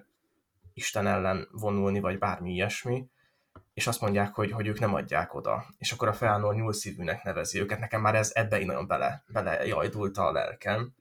Isten 0.74 1.08
ellen 1.08 1.48
vonulni, 1.52 2.00
vagy 2.00 2.18
bármi 2.18 2.52
ilyesmi 2.52 3.10
és 3.76 3.88
azt 3.88 4.02
mondják, 4.02 4.34
hogy, 4.34 4.52
hogy 4.52 4.68
ők 4.68 4.80
nem 4.80 4.94
adják 4.94 5.34
oda. 5.34 5.66
És 5.78 5.92
akkor 5.92 6.08
a 6.08 6.14
Felnor 6.14 6.56
nyúlszívűnek 6.56 7.24
nevezi 7.24 7.60
őket. 7.60 7.80
Nekem 7.80 8.02
már 8.02 8.16
ez 8.16 8.32
ebbe 8.34 8.60
így 8.60 8.66
nagyon 8.66 8.88
bele, 8.88 9.24
bele 9.28 9.66
jajdulta 9.66 10.26
a 10.26 10.32
lelkem, 10.32 10.94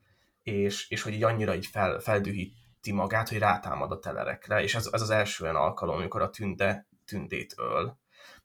és, 0.43 0.89
és 0.91 1.03
hogy 1.03 1.12
így 1.12 1.22
annyira 1.22 1.55
így 1.55 1.66
fel, 1.66 1.99
feldühíti 1.99 2.93
magát, 2.93 3.29
hogy 3.29 3.39
rátámad 3.39 3.91
a 3.91 3.99
telerekre, 3.99 4.62
és 4.62 4.75
ez, 4.75 4.89
ez 4.93 5.03
az 5.03 5.11
első 5.11 5.45
olyan 5.45 5.57
alkalom, 5.57 5.97
amikor 5.97 6.22
a 6.22 6.31
tünde 6.31 6.87
tündét 7.05 7.55
öl. 7.57 7.99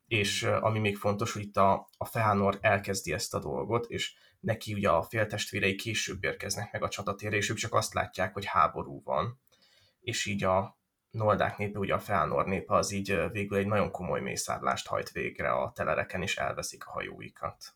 És 0.10 0.44
ami 0.44 0.80
még 0.80 0.98
fontos, 0.98 1.34
hogy 1.34 1.42
itt 1.42 1.58
a, 1.58 1.90
a 1.98 2.06
Felnor 2.06 2.58
elkezdi 2.62 3.14
ezt 3.14 3.34
a 3.34 3.40
dolgot, 3.40 3.86
és 3.90 4.14
neki 4.40 4.74
ugye 4.74 4.90
a 4.90 5.04
féltestvérei 5.04 5.76
később 5.76 6.24
érkeznek 6.24 6.72
meg 6.72 6.84
a 6.84 6.90
csatatérre, 6.90 7.36
és 7.36 7.50
ők 7.50 7.58
csak 7.58 7.74
azt 7.74 7.94
látják, 7.94 8.34
hogy 8.34 8.46
háború 8.46 9.02
van. 9.04 9.40
És 10.00 10.26
így 10.26 10.44
a, 10.44 10.78
Noldák 11.12 11.58
népe, 11.58 11.80
ugye 11.80 11.94
a 11.94 12.00
Felnor 12.00 12.46
népe, 12.46 12.76
az 12.76 12.92
így 12.92 13.20
végül 13.32 13.58
egy 13.58 13.68
nagyon 13.68 13.92
komoly 13.92 14.22
mészárlást 14.22 14.88
hajt 14.88 15.12
végre 15.12 15.52
a 15.52 15.72
telereken, 15.72 16.22
és 16.22 16.38
elveszik 16.38 16.86
a 16.86 16.92
hajóikat. 16.92 17.74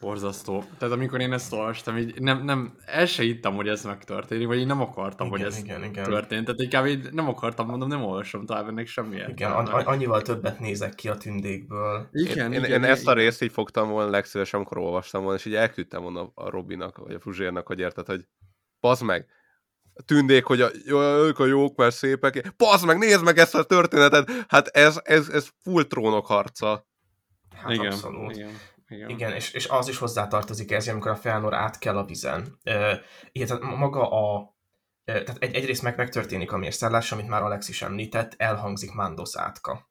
Borzasztó. 0.00 0.64
Tehát 0.78 0.94
amikor 0.94 1.20
én 1.20 1.32
ezt 1.32 1.52
olvastam, 1.52 1.96
így 1.96 2.20
nem, 2.20 2.44
nem, 2.44 2.76
el 2.84 3.06
se 3.06 3.22
hittem, 3.22 3.54
hogy 3.54 3.68
ez 3.68 3.84
megtörténik, 3.84 4.46
vagy 4.46 4.58
én 4.58 4.66
nem 4.66 4.80
akartam, 4.80 5.26
igen, 5.26 5.38
hogy 5.38 5.48
ez 5.48 5.58
igen, 5.58 5.84
igen. 5.84 6.04
történt. 6.04 6.44
Tehát 6.44 6.60
inkább 6.60 6.86
így 6.86 7.12
nem 7.12 7.28
akartam, 7.28 7.66
mondom, 7.66 7.88
nem 7.88 8.04
olvasom 8.04 8.46
tovább 8.46 8.68
ennek 8.68 8.86
semmilyen. 8.86 9.30
Igen, 9.30 9.52
an- 9.52 9.68
annyival 9.68 10.22
többet 10.22 10.60
nézek 10.60 10.94
ki 10.94 11.08
a 11.08 11.16
tündékből. 11.16 12.08
Igen, 12.12 12.52
én, 12.52 12.58
igen, 12.58 12.70
én, 12.70 12.82
én 12.82 12.84
ezt 12.84 13.06
a 13.06 13.12
részt 13.12 13.42
így 13.42 13.52
fogtam 13.52 13.90
volna 13.90 14.10
legszívesebb, 14.10 14.60
amikor 14.60 14.78
olvastam 14.78 15.22
volna, 15.22 15.38
és 15.38 15.44
így 15.44 15.54
elküldtem 15.54 16.02
volna 16.02 16.30
a 16.34 16.50
Robinak, 16.50 16.98
vagy 16.98 17.14
a 17.14 17.20
Fuzsérnak, 17.20 17.66
hogy 17.66 17.78
érted, 17.78 18.06
hogy 18.06 18.26
bazd 18.80 19.02
meg, 19.02 19.26
tündék, 20.04 20.44
hogy 20.44 20.60
a, 20.60 20.70
ők 21.26 21.38
a 21.38 21.46
jók, 21.46 21.76
mert 21.76 21.94
szépek. 21.94 22.52
Pazd 22.56 22.86
meg, 22.86 22.98
nézd 22.98 23.24
meg 23.24 23.38
ezt 23.38 23.54
a 23.54 23.64
történetet! 23.64 24.30
Hát 24.48 24.66
ez, 24.66 25.00
ez, 25.04 25.28
ez 25.28 25.48
full 25.62 25.84
trónok 25.84 26.26
harca. 26.26 26.86
Hát 27.54 27.72
igen, 27.72 27.86
abszolút. 27.86 28.36
Igen. 28.36 28.50
Igen. 28.88 29.08
Igen, 29.08 29.32
és, 29.32 29.52
és 29.52 29.68
az 29.68 29.88
is 29.88 29.98
hozzátartozik 29.98 30.70
ez, 30.70 30.88
amikor 30.88 31.10
a 31.10 31.16
Felnor 31.16 31.54
át 31.54 31.78
kell 31.78 31.96
a 31.96 32.04
vizen. 32.04 32.58
E, 32.62 33.00
tehát 33.32 33.62
maga 33.62 34.10
a... 34.10 34.54
Tehát 35.04 35.36
egy, 35.38 35.54
egyrészt 35.54 35.82
meg 35.82 35.96
megtörténik 35.96 36.52
a 36.52 36.56
mérszállás, 36.56 37.12
amit 37.12 37.28
már 37.28 37.42
Alex 37.42 37.68
is 37.68 37.82
említett, 37.82 38.34
elhangzik 38.36 38.92
Mandos 38.92 39.36
átka. 39.36 39.90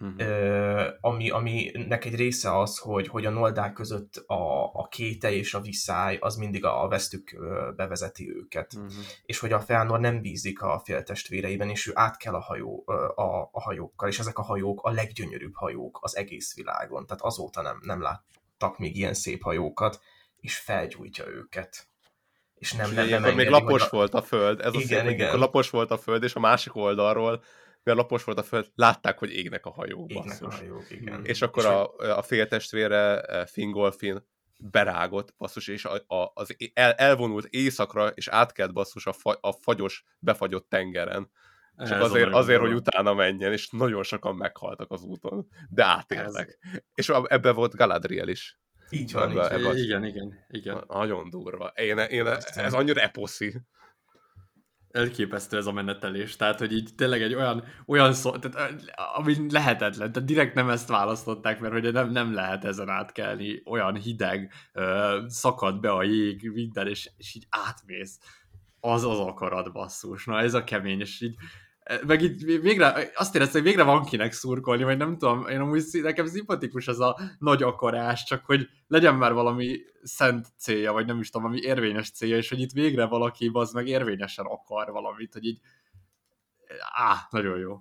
Uh-huh. 0.00 0.86
ami, 1.00 1.30
aminek 1.30 2.04
egy 2.04 2.14
része 2.14 2.58
az, 2.58 2.78
hogy, 2.78 3.08
hogy 3.08 3.26
a 3.26 3.30
noldák 3.30 3.72
között 3.72 4.16
a, 4.26 4.64
a 4.64 4.88
kéte 4.90 5.30
és 5.32 5.54
a 5.54 5.60
viszály 5.60 6.16
az 6.20 6.36
mindig 6.36 6.64
a, 6.64 6.82
a 6.82 6.88
vesztük 6.88 7.36
bevezeti 7.76 8.30
őket. 8.30 8.74
Uh-huh. 8.74 8.92
És 9.22 9.38
hogy 9.38 9.52
a 9.52 9.60
Felnor 9.60 10.00
nem 10.00 10.20
bízik 10.20 10.62
a 10.62 10.82
féltestvéreiben, 10.84 11.68
és 11.68 11.86
ő 11.86 11.92
át 11.94 12.16
kell 12.16 12.34
a, 12.34 12.40
hajó, 12.40 12.84
a, 13.16 13.22
a 13.52 13.60
hajókkal, 13.60 14.08
és 14.08 14.18
ezek 14.18 14.38
a 14.38 14.42
hajók 14.42 14.82
a 14.82 14.90
leggyönyörűbb 14.90 15.54
hajók 15.54 15.98
az 16.02 16.16
egész 16.16 16.54
világon. 16.54 17.06
Tehát 17.06 17.22
azóta 17.22 17.62
nem, 17.62 17.78
nem 17.82 18.02
láttak 18.02 18.78
még 18.78 18.96
ilyen 18.96 19.14
szép 19.14 19.42
hajókat, 19.42 20.00
és 20.40 20.58
felgyújtja 20.58 21.26
őket 21.26 21.88
és 22.58 22.72
nem, 22.72 22.92
nem, 22.92 23.22
nem 23.22 23.34
még 23.34 23.48
lapos 23.48 23.82
a... 23.82 23.88
volt 23.90 24.14
a 24.14 24.22
föld, 24.22 24.60
ez 24.60 24.74
igen, 24.74 25.00
a 25.00 25.08
szép, 25.08 25.10
igen. 25.10 25.38
lapos 25.38 25.70
volt 25.70 25.90
a 25.90 25.98
föld, 25.98 26.22
és 26.22 26.34
a 26.34 26.40
másik 26.40 26.76
oldalról 26.76 27.42
mert 27.82 27.98
lapos 27.98 28.24
volt 28.24 28.38
a 28.38 28.42
föld, 28.42 28.70
látták, 28.74 29.18
hogy 29.18 29.30
égnek 29.30 29.66
a 29.66 29.70
hajók, 29.70 30.10
égnek 30.10 30.24
basszus. 30.24 30.54
a 30.54 30.56
hajók, 30.56 30.90
igen. 30.90 31.24
És 31.24 31.42
akkor 31.42 31.62
és 31.62 31.68
a, 31.68 32.16
a 32.16 32.22
féltestvére 32.22 33.20
eh, 33.20 33.46
Fingolfin 33.46 34.26
berágott, 34.58 35.34
basszus, 35.38 35.68
és 35.68 35.84
a, 35.84 36.14
a, 36.14 36.30
az 36.34 36.56
el, 36.74 36.92
elvonult 36.92 37.46
éjszakra, 37.50 38.08
és 38.08 38.28
átkelt 38.28 38.72
basszus 38.72 39.06
a, 39.06 39.12
fa, 39.12 39.38
a 39.40 39.52
fagyos, 39.52 40.04
befagyott 40.18 40.68
tengeren. 40.68 41.30
Csak 41.76 41.90
Ez 41.90 42.02
azért, 42.02 42.32
azért 42.32 42.60
hogy 42.60 42.72
utána 42.72 43.14
menjen, 43.14 43.52
és 43.52 43.70
nagyon 43.70 44.02
sokan 44.02 44.36
meghaltak 44.36 44.90
az 44.90 45.02
úton, 45.02 45.48
de 45.68 45.84
átélnek. 45.84 46.58
Ez... 46.60 46.80
És 46.94 47.08
ebbe 47.08 47.52
volt 47.52 47.74
Galadriel 47.74 48.28
is. 48.28 48.60
Így 48.90 49.12
van, 49.12 49.30
ebbe, 49.30 49.58
így. 49.58 49.64
Ebbe, 49.64 49.78
igen, 49.78 50.04
igen, 50.04 50.46
igen. 50.48 50.84
Nagyon 50.88 51.30
durva. 51.30 51.66
Én, 51.66 51.98
én, 51.98 52.26
ez 52.54 52.74
annyira 52.74 53.00
eposzi 53.00 53.60
elképesztő 54.90 55.56
ez 55.56 55.66
a 55.66 55.72
menetelés, 55.72 56.36
tehát 56.36 56.58
hogy 56.58 56.72
így 56.72 56.94
tényleg 56.96 57.22
egy 57.22 57.34
olyan, 57.34 57.64
olyan 57.86 58.12
szó, 58.12 58.36
tehát, 58.36 58.72
ami 59.16 59.50
lehetetlen, 59.50 60.12
tehát 60.12 60.28
direkt 60.28 60.54
nem 60.54 60.70
ezt 60.70 60.88
választották, 60.88 61.60
mert 61.60 61.72
hogy 61.72 61.92
nem, 61.92 62.10
nem 62.10 62.34
lehet 62.34 62.64
ezen 62.64 62.88
átkelni, 62.88 63.62
olyan 63.64 63.94
hideg, 63.94 64.52
szakad 65.26 65.80
be 65.80 65.90
a 65.90 66.02
jég, 66.02 66.50
minden, 66.54 66.88
és, 66.88 67.10
és 67.16 67.34
így 67.34 67.46
átmész. 67.48 68.18
Az 68.80 69.04
az 69.04 69.18
akarat 69.18 69.72
basszus, 69.72 70.24
na 70.24 70.38
ez 70.38 70.54
a 70.54 70.64
kemény, 70.64 71.00
és 71.00 71.20
így 71.20 71.34
meg 72.06 72.22
itt 72.22 72.40
végre, 72.40 73.10
azt 73.14 73.34
éreztem, 73.34 73.62
hogy 73.62 73.70
végre 73.70 73.84
van 73.84 74.04
kinek 74.04 74.32
szurkolni, 74.32 74.82
vagy 74.82 74.96
nem 74.96 75.18
tudom, 75.18 75.46
én 75.46 75.60
amúgy 75.60 75.84
nekem 75.92 76.26
szimpatikus 76.26 76.88
ez 76.88 76.98
a 76.98 77.18
nagy 77.38 77.62
akarás, 77.62 78.24
csak 78.24 78.44
hogy 78.44 78.68
legyen 78.86 79.14
már 79.14 79.32
valami 79.32 79.78
szent 80.02 80.46
célja, 80.58 80.92
vagy 80.92 81.06
nem 81.06 81.20
is 81.20 81.30
tudom, 81.30 81.46
valami 81.46 81.66
érvényes 81.66 82.10
célja, 82.10 82.36
és 82.36 82.48
hogy 82.48 82.60
itt 82.60 82.72
végre 82.72 83.06
valaki 83.06 83.50
az 83.52 83.72
meg 83.72 83.86
érvényesen 83.86 84.44
akar 84.44 84.90
valamit, 84.90 85.32
hogy 85.32 85.44
így 85.44 85.58
Á, 86.94 87.26
nagyon 87.30 87.58
jó. 87.58 87.80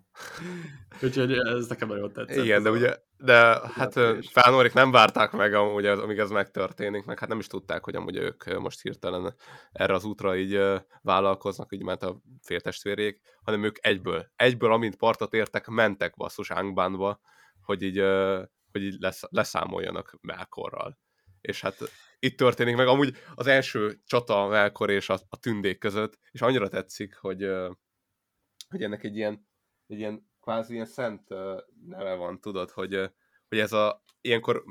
Úgyhogy 1.01 1.31
ez 1.31 1.67
nekem 1.67 1.87
nagyon 1.87 2.13
tetszett. 2.13 2.43
Igen, 2.43 2.63
de 2.63 2.69
ugye, 2.69 2.95
de 3.17 3.59
hát 3.73 3.93
Fánórik 4.31 4.73
nem 4.73 4.91
várták 4.91 5.31
meg, 5.31 5.53
amúgy, 5.53 5.85
amíg 5.85 6.17
ez 6.17 6.29
megtörténik, 6.29 7.05
meg 7.05 7.19
hát 7.19 7.29
nem 7.29 7.39
is 7.39 7.47
tudták, 7.47 7.83
hogy 7.83 7.95
amúgy 7.95 8.15
ők 8.15 8.59
most 8.59 8.81
hirtelen 8.81 9.35
erre 9.71 9.93
az 9.93 10.03
útra 10.03 10.35
így 10.35 10.61
vállalkoznak, 11.01 11.73
így 11.73 11.83
mert 11.83 12.03
a 12.03 12.21
féltestvérék, 12.41 13.21
hanem 13.43 13.63
ők 13.63 13.77
egyből, 13.81 14.31
egyből, 14.35 14.71
amint 14.71 14.95
partot 14.95 15.33
értek, 15.33 15.67
mentek 15.67 16.15
basszus 16.15 16.49
Angbánba, 16.49 17.19
hogy 17.61 17.81
így, 17.81 17.99
hogy 18.71 18.83
így 18.83 18.95
lesz, 18.99 19.21
leszámoljanak 19.29 20.17
Melkorral. 20.21 20.97
És 21.41 21.61
hát 21.61 21.77
itt 22.19 22.37
történik 22.37 22.75
meg 22.75 22.87
amúgy 22.87 23.17
az 23.35 23.47
első 23.47 23.99
csata 24.05 24.47
Melkor 24.47 24.89
és 24.89 25.09
a, 25.09 25.19
a 25.29 25.39
tündék 25.39 25.77
között, 25.77 26.17
és 26.31 26.41
annyira 26.41 26.67
tetszik, 26.67 27.15
hogy 27.15 27.49
hogy 28.69 28.83
ennek 28.83 29.03
egy 29.03 29.15
ilyen, 29.15 29.47
egy 29.87 29.97
ilyen 29.97 30.29
kvázi 30.41 30.73
ilyen 30.73 30.85
szent 30.85 31.29
neve 31.87 32.13
van, 32.15 32.41
tudod, 32.41 32.69
hogy, 32.69 33.11
hogy 33.47 33.59
ez 33.59 33.73
a, 33.73 34.03
ilyenkor 34.21 34.63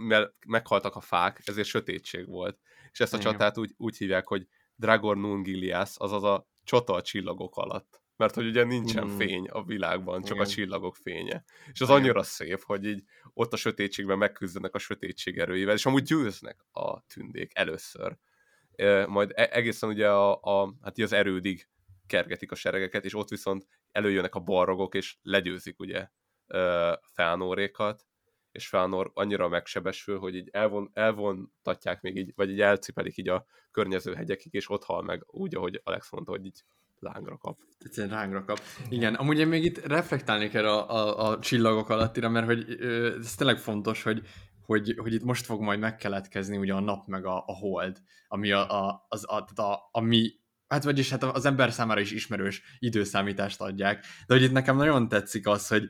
meghaltak 0.46 0.96
a 0.96 1.00
fák, 1.00 1.40
ezért 1.44 1.68
sötétség 1.68 2.26
volt. 2.26 2.58
És 2.92 3.00
ezt 3.00 3.14
a 3.14 3.18
Igen. 3.18 3.32
csatát 3.32 3.58
úgy, 3.58 3.74
úgy 3.76 3.96
hívják, 3.96 4.26
hogy 4.26 4.48
Dragor 4.74 5.16
Nungilias, 5.16 5.94
azaz 5.96 6.22
a 6.22 6.48
csata 6.64 6.92
a 6.92 7.02
csillagok 7.02 7.56
alatt. 7.56 8.00
Mert 8.16 8.34
hogy 8.34 8.46
ugye 8.46 8.64
nincsen 8.64 9.06
mm. 9.06 9.16
fény 9.16 9.48
a 9.48 9.64
világban, 9.64 10.22
csak 10.22 10.34
Igen. 10.34 10.46
a 10.46 10.50
csillagok 10.50 10.96
fénye. 10.96 11.44
És 11.72 11.80
az 11.80 11.88
Igen. 11.88 12.00
annyira 12.00 12.22
szép, 12.22 12.62
hogy 12.62 12.84
így 12.84 13.02
ott 13.34 13.52
a 13.52 13.56
sötétségben 13.56 14.18
megküzdenek 14.18 14.74
a 14.74 14.78
sötétség 14.78 15.38
erőivel, 15.38 15.74
és 15.74 15.86
amúgy 15.86 16.02
győznek 16.02 16.66
a 16.72 17.06
tündék 17.06 17.50
először. 17.54 18.16
E, 18.76 19.06
majd 19.06 19.32
egészen 19.34 19.88
ugye 19.88 20.10
a, 20.10 20.40
a, 20.42 20.74
hát 20.82 20.98
az 20.98 21.12
erődig 21.12 21.68
kergetik 22.06 22.52
a 22.52 22.54
seregeket, 22.54 23.04
és 23.04 23.14
ott 23.14 23.28
viszont 23.28 23.66
előjönnek 23.96 24.34
a 24.34 24.40
barrogok, 24.40 24.94
és 24.94 25.16
legyőzik 25.22 25.78
ugye 25.80 26.08
Felnórékat, 27.00 28.06
és 28.52 28.68
Felnor 28.68 29.10
annyira 29.14 29.48
megsebesül, 29.48 30.18
hogy 30.18 30.34
így 30.34 30.48
elvon, 30.52 30.90
elvontatják 30.92 32.00
még 32.00 32.16
így, 32.16 32.32
vagy 32.34 32.50
így 32.50 32.60
elcipelik 32.60 33.16
így 33.16 33.28
a 33.28 33.46
környező 33.70 34.14
hegyekig, 34.14 34.54
és 34.54 34.70
ott 34.70 34.84
hal 34.84 35.02
meg 35.02 35.22
úgy, 35.26 35.54
ahogy 35.54 35.80
Alex 35.84 36.10
mondta, 36.10 36.30
hogy 36.30 36.44
így 36.44 36.64
lángra 36.98 37.36
kap. 37.36 37.58
Egyszerűen 37.78 38.14
lángra 38.14 38.44
kap. 38.44 38.60
Igen, 38.88 39.14
amúgy 39.14 39.38
én 39.38 39.46
még 39.46 39.64
itt 39.64 39.86
reflektálni 39.86 40.48
kell 40.48 40.66
a, 40.66 40.90
a, 40.90 41.28
a 41.28 41.38
csillagok 41.38 41.88
alattira, 41.88 42.28
mert 42.28 42.46
hogy 42.46 42.80
ez 43.18 43.34
tényleg 43.34 43.58
fontos, 43.58 44.02
hogy, 44.02 44.22
hogy, 44.60 44.94
hogy 44.96 45.14
itt 45.14 45.24
most 45.24 45.44
fog 45.44 45.60
majd 45.60 45.78
megkeletkezni 45.78 46.56
ugye 46.56 46.74
a 46.74 46.80
nap 46.80 47.06
meg 47.06 47.24
a, 47.24 47.36
a 47.46 47.54
hold, 47.54 48.00
ami 48.28 48.52
a, 48.52 48.84
a, 48.84 49.06
az, 49.08 49.24
a, 49.28 49.60
a, 49.62 49.88
a 49.90 50.00
mi 50.00 50.32
hát 50.68 50.84
vagyis 50.84 51.10
hát 51.10 51.22
az 51.22 51.44
ember 51.44 51.72
számára 51.72 52.00
is 52.00 52.10
ismerős 52.10 52.62
időszámítást 52.78 53.60
adják, 53.60 54.04
de 54.26 54.34
hogy 54.34 54.42
itt 54.42 54.52
nekem 54.52 54.76
nagyon 54.76 55.08
tetszik 55.08 55.46
az, 55.46 55.68
hogy, 55.68 55.88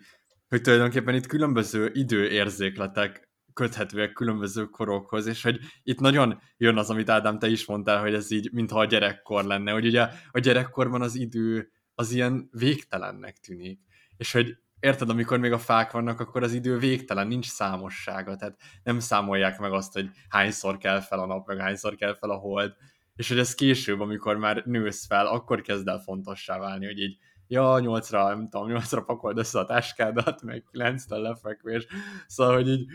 hogy 0.49 0.61
tulajdonképpen 0.61 1.15
itt 1.15 1.27
különböző 1.27 1.91
időérzékletek 1.95 3.27
köthetőek 3.53 4.13
különböző 4.13 4.65
korokhoz, 4.65 5.27
és 5.27 5.43
hogy 5.43 5.59
itt 5.83 6.01
nagyon 6.01 6.41
jön 6.57 6.77
az, 6.77 6.91
amit 6.91 7.11
Ádám, 7.11 7.39
te 7.39 7.49
is 7.49 7.67
mondtál, 7.67 8.01
hogy 8.01 8.15
ez 8.15 8.31
így, 8.31 8.53
mintha 8.53 8.79
a 8.79 8.85
gyerekkor 8.85 9.45
lenne, 9.45 9.73
hogy 9.73 9.87
ugye 9.87 10.09
a 10.31 10.39
gyerekkorban 10.39 11.03
az 11.03 11.15
idő 11.15 11.71
az 11.95 12.13
ilyen 12.13 12.49
végtelennek 12.53 13.37
tűnik, 13.37 13.81
és 14.17 14.33
hogy 14.33 14.57
érted, 14.81 15.11
amikor 15.11 15.39
még 15.39 15.53
a 15.53 15.59
fák 15.59 15.91
vannak, 15.91 16.21
akkor 16.21 16.43
az 16.43 16.53
idő 16.53 16.79
végtelen, 16.79 17.27
nincs 17.27 17.47
számossága, 17.47 18.37
tehát 18.37 18.57
nem 18.83 18.99
számolják 18.99 19.59
meg 19.59 19.73
azt, 19.73 19.93
hogy 19.93 20.11
hányszor 20.29 20.79
kell 20.79 21.01
fel 21.01 21.19
a 21.19 21.27
nap, 21.27 21.47
meg 21.47 21.59
hányszor 21.59 21.95
kell 21.95 22.15
fel 22.15 22.31
a 22.31 22.37
hold, 22.37 22.73
és 23.17 23.29
hogy 23.29 23.39
ez 23.39 23.55
később, 23.55 24.01
amikor 24.01 24.37
már 24.37 24.63
nősz 24.65 25.07
fel, 25.07 25.27
akkor 25.27 25.61
kezd 25.61 25.89
el 25.89 25.99
fontossá 25.99 26.59
válni, 26.59 26.87
hogy 26.87 26.99
így 26.99 27.19
ja, 27.49 27.79
nyolcra, 27.79 28.29
nem 28.29 28.49
tudom, 28.49 28.69
nyolcra 28.69 29.03
pakold 29.03 29.39
össze 29.39 29.59
a 29.59 29.65
táskádat, 29.65 30.43
meg 30.43 30.65
kilenctől 30.71 31.21
lefekvés, 31.21 31.87
szóval, 32.27 32.55
hogy 32.55 32.69
így 32.69 32.87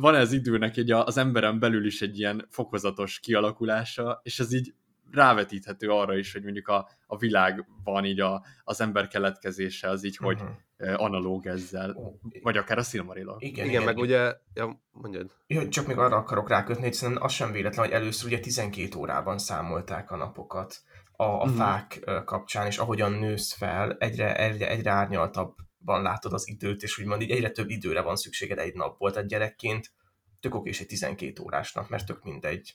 van 0.00 0.14
ez 0.14 0.32
időnek 0.32 0.76
egy 0.76 0.90
az 0.90 1.16
emberen 1.16 1.58
belül 1.58 1.86
is 1.86 2.02
egy 2.02 2.18
ilyen 2.18 2.46
fokozatos 2.50 3.20
kialakulása, 3.20 4.20
és 4.22 4.38
ez 4.38 4.52
így 4.52 4.74
rávetíthető 5.16 5.90
arra 5.90 6.16
is, 6.16 6.32
hogy 6.32 6.42
mondjuk 6.42 6.68
a, 6.68 6.88
a 7.06 7.16
világban 7.16 8.04
így 8.04 8.20
a, 8.20 8.44
az 8.64 8.80
ember 8.80 9.08
keletkezése 9.08 9.88
az 9.88 10.04
így, 10.04 10.16
hogy 10.16 10.40
uh-huh. 10.40 11.02
analóg 11.02 11.46
ezzel, 11.46 11.96
vagy 12.42 12.56
akár 12.56 12.78
a 12.78 12.82
Silmarillion. 12.82 13.36
Igen, 13.38 13.52
igen, 13.52 13.68
igen, 13.68 13.82
meg 13.82 13.96
ugye, 13.96 14.34
ja, 14.54 14.82
mondjad. 14.90 15.30
Ja, 15.46 15.68
csak 15.68 15.86
még 15.86 15.98
arra 15.98 16.16
akarok 16.16 16.48
rákötni, 16.48 16.82
hogy 16.82 16.92
szerintem 16.92 17.24
az 17.24 17.32
sem 17.32 17.52
véletlen, 17.52 17.84
hogy 17.84 17.94
először 17.94 18.26
ugye 18.26 18.40
12 18.40 18.98
órában 18.98 19.38
számolták 19.38 20.10
a 20.10 20.16
napokat 20.16 20.80
a, 21.12 21.24
a 21.24 21.36
uh-huh. 21.36 21.56
fák 21.56 22.10
kapcsán, 22.24 22.66
és 22.66 22.78
ahogyan 22.78 23.12
nősz 23.12 23.52
fel, 23.52 23.96
egyre, 23.98 24.36
egyre, 24.36 24.68
egyre 24.68 24.90
árnyaltabban 24.90 26.02
látod 26.02 26.32
az 26.32 26.48
időt, 26.48 26.82
és 26.82 26.98
úgymond 26.98 27.22
így 27.22 27.30
egyre 27.30 27.50
több 27.50 27.70
időre 27.70 28.00
van 28.00 28.16
szükséged 28.16 28.58
egy 28.58 28.74
napból, 28.74 29.12
tehát 29.12 29.28
gyerekként 29.28 29.92
tök 30.40 30.54
oké 30.54 30.68
és 30.68 30.80
egy 30.80 30.86
12 30.86 31.42
órás 31.42 31.72
nap, 31.72 31.88
mert 31.88 32.06
tök 32.06 32.24
mindegy 32.24 32.74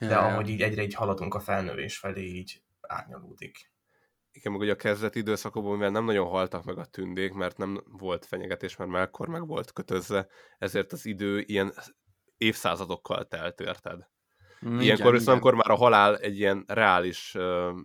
de 0.00 0.14
ja, 0.14 0.20
ahogy 0.20 0.48
így 0.48 0.62
egyre 0.62 0.82
így 0.82 0.94
haladunk 0.94 1.34
a 1.34 1.40
felnővés 1.40 1.98
felé, 1.98 2.22
így 2.22 2.62
árnyalódik. 2.80 3.70
Igen, 4.32 4.52
meg 4.52 4.60
ugye 4.60 4.72
a 4.72 4.76
kezdeti 4.76 5.18
időszakokban, 5.18 5.72
mivel 5.72 5.90
nem 5.90 6.04
nagyon 6.04 6.28
haltak 6.28 6.64
meg 6.64 6.78
a 6.78 6.84
tündék, 6.84 7.32
mert 7.32 7.56
nem 7.56 7.82
volt 7.86 8.26
fenyegetés, 8.26 8.76
mert 8.76 8.90
Melkor 8.90 9.28
meg 9.28 9.46
volt 9.46 9.72
kötözve, 9.72 10.26
ezért 10.58 10.92
az 10.92 11.06
idő 11.06 11.40
ilyen 11.46 11.72
évszázadokkal 12.36 13.24
telt, 13.24 13.60
érted? 13.60 14.08
Mm, 14.66 14.80
Ilyenkor 14.80 15.12
viszont, 15.12 15.28
amikor 15.28 15.54
már 15.54 15.70
a 15.70 15.74
halál 15.74 16.16
egy 16.16 16.38
ilyen 16.38 16.64
reális 16.66 17.34
uh, 17.34 17.78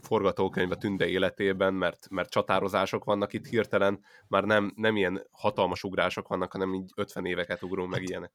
forgatókönyv 0.00 0.70
a 0.70 0.76
tünde 0.76 1.06
életében, 1.06 1.74
mert, 1.74 2.08
mert 2.10 2.30
csatározások 2.30 3.04
vannak 3.04 3.32
itt 3.32 3.46
hirtelen, 3.46 4.00
már 4.28 4.44
nem, 4.44 4.72
nem 4.76 4.96
ilyen 4.96 5.26
hatalmas 5.30 5.84
ugrások 5.84 6.28
vannak, 6.28 6.52
hanem 6.52 6.74
így 6.74 6.90
50 6.94 7.24
éveket 7.24 7.62
ugrunk 7.62 7.90
meg 7.90 8.00
hát, 8.00 8.08
ilyenek. 8.08 8.32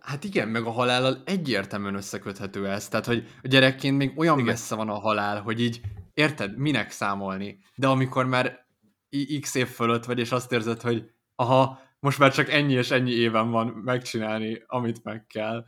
Hát 0.00 0.24
igen, 0.24 0.48
meg 0.48 0.64
a 0.64 0.70
halállal 0.70 1.22
egyértelműen 1.24 1.94
összeköthető 1.94 2.68
ez. 2.68 2.88
Tehát, 2.88 3.06
hogy 3.06 3.26
a 3.42 3.48
gyerekként 3.48 3.96
még 3.96 4.18
olyan 4.18 4.38
igen. 4.38 4.46
messze 4.50 4.74
van 4.74 4.88
a 4.88 4.98
halál, 4.98 5.40
hogy 5.40 5.60
így 5.60 5.80
érted, 6.14 6.58
minek 6.58 6.90
számolni. 6.90 7.58
De 7.74 7.86
amikor 7.86 8.26
már 8.26 8.66
x 9.40 9.54
év 9.54 9.66
fölött 9.68 10.04
vagy, 10.04 10.18
és 10.18 10.32
azt 10.32 10.52
érzed, 10.52 10.80
hogy 10.80 11.10
aha, 11.34 11.80
most 12.00 12.18
már 12.18 12.32
csak 12.32 12.50
ennyi 12.50 12.72
és 12.72 12.90
ennyi 12.90 13.10
éven 13.10 13.50
van 13.50 13.66
megcsinálni, 13.66 14.62
amit 14.66 15.04
meg 15.04 15.26
kell, 15.26 15.64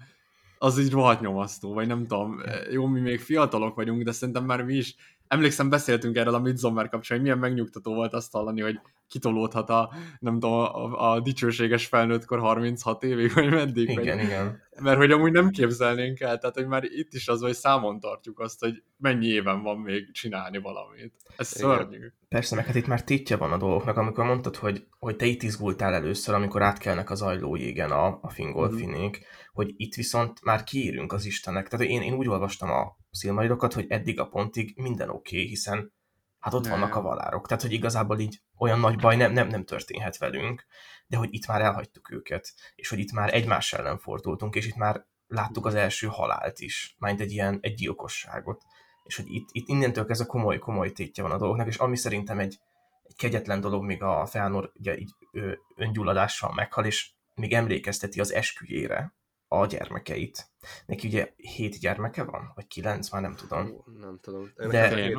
az 0.59 0.79
így 0.79 0.91
rohadt 0.91 1.21
nyomasztó, 1.21 1.73
vagy 1.73 1.87
nem 1.87 2.07
tudom. 2.07 2.41
Jó, 2.71 2.87
mi 2.87 3.01
még 3.01 3.21
fiatalok 3.21 3.75
vagyunk, 3.75 4.03
de 4.03 4.13
szerintem 4.13 4.45
már 4.45 4.63
mi 4.63 4.75
is 4.75 4.95
emlékszem, 5.33 5.69
beszéltünk 5.69 6.17
erről 6.17 6.35
a 6.35 6.39
Midsommar 6.39 6.89
kapcsán, 6.89 7.17
hogy 7.17 7.27
milyen 7.27 7.41
megnyugtató 7.41 7.95
volt 7.95 8.13
azt 8.13 8.33
hallani, 8.33 8.61
hogy 8.61 8.81
kitolódhat 9.09 9.71
a, 9.71 9.93
nem 10.19 10.33
tudom, 10.33 10.53
a, 10.53 11.13
a 11.13 11.21
dicsőséges 11.21 11.87
felnőttkor 11.87 12.39
36 12.39 13.03
évig, 13.03 13.33
vagy 13.35 13.51
meddig. 13.51 13.89
Igen, 13.89 14.17
vagy, 14.17 14.27
igen. 14.27 14.63
Mert 14.81 14.97
hogy 14.97 15.11
amúgy 15.11 15.33
nem 15.33 15.51
képzelnénk 15.51 16.21
el, 16.21 16.39
tehát 16.39 16.55
hogy 16.55 16.67
már 16.67 16.85
itt 16.85 17.13
is 17.13 17.29
az, 17.29 17.41
hogy 17.41 17.55
számon 17.55 18.01
tartjuk 18.01 18.41
azt, 18.41 18.61
hogy 18.61 18.83
mennyi 18.97 19.27
éven 19.27 19.63
van 19.63 19.79
még 19.79 20.13
csinálni 20.13 20.59
valamit. 20.59 21.15
Ez 21.37 21.53
igen. 21.57 21.77
szörnyű. 21.77 22.13
Persze, 22.29 22.55
meg 22.55 22.67
hát 22.67 22.75
itt 22.75 22.87
már 22.87 23.05
tétje 23.05 23.37
van 23.37 23.53
a 23.53 23.57
dolgoknak, 23.57 23.97
amikor 23.97 24.25
mondtad, 24.25 24.57
hogy, 24.57 24.87
hogy 24.99 25.17
te 25.17 25.27
itt 25.27 25.43
izgultál 25.43 25.95
először, 25.95 26.35
amikor 26.35 26.63
átkelnek 26.63 27.11
az 27.11 27.23
ajlójégen 27.23 27.91
a, 27.91 28.19
a 28.23 28.29
fingolfinék, 28.29 29.19
mm. 29.19 29.23
hogy 29.53 29.73
itt 29.77 29.95
viszont 29.95 30.43
már 30.43 30.65
kiírünk 30.65 31.13
az 31.13 31.25
Istenek. 31.25 31.69
Tehát 31.69 31.87
én, 31.87 32.03
én 32.03 32.15
úgy 32.15 32.29
olvastam 32.29 32.71
a 32.71 32.97
szilmarilokat, 33.13 33.73
hogy 33.73 33.87
eddig 33.89 34.21
a 34.21 34.29
pontig 34.29 34.73
minden 34.77 35.09
oké, 35.09 35.37
okay, 35.37 35.49
hiszen 35.49 35.93
hát 36.39 36.55
ott 36.55 36.65
ne. 36.65 36.71
vannak 36.71 36.95
a 36.95 37.01
valárok. 37.01 37.47
Tehát, 37.47 37.63
hogy 37.63 37.73
igazából 37.73 38.19
így 38.19 38.43
olyan 38.59 38.81
nagy 38.81 38.97
baj 38.97 39.17
nem, 39.17 39.33
nem, 39.33 39.49
nem 39.49 39.65
történhet 39.65 40.19
velünk, 40.19 40.67
de 41.07 41.17
hogy 41.17 41.29
itt 41.35 41.47
már 41.47 41.61
elhagytuk 41.61 42.11
őket, 42.11 42.53
és 42.75 42.89
hogy 42.89 42.99
itt 42.99 43.13
már 43.13 43.35
egymás 43.35 43.73
ellen 43.73 43.99
fordultunk, 43.99 44.55
és 44.55 44.67
itt 44.67 44.77
már 44.77 45.07
láttuk 45.27 45.67
az 45.67 45.75
első 45.75 46.07
halált 46.07 46.59
is, 46.59 46.97
majd 46.99 47.21
egy 47.21 47.33
ilyen 47.33 47.59
egy 47.61 47.75
gyilkosságot. 47.75 48.63
És 49.05 49.17
hogy 49.17 49.27
itt, 49.29 49.49
itt 49.53 49.69
innentől 49.69 50.07
ez 50.09 50.21
a 50.21 50.27
komoly, 50.27 50.59
komoly 50.59 50.93
tétje 50.93 51.23
van 51.23 51.33
a 51.33 51.39
dolgoknak, 51.39 51.67
és 51.67 51.77
ami 51.77 51.97
szerintem 51.97 52.39
egy, 52.39 52.59
egy 53.03 53.17
kegyetlen 53.17 53.61
dolog, 53.61 53.85
még 53.85 54.03
a 54.03 54.27
Feanor 54.27 54.73
ugye 54.75 54.99
így 54.99 55.11
öngyulladással 55.77 56.53
meghal, 56.55 56.85
és 56.85 57.11
még 57.35 57.53
emlékezteti 57.53 58.21
az 58.21 58.33
esküjére, 58.33 59.15
a 59.53 59.67
gyermekeit. 59.67 60.51
Neki 60.87 61.07
ugye 61.07 61.33
hét 61.37 61.79
gyermeke 61.79 62.23
van? 62.23 62.53
Vagy 62.55 62.67
kilenc? 62.67 63.11
Már 63.11 63.23
nem 63.23 63.35
tudom. 63.35 63.85
Nem 64.01 64.19
tudom. 64.21 64.53
De 64.69 64.95
hét. 64.95 65.17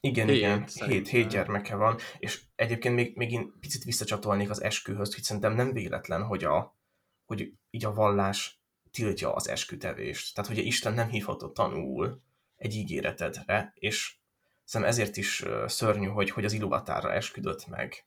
igen, 0.00 0.28
hét, 0.28 0.36
igen, 0.36 0.64
hét, 0.86 1.08
hét 1.08 1.28
gyermeke 1.28 1.76
van, 1.76 1.96
és 2.18 2.42
egyébként 2.54 2.94
még, 2.94 3.16
még 3.16 3.32
én 3.32 3.52
picit 3.60 3.84
visszacsatolnék 3.84 4.50
az 4.50 4.62
eskühöz, 4.62 5.14
hogy 5.14 5.22
szerintem 5.22 5.54
nem 5.54 5.72
véletlen, 5.72 6.22
hogy, 6.22 6.44
a, 6.44 6.76
hogy 7.24 7.52
így 7.70 7.84
a 7.84 7.92
vallás 7.92 8.62
tiltja 8.90 9.34
az 9.34 9.48
eskütevést. 9.48 10.34
Tehát, 10.34 10.50
hogy 10.50 10.66
Isten 10.66 10.94
nem 10.94 11.08
hívhatott 11.08 11.54
tanul 11.54 12.22
egy 12.56 12.74
ígéretedre, 12.74 13.72
és 13.74 14.16
szerintem 14.64 14.96
ezért 14.96 15.16
is 15.16 15.44
szörnyű, 15.66 16.06
hogy, 16.06 16.30
hogy 16.30 16.44
az 16.44 16.52
iluvatára 16.52 17.12
esküdött 17.12 17.66
meg 17.66 18.06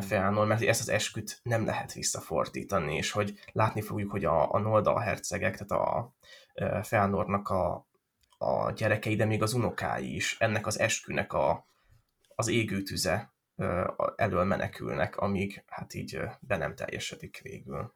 Feanor, 0.00 0.46
mert 0.46 0.62
ezt 0.62 0.80
az 0.80 0.88
esküt 0.88 1.40
nem 1.42 1.64
lehet 1.64 1.92
visszafordítani, 1.92 2.96
és 2.96 3.10
hogy 3.10 3.38
látni 3.52 3.80
fogjuk, 3.80 4.10
hogy 4.10 4.24
a, 4.24 4.52
a 4.52 4.58
Nolda 4.58 5.00
hercegek, 5.00 5.56
tehát 5.56 5.86
a 5.86 6.14
Feanornak 6.82 7.48
a, 7.48 7.88
a 8.38 8.70
gyerekei, 8.70 9.16
de 9.16 9.24
még 9.24 9.42
az 9.42 9.52
unokái 9.52 10.14
is 10.14 10.36
ennek 10.38 10.66
az 10.66 10.78
eskünek 10.78 11.32
a, 11.32 11.66
az 12.34 12.48
égő 12.48 12.82
tüze 12.82 13.34
elől 14.16 14.44
menekülnek, 14.44 15.16
amíg 15.16 15.64
hát 15.66 15.94
így 15.94 16.20
be 16.40 16.56
nem 16.56 16.74
teljesedik 16.74 17.40
végül. 17.42 17.92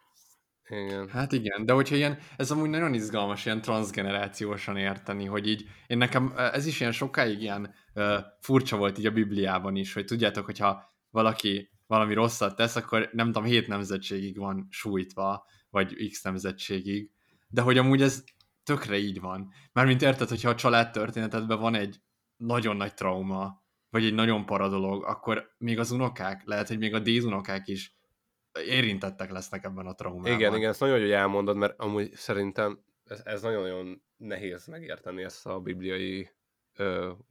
Igen. 0.69 1.09
Hát 1.09 1.33
igen, 1.33 1.67
de 1.67 1.73
hogyha 1.73 1.97
ilyen, 1.97 2.19
ez 2.37 2.51
amúgy 2.51 2.71
nagyon 2.71 2.95
izgalmas 2.95 3.45
ilyen 3.45 3.61
transgenerációsan 3.61 4.77
érteni, 4.77 5.25
hogy 5.25 5.49
így, 5.49 5.69
én 5.87 5.99
nekem 5.99 6.33
ez 6.37 6.67
is 6.67 6.81
ilyen 6.81 6.93
sokáig 6.93 7.41
ilyen 7.41 7.75
uh, 7.95 8.17
furcsa 8.41 8.77
volt 8.77 8.99
így 8.99 9.07
a 9.07 9.11
Bibliában 9.11 9.77
is, 9.77 9.93
hogy 9.93 10.05
tudjátok, 10.05 10.45
hogyha 10.45 10.95
valaki 11.11 11.70
valami 11.91 12.15
rosszat 12.15 12.57
tesz, 12.57 12.77
akkor 12.77 13.09
nem 13.13 13.27
tudom, 13.27 13.45
hét 13.45 13.67
nemzetségig 13.67 14.39
van 14.39 14.67
sújtva, 14.71 15.47
vagy 15.71 16.09
x 16.11 16.23
nemzetségig, 16.23 17.11
de 17.49 17.61
hogy 17.61 17.79
amúgy 17.79 18.03
ez 18.03 18.25
tökre 18.63 18.99
így 18.99 19.21
van. 19.21 19.53
Mármint 19.73 20.03
érted, 20.03 20.29
hogyha 20.29 20.49
a 20.49 20.55
családtörténetedben 20.55 21.61
van 21.61 21.75
egy 21.75 22.01
nagyon 22.37 22.77
nagy 22.77 22.95
trauma, 22.95 23.65
vagy 23.89 24.05
egy 24.05 24.15
nagyon 24.15 24.47
paradolog, 24.47 25.05
akkor 25.05 25.55
még 25.59 25.79
az 25.79 25.91
unokák, 25.91 26.43
lehet, 26.45 26.69
hogy 26.69 26.79
még 26.79 26.95
a 26.95 26.99
dézunokák 26.99 27.69
is 27.69 27.95
érintettek 28.67 29.31
lesznek 29.31 29.65
ebben 29.65 29.87
a 29.87 29.95
traumában. 29.95 30.33
Igen, 30.33 30.55
igen, 30.55 30.71
ezt 30.71 30.81
nagyon 30.81 30.97
jó, 30.97 31.03
hogy 31.03 31.13
elmondod, 31.13 31.57
mert 31.57 31.81
amúgy 31.81 32.13
szerintem 32.15 32.85
ez, 33.05 33.21
ez 33.25 33.43
nagyon-nagyon 33.43 34.03
nehéz 34.17 34.67
megérteni 34.67 35.23
ezt 35.23 35.47
a 35.47 35.61
bibliai 35.61 36.31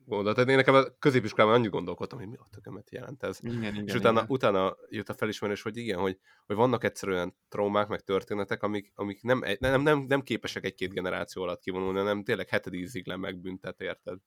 gondolat. 0.06 0.36
Tehát 0.36 0.50
én 0.50 0.56
nekem 0.56 0.74
a 0.74 0.84
középiskolában 1.00 1.56
annyit 1.58 1.72
gondolkodtam, 1.72 2.20
hogy 2.20 2.28
mi 2.28 2.36
a 2.36 2.48
tökömet 2.52 2.92
jelent 2.92 3.24
ez. 3.24 3.40
Igen, 3.42 3.74
igen, 3.74 3.88
és 3.88 3.94
utána, 3.94 4.18
igen. 4.18 4.30
utána 4.30 4.78
jött 4.90 5.10
a 5.10 5.14
felismerés, 5.14 5.62
hogy 5.62 5.78
igen, 5.78 6.00
hogy, 6.00 6.18
hogy 6.46 6.56
vannak 6.56 6.84
egyszerűen 6.84 7.36
traumák, 7.50 7.88
meg 7.88 8.02
történetek, 8.02 8.64
amik, 8.64 8.92
amik 8.96 9.22
nem, 9.22 9.44
nem, 9.60 9.82
nem, 9.82 10.00
nem 10.00 10.22
képesek 10.22 10.66
egy-két 10.66 10.94
generáció 10.94 11.42
alatt 11.42 11.62
kivonulni, 11.62 11.98
hanem 11.98 12.24
tényleg 12.24 12.50
hetedízig 12.50 13.08
le 13.08 13.16
megbüntet, 13.16 13.82
érted? 13.82 14.18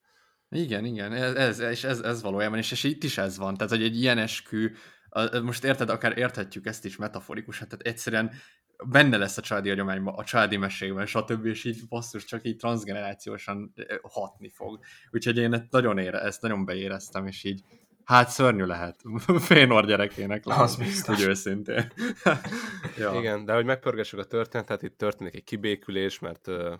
Igen, 0.48 0.84
igen, 0.84 1.12
ez, 1.12 1.34
ez, 1.34 1.58
és 1.58 1.84
ez, 1.84 2.00
ez 2.00 2.22
valójában, 2.22 2.58
és, 2.58 2.70
és 2.70 2.84
itt 2.84 3.02
is 3.02 3.18
ez 3.18 3.38
van, 3.38 3.56
tehát 3.56 3.72
hogy 3.72 3.82
egy 3.82 4.00
ilyen 4.00 4.18
eskü, 4.18 4.70
most 5.42 5.64
érted, 5.64 5.90
akár 5.90 6.18
érthetjük 6.18 6.66
ezt 6.66 6.84
is 6.84 6.96
metaforikusan, 6.96 7.68
tehát 7.68 7.86
egyszerűen 7.86 8.32
benne 8.84 9.16
lesz 9.16 9.36
a 9.36 9.42
családi 9.42 9.68
hagyományban, 9.68 10.14
a 10.14 10.24
családi 10.24 10.56
mesékben, 10.56 11.06
stb. 11.06 11.46
és 11.46 11.64
így 11.64 11.88
basszus 11.88 12.24
csak 12.24 12.46
így 12.46 12.56
transgenerációsan 12.56 13.74
hatni 14.02 14.48
fog. 14.48 14.78
Úgyhogy 15.10 15.36
én 15.36 15.66
nagyon 15.70 15.98
ére, 15.98 16.20
ezt 16.20 16.42
nagyon 16.42 16.64
beéreztem, 16.64 17.26
és 17.26 17.44
így 17.44 17.62
hát 18.04 18.28
szörnyű 18.28 18.64
lehet. 18.64 19.00
Fénor 19.48 19.86
gyerekének 19.86 20.44
lehet, 20.44 20.62
Az 20.62 20.76
biztos. 20.76 21.18
úgy 21.18 21.28
őszintén. 21.28 21.92
ja. 22.98 23.14
Igen, 23.14 23.44
de 23.44 23.54
hogy 23.54 23.64
megpörgessük 23.64 24.18
a 24.18 24.24
történetet, 24.24 24.82
itt 24.82 24.98
történik 24.98 25.34
egy 25.34 25.44
kibékülés, 25.44 26.18
mert 26.18 26.46
uh, 26.46 26.72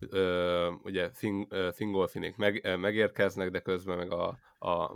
uh, 0.00 0.74
ugye 0.82 1.10
Fing, 1.12 1.46
uh, 1.50 1.72
Fingolfinék 1.72 2.36
meg, 2.36 2.60
uh, 2.64 2.76
megérkeznek, 2.76 3.50
de 3.50 3.60
közben 3.60 3.96
meg 3.96 4.12
a, 4.12 4.38
a 4.58 4.90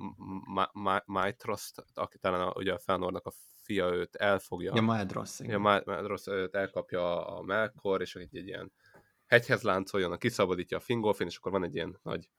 Maitros, 1.05 1.71
aki 1.95 2.19
talán 2.19 2.41
a, 2.41 2.53
ugye 2.57 2.73
a 2.73 2.79
Feanornak 2.79 3.27
a 3.27 3.33
fia 3.65 3.95
őt 3.95 4.17
elfogja. 4.17 4.73
Ja, 4.75 4.83
Maedros. 4.83 5.41
Ja, 5.41 5.59
Maedros 5.59 6.27
őt 6.27 6.55
elkapja 6.55 7.27
a 7.27 7.43
Melkor, 7.43 8.01
és 8.01 8.15
egy, 8.15 8.37
egy 8.37 8.47
ilyen 8.47 8.73
hegyhez 9.27 9.63
láncoljon, 9.63 10.13
a 10.13 10.17
kiszabadítja 10.17 10.77
a 10.77 10.81
Fingolfin, 10.81 11.27
és 11.27 11.37
akkor 11.37 11.53
van 11.53 11.65
egy 11.65 11.75
ilyen 11.75 11.99
nagy 12.03 12.31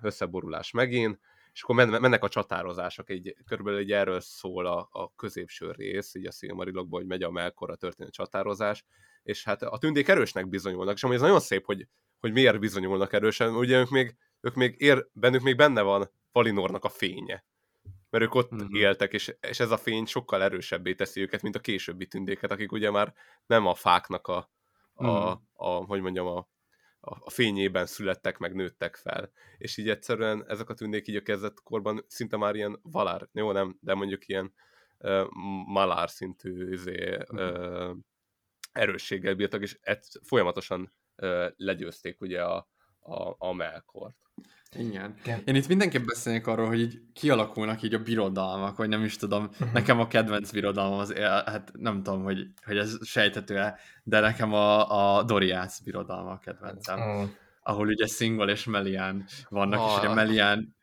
összeborulás 0.00 0.70
megint, 0.70 1.20
és 1.52 1.62
akkor 1.62 1.74
mennek 1.74 2.24
a 2.24 2.28
csatározások, 2.28 3.10
így, 3.10 3.36
körülbelül 3.46 3.78
egy 3.78 3.92
erről 3.92 4.20
szól 4.20 4.66
a, 4.66 4.88
a 4.90 5.14
középső 5.14 5.70
rész, 5.70 6.14
így 6.14 6.26
a 6.26 6.30
Silmarilokban, 6.30 7.00
hogy 7.00 7.08
megy 7.08 7.22
a 7.22 7.30
Melkorra 7.30 7.76
történő 7.76 8.10
csatározás, 8.10 8.84
és 9.22 9.44
hát 9.44 9.62
a 9.62 9.78
tündék 9.78 10.08
erősnek 10.08 10.48
bizonyulnak, 10.48 10.94
és 10.94 11.02
amúgy 11.02 11.16
ez 11.16 11.22
nagyon 11.22 11.40
szép, 11.40 11.64
hogy, 11.64 11.88
hogy 12.18 12.32
miért 12.32 12.58
bizonyulnak 12.58 13.12
erősen, 13.12 13.54
ugye 13.54 13.78
ők 13.78 13.90
még, 13.90 14.16
ők 14.40 14.54
még 14.54 14.74
ér, 14.78 15.08
bennük 15.12 15.42
még 15.42 15.56
benne 15.56 15.82
van 15.82 16.10
Valinornak 16.32 16.84
a 16.84 16.88
fénye 16.88 17.44
mert 18.16 18.28
ők 18.28 18.34
ott 18.34 18.54
mm-hmm. 18.54 18.74
éltek, 18.74 19.12
és, 19.12 19.36
és 19.40 19.60
ez 19.60 19.70
a 19.70 19.76
fény 19.76 20.04
sokkal 20.04 20.42
erősebbé 20.42 20.94
teszi 20.94 21.20
őket, 21.20 21.42
mint 21.42 21.56
a 21.56 21.60
későbbi 21.60 22.06
tündéket, 22.06 22.50
akik 22.50 22.72
ugye 22.72 22.90
már 22.90 23.14
nem 23.46 23.66
a 23.66 23.74
fáknak 23.74 24.26
a, 24.26 24.50
a, 24.94 25.04
mm. 25.04 25.08
a, 25.08 25.42
a 25.52 25.68
hogy 25.68 26.00
mondjam, 26.00 26.26
a, 26.26 26.48
a 27.00 27.30
fényében 27.30 27.86
születtek, 27.86 28.38
meg 28.38 28.54
nőttek 28.54 28.96
fel. 28.96 29.30
És 29.58 29.76
így 29.76 29.88
egyszerűen 29.88 30.44
ezek 30.48 30.68
a 30.68 30.74
tündék 30.74 31.08
így 31.08 31.16
a 31.16 31.22
kezdetkorban 31.22 32.04
szinte 32.06 32.36
már 32.36 32.54
ilyen 32.54 32.78
valár, 32.82 33.28
jó 33.32 33.52
nem, 33.52 33.78
de 33.80 33.94
mondjuk 33.94 34.28
ilyen 34.28 34.54
uh, 34.98 35.26
malár 35.66 36.10
szintű 36.10 36.72
izé, 36.72 37.18
uh, 37.28 37.96
erősséggel 38.72 39.34
bírtak, 39.34 39.62
és 39.62 39.78
folyamatosan 40.22 40.92
uh, 41.16 41.46
legyőzték 41.56 42.20
ugye 42.20 42.44
a, 42.44 42.68
a, 43.06 43.34
a 43.38 43.52
melkort. 43.52 44.16
Igen. 44.78 45.14
Igen. 45.22 45.42
Én 45.44 45.54
itt 45.54 45.68
mindenképp 45.68 46.04
beszélnék 46.06 46.46
arról, 46.46 46.66
hogy 46.66 46.80
így 46.80 47.00
kialakulnak 47.12 47.82
így 47.82 47.94
a 47.94 48.02
birodalmak, 48.02 48.76
vagy 48.76 48.88
nem 48.88 49.04
is 49.04 49.16
tudom, 49.16 49.44
uh-huh. 49.44 49.72
nekem 49.72 50.00
a 50.00 50.06
kedvenc 50.06 50.50
birodalmam 50.50 50.98
az, 50.98 51.12
hát 51.46 51.70
nem 51.72 52.02
tudom, 52.02 52.22
hogy, 52.22 52.46
hogy 52.64 52.76
ez 52.76 53.06
sejtető-e, 53.06 53.78
de 54.02 54.20
nekem 54.20 54.52
a, 54.52 55.16
a 55.16 55.22
Doriász 55.22 55.80
birodalma 55.80 56.30
a 56.30 56.38
kedvencem. 56.38 56.98
Uh-huh. 56.98 57.28
Ahol 57.62 57.86
ugye 57.86 58.06
Singol 58.06 58.48
és 58.48 58.64
Melian 58.64 59.24
vannak, 59.48 59.78
uh-huh. 59.78 59.94
és 59.94 59.98
ugye 59.98 60.14
Melian, 60.14 60.76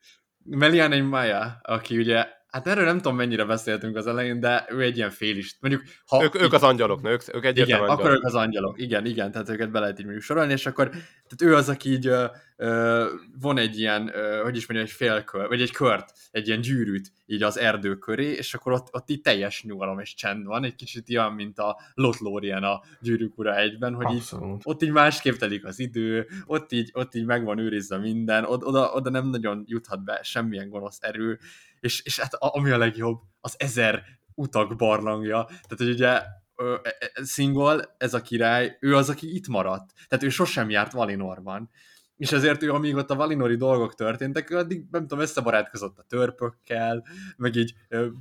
Melian 0.44 0.92
egy 0.92 1.04
Maya, 1.04 1.60
aki 1.62 1.98
ugye 1.98 2.28
Hát 2.54 2.68
erről 2.68 2.86
nem 2.86 2.96
tudom, 2.96 3.16
mennyire 3.16 3.46
beszéltünk 3.46 3.96
az 3.96 4.08
elején, 4.08 4.40
de 4.40 4.66
ő 4.70 4.82
egy 4.82 4.98
ilyen 4.98 5.12
is. 5.20 5.58
Mondjuk, 5.60 5.84
ha 6.08 6.24
ők, 6.24 6.42
ők 6.42 6.54
az 6.54 6.64
angyalok, 6.64 7.00
ők, 7.04 7.22
ők 7.36 7.46
egyértelműen 7.46 7.66
Igen, 7.66 7.80
angyalok. 7.80 8.00
akkor 8.00 8.12
ők 8.12 8.24
az 8.24 8.36
angyalok, 8.36 8.82
igen, 8.82 9.06
igen, 9.06 9.32
tehát 9.32 9.50
őket 9.50 9.72
be 9.72 9.80
lehet 9.80 9.98
így 9.98 10.04
mondjuk 10.04 10.26
sorolni, 10.26 10.52
és 10.52 10.66
akkor 10.66 10.90
tehát 10.90 11.42
ő 11.42 11.56
az, 11.56 11.70
aki 11.70 11.90
így 11.90 12.08
ö, 12.08 12.26
ö, 12.56 13.06
von 13.40 13.58
egy 13.58 13.80
ilyen, 13.80 14.12
ö, 14.14 14.42
hogy 14.44 14.56
is 14.56 14.68
mondjam, 14.68 14.90
egy 14.90 14.96
félkör, 14.96 15.48
vagy 15.48 15.62
egy 15.62 15.72
kört, 15.72 16.14
egy 16.32 16.48
ilyen 16.48 16.62
gyűrűt 16.62 17.12
így 17.26 17.44
az 17.44 17.60
erdő 17.60 17.96
köré, 17.96 18.32
és 18.32 18.54
akkor 18.54 18.72
ott, 18.72 18.88
ott 18.92 19.10
így 19.10 19.22
teljes 19.22 19.64
nyugalom 19.64 20.00
és 20.00 20.14
csend 20.14 20.46
van, 20.46 20.64
egy 20.64 20.76
kicsit 20.76 21.10
ilyen, 21.10 21.32
mint 21.32 21.60
a 21.60 21.78
Lotlórien 21.94 22.64
a 22.64 22.82
gyűrűk 23.02 23.38
ura 23.38 23.58
egyben, 23.58 23.94
hogy 23.94 24.16
így, 24.16 24.30
ott 24.64 24.84
így 24.84 24.92
másképp 24.92 25.36
telik 25.36 25.66
az 25.66 25.80
idő, 25.80 26.28
ott 26.46 26.72
így, 26.72 26.90
ott 26.94 27.16
így 27.16 27.26
meg 27.26 27.44
van 27.44 27.58
őrizve 27.58 27.98
minden, 27.98 28.46
oda, 28.46 28.92
oda 28.92 29.10
nem 29.10 29.30
nagyon 29.30 29.64
juthat 29.68 30.04
be 30.04 30.20
semmilyen 30.24 30.70
gonosz 30.70 30.98
erő, 31.02 31.40
és, 31.84 32.02
és 32.04 32.20
hát 32.20 32.34
ami 32.34 32.72
a 32.72 32.78
legjobb, 32.78 33.22
az 33.42 33.56
ezer 33.58 34.04
utak 34.36 34.76
barlangja, 34.76 35.46
tehát 35.46 35.78
hogy 35.78 35.90
ugye 35.90 36.08
e, 36.08 36.64
e, 36.84 37.92
ez 37.98 38.14
a 38.14 38.22
király, 38.22 38.78
ő 38.80 38.96
az, 38.96 39.10
aki 39.10 39.36
itt 39.36 39.48
maradt. 39.48 39.94
Tehát 40.08 40.24
ő 40.24 40.30
sosem 40.30 40.70
járt 40.70 40.92
Valinorban. 40.92 41.70
És 42.18 42.32
ezért 42.32 42.64
ő, 42.64 42.72
amíg 42.72 42.96
ott 42.96 43.10
a 43.10 43.16
Valinori 43.16 43.56
dolgok 43.56 43.96
történtek, 43.96 44.50
addig, 44.50 44.86
nem 44.92 45.02
tudom, 45.02 45.20
összebarátkozott 45.20 45.98
a 45.98 46.06
törpökkel, 46.08 47.06
meg 47.38 47.56
így, 47.56 47.74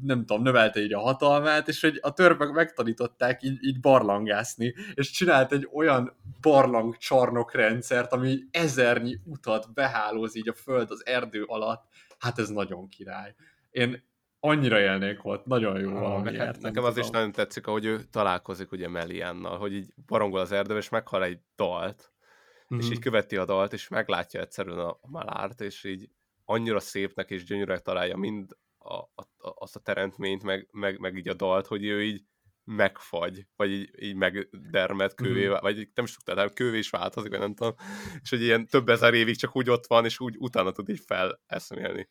nem 0.02 0.24
tudom, 0.26 0.42
növelte 0.42 0.80
így 0.80 0.92
a 0.92 1.00
hatalmát, 1.00 1.68
és 1.68 1.80
hogy 1.80 1.98
a 2.00 2.12
törpök 2.12 2.52
megtanították 2.52 3.42
így, 3.42 3.64
így 3.64 3.80
barlangászni, 3.80 4.74
és 4.94 5.10
csinált 5.10 5.52
egy 5.52 5.68
olyan 5.72 6.16
barlang 6.40 6.96
csarnok 6.96 7.54
rendszert, 7.54 8.12
ami 8.12 8.38
ezernyi 8.50 9.18
utat 9.24 9.72
behálóz 9.74 10.36
így 10.36 10.48
a 10.48 10.54
föld 10.54 10.90
az 10.90 11.06
erdő 11.06 11.42
alatt. 11.42 11.84
Hát 12.18 12.38
ez 12.38 12.48
nagyon 12.48 12.88
király 12.88 13.34
én 13.72 14.10
annyira 14.40 14.80
élnék 14.80 15.24
ott, 15.24 15.46
nagyon 15.46 15.80
jó 15.80 15.90
valami. 15.90 16.30
Nekem, 16.30 16.54
nekem 16.60 16.84
az 16.84 16.96
is 16.96 17.10
nagyon 17.10 17.32
tetszik, 17.32 17.66
ahogy 17.66 17.84
ő 17.84 18.02
találkozik 18.10 18.72
ugye 18.72 18.88
Meliannal, 18.88 19.58
hogy 19.58 19.72
így 19.72 19.94
barongol 20.06 20.40
az 20.40 20.52
erdő, 20.52 20.76
és 20.76 20.88
meghal 20.88 21.24
egy 21.24 21.38
dalt, 21.56 22.12
mm-hmm. 22.12 22.78
és 22.80 22.84
mhm. 22.84 22.94
így 22.94 23.00
követi 23.00 23.36
a 23.36 23.44
dalt, 23.44 23.72
és 23.72 23.88
meglátja 23.88 24.40
egyszerűen 24.40 24.78
a 24.78 24.98
malárt, 25.00 25.60
és 25.60 25.84
így 25.84 26.10
annyira 26.44 26.80
szépnek 26.80 27.30
és 27.30 27.44
gyönyörűek 27.44 27.82
találja 27.82 28.16
mind 28.16 28.56
a, 28.78 28.94
a, 28.94 29.26
azt 29.38 29.76
a 29.76 29.80
teremtményt, 29.80 30.42
meg, 30.42 30.68
meg, 30.72 30.98
meg 30.98 31.16
így 31.16 31.28
a 31.28 31.34
dalt, 31.34 31.66
hogy 31.66 31.84
ő 31.84 32.02
így 32.02 32.24
megfagy, 32.64 33.46
vagy 33.56 33.70
így, 33.70 33.90
így 33.98 34.14
megdermed 34.14 35.14
kővé, 35.14 35.46
mm-hmm. 35.46 35.60
vagy 35.60 35.88
nem 35.94 36.04
is 36.04 36.16
tudtál, 36.16 36.48
kővé 36.48 36.78
is 36.78 36.90
változik, 36.90 37.30
vagy 37.30 37.40
nem 37.40 37.54
tudom, 37.54 37.74
és 38.22 38.30
hogy 38.30 38.42
ilyen 38.42 38.66
több 38.66 38.88
ezer 38.88 39.14
évig 39.14 39.36
csak 39.36 39.56
úgy 39.56 39.70
ott 39.70 39.86
van, 39.86 40.04
és 40.04 40.20
úgy 40.20 40.34
utána 40.38 40.72
tud 40.72 40.88
így 40.88 41.02
feleszmélni 41.06 42.08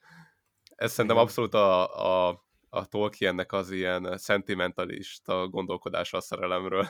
ez 0.82 0.92
szerintem 0.92 1.20
abszolút 1.20 1.54
a, 1.54 1.96
a, 2.28 2.44
a 2.70 2.86
Tolkiennek 2.86 3.54
az 3.54 3.72
ilyen 3.72 4.18
szentimentalista 4.18 5.48
gondolkodása 5.48 6.18
a 6.18 6.22
szerelemről. 6.22 6.88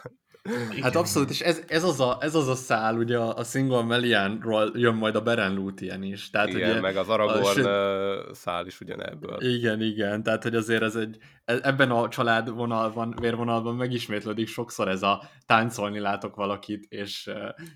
Igen. 0.71 0.83
Hát 0.83 0.95
abszolút, 0.95 1.29
és 1.29 1.41
ez, 1.41 1.63
ez, 1.67 1.83
az 1.83 1.99
a, 1.99 2.17
ez 2.19 2.35
az 2.35 2.47
a 2.47 2.55
szál, 2.55 2.95
ugye 2.95 3.17
a, 3.17 3.35
a 3.35 3.43
Single 3.43 3.83
Melianról 3.83 4.71
jön 4.73 4.95
majd 4.95 5.15
a 5.15 5.21
Beren 5.21 5.53
Lúthien 5.53 6.03
is. 6.03 6.29
Tehát, 6.29 6.47
igen, 6.47 6.69
ugye, 6.69 6.79
meg 6.79 6.95
az 6.97 7.09
Aragorn 7.09 7.65
a, 7.65 8.33
szál 8.33 8.65
is 8.65 8.79
ugyanebből. 8.79 9.37
Igen, 9.39 9.81
igen, 9.81 10.23
tehát 10.23 10.43
hogy 10.43 10.55
azért 10.55 10.81
ez 10.81 10.95
egy, 10.95 11.17
e, 11.45 11.59
ebben 11.61 11.91
a 11.91 12.07
családvonalban, 12.07 13.15
vérvonalban 13.19 13.75
megismétlődik 13.75 14.47
sokszor 14.47 14.87
ez 14.87 15.03
a 15.03 15.23
táncolni 15.45 15.99
látok 15.99 16.35
valakit, 16.35 16.85
és, 16.89 17.29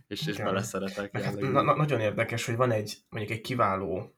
és, 0.08 0.28
és 0.28 0.38
beleszeretek. 0.38 1.22
Hát, 1.22 1.40
na, 1.40 1.62
na, 1.62 1.76
nagyon 1.76 2.00
érdekes, 2.00 2.46
hogy 2.46 2.56
van 2.56 2.72
egy, 2.72 2.98
mondjuk 3.10 3.38
egy 3.38 3.42
kiváló 3.42 4.15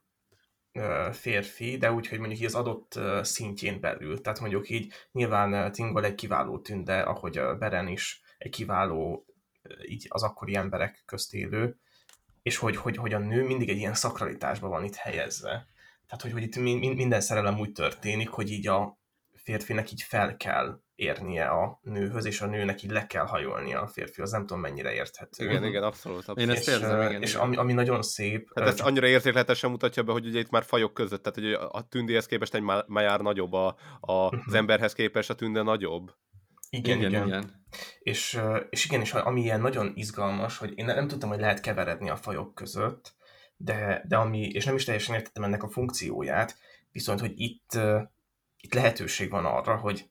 férfi, 1.11 1.77
de 1.77 1.91
úgy, 1.91 2.07
hogy 2.07 2.19
mondjuk 2.19 2.45
az 2.45 2.55
adott 2.55 2.99
szintjén 3.21 3.79
belül. 3.79 4.21
Tehát 4.21 4.39
mondjuk 4.39 4.69
így 4.69 4.93
nyilván 5.11 5.71
Tingol 5.71 6.05
egy 6.05 6.15
kiváló 6.15 6.59
tünde, 6.59 6.99
ahogy 6.99 7.41
Beren 7.59 7.87
is 7.87 8.21
egy 8.37 8.51
kiváló 8.51 9.25
így 9.87 10.05
az 10.09 10.23
akkori 10.23 10.55
emberek 10.55 11.03
közt 11.05 11.33
élő, 11.33 11.79
és 12.41 12.57
hogy, 12.57 12.75
hogy, 12.75 12.95
hogy 12.95 13.13
a 13.13 13.19
nő 13.19 13.43
mindig 13.43 13.69
egy 13.69 13.77
ilyen 13.77 13.93
szakralitásban 13.93 14.69
van 14.69 14.83
itt 14.83 14.95
helyezve. 14.95 15.67
Tehát, 16.05 16.21
hogy, 16.21 16.31
hogy 16.31 16.43
itt 16.43 16.55
minden 16.95 17.21
szerelem 17.21 17.59
úgy 17.59 17.71
történik, 17.71 18.29
hogy 18.29 18.51
így 18.51 18.67
a 18.67 18.99
férfinek 19.35 19.91
így 19.91 20.01
fel 20.01 20.37
kell 20.37 20.81
érnie 20.97 21.45
a 21.45 21.79
nőhöz, 21.81 22.25
és 22.25 22.41
a 22.41 22.45
nőnek 22.45 22.83
így 22.83 22.91
le 22.91 23.07
kell 23.07 23.25
hajolnia 23.25 23.81
a 23.81 23.87
férfi, 23.87 24.21
az 24.21 24.31
nem 24.31 24.41
tudom 24.41 24.59
mennyire 24.59 24.93
érthető. 24.93 25.43
Igen, 25.43 25.63
igen, 25.63 25.83
abszolút. 25.83 26.17
abszolút. 26.17 26.39
Én 26.39 26.49
ezt 26.49 26.67
érzem, 26.67 27.01
igen. 27.01 27.21
És 27.21 27.29
igen. 27.29 27.41
Ami, 27.41 27.55
ami 27.55 27.73
nagyon 27.73 28.01
szép... 28.01 28.51
Hát 28.55 28.67
ezt 28.67 28.81
annyira 28.81 29.07
érzékletesen 29.07 29.69
mutatja 29.69 30.03
be, 30.03 30.11
hogy 30.11 30.25
ugye 30.25 30.39
itt 30.39 30.49
már 30.49 30.63
fajok 30.63 30.93
között, 30.93 31.23
tehát 31.23 31.57
hogy 31.57 31.69
a 31.71 31.87
tündéhez 31.87 32.25
képest 32.25 32.55
egy 32.55 32.63
majár 32.87 33.21
nagyobb, 33.21 33.53
a, 33.53 33.67
a, 33.99 34.11
az 34.11 34.31
mhm. 34.45 34.55
emberhez 34.55 34.93
képest 34.93 35.29
a 35.29 35.35
tünde 35.35 35.61
nagyobb. 35.61 36.13
Igen, 36.69 36.97
igen. 36.97 37.09
igen. 37.09 37.27
igen. 37.27 37.65
És, 37.99 38.39
és 38.69 38.85
igen, 38.85 39.01
és 39.01 39.13
ami 39.13 39.41
ilyen 39.41 39.61
nagyon 39.61 39.91
izgalmas, 39.95 40.57
hogy 40.57 40.71
én 40.75 40.85
nem 40.85 41.07
tudtam, 41.07 41.29
hogy 41.29 41.39
lehet 41.39 41.59
keveredni 41.59 42.09
a 42.09 42.15
fajok 42.15 42.55
között, 42.55 43.15
de, 43.57 44.03
de 44.07 44.17
ami, 44.17 44.47
és 44.47 44.65
nem 44.65 44.75
is 44.75 44.83
teljesen 44.83 45.15
értettem 45.15 45.43
ennek 45.43 45.63
a 45.63 45.69
funkcióját, 45.69 46.57
viszont, 46.91 47.19
hogy 47.19 47.33
itt, 47.35 47.79
itt 48.57 48.73
lehetőség 48.73 49.29
van 49.29 49.45
arra, 49.45 49.75
hogy 49.75 50.09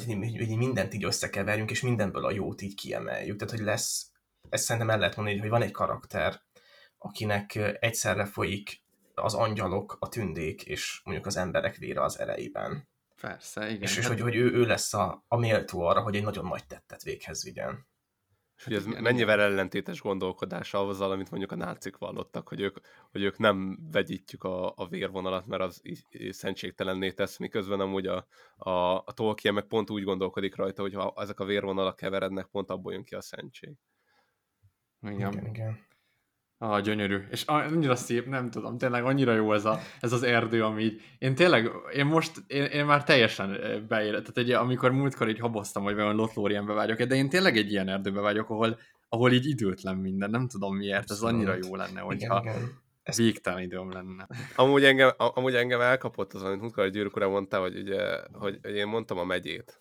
hogy, 0.00 0.36
hogy 0.36 0.56
mindent 0.56 0.94
így 0.94 1.04
összekeverjünk, 1.04 1.70
és 1.70 1.80
mindenből 1.80 2.24
a 2.24 2.30
jót 2.30 2.62
így 2.62 2.74
kiemeljük. 2.74 3.38
Tehát, 3.38 3.54
hogy 3.54 3.64
lesz, 3.64 4.10
ezt 4.48 4.64
szerintem 4.64 4.90
el 4.90 4.98
lehet 4.98 5.16
mondani, 5.16 5.38
hogy 5.38 5.48
van 5.48 5.62
egy 5.62 5.70
karakter, 5.70 6.40
akinek 6.98 7.54
egyszerre 7.80 8.24
folyik 8.24 8.82
az 9.14 9.34
angyalok, 9.34 9.96
a 10.00 10.08
tündék, 10.08 10.62
és 10.62 11.00
mondjuk 11.04 11.26
az 11.26 11.36
emberek 11.36 11.76
vére 11.76 12.02
az 12.02 12.18
erejében. 12.18 12.88
Persze, 13.20 13.68
igen. 13.68 13.82
És, 13.82 13.96
és 13.96 14.06
hát... 14.06 14.12
hogy, 14.12 14.20
hogy 14.20 14.36
ő, 14.36 14.52
ő 14.52 14.64
lesz 14.64 14.94
a, 14.94 15.24
a 15.28 15.36
méltó 15.36 15.80
arra, 15.80 16.02
hogy 16.02 16.16
egy 16.16 16.22
nagyon 16.22 16.44
nagy 16.44 16.66
tettet 16.66 17.02
véghez 17.02 17.44
vigyen. 17.44 17.86
Hogy 18.64 18.74
ez 18.74 18.86
igen, 18.86 19.02
mennyivel 19.02 19.36
igen. 19.36 19.50
ellentétes 19.50 20.00
gondolkodása 20.00 20.86
azzal, 20.86 21.10
amit 21.10 21.30
mondjuk 21.30 21.52
a 21.52 21.56
nácik 21.56 21.96
vallottak, 21.96 22.48
hogy 22.48 22.60
ők, 22.60 22.76
hogy 23.10 23.22
ők 23.22 23.38
nem 23.38 23.78
vegyítjük 23.92 24.44
a, 24.44 24.72
a 24.76 24.86
vérvonalat, 24.88 25.46
mert 25.46 25.62
az 25.62 25.82
szentségtelenné 26.30 27.10
tesz, 27.10 27.36
miközben 27.36 27.80
amúgy 27.80 28.06
a, 28.06 28.26
a, 28.56 28.70
a 28.96 29.12
Tolkien 29.14 29.54
meg 29.54 29.64
pont 29.64 29.90
úgy 29.90 30.04
gondolkodik 30.04 30.56
rajta, 30.56 30.82
hogy 30.82 30.94
ha 30.94 31.14
ezek 31.16 31.40
a 31.40 31.44
vérvonalak 31.44 31.96
keverednek, 31.96 32.46
pont 32.46 32.70
abból 32.70 32.92
jön 32.92 33.04
ki 33.04 33.14
a 33.14 33.20
szentség. 33.20 33.76
Igen, 35.02 35.32
igen. 35.32 35.46
igen. 35.46 35.90
Ah, 36.62 36.80
gyönyörű. 36.80 37.18
És 37.30 37.42
annyira 37.42 37.96
szép, 37.96 38.26
nem 38.26 38.50
tudom, 38.50 38.78
tényleg 38.78 39.04
annyira 39.04 39.34
jó 39.34 39.52
ez, 39.52 39.64
a, 39.64 39.78
ez 40.00 40.12
az 40.12 40.22
erdő, 40.22 40.64
ami 40.64 40.82
így, 40.82 41.00
én 41.18 41.34
tényleg, 41.34 41.70
én 41.94 42.06
most, 42.06 42.32
én, 42.46 42.64
én 42.64 42.84
már 42.84 43.04
teljesen 43.04 43.50
beérek, 43.88 44.20
tehát 44.20 44.36
egy, 44.36 44.50
amikor 44.50 44.90
múltkor 44.90 45.28
így 45.28 45.38
haboztam, 45.38 45.82
hogy 45.82 45.94
olyan 45.94 46.14
Lotlórienbe 46.14 46.72
vágyok, 46.72 47.02
de 47.02 47.14
én 47.14 47.28
tényleg 47.28 47.56
egy 47.56 47.70
ilyen 47.70 47.88
erdőbe 47.88 48.20
vágyok, 48.20 48.50
ahol, 48.50 48.78
ahol 49.08 49.32
így 49.32 49.46
időtlen 49.46 49.96
minden, 49.96 50.30
nem 50.30 50.48
tudom 50.48 50.76
miért, 50.76 51.10
ez 51.10 51.20
annyira 51.20 51.56
jó 51.62 51.76
lenne, 51.76 52.00
hogyha 52.00 52.40
igen, 52.42 52.54
igen. 52.54 52.80
Ez 53.02 53.16
végtelen 53.16 53.62
időm 53.62 53.92
lenne. 53.92 54.28
Amúgy 54.56 54.84
engem, 54.84 55.10
amúgy 55.16 55.54
engem 55.54 55.80
elkapott 55.80 56.32
az, 56.32 56.42
amit 56.42 56.60
múltkor 56.60 56.84
a 56.84 56.88
gyűrűk 56.88 57.18
mondta, 57.18 57.60
hogy, 57.60 57.76
ugye, 57.76 58.18
hogy, 58.32 58.58
hogy 58.62 58.74
én 58.74 58.86
mondtam 58.86 59.18
a 59.18 59.24
megyét, 59.24 59.80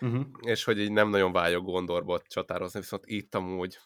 uh-huh. 0.00 0.26
és 0.40 0.64
hogy 0.64 0.78
így 0.78 0.92
nem 0.92 1.08
nagyon 1.08 1.32
vágyok 1.32 1.64
Gondorba 1.64 2.20
csatározni, 2.26 2.80
viszont 2.80 3.02
itt 3.06 3.34
amúgy 3.34 3.78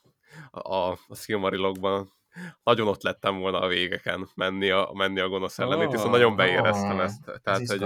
a, 0.50 0.70
a 0.90 0.98
Silmarilokban 1.14 2.20
nagyon 2.62 2.88
ott 2.88 3.02
lettem 3.02 3.38
volna 3.38 3.60
a 3.60 3.66
végeken 3.66 4.28
menni 4.34 4.70
a, 4.70 4.90
menni 4.94 5.20
a 5.20 5.28
gonosz 5.28 5.58
ellenét, 5.58 5.86
Oh, 5.86 5.92
viszont 5.92 6.10
nagyon 6.10 6.36
beéreztem 6.36 6.96
oh, 6.96 7.02
ezt. 7.02 7.24
Tehát, 7.42 7.60
Ez 7.60 7.70
hogy 7.70 7.84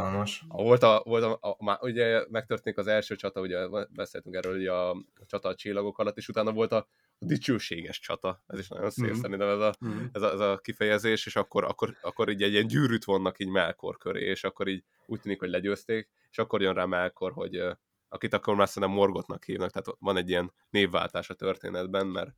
volt 0.48 0.82
a, 0.82 1.02
volt 1.04 1.22
a, 1.22 1.38
a, 1.40 1.70
a, 1.70 1.78
ugye 1.80 2.24
megtörténik 2.30 2.78
az 2.78 2.86
első 2.86 3.16
csata, 3.16 3.40
ugye 3.40 3.68
beszéltünk 3.90 4.34
erről 4.34 4.56
ugye 4.56 4.72
a, 4.72 4.90
a 4.90 5.26
csata 5.26 5.48
a 5.48 5.54
csillagok 5.54 5.98
alatt, 5.98 6.16
és 6.16 6.28
utána 6.28 6.52
volt 6.52 6.72
a, 6.72 6.88
a 7.18 7.24
dicsőséges 7.24 8.00
csata, 8.00 8.42
ez 8.46 8.58
is 8.58 8.68
nagyon 8.68 8.90
szép 8.90 9.10
Mhm. 9.10 9.20
szerintem 9.20 9.48
ez 9.48 9.60
a, 9.60 9.74
Mm. 9.86 10.04
ez 10.12 10.22
a, 10.22 10.32
ez 10.32 10.40
a 10.40 10.58
kifejezés, 10.62 11.26
és 11.26 11.36
akkor, 11.36 11.64
akkor, 11.64 11.96
akkor 12.02 12.28
így 12.28 12.42
egy 12.42 12.52
ilyen 12.52 12.66
gyűrűt 12.66 13.04
vonnak 13.04 13.38
így 13.38 13.48
Melkor 13.48 13.96
köré, 13.96 14.24
és 14.24 14.44
akkor 14.44 14.68
így 14.68 14.84
úgy 15.06 15.20
tűnik, 15.20 15.38
hogy 15.38 15.50
legyőzték, 15.50 16.08
és 16.30 16.38
akkor 16.38 16.62
jön 16.62 16.74
rá 16.74 16.84
Melkor, 16.84 17.32
hogy 17.32 17.62
akit 18.08 18.32
akkor 18.32 18.54
már 18.54 18.68
szerintem 18.68 18.98
Morgotnak 18.98 19.44
hívnak, 19.44 19.70
tehát 19.70 19.98
van 19.98 20.16
egy 20.16 20.28
ilyen 20.28 20.52
névváltás 20.70 21.30
a 21.30 21.34
történetben, 21.34 22.06
mert 22.06 22.30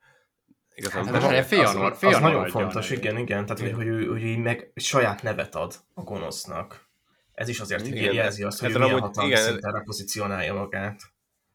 igazán 0.79 1.05
Hát 1.05 1.13
de 1.13 1.21
várjál, 1.21 1.43
az, 1.43 1.49
Feanor- 1.49 1.93
az, 1.93 1.99
Feanor 1.99 2.21
nagyon 2.21 2.49
fontos, 2.49 2.91
igen, 2.91 3.17
igen. 3.17 3.47
Tehát, 3.47 3.59
hogy, 3.59 3.83
Igen. 3.83 3.99
hogy, 3.99 4.07
hogy 4.07 4.23
így 4.23 4.39
meg 4.39 4.73
saját 4.75 5.23
nevet 5.23 5.55
ad 5.55 5.75
a 5.95 6.03
gonosznak. 6.03 6.87
Ez 7.33 7.49
is 7.49 7.61
azért 7.61 7.87
Igen, 7.87 8.13
jelzi 8.13 8.43
azt, 8.43 8.61
hogy 8.61 8.69
ő 8.69 8.73
ezzel 8.73 8.87
milyen 8.87 9.01
hatalmi 9.01 9.31
igen, 9.31 9.43
szinten 9.43 9.73
repozícionálja 9.73 10.55
magát. 10.55 11.01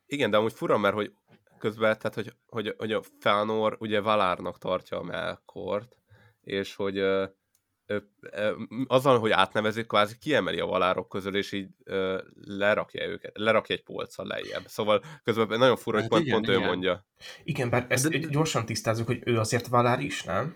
Igen, 0.06 0.32
de 0.32 0.38
amúgy 0.38 0.54
fura, 0.54 0.78
mert 0.78 0.96
hogy 0.96 1.14
közben, 1.60 1.98
tehát 1.98 2.14
hogy, 2.14 2.34
hogy, 2.46 2.76
hogy 2.78 2.92
a 2.92 3.02
Fëanor 3.20 3.76
ugye 3.80 4.00
Valárnak 4.00 4.58
tartja 4.58 4.98
a 4.98 5.04
Melkort, 5.04 5.96
és 6.42 6.76
hogy 6.76 6.98
azzal, 8.88 9.20
hogy 9.20 9.32
átnevezik, 9.32 9.88
kvázi 9.88 10.18
kiemeli 10.18 10.60
a 10.60 10.66
valárok 10.66 11.10
közül, 11.10 11.36
és 11.36 11.52
így 11.52 11.70
ö, 11.84 12.22
lerakja 12.46 13.06
őket, 13.06 13.38
lerakja 13.38 13.76
egy 13.76 13.84
polccal 13.84 14.26
lejjebb. 14.28 14.64
Szóval 14.68 15.04
közben 15.24 15.60
nagyon 15.60 15.76
fura, 15.76 15.96
hogy 16.02 16.04
Hát 16.04 16.12
pont, 16.12 16.26
igen, 16.26 16.36
pont 16.36 16.50
ő 16.50 16.54
igen. 16.56 16.68
mondja. 16.68 17.06
Igen, 17.44 17.70
bár 17.70 17.86
ezt 17.90 18.10
De- 18.10 18.18
de- 18.18 18.28
gyorsan 18.28 18.66
tisztázzuk, 18.66 19.06
hogy 19.08 19.22
ő 19.26 19.40
azért 19.40 19.68
Valár 19.68 20.00
is, 20.00 20.24
nem? 20.24 20.56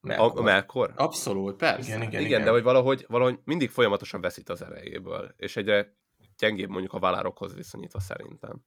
Melkor. 0.00 0.38
a 0.40 0.42
Melkor? 0.42 0.92
Abszolút, 0.96 1.56
persze. 1.56 1.88
Igen, 1.88 1.96
igen, 2.02 2.10
Igen, 2.10 2.24
igen. 2.24 2.44
de 2.44 2.50
hogy 2.50 2.62
valahogy, 2.62 3.04
valahogy 3.08 3.38
mindig 3.44 3.70
folyamatosan 3.70 4.20
veszít 4.20 4.48
az 4.48 4.62
erejéből, 4.62 5.34
és 5.36 5.56
egyre 5.56 5.96
gyengébb 6.38 6.68
mondjuk 6.68 6.92
a 6.92 6.98
valárokhoz 6.98 7.54
viszonyítva 7.54 8.00
szerintem. 8.00 8.64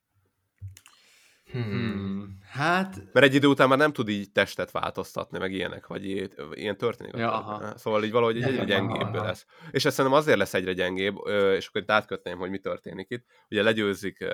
Hmm. 1.64 2.40
Hát, 2.50 2.96
Mert 3.14 3.26
egy 3.26 3.34
idő 3.34 3.48
után 3.48 3.68
már 3.68 3.78
nem 3.78 3.94
tud 3.94 4.10
így 4.10 4.32
testet 4.32 4.72
változtatni, 4.72 5.38
meg 5.38 5.52
ilyenek, 5.52 5.88
vagy 5.88 6.06
ilyen, 6.52 6.78
történik. 6.78 7.16
Ja, 7.16 7.32
aha. 7.34 7.78
Szóval 7.78 8.04
így 8.04 8.12
valahogy 8.12 8.42
egyre 8.42 8.52
ja, 8.52 8.64
gyengébb 8.64 9.02
aha, 9.02 9.24
lesz. 9.24 9.46
És 9.72 9.86
ez 9.86 9.94
szerintem 9.94 10.20
azért 10.20 10.38
lesz 10.38 10.54
egyre 10.54 10.74
gyengébb, 10.74 11.16
és 11.28 11.68
akkor 11.68 11.82
itt 11.82 11.92
átkötném, 11.92 12.38
hogy 12.38 12.50
mi 12.50 12.60
történik 12.60 13.10
itt. 13.10 13.26
Ugye 13.50 13.64
legyőzik 13.64 14.28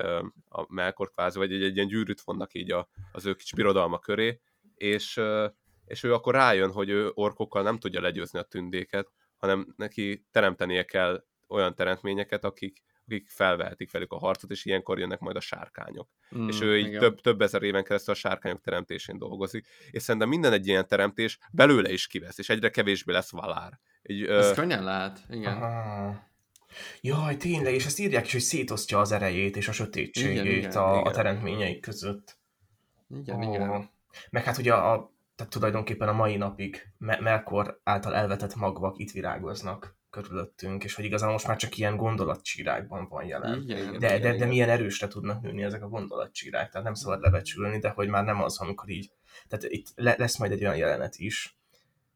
a 0.49 0.65
Melkor 0.67 1.11
kvázi, 1.11 1.37
vagy 1.37 1.53
egy, 1.53 1.63
egy 1.63 1.75
ilyen 1.75 1.87
gyűrűt 1.87 2.21
vonnak 2.21 2.53
így 2.53 2.71
a, 2.71 2.89
az 3.11 3.25
ő 3.25 3.33
kis 3.33 3.53
birodalma 3.53 3.99
köré, 3.99 4.41
és, 4.75 5.21
és 5.85 6.03
ő 6.03 6.13
akkor 6.13 6.33
rájön, 6.33 6.71
hogy 6.71 6.89
ő 6.89 7.11
orkokkal 7.13 7.63
nem 7.63 7.77
tudja 7.77 8.01
legyőzni 8.01 8.39
a 8.39 8.43
tündéket, 8.43 9.11
hanem 9.37 9.73
neki 9.77 10.25
teremtenie 10.31 10.83
kell 10.83 11.23
olyan 11.47 11.75
teremtményeket, 11.75 12.43
akik, 12.43 12.83
akik 13.11 13.29
felvehetik 13.29 13.91
velük 13.91 14.11
a 14.11 14.17
harcot, 14.17 14.51
és 14.51 14.65
ilyenkor 14.65 14.99
jönnek 14.99 15.19
majd 15.19 15.35
a 15.35 15.39
sárkányok 15.39 16.09
mm, 16.37 16.47
és 16.47 16.61
ő 16.61 16.77
így 16.77 16.85
igen. 16.85 16.99
több, 16.99 17.21
több 17.21 17.41
ezer 17.41 17.63
éven 17.63 17.83
keresztül 17.83 18.13
a 18.13 18.17
sárkányok 18.17 18.61
teremtésén 18.61 19.17
dolgozik, 19.17 19.67
és 19.91 20.01
szerintem 20.01 20.29
minden 20.29 20.53
egy 20.53 20.67
ilyen 20.67 20.87
teremtés 20.87 21.37
belőle 21.51 21.91
is 21.91 22.07
kivesz, 22.07 22.37
és 22.37 22.49
egyre 22.49 22.69
kevésbé 22.69 23.13
lesz 23.13 23.31
valár. 23.31 23.79
Így, 24.03 24.21
ö, 24.21 24.37
Ez 24.37 24.53
könnyen 24.53 24.83
lehet, 24.83 25.19
igen. 25.29 25.61
Aha. 25.61 26.29
Jaj, 27.01 27.37
tényleg, 27.37 27.73
és 27.73 27.85
ezt 27.85 27.99
írják 27.99 28.25
is, 28.25 28.31
hogy 28.31 28.41
szétosztja 28.41 28.99
az 28.99 29.11
erejét 29.11 29.55
és 29.55 29.67
a 29.67 29.71
sötétségét 29.71 30.43
Igen, 30.43 30.57
igen, 30.57 30.71
a, 30.71 30.95
a 30.95 30.99
igen. 30.99 31.13
teremtményeik 31.13 31.81
között. 31.81 32.37
Igen, 33.09 33.35
Ó. 33.35 33.53
igen. 33.53 33.89
Meg 34.29 34.43
hát 34.43 34.57
ugye 34.57 34.73
a, 34.73 35.11
tehát 35.35 35.53
tulajdonképpen 35.53 36.07
a 36.07 36.13
mai 36.13 36.35
napig 36.35 36.87
Me- 36.97 37.19
Melkor 37.19 37.79
által 37.83 38.15
elvetett 38.15 38.55
magvak 38.55 38.97
itt 38.97 39.11
virágoznak 39.11 39.95
körülöttünk, 40.11 40.83
és 40.83 40.95
hogy 40.95 41.05
igazán 41.05 41.31
most 41.31 41.47
már 41.47 41.57
csak 41.57 41.77
ilyen 41.77 41.95
gondolatcsírákban 41.97 43.07
van 43.09 43.25
jelen. 43.25 43.61
Igen, 43.61 43.77
igen, 43.77 43.99
De, 43.99 44.07
igen, 44.07 44.21
de, 44.21 44.27
de 44.29 44.35
igen. 44.35 44.47
milyen 44.47 44.69
erősre 44.69 45.07
tudnak 45.07 45.41
nőni 45.41 45.63
ezek 45.63 45.83
a 45.83 45.87
gondolatcsírák, 45.87 46.69
tehát 46.69 46.85
nem 46.85 46.93
szabad 46.93 47.21
lebecsülni, 47.21 47.79
de 47.79 47.89
hogy 47.89 48.07
már 48.07 48.23
nem 48.23 48.41
az, 48.43 48.59
amikor 48.59 48.89
így, 48.89 49.11
tehát 49.47 49.65
itt 49.67 49.87
le, 49.95 50.15
lesz 50.17 50.37
majd 50.37 50.51
egy 50.51 50.61
olyan 50.61 50.77
jelenet 50.77 51.15
is, 51.15 51.55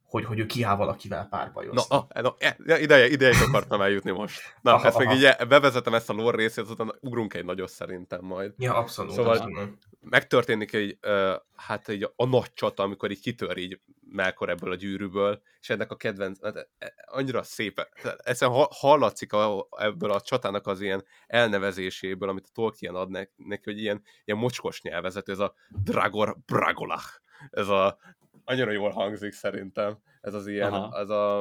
hogy, 0.03 0.25
hogy 0.25 0.39
ő 0.39 0.45
kiáll 0.45 0.75
valakivel 0.75 1.21
na, 1.21 1.37
párbajozni. 1.37 1.95
a, 1.95 2.21
na 2.21 2.35
e- 2.39 2.79
ideje, 2.79 3.07
ideig 3.07 3.35
akartam 3.47 3.81
eljutni 3.81 4.11
most. 4.11 4.41
Na, 4.61 4.73
Aha, 4.73 4.87
ezt 4.87 4.97
még 4.97 5.07
aha. 5.07 5.15
így 5.15 5.23
e- 5.23 5.45
bevezetem 5.45 5.93
ezt 5.93 6.09
a 6.09 6.13
lore 6.13 6.37
részét, 6.37 6.63
azután 6.63 6.95
ugrunk 6.99 7.33
egy 7.33 7.45
nagyot 7.45 7.69
szerintem 7.69 8.23
majd. 8.23 8.53
Ja, 8.57 8.75
abszolút. 8.75 9.13
Szóval- 9.13 9.37
abszolút. 9.37 9.77
Megtörténik 10.09 10.73
egy, 10.73 10.97
ö, 11.01 11.35
hát 11.55 11.89
egy 11.89 12.11
a 12.15 12.25
nagy 12.25 12.53
csata, 12.53 12.83
amikor 12.83 13.11
így 13.11 13.19
kitör 13.19 13.57
így 13.57 13.79
Melkor 14.09 14.49
ebből 14.49 14.71
a 14.71 14.75
gyűrűből, 14.75 15.41
és 15.59 15.69
ennek 15.69 15.91
a 15.91 15.95
kedvenc, 15.95 16.43
hát, 16.43 16.69
e- 16.77 16.93
annyira 17.05 17.43
szép, 17.43 17.87
egyszerűen 18.17 18.57
ha- 18.57 18.69
hallatszik 18.71 19.33
a, 19.33 19.67
ebből 19.77 20.11
a 20.11 20.21
csatának 20.21 20.67
az 20.67 20.81
ilyen 20.81 21.05
elnevezéséből, 21.27 22.29
amit 22.29 22.45
a 22.47 22.51
Tolkien 22.53 22.95
ad 22.95 23.09
nek- 23.09 23.33
neki, 23.35 23.61
hogy 23.63 23.79
ilyen, 23.79 24.01
ilyen 24.25 24.39
mocskos 24.39 24.81
nyelvezet, 24.81 25.29
ez 25.29 25.39
a 25.39 25.53
Dragor 25.83 26.37
Bragolach, 26.45 27.19
ez 27.49 27.67
a, 27.67 27.97
annyira 28.43 28.71
jól 28.71 28.89
hangzik 28.89 29.33
szerintem, 29.33 29.97
ez 30.21 30.33
az 30.33 30.47
ilyen, 30.47 30.73
Aha. 30.73 30.97
az 30.97 31.09
a, 31.09 31.39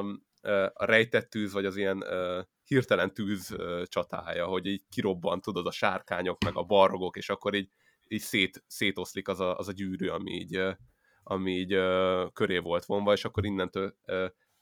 a 0.75 0.85
rejtett 0.85 1.31
tűz, 1.31 1.53
vagy 1.53 1.65
az 1.65 1.77
ilyen 1.77 2.05
hirtelen 2.65 3.15
tűz 3.15 3.57
csatája, 3.85 4.47
hogy 4.47 4.67
így 4.67 4.83
kirobban, 4.91 5.41
tudod, 5.41 5.67
a 5.67 5.71
sárkányok, 5.71 6.45
meg 6.45 6.57
a 6.57 6.63
barogok, 6.63 7.17
és 7.17 7.29
akkor 7.29 7.55
így, 7.55 7.71
így 8.15 8.21
szét, 8.21 8.65
szétoszlik 8.67 9.29
az 9.29 9.41
a, 9.41 9.59
az 9.59 9.69
a 9.69 9.73
gyűrű, 9.73 10.09
ami 10.09 10.33
így, 10.33 10.61
ami 11.23 11.53
így 11.53 11.79
köré 12.33 12.59
volt 12.59 12.85
vonva, 12.85 13.13
és 13.13 13.25
akkor 13.25 13.45
innentől 13.45 13.97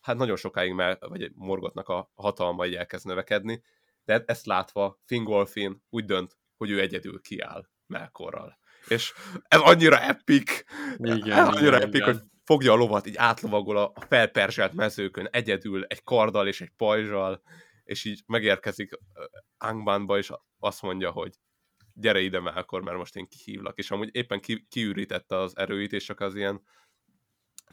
hát 0.00 0.16
nagyon 0.16 0.36
sokáig 0.36 0.72
már, 0.72 0.98
vagy 1.00 1.32
morgotnak 1.34 1.88
a 1.88 2.10
hatalma 2.14 2.66
így 2.66 2.74
elkezd 2.74 3.06
növekedni, 3.06 3.62
de 4.04 4.22
ezt 4.26 4.46
látva 4.46 5.00
Fingolfin 5.04 5.82
úgy 5.90 6.04
dönt, 6.04 6.38
hogy 6.56 6.70
ő 6.70 6.80
egyedül 6.80 7.20
kiáll 7.20 7.68
Melkorral. 7.86 8.58
És 8.88 9.12
ez 9.48 9.60
annyira 9.60 10.00
epic, 10.00 10.64
Igen, 10.98 11.38
ez 11.38 11.48
annyira 11.48 11.76
igen, 11.76 11.88
epic, 11.88 11.94
igen. 11.94 12.12
hogy 12.12 12.22
fogja 12.44 12.72
a 12.72 12.76
lovat, 12.76 13.06
így 13.06 13.16
átlovagol 13.16 13.76
a 13.76 13.92
felperzselt 14.08 14.72
mezőkön 14.72 15.28
egyedül, 15.30 15.84
egy 15.84 16.02
karddal 16.02 16.46
és 16.48 16.60
egy 16.60 16.72
pajzsal, 16.76 17.42
és 17.84 18.04
így 18.04 18.22
megérkezik 18.26 18.92
ö, 18.92 19.24
Angbánba, 19.58 20.18
és 20.18 20.32
azt 20.58 20.82
mondja, 20.82 21.10
hogy 21.10 21.34
gyere 21.94 22.20
ide 22.20 22.40
Melkor, 22.40 22.82
mert 22.82 22.96
most 22.96 23.16
én 23.16 23.28
kihívlak. 23.28 23.78
És 23.78 23.90
amúgy 23.90 24.08
éppen 24.12 24.40
ki, 24.40 24.66
kiürítette 24.68 25.36
az 25.36 25.56
erőit, 25.56 25.92
és 25.92 26.04
csak 26.04 26.20
az 26.20 26.34
ilyen 26.34 26.62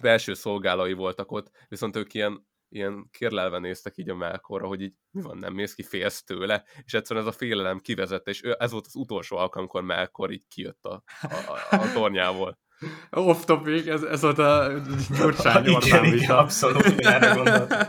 belső 0.01 0.33
szolgálai 0.33 0.93
voltak 0.93 1.31
ott, 1.31 1.51
viszont 1.67 1.95
ők 1.95 2.13
ilyen, 2.13 2.47
ilyen 2.69 3.09
kérlelve 3.11 3.59
néztek 3.59 3.97
így 3.97 4.09
a 4.09 4.15
Melkorra, 4.15 4.67
hogy 4.67 4.81
így 4.81 4.93
mi 5.11 5.21
van, 5.21 5.37
nem 5.37 5.53
mész 5.53 5.73
ki, 5.73 5.83
félsz 5.83 6.23
tőle, 6.23 6.65
és 6.83 6.93
egyszerűen 6.93 7.25
ez 7.25 7.33
a 7.33 7.37
félelem 7.37 7.79
kivezette, 7.79 8.31
és 8.31 8.41
ez 8.41 8.71
volt 8.71 8.85
az 8.85 8.95
utolsó 8.95 9.37
alkalom, 9.37 9.67
amikor 9.69 9.81
Melkor 9.81 10.31
így 10.31 10.47
kijött 10.47 10.83
a, 10.83 11.03
a, 11.21 11.33
a, 11.69 11.75
a 11.75 11.91
tornyából. 11.93 12.59
Off 13.11 13.45
topic, 13.45 13.87
ez, 13.87 14.03
ez 14.03 14.21
volt 14.21 14.37
a 14.37 14.81
Gyurcsány 15.17 15.63
igen, 15.65 15.73
Orbán 15.73 16.05
igen, 16.05 16.19
vita. 16.19 16.37
abszolút, 16.37 16.85
igen, 16.85 17.13
erre 17.13 17.33
gondoltam. 17.33 17.79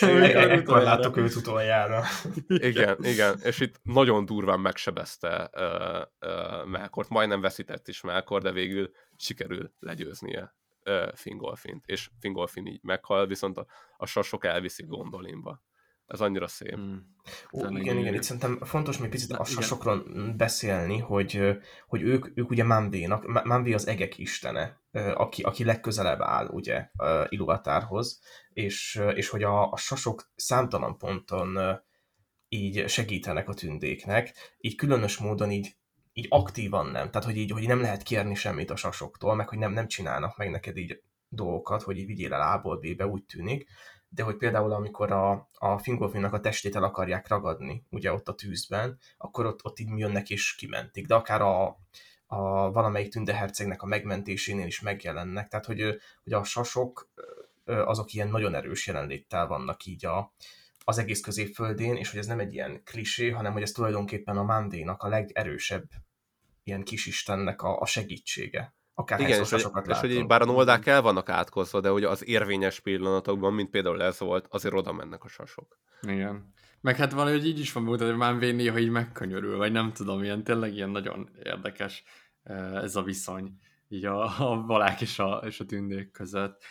Ekkor 0.00 0.58
utoljára. 0.58 0.82
láttuk 0.82 1.16
őt 1.16 1.34
utoljára. 1.34 2.02
Igen, 2.46 2.96
igen, 3.00 3.38
és 3.42 3.60
itt 3.60 3.80
nagyon 3.82 4.24
durván 4.24 4.60
megsebezte 4.60 5.50
uh, 5.52 6.30
uh, 6.30 6.66
Melkort, 6.66 7.08
majdnem 7.08 7.40
veszített 7.40 7.88
is 7.88 8.00
Melkor, 8.00 8.42
de 8.42 8.52
végül 8.52 8.90
sikerül 9.16 9.72
legyőznie 9.78 10.54
uh, 10.84 11.14
Fingolfint, 11.14 11.84
és 11.86 12.10
Fingolfin 12.20 12.66
így 12.66 12.82
meghal, 12.82 13.26
viszont 13.26 13.58
a, 13.58 13.66
a 13.96 14.06
sasok 14.06 14.44
elviszik 14.44 14.86
Gondolinba. 14.86 15.62
Ez 16.10 16.20
annyira 16.20 16.48
szép. 16.48 16.76
Mm. 16.76 16.96
Ó, 17.52 17.60
igen, 17.60 17.76
igen, 17.76 17.96
igen. 17.96 18.14
itt 18.14 18.22
szerintem 18.22 18.58
fontos 18.62 18.98
még 18.98 19.10
picit 19.10 19.32
a 19.32 19.44
sasokról 19.44 20.04
beszélni, 20.36 20.98
hogy, 20.98 21.58
hogy 21.86 22.02
ők, 22.02 22.30
ők 22.34 22.50
ugye 22.50 22.64
Manvénak, 22.64 23.26
Ma- 23.26 23.44
Manvé 23.44 23.72
az 23.72 23.86
egek 23.86 24.18
istene, 24.18 24.80
aki, 25.14 25.42
aki 25.42 25.64
legközelebb 25.64 26.20
áll 26.20 26.46
ugye 26.46 26.88
Iluvatárhoz, 27.28 28.20
és, 28.52 29.00
és 29.14 29.28
hogy 29.28 29.42
a, 29.42 29.72
a 29.72 29.76
sasok 29.76 30.30
számtalan 30.36 30.98
ponton 30.98 31.80
így 32.48 32.88
segítenek 32.88 33.48
a 33.48 33.54
tündéknek, 33.54 34.34
így 34.58 34.74
különös 34.74 35.18
módon 35.18 35.50
így, 35.50 35.76
így 36.12 36.26
aktívan 36.28 36.86
nem, 36.86 37.10
tehát 37.10 37.24
hogy 37.24 37.36
így 37.36 37.50
hogy 37.50 37.66
nem 37.66 37.80
lehet 37.80 38.02
kérni 38.02 38.34
semmit 38.34 38.70
a 38.70 38.76
sasoktól, 38.76 39.34
meg 39.34 39.48
hogy 39.48 39.58
nem, 39.58 39.72
nem 39.72 39.88
csinálnak 39.88 40.36
meg 40.36 40.50
neked 40.50 40.76
így 40.76 41.02
dolgokat, 41.28 41.82
hogy 41.82 41.98
így 41.98 42.06
vigyél 42.06 42.32
el 42.32 42.52
A-ból 42.52 42.78
B-be, 42.78 43.06
úgy 43.06 43.24
tűnik, 43.24 43.68
de 44.12 44.22
hogy 44.22 44.36
például 44.36 44.72
amikor 44.72 45.12
a, 45.12 45.48
a 45.58 45.78
Fingolfinnak 45.78 46.32
a 46.32 46.40
testét 46.40 46.76
el 46.76 46.82
akarják 46.82 47.28
ragadni, 47.28 47.84
ugye 47.90 48.12
ott 48.12 48.28
a 48.28 48.34
tűzben, 48.34 48.98
akkor 49.18 49.46
ott, 49.46 49.64
ott 49.64 49.78
így 49.78 49.98
jönnek 49.98 50.30
és 50.30 50.54
kimentik, 50.54 51.06
de 51.06 51.14
akár 51.14 51.40
a, 51.40 51.66
a 52.26 52.70
valamelyik 52.72 53.10
tündehercegnek 53.10 53.82
a 53.82 53.86
megmentésénél 53.86 54.66
is 54.66 54.80
megjelennek, 54.80 55.48
tehát 55.48 55.66
hogy, 55.66 55.80
hogy 56.24 56.32
a 56.32 56.44
sasok 56.44 57.10
azok 57.64 58.12
ilyen 58.12 58.28
nagyon 58.28 58.54
erős 58.54 58.86
jelenléttel 58.86 59.46
vannak 59.46 59.84
így 59.84 60.06
a, 60.06 60.32
az 60.84 60.98
egész 60.98 61.20
középföldén, 61.20 61.96
és 61.96 62.10
hogy 62.10 62.18
ez 62.18 62.26
nem 62.26 62.38
egy 62.38 62.54
ilyen 62.54 62.82
klisé, 62.84 63.30
hanem 63.30 63.52
hogy 63.52 63.62
ez 63.62 63.72
tulajdonképpen 63.72 64.36
a 64.36 64.42
Mandénak 64.42 65.02
a 65.02 65.08
legerősebb 65.08 65.88
ilyen 66.62 66.82
kisistennek 66.82 67.62
a, 67.62 67.80
a 67.80 67.86
segítsége. 67.86 68.74
Akár 68.94 69.20
Igen, 69.20 69.40
és, 69.40 69.50
hogy, 69.50 69.66
és 69.86 69.98
hogy 69.98 70.26
bár 70.26 70.42
a 70.42 70.44
noldák 70.44 70.86
el 70.86 71.02
vannak 71.02 71.28
átkozva, 71.28 71.80
de 71.80 71.88
hogy 71.88 72.04
az 72.04 72.28
érvényes 72.28 72.80
pillanatokban, 72.80 73.54
mint 73.54 73.70
például 73.70 74.02
ez 74.02 74.18
volt, 74.18 74.46
azért 74.50 74.74
oda 74.74 74.92
mennek 74.92 75.24
a 75.24 75.28
sasok. 75.28 75.78
Igen. 76.02 76.52
Meg 76.80 76.96
hát 76.96 77.12
valahogy 77.12 77.46
így 77.46 77.58
is 77.58 77.72
van 77.72 77.84
hogy 77.84 78.16
már 78.16 78.38
vénni, 78.38 78.68
ha 78.68 78.78
így 78.78 78.90
megkönyörül, 78.90 79.56
vagy 79.56 79.72
nem 79.72 79.92
tudom, 79.92 80.22
ilyen 80.22 80.44
tényleg 80.44 80.74
ilyen 80.74 80.90
nagyon 80.90 81.30
érdekes 81.42 82.04
ez 82.82 82.96
a 82.96 83.02
viszony 83.02 83.58
így 83.90 84.04
a, 84.04 84.50
a 84.50 84.64
valák 84.66 85.00
és 85.00 85.18
a, 85.18 85.42
és 85.46 85.60
a 85.60 85.64
tündék 85.64 86.10
között. 86.10 86.62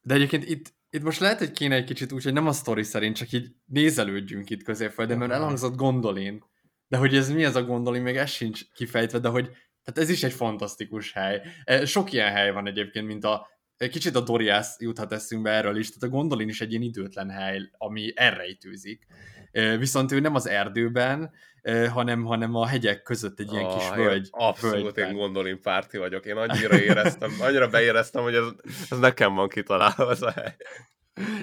De 0.00 0.14
egyébként 0.14 0.44
itt, 0.44 0.74
itt 0.90 1.02
most 1.02 1.20
lehet, 1.20 1.38
hogy 1.38 1.50
kéne 1.50 1.74
egy 1.74 1.84
kicsit 1.84 2.12
úgy, 2.12 2.24
hogy 2.24 2.32
nem 2.32 2.46
a 2.46 2.52
sztori 2.52 2.82
szerint, 2.82 3.16
csak 3.16 3.32
így 3.32 3.54
nézelődjünk 3.64 4.50
itt 4.50 4.62
középföldön, 4.62 5.18
mert 5.18 5.32
elhangzott 5.32 5.76
gondolin. 5.76 6.44
De 6.88 6.96
hogy 6.96 7.16
ez 7.16 7.30
mi 7.30 7.44
ez 7.44 7.56
a 7.56 7.64
gondolin, 7.64 8.02
még 8.02 8.16
ez 8.16 8.30
sincs 8.30 8.72
kifejtve, 8.72 9.18
de 9.18 9.28
hogy 9.28 9.50
tehát 9.92 10.10
ez 10.10 10.16
is 10.16 10.22
egy 10.22 10.32
fantasztikus 10.32 11.12
hely. 11.12 11.42
E, 11.64 11.84
sok 11.84 12.12
ilyen 12.12 12.32
hely 12.32 12.52
van 12.52 12.66
egyébként, 12.66 13.06
mint 13.06 13.24
a 13.24 13.46
kicsit 13.76 14.16
a 14.16 14.20
Doriász 14.20 14.76
juthat 14.80 15.12
eszünkbe 15.12 15.50
erről 15.50 15.76
is, 15.76 15.86
tehát 15.86 16.02
a 16.02 16.16
Gondolin 16.16 16.48
is 16.48 16.60
egy 16.60 16.70
ilyen 16.70 16.82
időtlen 16.82 17.30
hely, 17.30 17.70
ami 17.78 18.12
erre 18.14 18.48
ütőzik. 18.48 19.06
E, 19.52 19.76
viszont 19.76 20.12
ő 20.12 20.20
nem 20.20 20.34
az 20.34 20.48
erdőben, 20.48 21.30
e, 21.62 21.88
hanem, 21.88 22.24
hanem 22.24 22.54
a 22.54 22.66
hegyek 22.66 23.02
között 23.02 23.40
egy 23.40 23.52
ilyen 23.52 23.64
oh, 23.64 23.78
kis 23.78 23.88
völgy. 23.90 24.28
Abszolút 24.30 24.82
völgyben. 24.82 25.08
én 25.08 25.16
Gondolin 25.16 25.60
párti 25.60 25.98
vagyok. 25.98 26.26
Én 26.26 26.36
annyira 26.36 26.80
éreztem, 26.80 27.30
annyira 27.40 27.68
beéreztem, 27.68 28.22
hogy 28.22 28.34
ez, 28.34 28.46
ez 28.90 28.98
nekem 28.98 29.34
van 29.34 29.48
kitalálva 29.48 30.10
ez 30.10 30.22
a 30.22 30.30
hely. 30.30 30.56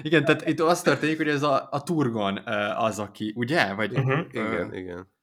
Igen, 0.02 0.24
tehát 0.24 0.48
itt 0.48 0.60
az 0.60 0.82
történik, 0.82 1.16
hogy 1.16 1.28
ez 1.28 1.42
a, 1.42 1.68
a 1.70 1.82
Turgon 1.82 2.36
az, 2.76 2.98
aki, 2.98 3.32
ugye? 3.36 3.72
Vagy, 3.72 3.98
uh-huh. 3.98 4.26
Igen, 4.30 4.74
igen. 4.74 5.14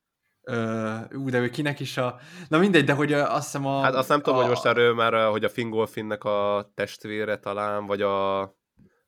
Uh, 0.46 1.30
de 1.30 1.40
ő 1.40 1.50
kinek 1.50 1.80
is 1.80 1.98
a... 1.98 2.20
Na 2.48 2.58
mindegy, 2.58 2.84
de 2.84 2.94
hogy 2.94 3.14
azt 3.14 3.44
hiszem 3.44 3.66
a... 3.66 3.82
Hát 3.82 3.96
azt 3.96 4.10
nem 4.10 4.22
tudom, 4.22 4.40
a... 4.40 4.42
hogy 4.42 4.50
most 4.50 4.66
erről 4.66 4.94
már, 4.94 5.30
hogy 5.30 5.44
a 5.44 5.50
Fingolfinnek 5.50 6.24
a 6.24 6.72
testvére 6.76 7.38
talán, 7.38 7.86
vagy 7.86 8.02
a 8.02 8.42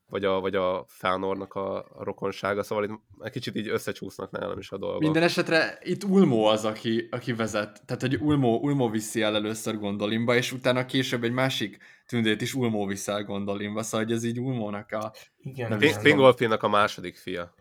vagy 0.08 0.26
a, 0.26 0.40
vagy 0.40 0.56
a 0.56 0.86
Fánornak 0.88 1.54
a, 1.54 1.86
rokonsága, 2.00 2.64
szóval 2.64 2.84
itt 2.84 2.92
egy 3.20 3.32
kicsit 3.32 3.56
így 3.56 3.68
összecsúsznak 3.68 4.32
nálam 4.32 4.58
is 4.58 4.72
a 4.72 4.78
dolgok. 4.78 5.02
Minden 5.02 5.24
esetre 5.24 5.80
itt 5.82 6.04
Ulmo 6.04 6.44
az, 6.44 6.66
aki, 6.66 7.08
aki 7.12 7.34
vezet. 7.34 7.82
Tehát, 7.86 8.02
hogy 8.02 8.16
Ulmo, 8.16 8.56
Ulmo 8.56 8.90
viszi 8.90 9.22
el 9.22 9.36
először 9.36 9.78
Gondolinba, 9.78 10.36
és 10.36 10.52
utána 10.52 10.86
később 10.86 11.24
egy 11.24 11.32
másik 11.32 11.78
tündét 12.08 12.42
is 12.42 12.54
Ulmo 12.54 12.86
viszi 12.86 13.12
el 13.12 13.24
Gondolinba, 13.24 13.84
szóval 13.84 14.06
hogy 14.06 14.16
ez 14.16 14.24
így 14.24 14.40
Ulmónak 14.40 14.92
a... 14.92 15.14
Igen, 15.38 15.80
Fingolfinnak 15.80 16.64
a 16.64 16.68
második 16.68 17.16
fia. 17.16 17.54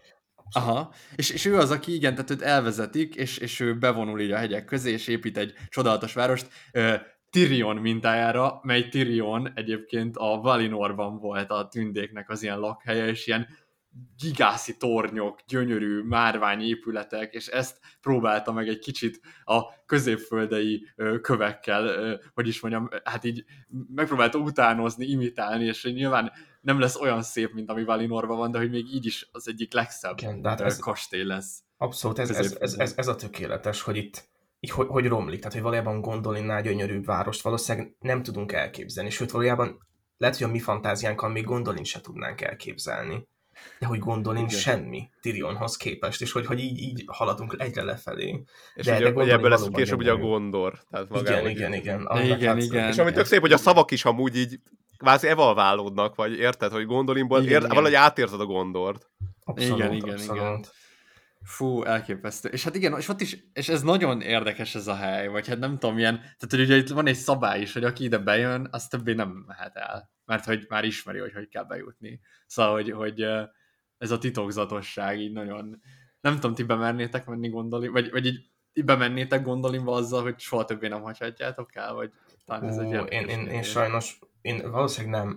Aha, 0.52 0.92
és, 1.16 1.30
és 1.30 1.44
ő 1.44 1.56
az, 1.56 1.70
aki 1.70 1.94
igen, 1.94 2.14
tehát 2.14 2.30
őt 2.30 2.42
elvezetik, 2.42 3.14
és, 3.14 3.38
és 3.38 3.60
ő 3.60 3.78
bevonul 3.78 4.20
így 4.20 4.30
a 4.30 4.36
hegyek 4.36 4.64
közé, 4.64 4.92
és 4.92 5.08
épít 5.08 5.38
egy 5.38 5.52
csodálatos 5.68 6.12
várost, 6.12 6.48
uh, 6.72 6.94
Tyrion 7.30 7.76
mintájára, 7.76 8.60
mely 8.62 8.88
Tyrion 8.88 9.52
egyébként 9.54 10.16
a 10.16 10.40
Valinorban 10.40 11.18
volt 11.18 11.50
a 11.50 11.68
tündéknek 11.68 12.30
az 12.30 12.42
ilyen 12.42 12.58
lakhelye, 12.58 13.06
és 13.06 13.26
ilyen 13.26 13.48
gigászi 14.18 14.76
tornyok, 14.76 15.40
gyönyörű 15.46 16.02
márvány 16.02 16.60
épületek, 16.60 17.32
és 17.34 17.46
ezt 17.46 17.78
próbálta 18.00 18.52
meg 18.52 18.68
egy 18.68 18.78
kicsit 18.78 19.20
a 19.44 19.84
középföldei 19.86 20.86
kövekkel, 21.20 22.18
hogy 22.34 22.48
is 22.48 22.60
mondjam, 22.60 22.88
hát 23.04 23.24
így 23.24 23.44
megpróbálta 23.94 24.38
utánozni, 24.38 25.06
imitálni, 25.06 25.64
és 25.64 25.84
nyilván 25.84 26.32
nem 26.60 26.80
lesz 26.80 27.00
olyan 27.00 27.22
szép, 27.22 27.52
mint 27.52 27.70
ami 27.70 27.84
Valinorban 27.84 28.36
van, 28.36 28.50
de 28.50 28.58
hogy 28.58 28.70
még 28.70 28.94
így 28.94 29.06
is 29.06 29.28
az 29.32 29.48
egyik 29.48 29.72
legszebb 29.72 30.18
Igen, 30.20 30.42
de 30.42 30.48
hát 30.48 30.60
ez, 30.60 30.78
kastély 30.78 31.24
lesz. 31.24 31.62
Abszolút, 31.76 32.18
ez, 32.18 32.30
ez, 32.30 32.56
ez, 32.60 32.74
ez, 32.78 32.92
ez 32.96 33.08
a 33.08 33.14
tökéletes, 33.14 33.82
hogy 33.82 33.96
itt 33.96 34.28
így, 34.60 34.70
hogy, 34.70 34.86
hogy 34.86 35.06
romlik, 35.06 35.38
tehát 35.38 35.52
hogy 35.52 35.62
valójában 35.62 36.00
Gondolinnál 36.00 36.62
gyönyörűbb 36.62 37.04
várost 37.04 37.42
valószínűleg 37.42 37.96
nem 38.00 38.22
tudunk 38.22 38.52
elképzelni, 38.52 39.10
sőt 39.10 39.30
valójában 39.30 39.86
lehet, 40.16 40.36
hogy 40.36 40.46
a 40.46 40.50
mi 40.50 40.58
fantáziánkkal 40.58 41.28
még 41.28 41.44
Gondolin 41.44 41.84
se 41.84 42.00
tudnánk 42.00 42.40
elképzelni. 42.40 43.28
De 43.78 43.86
hogy 43.86 43.98
Gondolin 43.98 44.44
Igen. 44.44 44.58
semmi 44.58 45.08
Tyrionhoz 45.20 45.76
képest, 45.76 46.22
és 46.22 46.32
hogy, 46.32 46.46
hogy 46.46 46.58
így, 46.60 46.78
így 46.78 47.04
haladunk 47.06 47.56
egyre 47.58 47.82
lefelé. 47.82 48.42
És 48.74 48.84
de, 48.84 48.96
ugye, 48.96 49.24
de 49.24 49.32
ebből 49.32 49.50
lesz 49.50 49.68
később 49.72 49.98
ugye 49.98 50.10
a 50.10 50.16
Gondor. 50.16 50.80
Tehát 50.90 51.06
igen, 51.20 51.48
igen, 51.48 51.72
igen. 51.72 52.08
igen, 52.24 52.58
igen. 52.58 52.88
És 52.88 52.98
amit 52.98 53.14
tök 53.14 53.26
szép, 53.26 53.40
hogy 53.40 53.52
a 53.52 53.56
szavak 53.56 53.90
is 53.90 54.04
amúgy 54.04 54.36
így 54.36 54.60
kvázi 54.98 55.28
evalválódnak, 55.28 56.14
vagy 56.14 56.38
érted, 56.38 56.72
hogy 56.72 56.86
Gondolinból, 56.86 57.38
igen, 57.38 57.50
ér, 57.50 57.56
igen. 57.56 57.68
valahogy 57.68 57.94
átérzed 57.94 58.40
a 58.40 58.44
Gondort. 58.44 59.10
Abszolút, 59.44 59.78
igen, 59.78 59.92
igen, 59.92 60.14
abszolút. 60.14 60.42
igen. 60.42 60.64
Fú, 61.44 61.82
elképesztő. 61.82 62.48
És 62.48 62.64
hát 62.64 62.74
igen, 62.74 62.98
és 62.98 63.08
ott 63.08 63.20
is, 63.20 63.36
és 63.52 63.68
ez 63.68 63.82
nagyon 63.82 64.20
érdekes 64.20 64.74
ez 64.74 64.86
a 64.86 64.94
hely, 64.94 65.28
vagy 65.28 65.48
hát 65.48 65.58
nem 65.58 65.78
tudom, 65.78 65.94
milyen, 65.94 66.16
tehát 66.16 66.48
hogy 66.48 66.60
ugye 66.60 66.76
itt 66.76 66.88
van 66.88 67.06
egy 67.06 67.14
szabály 67.14 67.60
is, 67.60 67.72
hogy 67.72 67.84
aki 67.84 68.04
ide 68.04 68.18
bejön, 68.18 68.68
az 68.70 68.88
többé 68.88 69.12
nem 69.12 69.44
mehet 69.46 69.76
el, 69.76 70.10
mert 70.24 70.44
hogy 70.44 70.66
már 70.68 70.84
ismeri, 70.84 71.18
hogy 71.18 71.32
hogy 71.32 71.48
kell 71.48 71.64
bejutni. 71.64 72.20
Szóval, 72.46 72.72
hogy, 72.72 72.90
hogy 72.90 73.20
ez 73.98 74.10
a 74.10 74.18
titokzatosság 74.18 75.20
így 75.20 75.32
nagyon, 75.32 75.80
nem 76.20 76.34
tudom, 76.34 76.54
ti 76.54 76.62
bemernétek 76.62 77.26
menni 77.26 77.48
gondolni, 77.48 77.88
vagy, 77.88 78.10
vagy 78.10 78.26
így 78.26 78.84
bemennétek 78.84 79.42
gondolimba 79.42 79.92
azzal, 79.92 80.22
hogy 80.22 80.38
soha 80.38 80.64
többé 80.64 80.88
nem 80.88 81.02
hagyhatjátok 81.02 81.74
el, 81.74 81.94
vagy 81.94 82.10
talán 82.44 82.64
ez 82.64 82.76
egy 82.76 82.92
én, 82.92 83.28
én, 83.28 83.46
én, 83.46 83.62
sajnos, 83.62 84.18
én 84.40 84.70
valószínűleg 84.70 85.24
nem 85.24 85.28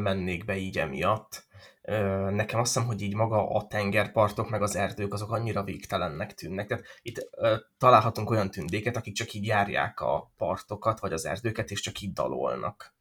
mennék 0.00 0.44
be 0.44 0.56
így 0.56 0.78
emiatt, 0.78 1.46
nekem 2.30 2.60
azt 2.60 2.72
hiszem, 2.72 2.88
hogy 2.88 3.02
így 3.02 3.14
maga 3.14 3.48
a 3.48 3.66
tengerpartok, 3.66 4.50
meg 4.50 4.62
az 4.62 4.76
erdők, 4.76 5.12
azok 5.12 5.32
annyira 5.32 5.64
végtelennek 5.64 6.34
tűnnek. 6.34 6.66
Tehát 6.66 6.84
itt 7.02 7.28
találhatunk 7.78 8.30
olyan 8.30 8.50
tündéket, 8.50 8.96
akik 8.96 9.14
csak 9.14 9.32
így 9.32 9.46
járják 9.46 10.00
a 10.00 10.32
partokat, 10.36 11.00
vagy 11.00 11.12
az 11.12 11.26
erdőket, 11.26 11.70
és 11.70 11.80
csak 11.80 12.00
így 12.00 12.12
dalolnak. 12.12 12.94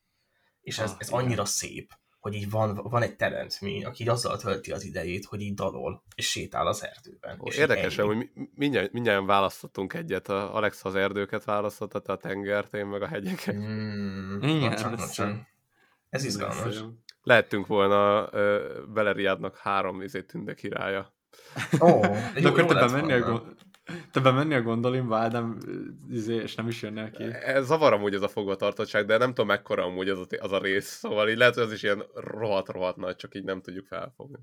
És 0.62 0.80
ez, 0.80 0.92
ah, 0.92 0.98
ez 1.00 1.10
annyira 1.10 1.46
szép, 1.46 1.94
hogy 2.20 2.34
így 2.34 2.50
van, 2.50 2.76
van 2.84 3.02
egy 3.02 3.16
teremtmény, 3.16 3.86
aki 3.86 4.04
így 4.04 4.10
azzal 4.10 4.38
tölti 4.38 4.72
az 4.72 4.84
idejét, 4.84 5.26
hogy 5.26 5.42
így 5.42 5.54
dalol, 5.54 6.04
és 6.16 6.30
sétál 6.30 6.68
az 6.68 6.84
erdőben. 6.84 7.40
Ó, 7.42 7.48
és 7.48 7.58
érdekes, 7.58 7.96
hogy 7.96 8.30
mindjárt, 8.54 8.92
mindjárt 8.92 9.26
választottunk 9.26 9.94
egyet. 9.94 10.30
A 10.30 10.56
Alex 10.56 10.86
az 10.86 10.96
erdőket 10.96 11.44
választotta, 11.44 12.14
a 12.14 12.18
tengert, 12.18 12.74
én 12.74 12.86
meg 12.86 13.02
a 13.02 13.08
hegyeket. 13.08 13.56
Mm, 13.56 14.42
Igen, 14.42 15.00
ez 16.10 16.24
izgalmas. 16.24 16.84
Lehettünk 17.28 17.68
volna 17.68 18.24
uh, 18.24 18.60
Beleriádnak 18.94 19.58
három 19.58 20.02
izé 20.02 20.22
tünde 20.22 20.54
királya. 20.54 21.14
Oh, 21.80 22.02
De 22.42 22.48
akkor 22.48 22.66
te 22.66 22.74
bemenni, 22.74 23.12
a 23.12 23.20
gond... 23.20 23.42
te 24.12 24.20
bemenni 24.20 24.54
a 24.54 24.62
gondolimba, 24.62 25.18
Ádám, 25.18 25.58
izé, 26.10 26.36
és 26.36 26.56
nem 26.56 26.68
is 26.68 26.82
jönnél 26.82 27.12
ki. 27.12 27.24
Ez 27.24 27.66
zavar 27.66 27.94
amúgy 27.94 28.14
ez 28.14 28.22
a 28.22 28.28
fogvatartottság, 28.28 29.06
de 29.06 29.18
nem 29.18 29.30
tudom 29.30 29.48
mekkora 29.48 29.84
amúgy 29.84 30.10
az 30.10 30.20
a, 30.20 30.26
az 30.40 30.52
a 30.52 30.60
rész, 30.60 30.88
szóval 30.88 31.30
így 31.30 31.38
lehet, 31.38 31.54
hogy 31.54 31.64
az 31.64 31.72
is 31.72 31.84
ilyen 31.84 32.04
rohadt-rohadt 32.14 32.98
nagy, 32.98 33.16
csak 33.16 33.36
így 33.36 33.44
nem 33.44 33.62
tudjuk 33.62 33.86
felfogni. 33.86 34.40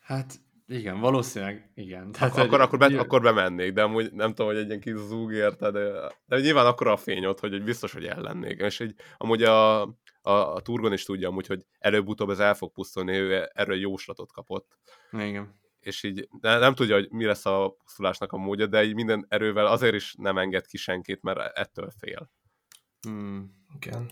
Hát 0.00 0.34
igen, 0.66 1.00
valószínűleg 1.00 1.70
igen. 1.74 2.12
Tehát, 2.12 2.36
Ak- 2.36 2.46
akkor, 2.46 2.60
akkor, 2.60 2.78
be, 2.78 2.98
akkor 2.98 3.22
bemennék, 3.22 3.72
de 3.72 3.82
amúgy 3.82 4.12
nem 4.12 4.28
tudom, 4.28 4.46
hogy 4.46 4.60
egy 4.60 4.68
ilyen 4.68 4.80
kis 4.80 4.94
zúg 4.94 5.32
érte, 5.32 5.70
de, 5.70 5.90
de 6.26 6.40
nyilván 6.40 6.66
akkor 6.66 6.86
a 6.86 6.96
fény 6.96 7.26
ott, 7.26 7.40
hogy 7.40 7.62
biztos, 7.62 7.92
hogy 7.92 8.04
ellennék. 8.04 8.60
És 8.60 8.80
így, 8.80 8.94
amúgy 9.16 9.42
a, 9.42 9.82
a, 10.26 10.54
a 10.54 10.60
Turgon 10.60 10.92
is 10.92 11.04
tudja 11.04 11.28
amúgy, 11.28 11.46
hogy 11.46 11.66
előbb-utóbb 11.78 12.30
ez 12.30 12.38
el 12.38 12.54
fog 12.54 12.72
pusztulni, 12.72 13.16
ő 13.16 13.50
erről 13.52 13.76
jóslatot 13.76 14.32
kapott. 14.32 14.78
Igen. 15.12 15.60
És 15.80 16.02
így 16.02 16.28
de 16.40 16.58
nem 16.58 16.74
tudja, 16.74 16.94
hogy 16.94 17.10
mi 17.10 17.24
lesz 17.24 17.46
a 17.46 17.76
pusztulásnak 17.82 18.32
a 18.32 18.36
módja, 18.36 18.66
de 18.66 18.84
így 18.84 18.94
minden 18.94 19.26
erővel 19.28 19.66
azért 19.66 19.94
is 19.94 20.14
nem 20.18 20.38
enged 20.38 20.66
ki 20.66 20.76
senkit, 20.76 21.22
mert 21.22 21.58
ettől 21.58 21.90
fél. 21.98 22.30
Hmm. 23.00 23.54
Igen. 23.74 24.10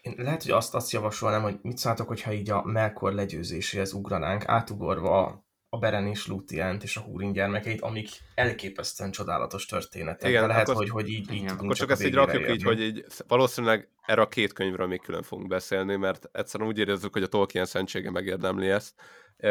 Én 0.00 0.14
lehet, 0.16 0.42
hogy 0.42 0.50
azt, 0.50 0.74
azt 0.74 0.90
javasolnám, 0.90 1.42
hogy 1.42 1.58
mit 1.62 1.78
szóltok, 1.78 2.08
hogyha 2.08 2.32
így 2.32 2.50
a 2.50 2.64
Melkor 2.64 3.12
legyőzéséhez 3.12 3.92
ugranánk, 3.92 4.48
átugorva 4.48 5.45
a 5.68 5.78
Beren 5.78 6.06
és 6.06 6.26
Lútiánt 6.26 6.82
és 6.82 6.96
a 6.96 7.00
Húrin 7.00 7.32
gyermekeit, 7.32 7.80
amik 7.80 8.08
elképesztően 8.34 9.10
csodálatos 9.10 9.66
történetek. 9.66 10.28
Igen, 10.28 10.40
De 10.40 10.46
lehet, 10.46 10.68
akkor, 10.68 10.82
hogy, 10.82 10.90
hogy 10.90 11.08
így, 11.08 11.32
így 11.32 11.40
tudunk 11.40 11.60
Akkor 11.62 11.76
csak, 11.76 11.90
ezt 11.90 12.04
így 12.04 12.14
rakjuk 12.14 12.42
érni. 12.42 12.54
így, 12.54 12.62
hogy 12.62 12.80
így 12.80 13.04
valószínűleg 13.28 13.88
erre 14.02 14.20
a 14.20 14.28
két 14.28 14.52
könyvről 14.52 14.86
még 14.86 15.00
külön 15.00 15.22
fogunk 15.22 15.48
beszélni, 15.48 15.96
mert 15.96 16.28
egyszerűen 16.32 16.68
úgy 16.68 16.78
érezzük, 16.78 17.12
hogy 17.12 17.22
a 17.22 17.26
Tolkien 17.26 17.64
szentsége 17.64 18.10
megérdemli 18.10 18.68
ezt. 18.68 18.94
E, 19.36 19.50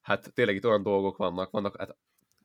hát 0.00 0.32
tényleg 0.34 0.54
itt 0.54 0.66
olyan 0.66 0.82
dolgok 0.82 1.16
vannak, 1.16 1.50
vannak 1.50 1.76
hát 1.78 1.96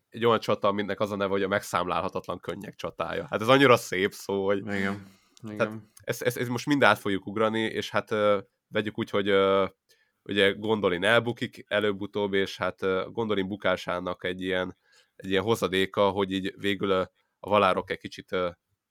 egy 0.10 0.26
olyan 0.26 0.40
csata, 0.40 0.68
aminek 0.68 1.00
az 1.00 1.12
a 1.12 1.16
neve, 1.16 1.32
hogy 1.32 1.44
a 1.44 1.48
megszámlálhatatlan 1.48 2.40
könnyek 2.40 2.76
csatája. 2.76 3.28
Hát 3.30 3.42
ez 3.42 3.48
annyira 3.48 3.78
szép 3.78 4.12
szó, 4.12 4.46
hogy... 4.46 4.58
Igen. 4.58 5.22
Igen. 5.44 5.58
Tehát 5.58 5.74
ezt, 6.04 6.22
ezt, 6.22 6.38
ezt 6.38 6.50
most 6.50 6.66
mind 6.66 6.84
át 6.84 7.00
fogjuk 7.00 7.26
ugrani, 7.26 7.62
és 7.62 7.90
hát 7.90 8.10
vegyük 8.68 8.98
úgy, 9.00 9.10
hogy 9.10 9.30
ugye 10.24 10.52
Gondolin 10.52 11.04
elbukik 11.04 11.66
előbb-utóbb, 11.68 12.34
és 12.34 12.58
hát 12.58 12.80
Gondolin 13.12 13.48
bukásának 13.48 14.24
egy 14.24 14.42
ilyen, 14.42 14.78
egy 15.16 15.30
ilyen 15.30 15.44
hozadéka, 15.44 16.10
hogy 16.10 16.32
így 16.32 16.54
végül 16.58 16.92
a, 16.92 17.12
valárok 17.40 17.92
egy 17.92 17.98
kicsit 17.98 18.36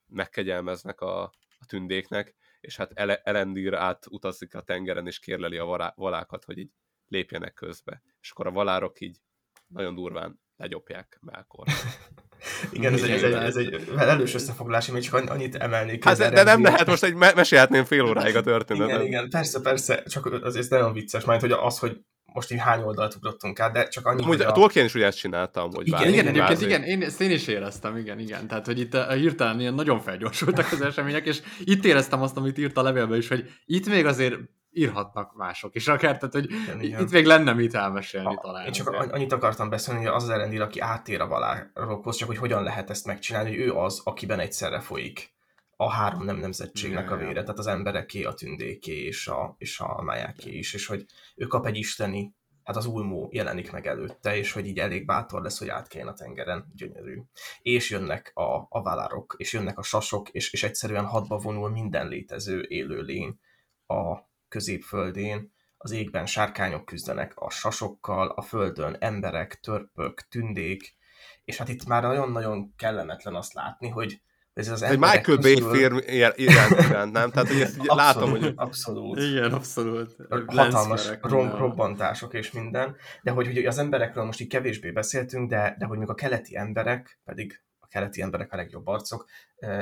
megkegyelmeznek 0.07 1.01
a, 1.01 1.23
a 1.59 1.67
tündéknek, 1.67 2.35
és 2.61 2.77
hát 2.77 2.93
Elendír 3.23 3.75
át 3.75 4.07
utazik 4.09 4.55
a 4.55 4.61
tengeren, 4.61 5.07
és 5.07 5.19
kérleli 5.19 5.59
a 5.59 5.93
valákat, 5.95 6.45
hogy 6.45 6.59
így 6.59 6.71
lépjenek 7.09 7.53
közbe. 7.53 8.03
És 8.21 8.31
akkor 8.31 8.47
a 8.47 8.51
valárok 8.51 9.01
így 9.01 9.19
nagyon 9.67 9.95
durván 9.95 10.41
legyopják 10.57 11.19
Melkor. 11.21 11.67
Igen, 12.71 12.93
ez 12.93 13.03
egy, 13.03 13.11
ez 13.11 13.23
egy, 13.23 13.33
ez 13.33 13.57
egy 13.57 13.93
velős 13.95 14.35
összefoglalás, 14.35 14.87
még 14.87 15.03
csak 15.03 15.31
annyit 15.31 15.55
emelnék. 15.55 16.05
Hát, 16.05 16.19
de, 16.19 16.31
de 16.31 16.43
nem 16.43 16.63
lehet, 16.63 16.87
most 16.87 17.03
egy 17.03 17.15
me- 17.15 17.35
mesélhetném 17.35 17.85
fél 17.85 18.05
óráig 18.05 18.37
a 18.37 18.41
történetet. 18.41 18.89
Igen, 18.89 19.07
igen, 19.07 19.29
persze, 19.31 19.61
persze, 19.61 20.03
csak 20.03 20.27
az, 20.43 20.57
ez 20.57 20.69
nagyon 20.69 20.93
vicces, 20.93 21.25
majd 21.25 21.41
hogy 21.41 21.53
az, 21.53 21.79
hogy 21.79 21.97
most 22.33 22.53
így 22.53 22.59
hány 22.59 22.83
oldalt 22.83 23.15
ugrottunk 23.15 23.61
át, 23.61 23.73
de 23.73 23.89
csak 23.89 24.07
annyi, 24.07 24.23
hogy 24.23 24.41
a... 24.41 24.49
a 24.49 24.53
Tolkien 24.53 24.85
is 24.85 24.95
ugye 24.95 25.07
ezt 25.07 25.19
csináltam, 25.19 25.71
hogy 25.73 25.87
igen, 25.87 26.09
igen, 26.09 26.27
egyébként 26.27 26.61
igen, 26.61 26.83
én, 26.83 27.03
ezt 27.03 27.21
én 27.21 27.31
is 27.31 27.47
éreztem, 27.47 27.97
igen, 27.97 28.19
igen. 28.19 28.47
Tehát, 28.47 28.67
hogy 28.67 28.81
itt 28.81 28.95
a, 28.95 29.11
eh, 29.11 29.19
hirtelen 29.19 29.61
ilyen 29.61 29.75
nagyon 29.75 30.01
felgyorsultak 30.01 30.73
az 30.73 30.81
események, 30.81 31.27
és 31.27 31.41
itt 31.65 31.85
éreztem 31.85 32.23
azt, 32.23 32.37
amit 32.37 32.59
írt 32.59 32.77
a 32.77 32.83
levélben 32.83 33.19
is, 33.19 33.29
hogy 33.29 33.51
itt 33.65 33.87
még 33.87 34.07
azért 34.07 34.37
írhatnak 34.73 35.35
mások 35.35 35.75
is 35.75 35.89
akár, 35.89 36.19
tehát 36.19 36.35
hogy 36.35 36.51
igen, 36.81 37.01
itt 37.01 37.11
még 37.11 37.27
lenne 37.27 37.53
mit 37.53 37.75
elmesélni 37.75 38.35
a, 38.35 38.39
talán. 38.43 38.67
Én 38.67 38.73
csak 38.73 38.89
azért. 38.89 39.13
annyit 39.13 39.33
akartam 39.33 39.69
beszélni, 39.69 40.05
hogy 40.05 40.15
az 40.15 40.29
az 40.29 40.61
aki 40.61 40.81
átér 40.81 41.21
a 41.21 41.27
valárokhoz, 41.27 42.17
csak 42.17 42.29
hogy 42.29 42.39
hogyan 42.39 42.63
lehet 42.63 42.91
ezt 42.91 43.07
megcsinálni, 43.07 43.49
hogy 43.49 43.59
ő 43.59 43.73
az, 43.73 44.01
akiben 44.05 44.39
egyszerre 44.39 44.81
folyik 44.81 45.33
a 45.77 45.91
három 45.91 46.25
nem 46.25 46.37
nemzetségnek 46.37 47.11
a 47.11 47.17
vére, 47.17 47.41
tehát 47.41 47.59
az 47.59 47.67
embereké, 47.67 48.23
a 48.23 48.33
tündéké 48.33 49.05
és 49.05 49.29
a, 49.29 49.55
és 49.59 49.81
a 49.81 50.03
májáké 50.03 50.51
is, 50.51 50.75
és 50.75 50.87
hogy 50.87 51.07
ő 51.37 51.47
kap 51.47 51.67
egy 51.67 51.77
isteni, 51.77 52.35
hát 52.65 52.77
az 52.77 52.87
ulmó 52.87 53.29
jelenik 53.33 53.73
meg 53.73 53.87
előtte, 53.87 54.37
és 54.37 54.53
hogy 54.53 54.67
így 54.67 54.79
elég 54.79 55.07
bátor 55.07 55.43
lesz, 55.43 55.59
hogy 55.59 55.69
átkeljen 55.69 56.09
a 56.09 56.13
tengeren, 56.13 56.73
gyönyörű. 56.75 57.23
És 57.63 57.91
jönnek 57.91 58.31
a, 58.35 58.67
a 58.69 58.83
válárok, 58.83 59.35
és 59.39 59.53
jönnek 59.53 59.79
a 59.79 59.83
sasok, 59.83 60.29
és, 60.29 60.53
és 60.53 60.63
egyszerűen 60.63 61.05
hadba 61.05 61.37
vonul 61.37 61.71
minden 61.71 62.09
létező 62.09 62.65
élőlény 62.69 63.39
a 63.87 64.31
középföldén, 64.53 65.53
az 65.77 65.91
égben 65.91 66.27
sárkányok 66.27 66.85
küzdenek 66.85 67.33
a 67.35 67.51
sasokkal, 67.51 68.29
a 68.29 68.43
földön 68.43 68.97
emberek, 68.99 69.61
törpök, 69.61 70.29
tündék, 70.29 70.97
és 71.45 71.57
hát 71.57 71.69
itt 71.69 71.87
már 71.87 72.03
nagyon-nagyon 72.03 72.75
kellemetlen 72.77 73.35
azt 73.35 73.53
látni, 73.53 73.89
hogy 73.89 74.21
ez 74.53 74.69
az 74.69 74.83
egy 74.83 74.99
Michael 74.99 75.39
Bay 75.39 75.55
közül... 75.55 75.75
film 75.75 75.99
iránt, 76.37 77.13
nem? 77.13 77.31
Tehát, 77.31 77.49
hogy 77.49 77.61
ezt 77.61 77.79
abszolút, 77.79 77.97
látom, 77.97 78.31
hogy... 78.31 78.53
Abszolút. 78.57 79.19
Igen, 79.19 79.53
abszolút. 79.53 80.17
Hatalmas 80.47 81.09
rom- 81.21 81.57
robbantások 81.57 82.35
és 82.35 82.51
minden, 82.51 82.97
de 83.23 83.31
hogy, 83.31 83.47
hogy 83.47 83.67
az 83.67 83.79
emberekről 83.79 84.25
most 84.25 84.41
így 84.41 84.49
kevésbé 84.49 84.91
beszéltünk, 84.91 85.51
de, 85.51 85.75
de 85.79 85.87
hogy 85.87 85.99
még 85.99 86.09
a 86.09 86.15
keleti 86.15 86.57
emberek, 86.57 87.21
pedig 87.25 87.63
keleti 87.93 88.23
emberek 88.23 88.53
a 88.53 88.57
legjobb 88.57 88.87
arcok, 88.87 89.27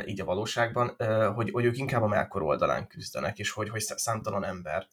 így 0.06 0.20
a 0.20 0.24
valóságban, 0.24 0.96
hogy, 1.34 1.50
hogy 1.50 1.64
ők 1.64 1.76
inkább 1.76 2.02
a 2.02 2.06
Melkor 2.06 2.42
oldalán 2.42 2.86
küzdenek, 2.86 3.38
és 3.38 3.50
hogy, 3.50 3.68
hogy 3.68 3.80
számtalan 3.80 4.44
ember 4.44 4.88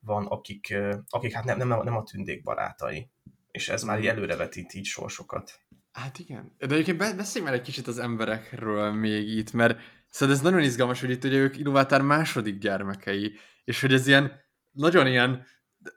van, 0.00 0.26
akik, 0.26 0.76
akik 1.08 1.32
hát 1.32 1.44
nem, 1.44 1.58
nem, 1.58 1.68
nem 1.68 1.96
a 1.96 2.02
tündék 2.02 2.42
barátai. 2.42 3.10
És 3.50 3.68
ez 3.68 3.82
már 3.82 3.98
így 3.98 4.06
előrevetít 4.06 4.74
így 4.74 4.84
sorsokat. 4.84 5.60
Hát 5.92 6.18
igen. 6.18 6.54
De 6.58 6.74
egyébként 6.74 6.98
beszéljünk 6.98 7.50
már 7.50 7.60
egy 7.60 7.66
kicsit 7.66 7.86
az 7.86 7.98
emberekről 7.98 8.92
még 8.92 9.28
itt, 9.28 9.52
mert 9.52 9.78
szóval 10.10 10.34
ez 10.34 10.40
nagyon 10.40 10.62
izgalmas, 10.62 11.00
hogy 11.00 11.10
itt 11.10 11.24
ugye 11.24 11.36
ők 11.36 11.58
Iluvátár 11.58 12.02
második 12.02 12.58
gyermekei, 12.58 13.32
és 13.64 13.80
hogy 13.80 13.92
ez 13.92 14.06
ilyen, 14.06 14.32
nagyon 14.72 15.06
ilyen, 15.06 15.46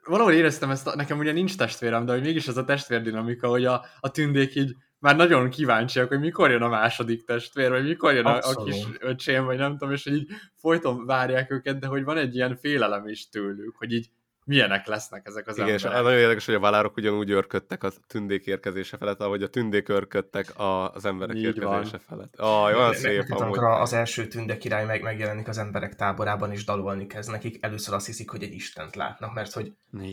valahol 0.04 0.32
éreztem 0.32 0.70
ezt, 0.70 0.94
nekem 0.94 1.18
ugye 1.18 1.32
nincs 1.32 1.56
testvérem, 1.56 2.04
de 2.04 2.12
hogy 2.12 2.22
mégis 2.22 2.48
ez 2.48 2.56
a 2.56 2.64
testvérdinamika, 2.64 3.48
hogy 3.48 3.64
a, 3.64 3.84
a 4.00 4.10
tündék 4.10 4.54
így 4.54 4.76
már 5.00 5.16
nagyon 5.16 5.50
kíváncsiak, 5.50 6.08
hogy 6.08 6.20
mikor 6.20 6.50
jön 6.50 6.62
a 6.62 6.68
második 6.68 7.24
testvér, 7.24 7.70
vagy 7.70 7.84
mikor 7.84 8.12
jön 8.12 8.26
a, 8.26 8.38
a 8.38 8.64
kis 8.64 8.84
öcsém, 8.98 9.44
vagy 9.44 9.56
nem 9.58 9.70
tudom, 9.70 9.94
és 9.94 10.04
hogy 10.04 10.14
így 10.14 10.28
folyton 10.54 11.06
várják 11.06 11.50
őket, 11.50 11.78
de 11.78 11.86
hogy 11.86 12.04
van 12.04 12.16
egy 12.16 12.34
ilyen 12.34 12.56
félelem 12.56 13.08
is 13.08 13.28
tőlük, 13.28 13.76
hogy 13.76 13.92
így 13.92 14.10
milyenek 14.44 14.86
lesznek 14.86 15.26
ezek 15.26 15.46
az 15.46 15.56
Igen, 15.56 15.68
emberek. 15.68 15.92
és 15.92 15.96
nagyon 16.02 16.18
érdekes, 16.18 16.46
hogy 16.46 16.54
a 16.54 16.60
válárok 16.60 16.96
ugyanúgy 16.96 17.30
örködtek 17.30 17.82
a 17.82 17.90
tündék 18.06 18.46
érkezése 18.46 18.96
felett, 18.96 19.20
ahogy 19.20 19.42
a 19.42 19.48
tündék 19.48 19.88
örködtek 19.88 20.52
az 20.56 21.04
emberek 21.04 21.36
Így 21.36 21.44
érkezése 21.44 21.90
van. 21.90 22.00
felett. 22.08 22.34
Ah, 22.36 22.64
olyan 22.64 22.94
szép 22.94 23.24
amúgy. 23.28 23.58
Az 23.58 23.92
első 23.92 24.26
tünde 24.26 24.56
király 24.56 24.84
meg, 24.84 25.02
megjelenik 25.02 25.48
az 25.48 25.58
emberek 25.58 25.94
táborában, 25.94 26.52
és 26.52 26.64
dalolni 26.64 27.06
kezd 27.06 27.30
nekik. 27.30 27.64
Először 27.64 27.94
azt 27.94 28.06
hiszik, 28.06 28.30
hogy 28.30 28.42
egy 28.42 28.52
istent 28.52 28.96
látnak, 28.96 29.34
mert 29.34 29.52
hogy, 29.52 29.72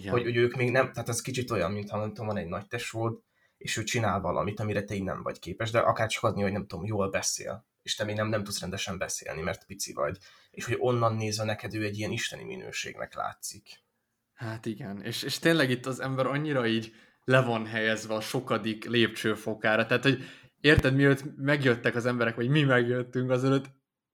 hogy, 0.09 0.23
hogy 0.23 0.35
ők 0.35 0.55
még 0.55 0.71
nem, 0.71 0.91
tehát 0.91 1.09
ez 1.09 1.21
kicsit 1.21 1.51
olyan, 1.51 1.71
mint 1.71 1.89
ha 1.89 1.97
nem 1.97 2.07
tudom, 2.07 2.25
van 2.25 2.37
egy 2.37 2.47
nagy 2.47 2.67
tesód, 2.67 3.19
és 3.57 3.77
ő 3.77 3.83
csinál 3.83 4.19
valamit, 4.19 4.59
amire 4.59 4.83
te 4.83 4.93
így 4.93 5.03
nem 5.03 5.23
vagy 5.23 5.39
képes, 5.39 5.71
de 5.71 5.79
akár 5.79 6.07
csak 6.07 6.23
adni, 6.23 6.41
hogy 6.41 6.51
nem 6.51 6.67
tudom, 6.67 6.85
jól 6.85 7.09
beszél, 7.09 7.65
és 7.81 7.95
te 7.95 8.03
még 8.03 8.15
nem, 8.15 8.27
nem 8.27 8.43
tudsz 8.43 8.59
rendesen 8.59 8.97
beszélni, 8.97 9.41
mert 9.41 9.65
pici 9.65 9.93
vagy, 9.93 10.17
és 10.51 10.65
hogy 10.65 10.75
onnan 10.79 11.15
nézve 11.15 11.43
neked 11.43 11.73
ő 11.73 11.83
egy 11.83 11.97
ilyen 11.97 12.11
isteni 12.11 12.43
minőségnek 12.43 13.15
látszik. 13.15 13.85
Hát 14.33 14.65
igen, 14.65 15.01
és, 15.01 15.23
és 15.23 15.39
tényleg 15.39 15.69
itt 15.69 15.85
az 15.85 15.99
ember 15.99 16.25
annyira 16.25 16.67
így 16.67 16.95
le 17.23 17.41
van 17.41 17.65
helyezve 17.65 18.13
a 18.13 18.21
sokadik 18.21 18.85
lépcsőfokára, 18.85 19.85
tehát 19.85 20.03
hogy 20.03 20.23
érted, 20.59 20.95
miatt 20.95 21.23
megjöttek 21.35 21.95
az 21.95 22.05
emberek, 22.05 22.35
vagy 22.35 22.49
mi 22.49 22.63
megjöttünk, 22.63 23.29
azelőtt 23.29 23.65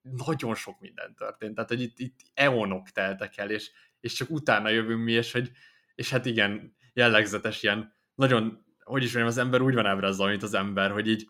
nagyon 0.01 0.55
sok 0.55 0.79
minden 0.79 1.15
történt, 1.15 1.55
tehát 1.55 1.69
hogy 1.69 1.81
itt, 1.81 1.99
itt 1.99 2.19
eonok 2.33 2.89
teltek 2.89 3.37
el, 3.37 3.49
és, 3.49 3.71
és 3.99 4.13
csak 4.13 4.29
utána 4.29 4.69
jövünk 4.69 5.03
mi, 5.03 5.11
és, 5.11 5.31
hogy, 5.31 5.51
és 5.95 6.09
hát 6.09 6.25
igen, 6.25 6.75
jellegzetes 6.93 7.63
ilyen, 7.63 7.93
nagyon, 8.15 8.65
hogy 8.83 9.03
is 9.03 9.13
mondjam, 9.13 9.33
az 9.33 9.37
ember 9.37 9.61
úgy 9.61 9.73
van 9.73 9.85
ábrázolva, 9.85 10.31
mint 10.31 10.43
az 10.43 10.53
ember, 10.53 10.91
hogy 10.91 11.07
így 11.07 11.27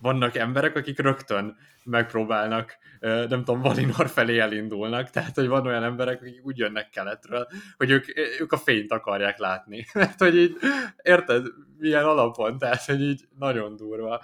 vannak 0.00 0.36
emberek, 0.36 0.76
akik 0.76 0.98
rögtön 0.98 1.56
megpróbálnak, 1.84 2.78
nem 3.00 3.44
tudom, 3.44 3.60
Valinor 3.60 4.08
felé 4.08 4.38
elindulnak, 4.38 5.10
tehát, 5.10 5.34
hogy 5.34 5.46
van 5.46 5.66
olyan 5.66 5.82
emberek, 5.82 6.20
akik 6.20 6.44
úgy 6.44 6.58
jönnek 6.58 6.90
keletről, 6.90 7.46
hogy 7.76 7.90
ők, 7.90 8.18
ők 8.40 8.52
a 8.52 8.56
fényt 8.56 8.92
akarják 8.92 9.38
látni. 9.38 9.86
Mert, 9.94 10.18
hogy 10.18 10.36
így, 10.36 10.56
érted, 11.02 11.46
milyen 11.78 12.04
alapon, 12.04 12.58
tehát, 12.58 12.84
hogy 12.84 13.00
így 13.00 13.28
nagyon 13.38 13.76
durva. 13.76 14.22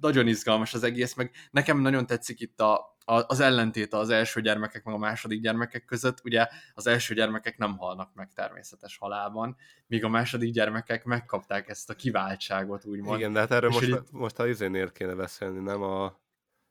Nagyon 0.00 0.26
izgalmas 0.26 0.74
az 0.74 0.82
egész, 0.82 1.14
meg 1.14 1.30
nekem 1.50 1.80
nagyon 1.80 2.06
tetszik 2.06 2.40
itt 2.40 2.60
a, 2.60 2.97
az 3.08 3.40
ellentét 3.40 3.92
az 3.92 4.10
első 4.10 4.40
gyermekek 4.40 4.84
meg 4.84 4.94
a 4.94 4.98
második 4.98 5.40
gyermekek 5.40 5.84
között, 5.84 6.24
ugye 6.24 6.46
az 6.74 6.86
első 6.86 7.14
gyermekek 7.14 7.58
nem 7.58 7.76
halnak 7.76 8.14
meg 8.14 8.32
természetes 8.34 8.96
halálban, 8.98 9.56
míg 9.86 10.04
a 10.04 10.08
második 10.08 10.52
gyermekek 10.52 11.04
megkapták 11.04 11.68
ezt 11.68 11.90
a 11.90 11.94
kiváltságot, 11.94 12.84
úgymond. 12.84 13.18
Igen, 13.18 13.32
de 13.32 13.38
hát 13.38 13.50
erről 13.50 13.70
most, 13.70 13.88
itt... 13.88 14.10
most 14.10 14.38
a 14.38 14.48
izénél 14.48 14.92
kéne 14.92 15.14
beszélni, 15.14 15.58
nem 15.58 15.82
a, 15.82 16.18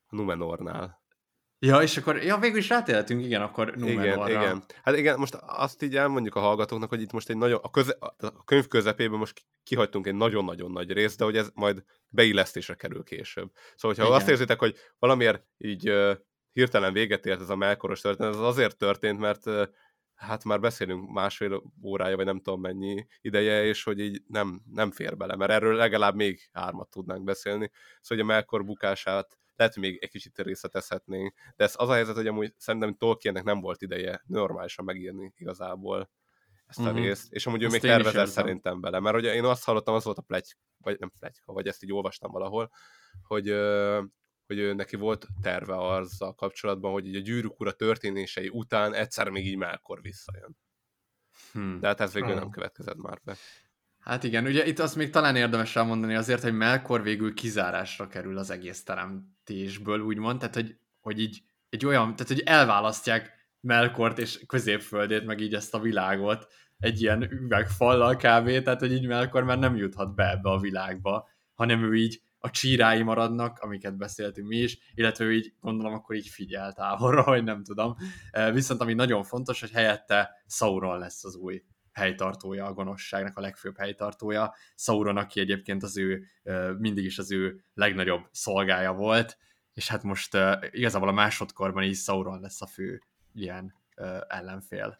Numenornál. 0.09 1.05
Ja, 1.59 1.81
és 1.81 1.97
akkor, 1.97 2.23
ja, 2.23 2.37
végül 2.37 2.57
is 2.57 2.69
rátéltünk, 2.69 3.25
igen, 3.25 3.41
akkor 3.41 3.75
Numenorra. 3.75 4.29
Igen, 4.29 4.41
igen. 4.41 4.63
Hát 4.83 4.97
igen, 4.97 5.19
most 5.19 5.37
azt 5.41 5.81
így 5.81 5.95
elmondjuk 5.95 6.35
a 6.35 6.39
hallgatóknak, 6.39 6.89
hogy 6.89 7.01
itt 7.01 7.11
most 7.11 7.29
egy 7.29 7.37
nagyon, 7.37 7.59
a, 7.63 7.69
köze, 7.69 7.97
a 8.17 8.43
könyv 8.43 8.67
közepében 8.67 9.19
most 9.19 9.41
kihagytunk 9.63 10.07
egy 10.07 10.15
nagyon-nagyon 10.15 10.71
nagy 10.71 10.91
részt, 10.91 11.17
de 11.17 11.23
hogy 11.23 11.37
ez 11.37 11.49
majd 11.53 11.83
beillesztésre 12.07 12.73
kerül 12.73 13.03
később. 13.03 13.51
Szóval, 13.75 13.95
hogyha 13.95 14.03
igen. 14.03 14.15
azt 14.15 14.29
érzitek, 14.29 14.59
hogy 14.59 14.75
valamiért 14.99 15.43
így 15.57 15.93
hirtelen 16.57 16.93
véget 16.93 17.25
ért 17.25 17.41
ez 17.41 17.49
a 17.49 17.55
melkoros 17.55 18.01
történet, 18.01 18.33
ez 18.33 18.39
azért 18.39 18.77
történt, 18.77 19.19
mert 19.19 19.43
hát 20.15 20.43
már 20.43 20.59
beszélünk 20.59 21.09
másfél 21.09 21.63
órája, 21.83 22.15
vagy 22.15 22.25
nem 22.25 22.41
tudom 22.41 22.61
mennyi 22.61 23.07
ideje, 23.21 23.63
és 23.63 23.83
hogy 23.83 23.99
így 23.99 24.21
nem, 24.27 24.61
nem 24.73 24.91
fér 24.91 25.17
bele, 25.17 25.35
mert 25.35 25.51
erről 25.51 25.75
legalább 25.75 26.15
még 26.15 26.49
hármat 26.53 26.89
tudnánk 26.89 27.23
beszélni. 27.23 27.71
Szóval, 27.73 27.99
hogy 28.01 28.19
a 28.19 28.23
Melkor 28.23 28.65
bukását 28.65 29.37
lehet, 29.55 29.73
hogy 29.73 29.83
még 29.83 29.97
egy 30.01 30.09
kicsit 30.09 30.39
részletezhetnénk, 30.39 31.33
de 31.55 31.63
ez 31.63 31.73
az 31.77 31.89
a 31.89 31.93
helyzet, 31.93 32.15
hogy 32.15 32.27
amúgy 32.27 32.53
szerintem 32.57 32.95
Tolkiennek 32.95 33.43
nem 33.43 33.59
volt 33.59 33.81
ideje 33.81 34.23
normálisan 34.25 34.85
megírni 34.85 35.33
igazából 35.35 36.09
ezt 36.67 36.79
a 36.79 36.81
uh-huh. 36.81 36.99
részt, 36.99 37.33
és 37.33 37.45
amúgy 37.45 37.63
ő 37.63 37.67
még 37.67 37.81
tervezett 37.81 38.27
szerintem 38.27 38.81
bele, 38.81 38.99
mert 38.99 39.15
ugye 39.15 39.33
én 39.33 39.43
azt 39.43 39.63
hallottam, 39.63 39.93
az 39.93 40.03
volt 40.03 40.17
a 40.17 40.21
plegy, 40.21 40.55
vagy 40.77 40.99
nem 40.99 41.11
plegyka, 41.19 41.53
vagy 41.53 41.67
ezt 41.67 41.83
így 41.83 41.93
olvastam 41.93 42.31
valahol, 42.31 42.71
hogy, 43.23 43.55
hogy 44.47 44.75
neki 44.75 44.95
volt 44.95 45.27
terve 45.41 45.77
azzal 45.77 46.33
kapcsolatban, 46.33 46.91
hogy 46.91 47.07
így 47.07 47.15
a 47.15 47.19
gyűrűk 47.19 47.59
ura 47.59 47.71
történései 47.71 48.49
után 48.49 48.93
egyszer 48.93 49.29
még 49.29 49.45
így 49.45 49.57
Melkor 49.57 50.01
visszajön. 50.01 50.57
Hmm. 51.51 51.79
De 51.79 51.87
hát 51.87 52.01
ez 52.01 52.13
végül 52.13 52.29
hmm. 52.29 52.39
nem 52.39 52.49
következett 52.49 52.97
már 52.97 53.19
be. 53.23 53.35
Hát 53.99 54.23
igen, 54.23 54.45
ugye 54.45 54.65
itt 54.65 54.79
azt 54.79 54.95
még 54.95 55.09
talán 55.09 55.35
érdemes 55.35 55.75
elmondani 55.75 56.15
azért, 56.15 56.41
hogy 56.41 56.53
Melkor 56.53 57.03
végül 57.03 57.33
kizárásra 57.33 58.07
kerül 58.07 58.37
az 58.37 58.49
egész 58.49 58.83
teremtésből, 58.83 59.99
úgymond, 59.99 60.39
tehát 60.39 60.55
hogy, 60.55 60.79
hogy 60.99 61.19
így 61.19 61.43
egy 61.69 61.85
olyan, 61.85 62.15
tehát 62.15 62.27
hogy 62.27 62.41
elválasztják 62.45 63.35
Melkort 63.59 64.17
és 64.17 64.43
középföldét, 64.45 65.25
meg 65.25 65.39
így 65.39 65.53
ezt 65.53 65.73
a 65.73 65.79
világot 65.79 66.47
egy 66.77 67.01
ilyen 67.01 67.31
üvegfallal 67.31 68.15
kb. 68.15 68.63
Tehát, 68.63 68.79
hogy 68.79 68.93
így 68.93 69.07
Melkor 69.07 69.43
már 69.43 69.59
nem 69.59 69.75
juthat 69.75 70.15
be 70.15 70.29
ebbe 70.29 70.49
a 70.49 70.59
világba, 70.59 71.27
hanem 71.53 71.83
ő 71.83 71.95
így 71.95 72.21
a 72.39 72.49
csírái 72.49 73.03
maradnak, 73.03 73.59
amiket 73.59 73.97
beszéltünk 73.97 74.47
mi 74.47 74.57
is, 74.57 74.77
illetve 74.93 75.25
ő 75.25 75.33
így 75.33 75.53
gondolom 75.59 75.93
akkor 75.93 76.15
így 76.15 76.27
figyel 76.27 76.73
távolra, 76.73 77.23
vagy 77.23 77.43
nem 77.43 77.63
tudom. 77.63 77.95
Viszont 78.53 78.81
ami 78.81 78.93
nagyon 78.93 79.23
fontos, 79.23 79.59
hogy 79.59 79.71
helyette 79.71 80.43
Sauron 80.47 80.97
lesz 80.99 81.23
az 81.23 81.35
új 81.35 81.63
helytartója 81.93 82.65
a 82.65 82.73
gonoszságnak, 82.73 83.37
a 83.37 83.41
legfőbb 83.41 83.77
helytartója. 83.77 84.53
Sauron, 84.75 85.17
aki 85.17 85.39
egyébként 85.39 85.83
az 85.83 85.97
ő, 85.97 86.23
mindig 86.77 87.05
is 87.05 87.17
az 87.17 87.31
ő 87.31 87.63
legnagyobb 87.73 88.27
szolgája 88.31 88.93
volt, 88.93 89.37
és 89.73 89.87
hát 89.87 90.03
most 90.03 90.37
igazából 90.71 91.07
a 91.07 91.11
másodkorban 91.11 91.83
is 91.83 91.99
Sauron 91.99 92.39
lesz 92.39 92.61
a 92.61 92.67
fő 92.67 93.01
ilyen 93.33 93.73
ellenfél. 94.27 94.99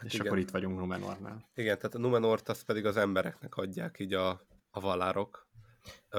És 0.00 0.14
Igen. 0.14 0.26
akkor 0.26 0.38
itt 0.38 0.50
vagyunk 0.50 0.78
Numenornál. 0.78 1.48
Igen, 1.54 1.76
tehát 1.76 1.94
a 1.94 1.98
Numenort 1.98 2.48
azt 2.48 2.64
pedig 2.64 2.86
az 2.86 2.96
embereknek 2.96 3.56
adják 3.56 3.98
így 3.98 4.14
a, 4.14 4.28
a 4.70 4.80
valárok, 4.80 5.47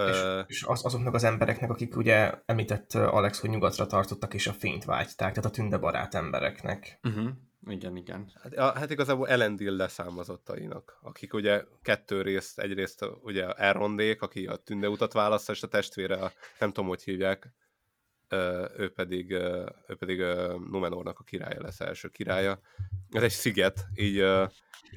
És, 0.08 0.24
és 0.48 0.64
az, 0.64 0.86
azoknak 0.86 1.14
az 1.14 1.24
embereknek, 1.24 1.70
akik 1.70 1.96
ugye 1.96 2.34
említett 2.46 2.94
Alex, 2.94 3.40
hogy 3.40 3.50
nyugatra 3.50 3.86
tartottak 3.86 4.34
és 4.34 4.48
a 4.48 4.54
fényt 4.54 4.86
vágyták, 4.86 5.34
tehát 5.34 5.50
a 5.50 5.54
tündebarát 5.56 6.16
embereknek. 6.16 7.00
Uh-huh. 7.04 7.30
Igen, 7.68 7.96
igen. 7.96 8.32
Hát, 8.42 8.78
hát 8.78 8.90
igazából 8.90 9.28
Elendil 9.28 9.72
leszámozottainak, 9.72 11.00
akik 11.02 11.34
ugye 11.34 11.64
kettő 11.82 12.22
részt, 12.22 12.60
egyrészt 12.60 13.06
ugye 13.22 13.54
Elrondék, 13.54 14.22
aki 14.22 14.46
a 14.46 14.56
tündeutat 14.56 15.14
választja, 15.14 15.54
és 15.54 15.64
a 15.64 15.68
testvére, 15.68 16.16
a, 16.16 16.32
nem 16.60 16.72
tudom, 16.72 16.90
hogy 16.90 17.04
hívják, 17.04 17.54
ő 18.78 18.92
pedig, 18.96 19.32
ő 19.32 19.96
pedig 20.00 20.20
Numenornak 20.72 21.20
a 21.20 21.24
királya 21.24 21.62
lesz, 21.62 21.80
első 21.80 22.08
királya. 22.08 22.60
Ez 23.12 23.24
egy 23.24 23.32
sziget, 23.32 23.86
így, 23.96 24.24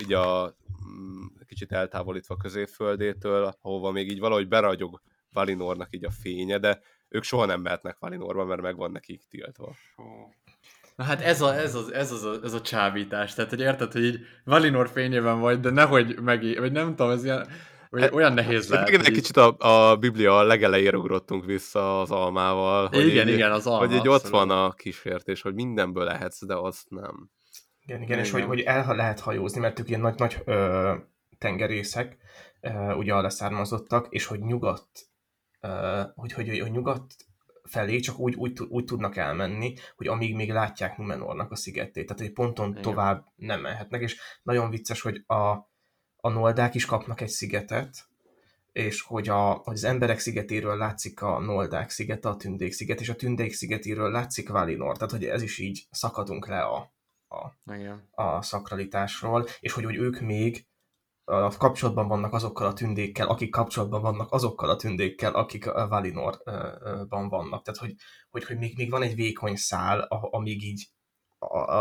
így 0.01 0.13
a 0.13 0.55
mm, 0.87 1.27
kicsit 1.47 1.73
eltávolítva 1.73 2.35
a 2.35 2.43
középföldétől, 2.43 3.55
ahova 3.61 3.91
még 3.91 4.11
így 4.11 4.19
valahogy 4.19 4.49
beragyog 4.49 5.01
Valinornak 5.33 5.89
így 5.91 6.05
a 6.05 6.11
fénye, 6.11 6.59
de 6.59 6.81
ők 7.09 7.23
soha 7.23 7.45
nem 7.45 7.61
mehetnek 7.61 7.97
Valinorba, 7.99 8.45
mert 8.45 8.61
meg 8.61 8.77
van 8.77 8.91
nekik 8.91 9.23
tiltva. 9.29 9.77
Na 10.97 11.05
hát 11.05 11.21
ez 11.21 11.41
a, 11.41 11.55
ez, 11.55 11.75
az, 11.75 11.93
ez, 11.93 12.13
az 12.13 12.25
a, 12.25 12.39
ez 12.43 12.53
a 12.53 12.61
csábítás, 12.61 13.35
tehát 13.35 13.51
hogy 13.51 13.61
érted, 13.61 13.93
hogy 13.93 14.05
így 14.05 14.21
Valinor 14.45 14.89
fényében 14.89 15.41
vagy, 15.41 15.61
de 15.61 15.71
nehogy 15.71 16.21
meg, 16.21 16.59
vagy 16.59 16.73
nem 16.73 16.89
tudom, 16.89 17.11
ez 17.11 17.25
ilyen, 17.25 17.49
Hát, 18.01 18.13
olyan 18.13 18.33
nehéz 18.33 18.69
lehet. 18.69 18.89
Igen, 18.89 19.05
egy 19.05 19.13
kicsit 19.13 19.37
a, 19.37 19.57
a 19.59 19.97
Biblia 19.97 20.43
legelejére 20.43 20.97
ugrottunk 20.97 21.45
vissza 21.45 22.01
az 22.01 22.11
almával. 22.11 22.89
Hogy 22.89 23.07
igen, 23.07 23.29
így, 23.29 23.35
igen, 23.35 23.53
az 23.53 23.67
alma. 23.67 23.87
Hogy 23.87 23.97
így 23.97 24.09
ott 24.09 24.29
van 24.29 24.51
a 24.51 24.73
kísértés, 24.73 25.43
hogy 25.43 25.55
mindenből 25.55 26.05
lehetsz, 26.05 26.45
de 26.45 26.55
azt 26.55 26.91
nem. 26.91 27.31
Igen, 27.85 27.97
igen, 27.97 28.03
igen. 28.03 28.19
és 28.19 28.31
hogy, 28.31 28.43
hogy 28.43 28.61
el 28.61 28.97
lehet 28.97 29.21
hajózni, 29.21 29.61
mert 29.61 29.79
ők 29.79 29.89
ilyen 29.89 30.01
nagy, 30.01 30.19
nagy 30.19 30.43
ö, 30.45 30.93
tengerészek, 31.39 32.17
ö, 32.61 32.93
ugye 32.93 33.15
a 33.15 33.21
leszármazottak, 33.21 34.07
és 34.11 34.27
hogy 34.27 34.41
nyugat, 34.41 34.89
ö, 35.61 36.01
hogy, 36.15 36.33
hogy, 36.33 36.59
hogy 36.59 36.71
nyugat 36.71 37.05
felé 37.63 37.99
csak 38.01 38.19
úgy, 38.19 38.35
úgy, 38.35 38.61
úgy 38.69 38.85
tudnak 38.85 39.17
elmenni, 39.17 39.75
hogy 39.97 40.07
amíg 40.07 40.35
még 40.35 40.53
látják 40.53 40.97
Numenornak 40.97 41.51
a 41.51 41.57
szigetét. 41.57 42.07
Tehát 42.07 42.23
egy 42.23 42.33
ponton 42.33 42.71
Igen. 42.71 42.83
tovább 42.83 43.25
nem 43.37 43.61
mehetnek, 43.61 44.01
és 44.01 44.21
nagyon 44.43 44.71
vicces, 44.71 45.01
hogy 45.01 45.23
a, 45.27 45.71
a 46.25 46.29
noldák 46.29 46.75
is 46.75 46.85
kapnak 46.85 47.21
egy 47.21 47.29
szigetet, 47.29 48.07
és 48.73 49.03
hogy, 49.03 49.29
a, 49.29 49.53
hogy 49.53 49.75
az 49.75 49.85
emberek 49.85 50.19
szigetéről 50.19 50.77
látszik 50.77 51.23
a 51.23 51.41
noldák 51.41 51.91
szigete, 51.91 52.29
a 52.29 52.37
tündék 52.37 52.73
sziget, 52.73 53.01
és 53.01 53.09
a 53.09 53.17
tündék 53.17 53.53
szigetéről 53.53 54.11
látszik 54.11 54.49
Valinor. 54.49 54.97
Tehát, 54.97 55.11
hogy 55.11 55.25
ez 55.25 55.43
is 55.43 55.59
így 55.59 55.87
szakadunk 55.91 56.47
le 56.47 56.61
a, 56.61 56.93
a, 57.27 57.57
a 58.23 58.43
szakralitásról, 58.43 59.47
és 59.61 59.73
hogy, 59.73 59.85
hogy 59.85 59.97
ők 59.97 60.21
még 60.21 60.67
a 61.25 61.57
kapcsolatban 61.57 62.09
vannak 62.09 62.33
azokkal 62.33 62.67
a 62.67 62.73
tündékkel, 62.73 63.29
akik 63.29 63.51
kapcsolatban 63.51 64.03
vannak 64.03 64.33
azokkal 64.33 64.71
a 64.71 64.77
tündékkel, 64.77 65.35
akik 65.35 65.67
a 65.67 65.89
Valinorban 65.89 67.29
vannak. 67.29 67.65
Tehát, 67.65 67.81
hogy, 67.81 67.95
hogy, 68.31 68.45
hogy 68.45 68.59
még, 68.59 68.77
még 68.77 68.91
van 68.91 69.03
egy 69.03 69.15
vékony 69.15 69.57
szál, 69.57 70.01
amíg 70.31 70.63
így 70.63 70.89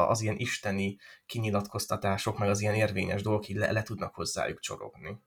az 0.08 0.22
ilyen 0.22 0.38
isteni 0.38 0.98
kinyilatkoztatások, 1.26 2.38
meg 2.38 2.50
az 2.50 2.62
ilyen 2.62 2.76
érvényes 2.76 3.22
dolgok 3.22 3.48
így 3.48 3.58
le, 3.58 3.72
le 3.72 3.84
tudnak 3.84 4.16
hozzájuk 4.16 4.60
csorogni. 4.60 5.18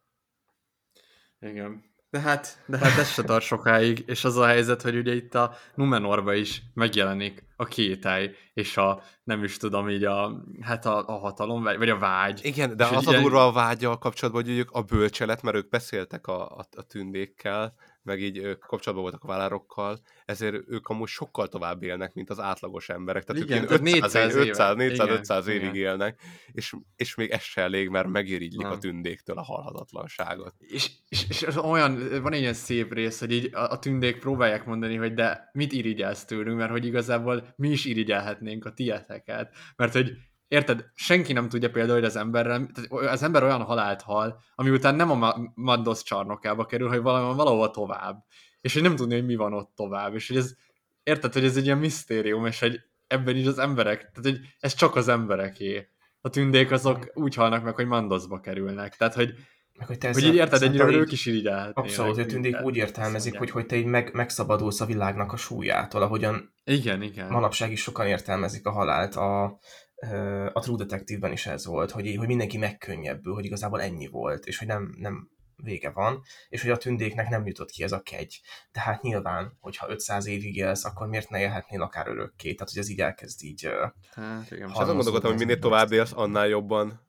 Igen. 1.41 1.93
De 2.15 2.21
hát, 2.21 2.63
de 2.67 2.79
hát 2.79 2.99
ez 2.99 3.11
se 3.11 3.23
tart 3.23 3.45
sokáig, 3.45 4.03
és 4.07 4.25
az 4.25 4.37
a 4.37 4.47
helyzet, 4.47 4.83
hogy 4.83 4.97
ugye 4.97 5.15
itt 5.15 5.35
a 5.35 5.55
Numenorba 5.75 6.35
is 6.35 6.63
megjelenik 6.75 7.45
a 7.57 7.65
kétáj, 7.65 8.31
és 8.53 8.77
a, 8.77 9.03
nem 9.25 9.45
is 9.45 9.57
tudom, 9.57 9.89
így 9.89 10.05
a, 10.05 10.45
hát 10.61 10.87
a, 10.87 11.09
a 11.09 11.19
hatalom, 11.19 11.63
vagy 11.63 11.89
a 11.89 11.99
vágy. 11.99 12.41
Igen, 12.43 12.77
de 12.77 12.85
és 12.85 12.97
az 12.97 13.07
a 13.07 13.21
durva 13.21 13.47
a 13.47 13.53
vágya 13.53 13.99
kapcsolatban, 13.99 14.45
hogy 14.45 14.59
ők 14.59 14.71
a 14.71 14.83
bölcselet, 14.83 15.43
mert 15.43 15.57
ők 15.57 15.69
beszéltek 15.69 16.27
a, 16.27 16.57
a, 16.57 16.67
a 16.77 16.83
tündékkel, 16.83 17.75
meg 18.05 18.21
így 18.21 18.37
ők 18.37 18.59
kapcsolatban 18.59 19.03
voltak 19.03 19.25
a 19.25 19.27
válárokkal, 19.27 20.01
ezért 20.25 20.55
ők 20.69 20.89
amúgy 20.89 21.09
sokkal 21.09 21.49
tovább 21.49 21.83
élnek, 21.83 22.15
mint 22.15 22.31
az 22.31 22.41
átlagos 22.41 22.89
emberek. 22.89 23.25
Tehát 23.25 23.43
igen, 23.43 23.63
ők 23.63 23.71
500, 23.71 23.81
400, 23.81 24.35
500, 24.35 24.77
400, 24.77 25.09
500 25.09 25.47
évig 25.47 25.63
igen. 25.63 25.75
élnek, 25.75 26.21
és, 26.53 26.75
és 26.97 27.15
még 27.15 27.31
ez 27.31 27.43
se 27.43 27.61
elég, 27.61 27.89
mert 27.89 28.09
megirigylik 28.09 28.67
a 28.67 28.79
tündéktől 28.79 29.39
a 29.39 29.43
halhatatlanságot. 29.43 30.55
És, 30.59 30.91
és, 31.09 31.27
és 31.29 31.57
olyan, 31.57 32.21
van 32.23 32.33
egy 32.33 32.41
ilyen 32.41 32.53
szép 32.53 32.93
rész, 32.93 33.21
hogy 33.21 33.33
így 33.33 33.55
a, 33.55 33.71
a 33.71 33.79
tündék 33.79 34.19
próbálják 34.19 34.65
mondani, 34.67 34.97
hogy 34.97 35.15
de 35.15 35.51
mit 35.53 35.73
irigyelsz 35.73 36.25
tőlünk, 36.25 36.59
mert 36.59 36.71
hogy 36.71 36.87
igazából 36.87 37.55
mi 37.57 37.69
is 37.69 37.85
irigyelhetnénk 37.85 38.65
a 38.65 38.73
tieteket, 38.73 39.55
mert 39.77 39.93
hogy 39.93 40.13
érted, 40.55 40.85
senki 40.95 41.33
nem 41.33 41.49
tudja 41.49 41.71
például, 41.71 41.99
hogy 41.99 42.09
az 42.09 42.17
emberre, 42.17 42.61
az 42.89 43.23
ember 43.23 43.43
olyan 43.43 43.63
halált 43.63 44.03
hal, 44.03 44.41
ami 44.55 44.71
után 44.71 44.95
nem 44.95 45.11
a 45.23 45.37
Mandos 45.55 46.03
csarnokába 46.03 46.65
kerül, 46.65 46.89
hogy 46.89 47.03
valahol, 47.03 47.35
valahol 47.35 47.71
tovább. 47.71 48.25
És 48.61 48.73
hogy 48.73 48.83
nem 48.83 48.97
tudni, 48.97 49.15
hogy 49.15 49.27
mi 49.27 49.37
van 49.37 49.53
ott 49.53 49.73
tovább. 49.75 50.15
És 50.15 50.29
hogy 50.29 50.37
ez, 50.37 50.55
érted, 51.03 51.33
hogy 51.33 51.45
ez 51.45 51.57
egy 51.57 51.65
ilyen 51.65 51.79
misztérium, 51.79 52.47
és 52.47 52.61
hogy 52.61 52.81
ebben 53.07 53.37
is 53.37 53.47
az 53.47 53.59
emberek, 53.59 53.99
tehát 53.99 54.23
hogy 54.23 54.41
ez 54.61 54.75
csak 54.75 54.97
az 54.97 55.09
embereké. 55.09 55.89
A 56.21 56.29
tündék 56.29 56.71
azok 56.71 57.11
úgy 57.15 57.35
halnak 57.35 57.65
meg, 57.65 57.75
hogy 57.75 57.87
Mandosba 57.87 58.41
kerülnek. 58.41 58.97
Tehát, 58.97 59.15
hogy 59.15 59.35
meg 59.79 59.87
hogy 59.87 59.99
te 59.99 60.13
hogy 60.13 60.25
így 60.25 60.35
érted, 60.35 60.63
ennyire 60.63 60.85
ők 60.85 61.13
is 61.13 61.27
irigyelhetnének. 61.27 61.77
Abszolút, 61.77 62.15
hogy 62.15 62.27
tündék 62.27 62.61
úgy 62.63 62.77
értelmezik, 62.77 63.39
hogy, 63.39 63.51
hogy 63.51 63.67
te 63.67 63.77
így 63.77 63.85
meg, 63.85 64.11
megszabadulsz 64.13 64.81
a 64.81 64.87
világnak 64.87 65.33
a 65.33 65.37
súlyától, 65.37 66.03
ahogyan 66.03 66.55
igen, 66.65 67.03
igen. 67.03 67.31
manapság 67.31 67.73
is 67.73 67.83
sokan 67.83 68.07
értelmezik 68.07 68.67
a 68.67 68.71
halált. 68.71 69.15
A, 69.15 69.59
a 70.53 70.61
True 70.61 70.77
Detective-ben 70.77 71.33
is 71.33 71.47
ez 71.47 71.67
volt, 71.67 71.91
hogy, 71.91 72.15
hogy 72.17 72.27
mindenki 72.27 72.59
megkönnyebbül, 72.59 73.35
hogy 73.35 73.45
igazából 73.45 73.83
ennyi 73.83 74.07
volt, 74.07 74.47
és 74.47 74.59
hogy 74.59 74.67
nem, 74.67 74.95
nem 74.99 75.29
vége 75.57 75.91
van, 75.91 76.23
és 76.49 76.63
hogy 76.63 76.71
a 76.71 76.77
tündéknek 76.77 77.29
nem 77.29 77.47
jutott 77.47 77.71
ki 77.71 77.83
ez 77.83 77.93
a 77.93 78.01
kegy. 78.01 78.41
Tehát 78.73 79.03
nyilván, 79.03 79.57
hogyha 79.61 79.91
500 79.91 80.27
évig 80.27 80.57
élsz, 80.57 80.85
akkor 80.85 81.07
miért 81.07 81.31
ne 81.31 81.41
élhetnél 81.41 81.83
akár 81.83 82.09
örökké? 82.09 82.55
Tehát, 82.55 82.73
hogy 82.73 82.83
ez 82.83 82.89
így 82.89 83.01
elkezd 83.01 83.43
így... 83.43 83.69
Hát 84.15 84.51
igen. 84.51 84.69
És 84.69 84.75
azon 84.75 84.95
gondolkodtam, 84.95 85.31
hogy 85.31 85.41
minél 85.41 85.59
tovább 85.59 85.93
élsz, 85.93 86.13
annál 86.15 86.47
jobban 86.47 87.01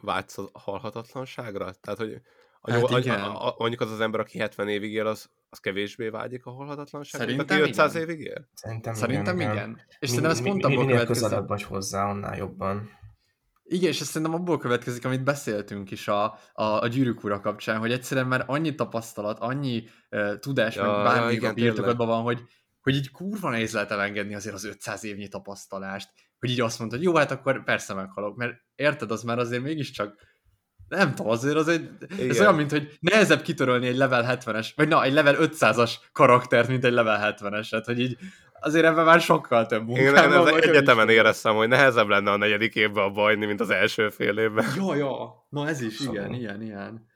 vágysz 0.00 0.38
a 0.38 0.50
halhatatlanságra? 0.52 1.72
Tehát, 1.80 1.98
hogy 1.98 2.20
a, 2.60 2.70
hát 2.72 2.82
a, 2.82 3.12
a, 3.12 3.46
a, 3.46 3.54
mondjuk 3.58 3.80
az 3.80 3.90
az 3.90 4.00
ember, 4.00 4.20
aki 4.20 4.38
70 4.38 4.68
évig 4.68 4.92
él, 4.92 5.06
az, 5.06 5.30
az 5.50 5.58
kevésbé 5.58 6.08
vágyik 6.08 6.46
a 6.46 6.50
halhatatlanságra, 6.50 7.26
Szerintem 7.26 7.58
aki 7.58 7.68
500 7.68 7.94
igen. 7.94 8.08
évig 8.08 8.26
él? 8.26 8.48
Szerintem, 8.54 8.94
Szerintem 8.94 9.40
igen. 9.40 9.52
igen. 9.52 9.70
igen. 9.70 9.80
És 9.98 10.08
szerintem 10.08 10.30
ez 10.30 10.42
pont 10.42 10.64
abból 10.64 10.86
következik. 10.86 11.22
közelebb 11.22 11.48
vagy 11.48 11.62
hozzá, 11.62 12.04
annál 12.04 12.36
jobban. 12.36 12.90
Igen, 13.70 13.88
és 13.88 14.00
ez 14.00 14.06
szerintem 14.06 14.40
abból 14.40 14.58
következik, 14.58 15.04
amit 15.04 15.24
beszéltünk 15.24 15.90
is 15.90 16.08
a, 16.08 16.24
a, 16.52 16.62
a 16.62 16.86
gyűrűk 16.86 17.24
ura 17.24 17.40
kapcsán, 17.40 17.78
hogy 17.78 17.92
egyszerűen 17.92 18.26
már 18.26 18.44
annyi 18.46 18.74
tapasztalat, 18.74 19.38
annyi 19.38 19.84
uh, 20.10 20.38
tudás, 20.38 20.74
ja, 20.74 20.82
meg 20.82 21.04
bármi 21.04 21.34
ja, 21.34 21.48
a 21.48 21.52
birtokatban 21.52 22.06
van, 22.06 22.22
hogy, 22.22 22.42
hogy 22.80 22.94
így 22.94 23.10
kurva 23.10 23.50
nehéz 23.50 23.72
lehet 23.72 23.90
elengedni 23.90 24.34
azért 24.34 24.54
az 24.54 24.64
500 24.64 25.04
évnyi 25.04 25.28
tapasztalást, 25.28 26.08
hogy 26.38 26.50
így 26.50 26.60
azt 26.60 26.78
mondod, 26.78 26.98
hogy 26.98 27.06
jó, 27.06 27.14
hát 27.14 27.30
akkor 27.30 27.64
persze 27.64 27.94
meghalok, 27.94 28.36
mert 28.36 28.54
érted, 28.74 29.10
az 29.10 29.22
már 29.22 29.38
azért 29.38 29.62
mégiscsak 29.62 30.14
nem 30.88 31.14
tudom, 31.14 31.32
azért 31.32 31.56
az 31.56 31.68
egy, 31.68 31.90
Igen. 32.12 32.30
ez 32.30 32.40
olyan, 32.40 32.54
mint 32.54 32.70
hogy 32.70 32.96
nehezebb 33.00 33.42
kitörölni 33.42 33.86
egy 33.86 33.96
level 33.96 34.38
70-es, 34.44 34.68
vagy 34.76 34.88
na, 34.88 35.04
egy 35.04 35.12
level 35.12 35.36
500-as 35.38 35.92
karaktert, 36.12 36.68
mint 36.68 36.84
egy 36.84 36.92
level 36.92 37.36
70-eset, 37.40 37.82
hogy 37.84 38.00
így 38.00 38.16
azért 38.60 38.84
ebben 38.84 39.04
már 39.04 39.20
sokkal 39.20 39.66
több 39.66 39.86
munkám 39.86 40.30
Én, 40.30 40.30
én 40.30 40.38
az 40.38 40.62
egyetemen 40.62 41.08
éreztem, 41.08 41.54
hogy 41.54 41.68
nehezebb 41.68 42.08
lenne 42.08 42.30
a 42.30 42.36
negyedik 42.36 42.74
évben 42.74 43.04
a 43.04 43.10
bajni, 43.10 43.46
mint 43.46 43.60
az 43.60 43.70
első 43.70 44.08
fél 44.08 44.38
évben. 44.38 44.64
Ja, 44.76 44.94
ja, 44.94 45.46
na 45.48 45.68
ez 45.68 45.80
is, 45.80 45.96
szóval. 45.96 46.14
igen, 46.14 46.34
igen, 46.34 46.62
igen. 46.62 47.06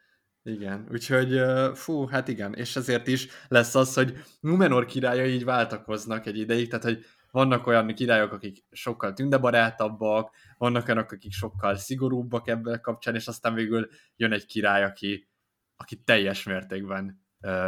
Igen, 0.44 0.86
úgyhogy 0.92 1.40
fú, 1.74 2.06
hát 2.06 2.28
igen, 2.28 2.54
és 2.54 2.76
ezért 2.76 3.06
is 3.06 3.28
lesz 3.48 3.74
az, 3.74 3.94
hogy 3.94 4.16
Numenor 4.40 4.84
királya 4.84 5.26
így 5.26 5.44
váltakoznak 5.44 6.26
egy 6.26 6.38
ideig, 6.38 6.68
tehát 6.68 6.84
hogy 6.84 7.04
vannak 7.32 7.66
olyan 7.66 7.94
királyok, 7.94 8.32
akik 8.32 8.64
sokkal 8.70 9.12
tündebarátabbak, 9.12 10.34
vannak 10.58 10.88
olyanok, 10.88 11.12
akik 11.12 11.32
sokkal 11.32 11.76
szigorúbbak 11.76 12.48
ebben 12.48 12.80
kapcsán, 12.80 13.14
és 13.14 13.26
aztán 13.26 13.54
végül 13.54 13.88
jön 14.16 14.32
egy 14.32 14.46
király, 14.46 14.84
aki, 14.84 15.28
aki 15.76 15.96
teljes 15.96 16.42
mértékben 16.42 17.20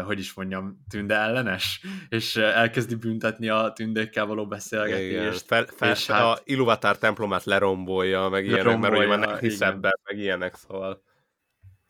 hogy 0.04 0.18
is 0.18 0.34
mondjam, 0.34 0.84
tünde 0.90 1.14
ellenes, 1.14 1.80
és 2.08 2.36
elkezdi 2.36 2.94
büntetni 2.94 3.48
a 3.48 3.72
tündékkel 3.74 4.26
való 4.26 4.46
beszélgetést. 4.46 5.46
Fel, 5.46 5.64
fel, 5.64 5.90
és 5.90 6.06
hát, 6.06 6.22
a 6.22 6.40
Iluvatár 6.44 6.98
templomát 6.98 7.44
lerombolja, 7.44 8.28
meg 8.28 8.44
ilyenek, 8.44 8.64
lerombolja, 8.64 9.08
mert 9.08 9.20
ugye 9.20 9.30
nem 9.30 9.38
hisz 9.38 9.60
ebben, 9.60 10.00
meg 10.04 10.18
ilyenek, 10.18 10.54
szóval. 10.54 11.02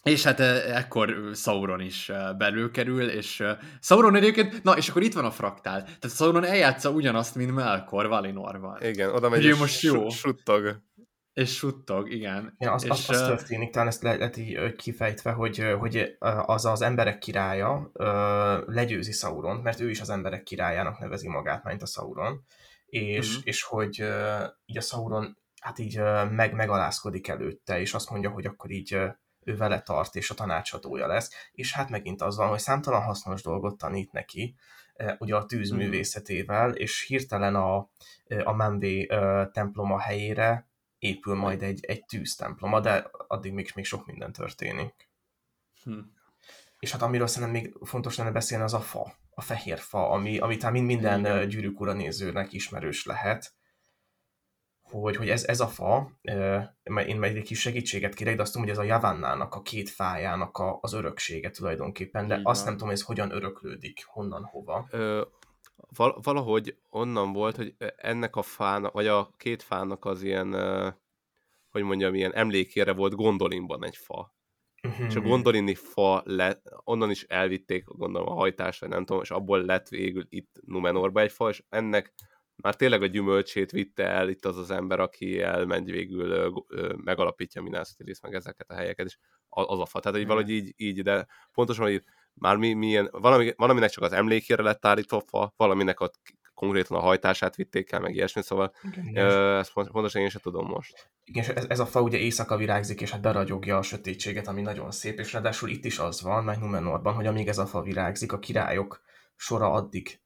És 0.04 0.22
hát 0.22 0.40
ekkor 0.40 1.30
Sauron 1.34 1.80
is 1.80 2.12
belül 2.38 2.70
kerül, 2.70 3.08
és 3.08 3.42
Sauron 3.80 4.14
egyébként, 4.14 4.62
na 4.62 4.76
és 4.76 4.88
akkor 4.88 5.02
itt 5.02 5.14
van 5.14 5.24
a 5.24 5.30
fraktál. 5.30 5.82
Tehát 5.82 6.16
Sauron 6.16 6.44
eljátsza 6.44 6.90
ugyanazt, 6.90 7.34
mint 7.34 7.54
Melkor 7.54 8.06
Valinorban. 8.08 8.82
Igen, 8.82 9.10
oda 9.10 9.28
megy 9.28 9.44
és 9.44 9.58
most 9.58 9.80
jó. 9.80 10.08
suttog. 10.08 10.82
És 11.32 11.54
suttog, 11.56 12.12
igen. 12.12 12.54
Ja, 12.58 12.72
az, 12.72 12.84
és, 12.84 12.90
az, 12.90 13.08
az 13.08 13.26
történik, 13.26 13.70
talán 13.70 13.88
ezt 13.88 14.02
le, 14.02 14.16
lehet 14.16 14.36
így 14.36 14.74
kifejtve, 14.76 15.30
hogy, 15.30 15.74
hogy 15.78 16.16
az 16.46 16.64
az 16.64 16.82
emberek 16.82 17.18
királya 17.18 17.90
legyőzi 18.66 19.12
Sauron, 19.12 19.56
mert 19.56 19.80
ő 19.80 19.90
is 19.90 20.00
az 20.00 20.10
emberek 20.10 20.42
királyának 20.42 20.98
nevezi 20.98 21.28
magát, 21.28 21.64
mint 21.64 21.82
a 21.82 21.86
Sauron, 21.86 22.44
és, 22.86 23.28
uh-huh. 23.28 23.42
és 23.46 23.62
hogy 23.62 24.04
így 24.66 24.76
a 24.76 24.80
Sauron 24.80 25.38
hát 25.60 25.78
így 25.78 26.00
meg, 26.30 26.54
megalázkodik 26.54 27.28
előtte, 27.28 27.80
és 27.80 27.94
azt 27.94 28.10
mondja, 28.10 28.30
hogy 28.30 28.46
akkor 28.46 28.70
így 28.70 28.98
ő 29.44 29.56
vele 29.56 29.80
tart, 29.80 30.16
és 30.16 30.30
a 30.30 30.34
tanácsadója 30.34 31.06
lesz, 31.06 31.30
és 31.52 31.72
hát 31.72 31.88
megint 31.88 32.22
az 32.22 32.36
van, 32.36 32.48
hogy 32.48 32.58
számtalan 32.58 33.02
hasznos 33.02 33.42
dolgot 33.42 33.78
tanít 33.78 34.12
neki, 34.12 34.54
ugye 35.18 35.36
a 35.36 35.46
tűzművészetével, 35.46 36.74
és 36.74 37.04
hirtelen 37.06 37.54
a, 37.54 37.90
a 38.44 38.52
Menvé 38.52 39.06
temploma 39.52 39.98
helyére 39.98 40.68
épül 40.98 41.34
majd 41.34 41.62
egy, 41.62 41.84
egy 41.84 42.04
tűztemploma, 42.04 42.80
de 42.80 43.10
addig 43.26 43.52
még, 43.52 43.70
még 43.74 43.84
sok 43.84 44.06
minden 44.06 44.32
történik. 44.32 45.08
Hm. 45.84 45.98
És 46.78 46.92
hát 46.92 47.02
amiről 47.02 47.26
szerintem 47.26 47.62
még 47.62 47.76
fontos 47.82 48.16
lenne 48.16 48.30
beszélni, 48.30 48.64
az 48.64 48.74
a 48.74 48.80
fa, 48.80 49.14
a 49.30 49.40
fehér 49.40 49.78
fa, 49.78 50.10
ami, 50.10 50.38
ami 50.38 50.56
talán 50.56 50.82
minden 50.82 51.20
Igen. 51.20 51.48
gyűrűk 51.48 51.80
ura 51.80 51.92
nézőnek 51.92 52.52
ismerős 52.52 53.04
lehet, 53.04 53.54
hogy, 54.90 55.16
hogy 55.16 55.28
ez, 55.28 55.44
ez 55.44 55.60
a 55.60 55.66
fa, 55.66 56.10
én 57.06 57.18
majd 57.18 57.36
egy 57.36 57.42
kis 57.42 57.60
segítséget 57.60 58.14
kérek, 58.14 58.36
de 58.36 58.42
azt 58.42 58.52
tudom, 58.52 58.66
hogy 58.66 58.76
ez 58.76 58.82
a 58.82 58.86
Javannának, 58.88 59.54
a 59.54 59.62
két 59.62 59.90
fájának 59.90 60.58
a, 60.58 60.78
az 60.80 60.92
öröksége 60.92 61.50
tulajdonképpen, 61.50 62.26
de 62.26 62.34
Igen. 62.34 62.46
azt 62.46 62.64
nem 62.64 62.72
tudom, 62.72 62.88
hogy 62.88 62.96
ez 62.96 63.04
hogyan 63.04 63.30
öröklődik, 63.30 64.04
honnan, 64.06 64.44
hova. 64.44 64.86
Ö, 64.90 65.22
valahogy 66.22 66.76
onnan 66.90 67.32
volt, 67.32 67.56
hogy 67.56 67.74
ennek 67.96 68.36
a 68.36 68.42
fának, 68.42 68.92
vagy 68.92 69.06
a 69.06 69.30
két 69.36 69.62
fának 69.62 70.04
az 70.04 70.22
ilyen, 70.22 70.52
hogy 71.70 71.82
mondjam, 71.82 72.14
ilyen 72.14 72.34
emlékére 72.34 72.92
volt 72.92 73.14
Gondolinban 73.14 73.84
egy 73.84 73.96
fa. 73.96 74.34
Uh-huh. 74.88 75.06
És 75.06 75.16
a 75.16 75.20
gondolini 75.20 75.74
fa 75.74 76.22
lett, 76.24 76.62
onnan 76.84 77.10
is 77.10 77.22
elvitték, 77.22 77.84
gondolom, 77.84 78.28
a 78.28 78.34
hajtásra, 78.34 78.88
nem 78.88 79.04
tudom, 79.04 79.22
és 79.22 79.30
abból 79.30 79.64
lett 79.64 79.88
végül 79.88 80.26
itt 80.28 80.60
Numenorba 80.66 81.20
egy 81.20 81.32
fa, 81.32 81.48
és 81.48 81.62
ennek 81.68 82.14
már 82.56 82.74
tényleg 82.74 83.02
a 83.02 83.06
gyümölcsét 83.06 83.70
vitte 83.70 84.04
el 84.04 84.28
itt 84.28 84.44
az 84.44 84.56
az 84.56 84.70
ember, 84.70 85.00
aki 85.00 85.40
elmegy 85.40 85.90
végül, 85.90 86.30
ö, 86.30 86.50
ö, 86.68 86.94
megalapítja 87.04 87.62
Minas 87.62 87.94
Tirith, 87.94 88.22
meg 88.22 88.34
ezeket 88.34 88.70
a 88.70 88.74
helyeket, 88.74 89.06
és 89.06 89.18
az 89.48 89.80
a 89.80 89.86
fa. 89.86 90.00
Tehát, 90.00 90.18
hogy 90.18 90.26
valahogy 90.26 90.50
így, 90.50 90.72
így 90.76 91.02
de 91.02 91.26
pontosan, 91.52 91.84
hogy 91.84 92.02
már 92.34 92.56
mi, 92.56 92.72
milyen, 92.72 93.08
valami, 93.12 93.52
valaminek 93.56 93.90
csak 93.90 94.04
az 94.04 94.12
emlékére 94.12 94.62
lett 94.62 94.86
állítva 94.86 95.22
fa, 95.26 95.52
valaminek 95.56 96.00
a 96.00 96.10
konkrétan 96.54 96.96
a 96.96 97.00
hajtását 97.00 97.56
vitték 97.56 97.92
el, 97.92 98.00
meg 98.00 98.14
ilyesmi, 98.14 98.42
szóval 98.42 98.72
Igen, 98.82 99.16
ö, 99.16 99.58
ezt 99.58 99.72
pontosan 99.72 100.22
én 100.22 100.28
sem 100.28 100.40
tudom 100.40 100.66
most. 100.66 101.10
Igen, 101.24 101.42
és 101.42 101.48
ez, 101.48 101.64
ez 101.68 101.78
a 101.78 101.86
fa 101.86 102.02
ugye 102.02 102.18
éjszaka 102.18 102.56
virágzik, 102.56 103.00
és 103.00 103.10
hát 103.10 103.20
beragyogja 103.20 103.76
a 103.76 103.82
sötétséget, 103.82 104.46
ami 104.46 104.62
nagyon 104.62 104.90
szép, 104.90 105.18
és 105.18 105.32
ráadásul 105.32 105.68
itt 105.68 105.84
is 105.84 105.98
az 105.98 106.22
van, 106.22 106.44
meg 106.44 106.58
Numenorban, 106.58 107.14
hogy 107.14 107.26
amíg 107.26 107.48
ez 107.48 107.58
a 107.58 107.66
fa 107.66 107.82
virágzik, 107.82 108.32
a 108.32 108.38
királyok 108.38 109.02
sora 109.36 109.72
addig 109.72 110.20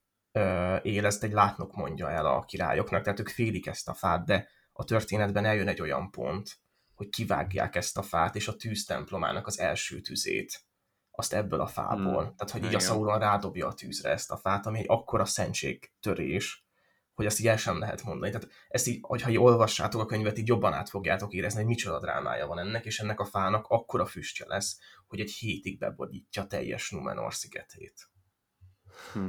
él, 0.81 1.05
ezt 1.05 1.23
egy 1.23 1.31
látnok 1.31 1.75
mondja 1.75 2.11
el 2.11 2.25
a 2.25 2.45
királyoknak, 2.45 3.03
tehát 3.03 3.19
ők 3.19 3.29
félik 3.29 3.67
ezt 3.67 3.89
a 3.89 3.93
fát, 3.93 4.25
de 4.25 4.47
a 4.71 4.83
történetben 4.83 5.45
eljön 5.45 5.67
egy 5.67 5.81
olyan 5.81 6.11
pont, 6.11 6.59
hogy 6.95 7.09
kivágják 7.09 7.75
ezt 7.75 7.97
a 7.97 8.01
fát, 8.01 8.35
és 8.35 8.47
a 8.47 8.55
tűztemplomának 8.55 9.47
az 9.47 9.59
első 9.59 10.01
tüzét 10.01 10.63
azt 11.11 11.33
ebből 11.33 11.61
a 11.61 11.67
fából. 11.67 12.23
Hmm. 12.23 12.35
Tehát, 12.35 12.51
hogy 12.51 12.61
így 12.61 12.67
Igen. 12.67 12.79
a 12.79 12.83
Sauron 12.83 13.19
rádobja 13.19 13.67
a 13.67 13.73
tűzre 13.73 14.09
ezt 14.09 14.31
a 14.31 14.37
fát, 14.37 14.65
ami 14.65 14.79
egy 14.79 14.85
akkora 14.87 15.25
szentség 15.25 15.91
törés, 15.99 16.67
hogy 17.13 17.25
azt 17.25 17.39
így 17.39 17.47
el 17.47 17.57
sem 17.57 17.79
lehet 17.79 18.03
mondani. 18.03 18.31
Tehát 18.31 18.49
ezt 18.67 18.87
így, 18.87 18.99
hogyha 19.01 19.29
így 19.29 19.37
olvassátok 19.37 20.01
a 20.01 20.05
könyvet, 20.05 20.37
így 20.37 20.47
jobban 20.47 20.73
át 20.73 20.89
fogjátok 20.89 21.33
érezni, 21.33 21.59
hogy 21.59 21.67
micsoda 21.67 21.99
drámája 21.99 22.47
van 22.47 22.59
ennek, 22.59 22.85
és 22.85 22.99
ennek 22.99 23.19
a 23.19 23.25
fának 23.25 23.65
akkora 23.67 24.05
füstje 24.05 24.45
lesz, 24.47 24.79
hogy 25.07 25.19
egy 25.19 25.31
hétig 25.31 25.77
bebodítja 25.77 26.47
teljes 26.47 26.89
Numenor 26.89 27.33
szigetét. 27.33 28.09
Hm. 29.13 29.27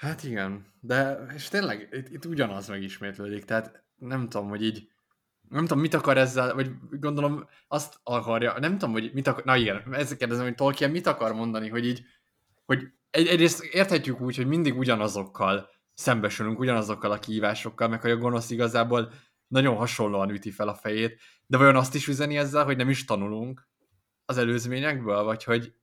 Hát 0.00 0.24
igen, 0.24 0.66
de 0.80 1.26
és 1.34 1.48
tényleg 1.48 1.88
itt, 1.92 2.08
itt 2.08 2.24
ugyanaz 2.24 2.68
megismétlődik, 2.68 3.44
tehát 3.44 3.82
nem 3.96 4.28
tudom, 4.28 4.48
hogy 4.48 4.64
így 4.64 4.88
nem 5.48 5.66
tudom, 5.66 5.80
mit 5.80 5.94
akar 5.94 6.18
ezzel, 6.18 6.54
vagy 6.54 6.70
gondolom 6.90 7.48
azt 7.68 8.00
akarja, 8.02 8.58
nem 8.58 8.72
tudom, 8.72 8.92
hogy 8.92 9.10
mit 9.14 9.26
akar, 9.26 9.44
na 9.44 9.56
igen, 9.56 9.94
ezt 9.94 10.16
kérdezem, 10.16 10.44
hogy 10.44 10.54
Tolkien 10.54 10.90
mit 10.90 11.06
akar 11.06 11.32
mondani, 11.32 11.68
hogy 11.68 11.86
így, 11.86 12.04
hogy 12.64 12.92
egy, 13.10 13.26
egyrészt 13.26 13.62
érthetjük 13.62 14.20
úgy, 14.20 14.36
hogy 14.36 14.46
mindig 14.46 14.78
ugyanazokkal 14.78 15.68
szembesülünk, 15.94 16.58
ugyanazokkal 16.58 17.10
a 17.10 17.18
kihívásokkal, 17.18 17.88
meg 17.88 18.00
hogy 18.00 18.10
a 18.10 18.16
gonosz 18.16 18.50
igazából 18.50 19.12
nagyon 19.46 19.76
hasonlóan 19.76 20.30
üti 20.30 20.50
fel 20.50 20.68
a 20.68 20.74
fejét, 20.74 21.20
de 21.46 21.56
vajon 21.56 21.76
azt 21.76 21.94
is 21.94 22.08
üzeni 22.08 22.36
ezzel, 22.36 22.64
hogy 22.64 22.76
nem 22.76 22.88
is 22.88 23.04
tanulunk 23.04 23.68
az 24.24 24.38
előzményekből, 24.38 25.22
vagy 25.22 25.44
hogy 25.44 25.74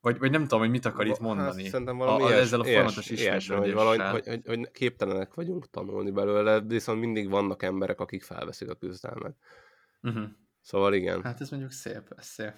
vagy, 0.00 0.18
vagy 0.18 0.30
nem 0.30 0.42
tudom, 0.42 0.60
hogy 0.60 0.70
mit 0.70 0.84
akar 0.84 1.04
itt 1.04 1.10
hát, 1.10 1.20
mondani. 1.20 1.62
Hát, 1.62 1.70
szerintem 1.70 1.96
valami 1.96 2.22
a, 2.22 2.28
ilyes, 2.28 2.40
ezzel 2.40 2.60
a 2.60 2.64
folyamatos 2.64 3.10
ilyes, 3.10 3.48
hogy, 3.48 3.72
valahogy, 3.72 4.00
hogy, 4.00 4.26
hogy, 4.26 4.42
hogy, 4.46 4.70
képtelenek 4.70 5.34
vagyunk 5.34 5.70
tanulni 5.70 6.10
belőle, 6.10 6.60
viszont 6.60 7.00
mindig 7.00 7.28
vannak 7.28 7.62
emberek, 7.62 8.00
akik 8.00 8.22
felveszik 8.22 8.70
a 8.70 8.74
küzdelmet. 8.74 9.36
Uh-huh. 10.02 10.24
Szóval 10.60 10.94
igen. 10.94 11.22
Hát 11.22 11.40
ez 11.40 11.50
mondjuk 11.50 11.72
szép, 11.72 12.12
ez 12.16 12.26
szép. 12.26 12.52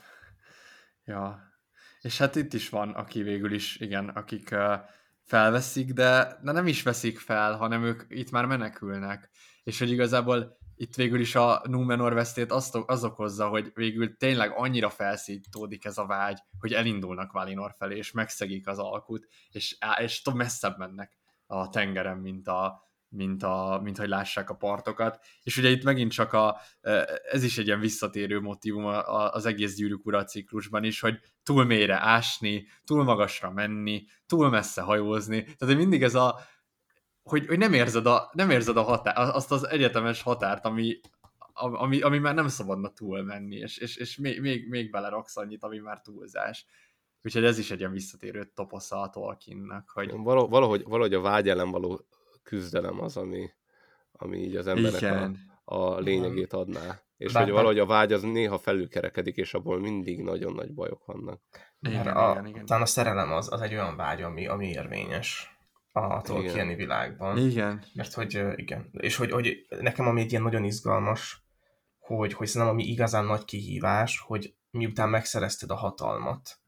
Ja. 1.05 1.43
És 2.01 2.19
hát 2.19 2.37
itt 2.37 2.53
is 2.53 2.69
van, 2.69 2.91
aki 2.91 3.23
végül 3.23 3.53
is, 3.53 3.77
igen, 3.77 4.09
akik 4.09 4.49
uh, 4.53 4.75
felveszik, 5.23 5.93
de, 5.93 6.39
de 6.43 6.53
nem 6.53 6.67
is 6.67 6.83
veszik 6.83 7.19
fel, 7.19 7.57
hanem 7.57 7.85
ők 7.85 8.03
itt 8.09 8.31
már 8.31 8.47
menekülnek. 8.47 9.31
És 9.63 9.79
hogy 9.79 9.91
igazából 9.91 10.59
itt 10.81 10.95
végül 10.95 11.21
is 11.21 11.35
a 11.35 11.63
Númenor 11.65 12.15
vesztét 12.15 12.53
azt, 12.53 12.79
az 12.87 13.05
okozza, 13.05 13.49
hogy 13.49 13.71
végül 13.75 14.17
tényleg 14.17 14.53
annyira 14.57 14.91
felszítódik 14.91 15.85
ez 15.85 15.99
a 15.99 16.07
vágy, 16.07 16.39
hogy 16.59 16.73
elindulnak 16.73 17.33
Valinor 17.33 17.75
felé, 17.79 17.97
és 17.97 18.13
megszegik 18.13 18.67
az 18.67 18.79
alkut, 18.79 19.27
és, 19.51 19.77
és 19.99 20.23
messzebb 20.35 20.79
mennek 20.79 21.19
a 21.47 21.69
tengeren, 21.69 22.17
mint, 22.17 22.49
a, 22.49 22.91
mint, 23.09 23.43
a, 23.43 23.81
mint 23.83 23.99
hogy 23.99 24.09
lássák 24.09 24.51
a 24.51 24.55
partokat. 24.55 25.25
És 25.43 25.57
ugye 25.57 25.69
itt 25.69 25.83
megint 25.83 26.13
csak 26.13 26.33
a, 26.33 26.61
ez 27.31 27.43
is 27.43 27.59
egy 27.59 27.67
ilyen 27.67 27.81
visszatérő 27.81 28.41
motivum 28.41 28.85
az 28.85 29.47
egész 29.47 29.75
gyűrűk 29.75 30.07
ura 30.07 30.25
ciklusban 30.25 30.85
is, 30.85 31.01
hogy 31.01 31.19
túl 31.43 31.65
mélyre 31.65 32.01
ásni, 32.01 32.67
túl 32.85 33.05
magasra 33.05 33.51
menni, 33.51 34.05
túl 34.27 34.51
messze 34.51 34.83
hajózni. 34.83 35.55
Tehát 35.59 35.77
mindig 35.77 36.03
ez 36.03 36.15
a, 36.15 36.41
hogy, 37.23 37.47
hogy 37.47 37.59
nem 37.59 37.73
érzed, 37.73 38.07
a, 38.07 38.31
nem 38.33 38.51
érzed 38.51 38.77
a 38.77 38.83
határ, 38.83 39.15
azt 39.17 39.53
az 39.53 39.69
egyetemes 39.69 40.23
határt, 40.23 40.65
ami, 40.65 41.01
ami, 41.53 42.01
ami 42.01 42.19
már 42.19 42.35
nem 42.35 42.49
szabadna 42.49 42.89
túlmenni, 42.89 43.57
és, 43.57 43.79
és, 43.79 43.97
és 43.97 44.17
még, 44.17 44.41
még, 44.41 44.69
még 44.69 44.91
beleraksz 44.91 45.37
annyit, 45.37 45.63
ami 45.63 45.79
már 45.79 46.01
túlzás. 46.01 46.67
Úgyhogy 47.23 47.45
ez 47.45 47.59
is 47.59 47.71
egy 47.71 47.79
ilyen 47.79 47.93
visszatérő 47.93 48.51
toposza 48.55 49.01
a 49.01 49.11
Tolkiennak, 49.11 49.91
hogy... 49.91 50.13
Valahogy, 50.17 50.83
valahogy 50.83 51.15
a 51.15 51.21
vágy 51.21 51.49
ellen 51.49 51.71
való 51.71 52.07
küzdelem 52.43 53.01
az, 53.01 53.17
ami, 53.17 53.51
ami 54.13 54.39
így 54.39 54.57
az 54.57 54.67
embernek 54.67 55.37
a, 55.65 55.75
a 55.75 55.99
lényegét 55.99 56.53
adná. 56.53 57.01
És 57.17 57.33
Bár, 57.33 57.43
hogy 57.43 57.53
valahogy 57.53 57.79
a 57.79 57.87
vágy 57.87 58.13
az 58.13 58.23
néha 58.23 58.59
felülkerekedik, 58.59 59.37
és 59.37 59.55
abból 59.55 59.81
mindig 59.81 60.23
nagyon 60.23 60.53
nagy 60.53 60.75
bajok 60.75 61.05
vannak. 61.05 61.41
Igen, 61.81 62.07
a, 62.07 62.31
igen, 62.31 62.47
igen. 62.47 62.67
Talán 62.67 62.83
a 62.83 62.87
szerelem 62.87 63.33
az, 63.33 63.53
az 63.53 63.61
egy 63.61 63.73
olyan 63.73 63.97
vágy, 63.97 64.23
ami, 64.23 64.47
ami 64.47 64.69
érvényes 64.69 65.60
a 65.93 66.23
Tolkieni 66.23 66.75
világban. 66.75 67.39
Igen. 67.39 67.85
Mert 67.95 68.13
hogy 68.13 68.43
igen, 68.57 68.91
és 68.93 69.17
hogy, 69.17 69.31
hogy 69.31 69.67
nekem 69.81 70.07
ami 70.07 70.21
egy 70.21 70.31
ilyen 70.31 70.43
nagyon 70.43 70.65
izgalmas, 70.65 71.45
hogy, 71.99 72.33
hogy 72.33 72.47
szerintem 72.47 72.75
ami 72.77 72.85
igazán 72.85 73.25
nagy 73.25 73.45
kihívás, 73.45 74.21
hogy 74.21 74.55
miután 74.71 75.09
megszerezted 75.09 75.71
a 75.71 75.75
hatalmat, 75.75 76.61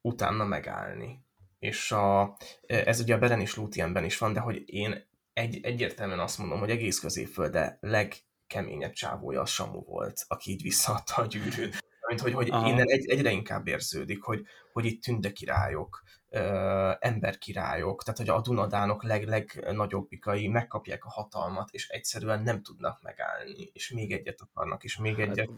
utána 0.00 0.44
megállni. 0.44 1.24
És 1.58 1.92
a, 1.92 2.36
ez 2.66 3.00
ugye 3.00 3.14
a 3.14 3.18
Beren 3.18 3.40
és 3.40 3.56
Lúthienben 3.56 4.04
is 4.04 4.18
van, 4.18 4.32
de 4.32 4.40
hogy 4.40 4.62
én 4.66 5.10
egy, 5.32 5.60
egyértelműen 5.62 6.18
azt 6.18 6.38
mondom, 6.38 6.58
hogy 6.58 6.70
egész 6.70 7.00
középfölde 7.00 7.78
legkeményebb 7.80 8.92
csávója 8.92 9.40
a 9.40 9.46
Samu 9.46 9.84
volt, 9.84 10.24
aki 10.28 10.50
így 10.50 10.62
visszaadta 10.62 11.14
a 11.14 11.26
gyűrűt. 11.26 11.84
Mint 12.08 12.20
hogy, 12.20 12.32
hogy 12.32 12.46
innen 12.48 12.88
egy, 12.88 13.08
egyre 13.08 13.30
inkább 13.30 13.66
érződik, 13.66 14.22
hogy, 14.22 14.46
hogy 14.72 14.84
itt 14.84 15.02
tünde 15.02 15.32
királyok, 15.32 16.02
emberkirályok, 16.98 18.02
tehát 18.02 18.18
hogy 18.18 18.28
a 18.28 18.40
Dunadánok 18.40 19.02
leg, 19.02 19.28
legnagyobbik 19.28 20.24
megkapják 20.50 21.04
a 21.04 21.10
hatalmat, 21.10 21.68
és 21.72 21.88
egyszerűen 21.88 22.42
nem 22.42 22.62
tudnak 22.62 23.02
megállni, 23.02 23.70
és 23.72 23.90
még 23.90 24.12
egyet 24.12 24.40
akarnak, 24.40 24.84
és 24.84 24.96
még 24.96 25.16
hát, 25.16 25.28
egyet. 25.28 25.50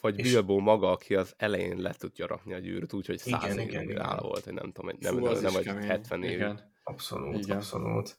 Vagy 0.00 0.18
és... 0.18 0.32
Bilbo 0.32 0.58
maga, 0.58 0.90
aki 0.90 1.14
az 1.14 1.34
elején 1.36 1.76
le 1.76 1.92
tudja 1.92 2.26
rakni 2.26 2.52
a 2.52 2.58
gyűrűt, 2.58 2.92
úgyhogy 2.92 3.18
száz 3.18 3.56
évig 3.56 3.96
áll 3.96 4.20
volt, 4.20 4.44
hogy 4.44 4.52
nem 4.54 4.72
tudom, 4.72 4.96
nem, 5.00 5.14
Fú, 5.14 5.24
nem, 5.24 5.40
nem 5.40 5.52
vagy 5.52 5.66
70 5.66 6.22
év. 6.22 6.30
Igen. 6.30 6.72
Abszolút, 6.84 7.44
igen. 7.44 7.56
abszolút. 7.56 8.18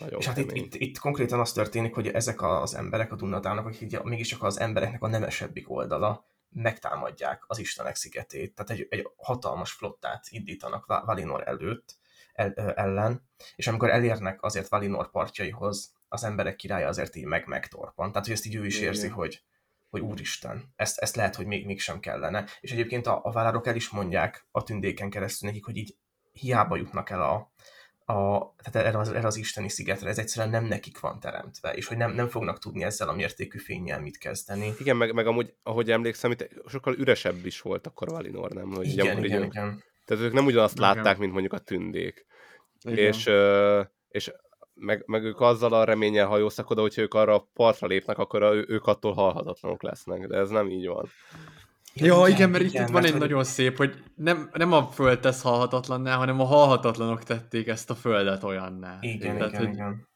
Nagyon 0.00 0.18
és 0.18 0.26
hát 0.26 0.36
itt, 0.36 0.52
itt, 0.52 0.74
itt, 0.74 0.98
konkrétan 0.98 1.40
az 1.40 1.52
történik, 1.52 1.94
hogy 1.94 2.06
ezek 2.06 2.42
az 2.42 2.74
emberek, 2.74 3.12
a 3.12 3.16
Dunadának, 3.16 3.66
akik 3.66 4.02
mégiscsak 4.02 4.42
az 4.42 4.60
embereknek 4.60 5.02
a 5.02 5.08
nemesebbik 5.08 5.70
oldala, 5.70 6.26
megtámadják 6.52 7.44
az 7.46 7.58
Istenek 7.58 7.96
szigetét, 7.96 8.54
tehát 8.54 8.70
egy, 8.70 8.86
egy 8.90 9.08
hatalmas 9.16 9.72
flottát 9.72 10.26
indítanak 10.28 10.86
Valinor 10.86 11.48
előtt, 11.48 11.96
el, 12.32 12.52
ellen, 12.54 13.28
és 13.54 13.66
amikor 13.66 13.90
elérnek 13.90 14.42
azért 14.42 14.68
Valinor 14.68 15.10
partjaihoz, 15.10 15.92
az 16.08 16.24
emberek 16.24 16.56
királya 16.56 16.88
azért 16.88 17.16
így 17.16 17.24
meg 17.24 17.46
megtorpan. 17.46 18.12
Tehát, 18.12 18.26
hogy 18.26 18.36
ezt 18.36 18.46
így 18.46 18.54
ő 18.54 18.66
is 18.66 18.78
érzi, 18.78 19.04
Igen. 19.04 19.16
hogy, 19.16 19.42
hogy 19.90 20.00
úristen, 20.00 20.72
ezt, 20.76 20.98
ezt 20.98 21.16
lehet, 21.16 21.34
hogy 21.34 21.46
még, 21.46 21.66
mégsem 21.66 22.00
kellene. 22.00 22.44
És 22.60 22.72
egyébként 22.72 23.06
a, 23.06 23.20
a 23.24 23.30
válárok 23.30 23.66
el 23.66 23.76
is 23.76 23.90
mondják 23.90 24.46
a 24.50 24.62
tündéken 24.62 25.10
keresztül 25.10 25.48
nekik, 25.48 25.64
hogy 25.64 25.76
így 25.76 25.96
hiába 26.32 26.76
jutnak 26.76 27.10
el 27.10 27.22
a, 27.22 27.52
a, 28.06 28.54
tehát 28.62 28.88
erre 28.88 28.98
az, 28.98 29.08
erre 29.08 29.26
az 29.26 29.36
isteni 29.36 29.68
szigetre, 29.68 30.08
ez 30.08 30.18
egyszerűen 30.18 30.50
nem 30.50 30.64
nekik 30.64 31.00
van 31.00 31.20
teremtve, 31.20 31.72
és 31.72 31.86
hogy 31.86 31.96
nem, 31.96 32.12
nem 32.12 32.28
fognak 32.28 32.58
tudni 32.58 32.84
ezzel 32.84 33.08
a 33.08 33.12
mértékű 33.12 33.58
fényjel 33.58 34.00
mit 34.00 34.18
kezdeni. 34.18 34.72
Igen, 34.78 34.96
meg, 34.96 35.12
meg 35.14 35.26
amúgy, 35.26 35.54
ahogy 35.62 35.90
emlékszem, 35.90 36.30
itt 36.30 36.48
sokkal 36.66 36.94
üresebb 36.94 37.46
is 37.46 37.60
volt 37.60 37.86
akkor 37.86 38.08
Valinor, 38.08 38.50
nem? 38.50 38.70
Hogy 38.74 38.86
igen, 38.86 39.06
igen, 39.06 39.18
ugye, 39.18 39.44
igen. 39.44 39.82
Tehát 40.04 40.22
ők 40.22 40.32
nem 40.32 40.46
ugyanazt 40.46 40.76
Igen. 40.76 40.94
látták, 40.94 41.18
mint 41.18 41.32
mondjuk 41.32 41.52
a 41.52 41.58
tündék. 41.58 42.26
Igen. 42.80 42.96
És, 43.06 43.30
és 44.08 44.32
meg, 44.74 45.02
meg 45.06 45.24
ők 45.24 45.40
azzal 45.40 45.72
a 45.72 45.84
reménnyel 45.84 46.26
hajóztak 46.26 46.70
oda, 46.70 46.80
hogyha 46.80 47.02
ők 47.02 47.14
arra 47.14 47.34
a 47.34 47.48
partra 47.54 47.86
lépnek, 47.86 48.18
akkor 48.18 48.42
a, 48.42 48.54
ők 48.54 48.86
attól 48.86 49.12
halhatatlanok 49.12 49.82
lesznek, 49.82 50.26
de 50.26 50.36
ez 50.36 50.50
nem 50.50 50.70
így 50.70 50.86
van. 50.86 51.08
Ja, 51.94 52.26
igen, 52.28 52.50
mert 52.50 52.64
itt, 52.64 52.72
itt 52.72 52.78
van 52.80 52.92
mert 52.92 53.04
egy 53.04 53.10
hogy- 53.10 53.20
nagyon 53.20 53.44
szép, 53.44 53.76
hogy 53.76 54.02
nem, 54.14 54.50
nem 54.52 54.72
a 54.72 54.86
föld 54.90 55.20
tesz 55.20 55.42
halhatatlanná, 55.42 56.16
hanem 56.16 56.40
a 56.40 56.44
halhatatlanok 56.44 57.22
tették 57.22 57.66
ezt 57.66 57.90
a 57.90 57.94
földet 57.94 58.42
olyanná. 58.42 58.98
Igen, 59.00 59.36
Tehát, 59.36 59.52
igen, 59.52 59.64
hogy- 59.64 59.74
igen. 59.74 60.08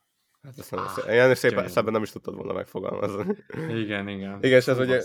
Hát 0.43 0.59
ezt 0.59 0.73
Ah, 0.73 0.89
szép. 0.89 1.05
Ilyen 1.09 1.35
szépen, 1.35 1.69
szebben 1.69 1.93
nem 1.93 2.03
is 2.03 2.11
tudtad 2.11 2.35
volna 2.35 2.53
megfogalmazni. 2.53 3.37
Igen, 3.69 4.09
igen. 4.09 4.39
Igen, 4.43 4.59
és 4.59 4.67
ez 4.67 4.77
Fú, 4.77 4.83
ugye 4.83 5.03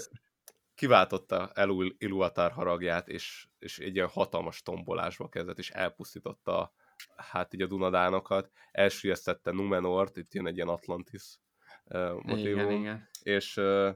kiváltotta 0.76 1.52
Elul 1.53 1.95
Iluvatar 1.98 2.52
haragját, 2.52 3.07
és, 3.07 3.48
és 3.60 3.80
egy 3.80 3.95
ilyen 3.95 4.07
hatalmas 4.07 4.61
tombolásba 4.61 5.30
kezdett, 5.30 5.57
és 5.57 5.69
elpusztította 5.69 6.73
hát 7.15 7.53
így 7.53 7.61
a 7.61 7.68
Dunadánokat, 7.68 8.49
elsüllyesztette 8.72 9.52
Numenort, 9.52 10.18
itt 10.18 10.34
jön 10.34 10.48
egy 10.48 10.56
ilyen 10.56 10.68
Atlantis 10.68 11.39
uh, 11.85 12.11
motívum, 12.22 12.60
Igen, 12.65 12.72
igen. 12.72 13.10
és, 13.23 13.57
uh, 13.57 13.89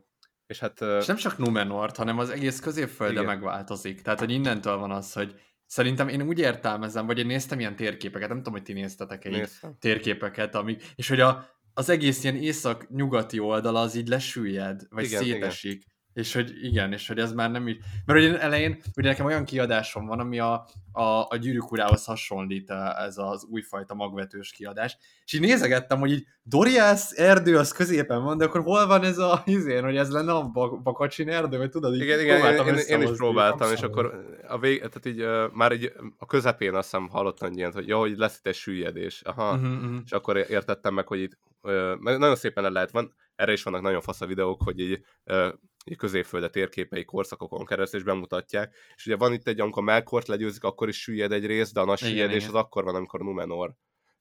és 0.48 0.60
hát 0.60 0.82
És 0.82 1.06
nem 1.06 1.16
csak 1.16 1.38
Numenort, 1.38 1.96
hanem 1.96 2.20
az 2.20 2.30
egész 2.30 2.60
középfölde 2.60 3.14
Igen. 3.14 3.26
megváltozik. 3.26 4.02
Tehát, 4.02 4.20
hogy 4.20 4.32
innentől 4.32 4.78
van 4.78 4.92
az, 4.92 5.14
hogy 5.14 5.40
szerintem 5.66 6.08
én 6.08 6.22
úgy 6.22 6.40
értelmezem, 6.40 7.06
vagy 7.06 7.18
én 7.18 7.26
néztem 7.26 7.60
ilyen 7.60 7.76
térképeket, 7.76 8.28
nem 8.28 8.38
tudom, 8.38 8.54
hogy 8.54 8.64
ti 8.64 8.74
néztetek-e 8.74 9.50
térképeket, 9.80 10.56
amik, 10.56 10.84
és 10.96 11.08
hogy 11.08 11.20
a, 11.20 11.50
az 11.74 11.90
egész 11.90 12.24
ilyen 12.24 12.36
észak-nyugati 12.36 13.40
oldala 13.40 13.80
az 13.82 13.96
így 13.96 14.08
lesüllyed, 14.08 14.82
vagy 14.90 15.04
igen, 15.04 15.24
szétesik. 15.24 15.72
Igen. 15.72 15.95
És 16.16 16.34
hogy 16.34 16.52
igen, 16.62 16.94
és 16.94 17.08
hogy 17.08 17.20
ez 17.20 17.34
már 17.34 17.52
nem 17.52 17.68
így... 17.68 17.78
Mert 18.06 18.20
ugye 18.20 18.40
elején, 18.40 18.82
ugye 18.96 19.10
nekem 19.10 19.26
olyan 19.26 19.46
kiadásom 19.46 20.06
van, 20.06 20.20
ami 20.20 20.40
a, 20.40 20.68
a, 20.92 21.02
a 21.02 21.36
gyűrűk 21.40 21.72
urához 21.72 22.06
hasonlít 22.06 22.70
eh, 22.70 23.06
ez 23.06 23.18
az 23.18 23.44
újfajta 23.50 23.94
magvetős 23.94 24.52
kiadás. 24.52 24.98
És 25.26 25.34
így 25.34 25.42
nézegettem, 25.42 26.00
hogy 26.00 26.12
így 26.12 26.26
Doriász 26.44 27.20
erdő 27.20 27.58
az 27.58 27.72
középen 27.72 28.24
van, 28.24 28.38
de 28.38 28.46
akkor 28.46 28.62
hol 28.62 28.88
van 28.88 29.04
ez 29.04 29.18
a 29.18 29.44
izén, 29.46 29.84
hogy 29.84 29.98
ez 29.98 30.12
lenne 30.12 30.32
a 30.32 30.44
Bak- 30.44 30.84
Bakacsin 30.84 31.30
erdő, 31.30 31.58
vagy 31.58 31.70
tudod, 31.70 31.96
így 31.96 32.02
Igen, 32.02 32.20
igen, 32.20 32.68
én, 32.68 32.76
én, 32.76 33.02
én 33.02 33.02
is 33.02 33.18
próbáltam, 33.18 33.72
és 33.72 33.82
akkor 33.82 34.26
a 34.48 34.60
vég, 34.60 34.78
tehát 34.78 35.06
így 35.06 35.22
uh, 35.22 35.52
már 35.54 35.72
egy, 35.72 35.94
a 36.18 36.26
közepén 36.26 36.74
azt 36.74 36.92
hiszem 36.92 37.10
hallottam 37.10 37.50
egy 37.50 37.58
ilyet, 37.58 37.74
hogy 37.74 37.88
jó, 37.88 38.00
hogy 38.00 38.18
lesz 38.18 38.38
itt 38.38 38.48
egy 38.48 38.56
süllyedés. 38.56 39.22
Aha. 39.22 39.54
Uh-huh, 39.54 39.72
uh-huh. 39.72 39.96
és 40.06 40.12
akkor 40.12 40.38
értettem 40.38 40.94
meg, 40.94 41.08
hogy 41.08 41.22
itt 41.22 41.38
meg 42.00 42.18
nagyon 42.18 42.36
szépen 42.36 42.64
le 42.64 42.70
lehet, 42.70 42.92
van, 42.92 43.16
erre 43.36 43.52
is 43.52 43.64
vannak 43.64 43.82
nagyon 43.82 44.02
fasz 44.02 44.22
a 44.22 44.26
videók, 44.26 44.62
hogy 44.64 44.80
így, 44.80 45.02
így 45.86 45.98
középföldet 45.98 46.52
térképei 46.52 47.06
korszakokon 47.06 47.66
keresztül 47.66 48.00
is 48.00 48.06
bemutatják, 48.06 48.76
és 48.96 49.06
ugye 49.06 49.16
van 49.16 49.34
itt 49.34 49.48
egy, 49.48 49.60
amikor 49.60 49.84
Melkort 49.84 50.28
legyőzik, 50.28 50.64
akkor 50.64 50.88
is 50.88 51.02
süllyed 51.02 51.32
egy 51.32 51.46
rész, 51.46 51.72
de 51.72 51.80
a 51.80 51.86
nagy 51.86 52.00
Igen, 52.02 52.12
süllyedés 52.12 52.36
igen. 52.44 52.50
az 52.50 52.56
akkor 52.56 52.84
van, 52.84 52.96
amikor 52.96 53.20
Numenor 53.20 53.74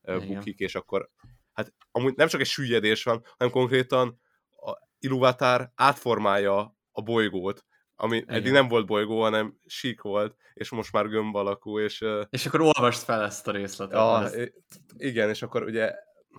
Igen. 0.02 0.26
bukik, 0.26 0.58
és 0.58 0.74
akkor 0.74 1.10
hát 1.52 1.72
amúgy 1.90 2.14
nem 2.16 2.28
csak 2.28 2.40
egy 2.40 2.46
süllyedés 2.46 3.02
van, 3.04 3.24
hanem 3.36 3.52
konkrétan 3.52 4.20
a 4.50 4.72
Iluvatar 4.98 5.70
átformálja 5.74 6.76
a 6.92 7.02
bolygót, 7.02 7.64
ami 7.94 8.16
Igen. 8.16 8.34
eddig 8.34 8.52
nem 8.52 8.68
volt 8.68 8.86
bolygó, 8.86 9.20
hanem 9.22 9.58
sík 9.66 10.00
volt, 10.00 10.36
és 10.54 10.70
most 10.70 10.92
már 10.92 11.08
gömb 11.08 11.34
alakú, 11.36 11.78
és 11.78 12.04
És 12.30 12.46
akkor 12.46 12.60
olvast 12.60 13.02
fel 13.02 13.22
ezt 13.22 13.48
a 13.48 13.50
részletet. 13.50 13.94
Ja, 13.96 14.22
ez- 14.24 14.34
i- 14.36 14.52
igen, 14.96 15.28
és 15.28 15.42
akkor 15.42 15.62
ugye 15.62 15.92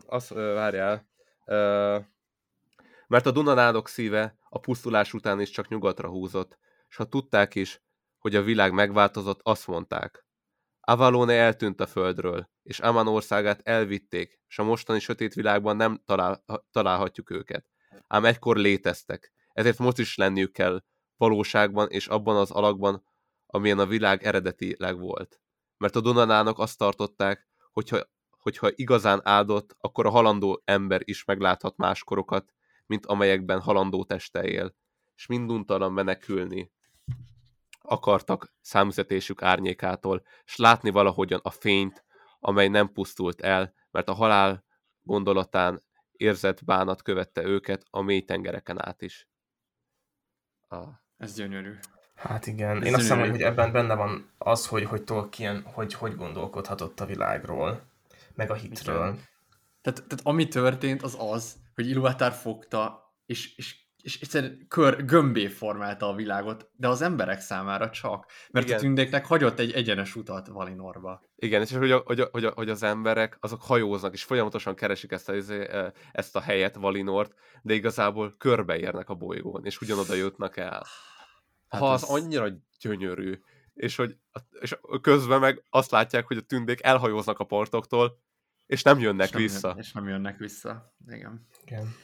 azt 0.05 0.31
ö, 0.31 0.53
várjál, 0.53 1.07
mert 3.07 3.25
a 3.25 3.31
Dunanádok 3.31 3.87
szíve 3.87 4.37
a 4.49 4.59
pusztulás 4.59 5.13
után 5.13 5.41
is 5.41 5.49
csak 5.49 5.67
nyugatra 5.67 6.09
húzott, 6.09 6.57
és 6.89 6.95
ha 6.95 7.05
tudták 7.05 7.55
is, 7.55 7.81
hogy 8.17 8.35
a 8.35 8.41
világ 8.41 8.73
megváltozott, 8.73 9.39
azt 9.43 9.67
mondták. 9.67 10.25
Avalone 10.79 11.33
eltűnt 11.33 11.81
a 11.81 11.87
földről, 11.87 12.49
és 12.63 12.79
Aman 12.79 13.07
országát 13.07 13.61
elvitték, 13.63 14.39
és 14.47 14.59
a 14.59 14.63
mostani 14.63 14.99
sötét 14.99 15.33
világban 15.33 15.75
nem 15.75 16.01
talál, 16.05 16.43
találhatjuk 16.71 17.29
őket. 17.29 17.65
Ám 18.07 18.25
egykor 18.25 18.57
léteztek, 18.57 19.33
ezért 19.53 19.77
most 19.77 19.97
is 19.97 20.15
lenniük 20.15 20.51
kell 20.51 20.83
valóságban 21.17 21.89
és 21.89 22.07
abban 22.07 22.35
az 22.35 22.51
alakban, 22.51 23.03
amilyen 23.45 23.79
a 23.79 23.85
világ 23.85 24.23
eredetileg 24.23 24.99
volt. 24.99 25.39
Mert 25.77 25.95
a 25.95 26.01
Dunanának 26.01 26.59
azt 26.59 26.77
tartották, 26.77 27.47
hogyha, 27.71 27.99
hogyha 28.45 28.69
igazán 28.75 29.21
áldott, 29.23 29.75
akkor 29.79 30.05
a 30.05 30.09
halandó 30.09 30.61
ember 30.65 31.01
is 31.03 31.23
megláthat 31.23 31.77
más 31.77 32.03
korokat, 32.03 32.53
mint 32.85 33.05
amelyekben 33.05 33.59
halandó 33.59 34.03
teste 34.03 34.43
él, 34.43 34.75
és 35.15 35.25
minduntalan 35.25 35.93
menekülni 35.93 36.71
akartak 37.81 38.53
számüzetésük 38.61 39.41
árnyékától, 39.41 40.23
és 40.43 40.55
látni 40.55 40.89
valahogyan 40.89 41.39
a 41.43 41.49
fényt, 41.49 42.05
amely 42.39 42.67
nem 42.67 42.91
pusztult 42.91 43.41
el, 43.41 43.73
mert 43.91 44.09
a 44.09 44.13
halál 44.13 44.65
gondolatán 45.01 45.81
érzett 46.11 46.63
bánat 46.63 47.01
követte 47.01 47.43
őket 47.43 47.85
a 47.89 48.01
mély 48.01 48.21
tengereken 48.21 48.85
át 48.85 49.01
is. 49.01 49.27
Ah. 50.67 50.87
Ez 51.17 51.35
gyönyörű. 51.35 51.73
Hát 52.15 52.47
igen, 52.47 52.77
Ez 52.77 52.85
én 52.85 52.93
azt 52.93 53.01
hiszem, 53.01 53.19
hogy 53.19 53.41
ebben 53.41 53.71
benne 53.71 53.95
van 53.95 54.29
az, 54.37 54.67
hogy, 54.67 54.83
hogy 54.83 55.03
Tolkien 55.03 55.61
hogy, 55.61 55.93
hogy 55.93 56.15
gondolkodhatott 56.15 56.99
a 56.99 57.05
világról, 57.05 57.93
meg 58.35 58.51
a 58.51 58.53
hitről. 58.53 58.95
Igen. 58.95 59.19
Tehát, 59.81 60.03
tehát 60.07 60.19
ami 60.23 60.47
történt, 60.47 61.01
az 61.01 61.15
az, 61.19 61.55
hogy 61.75 61.89
Iluvatar 61.89 62.31
fogta, 62.31 63.13
és, 63.25 63.55
és, 63.55 63.75
és 64.01 64.21
egyszerűen 64.21 64.65
kör, 64.67 65.05
gömbé 65.05 65.47
formálta 65.47 66.09
a 66.09 66.15
világot, 66.15 66.69
de 66.75 66.87
az 66.87 67.01
emberek 67.01 67.39
számára 67.39 67.89
csak. 67.89 68.31
Mert 68.51 68.65
Igen. 68.65 68.77
a 68.77 68.81
tündéknek 68.81 69.25
hagyott 69.25 69.59
egy 69.59 69.71
egyenes 69.71 70.15
utat 70.15 70.47
Valinorba. 70.47 71.21
Igen, 71.35 71.61
és 71.61 71.71
hogy, 71.71 71.91
a, 71.91 72.01
hogy, 72.05 72.19
a, 72.19 72.29
hogy, 72.31 72.45
a, 72.45 72.51
hogy 72.55 72.69
az 72.69 72.83
emberek 72.83 73.37
azok 73.39 73.61
hajóznak, 73.61 74.13
és 74.13 74.23
folyamatosan 74.23 74.75
keresik 74.75 75.11
ezt 75.11 75.29
a, 75.29 75.35
izé, 75.35 75.67
ezt 76.11 76.35
a 76.35 76.39
helyet, 76.41 76.75
Valinort, 76.75 77.33
de 77.61 77.73
igazából 77.73 78.33
körbeérnek 78.37 79.09
a 79.09 79.13
bolygón, 79.15 79.65
és 79.65 79.81
ugyanoda 79.81 80.13
jutnak 80.13 80.57
el. 80.57 80.85
Hát 81.67 81.81
ha 81.81 81.91
az 81.91 82.03
ez- 82.03 82.09
annyira 82.09 82.47
gyönyörű, 82.79 83.39
és 83.75 83.95
hogy 83.95 84.17
és 84.59 84.77
közben 85.01 85.39
meg 85.39 85.63
azt 85.69 85.91
látják, 85.91 86.25
hogy 86.25 86.37
a 86.37 86.41
tündék 86.41 86.83
elhajóznak 86.83 87.39
a 87.39 87.43
partoktól, 87.43 88.19
és 88.65 88.81
nem 88.81 88.99
jönnek 88.99 89.25
és 89.25 89.31
nem 89.31 89.41
vissza. 89.41 89.67
Jön, 89.67 89.77
és 89.77 89.91
nem 89.91 90.07
jönnek 90.07 90.37
vissza. 90.37 90.95
Igen. 91.07 91.47
Igen. 91.65 91.95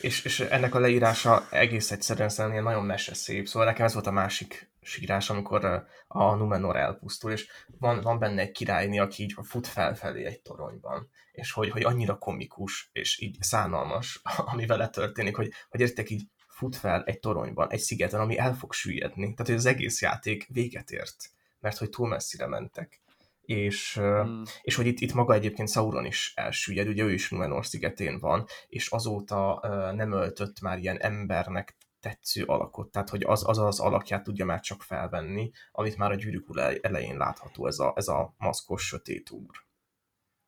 És, 0.00 0.24
és 0.24 0.40
ennek 0.40 0.74
a 0.74 0.78
leírása 0.78 1.46
egész 1.50 1.90
egyszerűen 1.90 2.28
szerintem 2.28 2.62
nagyon 2.62 2.84
meseszép. 2.84 3.46
Szóval 3.46 3.68
nekem 3.68 3.84
ez 3.84 3.92
volt 3.92 4.06
a 4.06 4.10
másik 4.10 4.72
sírás, 4.80 5.30
amikor 5.30 5.86
a 6.06 6.34
Numenor 6.34 6.76
elpusztul, 6.76 7.32
és 7.32 7.48
van, 7.78 8.00
van 8.00 8.18
benne 8.18 8.40
egy 8.40 8.50
királyné, 8.50 8.98
aki 8.98 9.22
így 9.22 9.34
fut 9.42 9.66
felfelé 9.66 10.24
egy 10.24 10.40
toronyban, 10.40 11.10
és 11.32 11.52
hogy, 11.52 11.70
hogy 11.70 11.82
annyira 11.82 12.18
komikus, 12.18 12.88
és 12.92 13.20
így 13.20 13.36
szánalmas, 13.40 14.20
ami 14.52 14.66
vele 14.66 14.88
történik, 14.88 15.36
hogy, 15.36 15.52
hogy 15.68 15.80
értek 15.80 16.10
így 16.10 16.28
fut 16.64 16.76
fel 16.76 17.02
egy 17.04 17.20
toronyban, 17.20 17.70
egy 17.70 17.80
szigeten, 17.80 18.20
ami 18.20 18.38
el 18.38 18.54
fog 18.54 18.72
süllyedni. 18.72 19.22
Tehát, 19.22 19.46
hogy 19.46 19.54
az 19.54 19.66
egész 19.66 20.02
játék 20.02 20.46
véget 20.48 20.90
ért, 20.90 21.30
mert 21.60 21.78
hogy 21.78 21.90
túl 21.90 22.08
messzire 22.08 22.46
mentek. 22.46 23.02
És, 23.42 23.96
ö, 23.96 24.22
Mm. 24.24 24.42
és 24.62 24.74
hogy 24.74 24.86
itt, 24.86 25.00
itt 25.00 25.12
maga 25.12 25.34
egyébként 25.34 25.70
Sauron 25.70 26.04
is 26.04 26.32
elsüllyed, 26.36 26.88
ugye 26.88 27.02
ő 27.02 27.12
is 27.12 27.30
Numenor 27.30 27.66
szigetén 27.66 28.18
van, 28.18 28.46
és 28.68 28.88
azóta 28.88 29.60
nem 29.94 30.12
öltött 30.12 30.60
már 30.60 30.78
ilyen 30.78 31.00
embernek 31.00 31.76
tetsző 32.00 32.44
alakot, 32.44 32.90
tehát 32.90 33.08
hogy 33.08 33.22
az 33.24 33.48
az, 33.48 33.58
az 33.58 33.80
alakját 33.80 34.22
tudja 34.22 34.44
már 34.44 34.60
csak 34.60 34.82
felvenni, 34.82 35.50
amit 35.72 35.96
már 35.96 36.10
a 36.10 36.14
gyűrűk 36.14 36.46
elején 36.80 37.16
látható, 37.16 37.66
ez 37.66 37.78
a, 37.78 37.92
ez 37.96 38.08
a 38.08 38.34
maszkos 38.38 38.86
sötét 38.86 39.30
úr. 39.30 39.64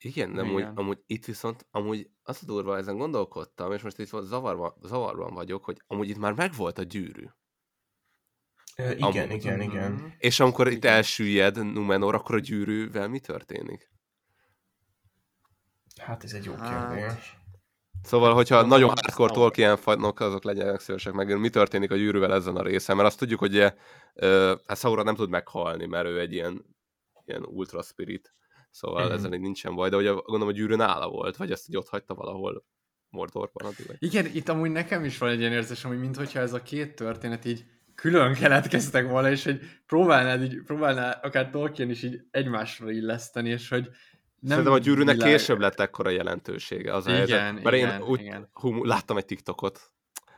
Igen, 0.07 0.33
de 0.33 0.41
amúgy, 0.41 0.61
Igen. 0.61 0.77
amúgy 0.77 0.99
itt 1.07 1.24
viszont, 1.24 1.66
amúgy 1.70 2.11
az 2.23 2.39
a 2.43 2.47
durva, 2.47 2.77
ezen 2.77 2.97
gondolkodtam, 2.97 3.73
és 3.73 3.83
most 3.83 3.99
itt 3.99 4.07
zavarban, 4.07 4.74
zavarban 4.83 5.35
vagyok, 5.35 5.65
hogy 5.65 5.83
amúgy 5.87 6.09
itt 6.09 6.19
már 6.19 6.33
megvolt 6.33 6.78
a 6.78 6.83
gyűrű. 6.83 7.24
Ö, 8.77 8.91
igen, 8.91 9.03
Amúgy. 9.03 9.33
igen, 9.33 9.61
igen. 9.61 9.93
Mhm. 9.93 10.07
És 10.19 10.41
amikor 10.41 10.69
itt 10.69 10.85
elsüllyed 10.85 11.73
Numenor, 11.73 12.15
akkor 12.15 12.35
a 12.35 12.39
gyűrűvel 12.39 13.09
mi 13.09 13.20
történik? 13.20 13.91
Hát 15.97 16.24
ez 16.24 16.33
egy 16.33 16.45
jó 16.45 16.55
Hát, 16.55 16.95
kérdés. 16.95 17.37
Szóval, 18.03 18.35
hogyha 18.35 18.61
Nem 18.61 18.69
nagyon 18.69 18.89
hardcore 18.89 19.33
Tolkien 19.33 19.77
fanok, 19.77 20.20
azok 20.20 20.45
legyenek 20.45 20.81
szívesek 20.81 21.12
meg, 21.12 21.39
mi 21.39 21.49
történik 21.51 21.91
a 21.91 21.97
gyűrűvel 21.97 22.35
ezen 22.35 22.57
a 22.57 22.62
részen, 22.62 22.97
mert 22.97 23.09
azt 23.09 23.19
tudjuk, 23.19 23.39
hogy 23.39 23.55
ugye, 23.55 23.74
hát 24.66 24.78
Sauron 24.78 25.05
nem 25.05 25.15
tud 25.15 25.31
meghalni, 25.31 25.87
mert 25.87 26.07
ő 26.07 26.20
egy 26.20 26.33
ilyen, 26.33 26.65
ilyen 27.24 27.45
ultra 27.45 27.83
spirit, 27.83 28.33
szóval 28.77 28.98
Mhm. 28.98 29.07
mm-hmm. 29.07 29.19
ezzel 29.19 29.32
így 29.32 29.40
nincsen 29.40 29.74
baj, 29.74 29.89
de 29.89 29.97
ugye 29.97 30.11
gondolom 30.11 30.48
a 30.48 30.53
gyűrű 30.53 30.74
nála 30.74 31.09
volt, 31.09 31.36
vagy 31.36 31.51
ezt 31.51 31.69
így 31.69 31.77
ott 31.77 31.89
hagyta 31.89 32.15
valahol 32.15 32.65
Mordorban 33.09 33.66
addig. 33.66 33.97
Igen, 33.98 34.27
itt 34.27 34.48
amúgy 34.48 34.70
nekem 34.70 35.05
is 35.05 35.19
van 35.19 35.31
egy 35.31 35.40
ilyen 35.40 35.53
érzésem, 35.53 35.90
hogy 35.90 36.01
minthogyha 36.01 36.40
ez 36.40 36.53
a 36.53 36.62
két 36.62 36.94
történet 36.94 37.44
így 37.44 37.65
külön 37.94 38.35
keletkeztek 38.35 39.09
volna, 39.09 39.31
és 39.31 39.44
hogy 39.44 39.61
próbálnád 39.86 40.43
így, 40.43 40.62
próbálná 40.62 41.11
akár 41.11 41.51
Tolkien 41.51 41.90
is 41.90 42.03
így 42.03 42.20
egymásra 42.31 42.90
illeszteni, 42.90 43.48
és 43.48 43.69
hogy 43.69 43.82
nem 43.85 44.48
Szerintem 44.48 44.73
a 44.73 44.78
gyűrűnek 44.78 45.15
világ... 45.15 45.31
később 45.31 45.59
lett 45.59 45.81
ekkora 45.81 46.11
jelentősége 46.11 46.94
az 46.94 47.07
igen, 47.07 47.16
helyzet. 47.16 47.62
Mert 47.62 47.77
igen, 47.77 48.01
én 48.01 48.07
úgy 48.07 48.20
igen. 48.20 48.51
Hum, 48.53 48.86
láttam 48.86 49.16
egy 49.16 49.24
TikTokot, 49.24 49.90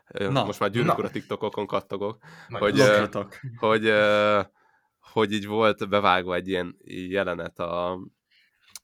Na, 0.09 0.44
most 0.44 0.60
már 0.60 0.70
gyűrűk 0.70 0.98
a 0.98 1.10
TikTokokon 1.10 1.66
kattogok, 1.66 2.19
hogy, 2.48 2.81
hogy, 2.81 3.19
hogy, 3.56 3.93
hogy 5.01 5.32
így 5.32 5.47
volt 5.47 5.89
bevágva 5.89 6.35
egy 6.35 6.48
ilyen 6.48 6.77
jelenet 6.86 7.59
a 7.59 8.01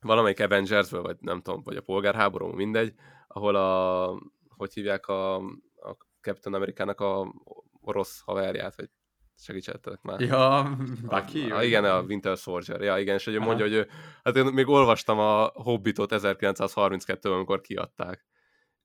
valamelyik 0.05 0.41
avengers 0.41 0.91
vagy 0.91 1.17
nem 1.21 1.41
tudom, 1.41 1.63
vagy 1.63 1.77
a 1.77 1.83
polgárháború, 1.83 2.47
mindegy, 2.47 2.95
ahol 3.29 3.55
a, 3.55 4.07
hogy 4.49 4.73
hívják 4.73 5.07
a, 5.07 5.37
a 5.75 5.97
Captain 6.21 6.55
Amerikának 6.55 7.01
a 7.01 7.35
orosz 7.81 8.21
haverját, 8.25 8.77
vagy 8.77 8.89
segítsetek 9.37 10.03
már. 10.03 10.21
Ja, 10.21 10.77
Bucky? 11.03 11.51
A, 11.51 11.63
igen, 11.63 11.85
a 11.85 12.03
Winter 12.03 12.37
Soldier. 12.37 12.81
Ja, 12.81 12.99
igen, 12.99 13.15
és 13.15 13.25
hogy 13.25 13.39
mondja, 13.39 13.69
hogy 13.69 13.89
hát 14.23 14.37
én 14.37 14.45
még 14.45 14.69
olvastam 14.69 15.19
a 15.19 15.51
Hobbitot 15.55 16.11
1932-ben, 16.15 17.33
amikor 17.33 17.61
kiadták. 17.61 18.27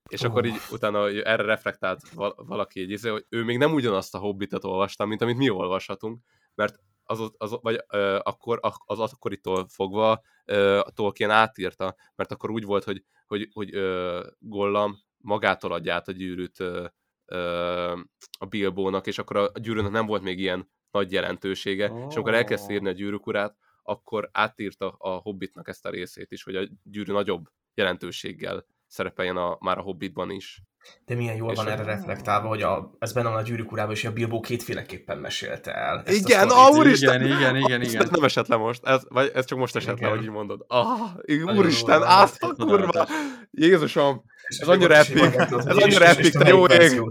És 0.08 0.22
oh. 0.22 0.30
akkor 0.30 0.44
így 0.44 0.60
utána 0.70 1.08
erre 1.08 1.42
reflektált 1.42 2.00
valaki 2.36 2.80
egy 2.80 2.90
izé, 2.90 3.08
hogy 3.08 3.24
ő 3.28 3.44
még 3.44 3.58
nem 3.58 3.72
ugyanazt 3.72 4.14
a 4.14 4.18
Hobbitot 4.18 4.64
olvastam, 4.64 5.08
mint 5.08 5.22
amit 5.22 5.36
mi 5.36 5.50
olvashatunk, 5.50 6.20
mert 6.54 6.80
az, 7.10 7.30
az, 7.38 7.58
vagy 7.60 7.84
ö, 7.88 8.18
akkor, 8.22 8.58
az 8.84 8.98
akkoritól 8.98 9.68
fogva 9.68 10.22
ö, 10.44 10.80
Tolkien 10.94 11.30
átírta, 11.30 11.96
mert 12.14 12.32
akkor 12.32 12.50
úgy 12.50 12.64
volt, 12.64 12.84
hogy, 12.84 13.04
hogy, 13.26 13.48
hogy 13.52 13.74
ö, 13.74 14.26
Gollam 14.38 14.98
magától 15.16 15.72
adja 15.72 15.94
át 15.94 16.08
a 16.08 16.12
gyűrűt 16.12 16.60
ö, 16.60 16.86
ö, 17.24 17.98
a 18.38 18.46
Bilbónak, 18.46 19.06
és 19.06 19.18
akkor 19.18 19.36
a 19.36 19.50
gyűrűnek 19.54 19.90
nem 19.90 20.06
volt 20.06 20.22
még 20.22 20.38
ilyen 20.38 20.70
nagy 20.90 21.12
jelentősége, 21.12 21.90
oh. 21.90 22.06
és 22.08 22.14
amikor 22.14 22.34
elkezdte 22.34 22.72
írni 22.72 22.88
a 22.88 22.92
gyűrűk 22.92 23.26
urát, 23.26 23.56
akkor 23.82 24.28
átírta 24.32 24.90
a 24.90 25.10
Hobbitnak 25.10 25.68
ezt 25.68 25.86
a 25.86 25.90
részét 25.90 26.32
is, 26.32 26.42
hogy 26.42 26.56
a 26.56 26.68
gyűrű 26.82 27.12
nagyobb 27.12 27.44
jelentőséggel 27.74 28.66
szerepeljen 28.90 29.36
a, 29.36 29.56
már 29.60 29.78
a 29.78 29.82
Hobbitban 29.82 30.30
is. 30.30 30.62
De 31.04 31.14
milyen 31.14 31.36
jól 31.36 31.50
és 31.50 31.56
van 31.56 31.68
erre 31.68 31.82
reflektálva, 31.82 32.48
hogy 32.48 32.62
a, 32.62 32.96
ez 32.98 33.12
benne 33.12 33.28
van 33.28 33.38
a 33.38 33.42
gyűrűk 33.42 33.72
urában, 33.72 33.94
és 33.94 34.04
a 34.04 34.12
Bilbo 34.12 34.40
kétféleképpen 34.40 35.18
mesélte 35.18 35.74
el. 35.74 36.02
Ezt 36.06 36.28
igen, 36.28 36.48
a 36.48 36.68
úristen! 36.68 37.24
Igen, 37.24 37.36
igen, 37.36 37.56
igen, 37.56 37.82
igen. 37.82 38.02
Ez 38.02 38.10
nem 38.10 38.24
esett 38.24 38.46
le 38.46 38.56
most, 38.56 38.84
ez, 38.84 39.02
vagy 39.08 39.30
ez 39.34 39.44
csak 39.44 39.58
most 39.58 39.76
esett 39.76 39.96
igen. 39.96 40.08
le, 40.08 40.16
hogy 40.16 40.24
így 40.24 40.30
mondod. 40.30 40.64
Ah, 40.68 41.56
úristen, 41.56 42.02
azt 42.02 42.42
a 42.42 42.54
kurva! 42.54 43.06
Jézusom! 43.50 44.22
Ez 44.42 44.68
annyira 44.68 44.94
epic, 44.94 45.36
ez 45.50 45.76
annyira 45.76 46.04
epic, 46.04 46.38
te 46.38 46.48
jó 46.48 46.66
ég! 46.66 47.02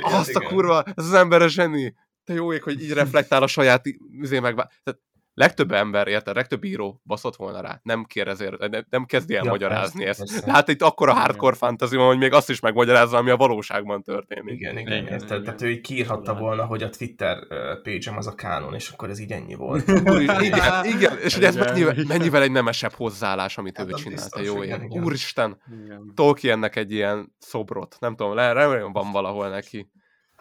Azt 0.00 0.34
a 0.34 0.40
kurva, 0.40 0.82
ez 0.82 1.04
az 1.04 1.14
ember 1.14 1.42
a 1.42 1.48
zseni! 1.48 1.94
Te 2.24 2.34
jó 2.34 2.52
ég, 2.52 2.62
hogy 2.62 2.82
így 2.82 2.92
reflektál 2.92 3.42
a 3.42 3.46
saját 3.46 3.82
üzé 4.20 4.38
meg. 4.38 4.54
Tehát 4.54 5.00
legtöbb 5.38 5.72
ember, 5.72 6.08
érted, 6.08 6.34
legtöbb 6.34 6.64
író 6.64 7.00
baszott 7.04 7.36
volna 7.36 7.60
rá, 7.60 7.80
nem 7.82 8.04
kérdezi, 8.04 8.44
nem, 8.58 8.86
nem 8.90 9.04
kezdi 9.04 9.34
el 9.34 9.44
ja, 9.44 9.50
magyarázni 9.50 10.04
persze, 10.04 10.22
ezt. 10.22 10.32
Persze. 10.32 10.46
De 10.46 10.52
hát 10.52 10.68
itt 10.68 10.82
akkora 10.82 11.12
hardcore 11.12 11.56
fantasy 11.56 11.96
van, 11.96 12.06
hogy 12.06 12.18
még 12.18 12.32
azt 12.32 12.50
is 12.50 12.60
megmagyarázza, 12.60 13.16
ami 13.16 13.30
a 13.30 13.36
valóságban 13.36 14.02
történik. 14.02 14.54
Igen, 14.54 14.78
igen, 14.78 15.02
igen, 15.02 15.12
érted? 15.12 15.42
Tehát 15.42 15.62
ő 15.62 15.70
így 15.70 15.80
kiírhatta 15.80 16.34
volna, 16.34 16.64
hogy 16.64 16.82
a 16.82 16.90
Twitter 16.90 17.46
page 17.82 18.16
az 18.16 18.26
a 18.26 18.34
kánon, 18.34 18.74
és 18.74 18.88
akkor 18.88 19.10
ez 19.10 19.18
így 19.18 19.32
ennyi 19.32 19.54
volt. 19.54 19.88
igen, 20.48 20.84
igen, 20.84 21.18
és 21.18 21.34
hogy 21.34 21.44
ez 21.44 21.56
mennyivel, 21.56 21.94
mennyivel 22.08 22.42
egy 22.42 22.52
nemesebb 22.52 22.92
hozzáállás, 22.92 23.58
amit 23.58 23.76
hát 23.76 23.88
ő 23.88 23.92
csinálta, 23.92 24.40
jó 24.40 24.62
ilyen. 24.62 24.86
Úristen, 24.90 25.60
Tolkiennek 26.14 26.76
egy 26.76 26.92
ilyen 26.92 27.34
szobrot, 27.38 27.96
nem 28.00 28.16
tudom, 28.16 28.34
remélem 28.34 28.92
van 28.92 29.12
valahol 29.12 29.48
neki. 29.48 29.90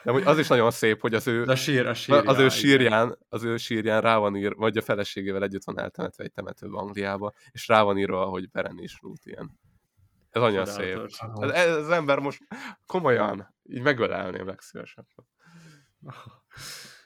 De 0.04 0.12
az 0.12 0.40
is 0.40 0.48
nagyon 0.48 0.72
szép, 0.72 1.02
hogy 1.02 1.14
az 1.14 1.28
ő, 1.28 1.44
a 1.44 1.56
sír, 1.56 1.88
a 1.88 1.94
sírján, 1.94 2.28
az 2.28 2.40
ő 2.40 2.50
sírján, 2.50 3.18
az 3.30 3.44
ő 3.44 3.58
sírján 3.58 4.02
rá 4.02 4.18
van 4.18 4.36
ír, 4.36 4.56
vagy 4.56 4.78
a 4.78 4.82
feleségével 4.82 5.44
együtt 5.44 5.64
van 5.64 5.80
eltemetve 5.80 6.24
egy 6.24 6.32
temetőbe 6.32 6.78
Angliába, 6.78 7.34
és 7.52 7.68
rá 7.68 7.82
van 7.82 7.98
írva, 7.98 8.26
hogy 8.26 8.50
Beren 8.50 8.80
és 8.80 9.00
ilyen. 9.24 9.60
Ez 10.30 10.42
annyira 10.42 10.66
szép. 10.66 11.00
Ez, 11.42 11.50
ez, 11.50 11.76
az 11.76 11.90
ember 11.90 12.20
most 12.20 12.42
komolyan, 12.86 13.54
így 13.64 13.82
megölelném 13.82 14.48
legszívesebben. 14.48 15.26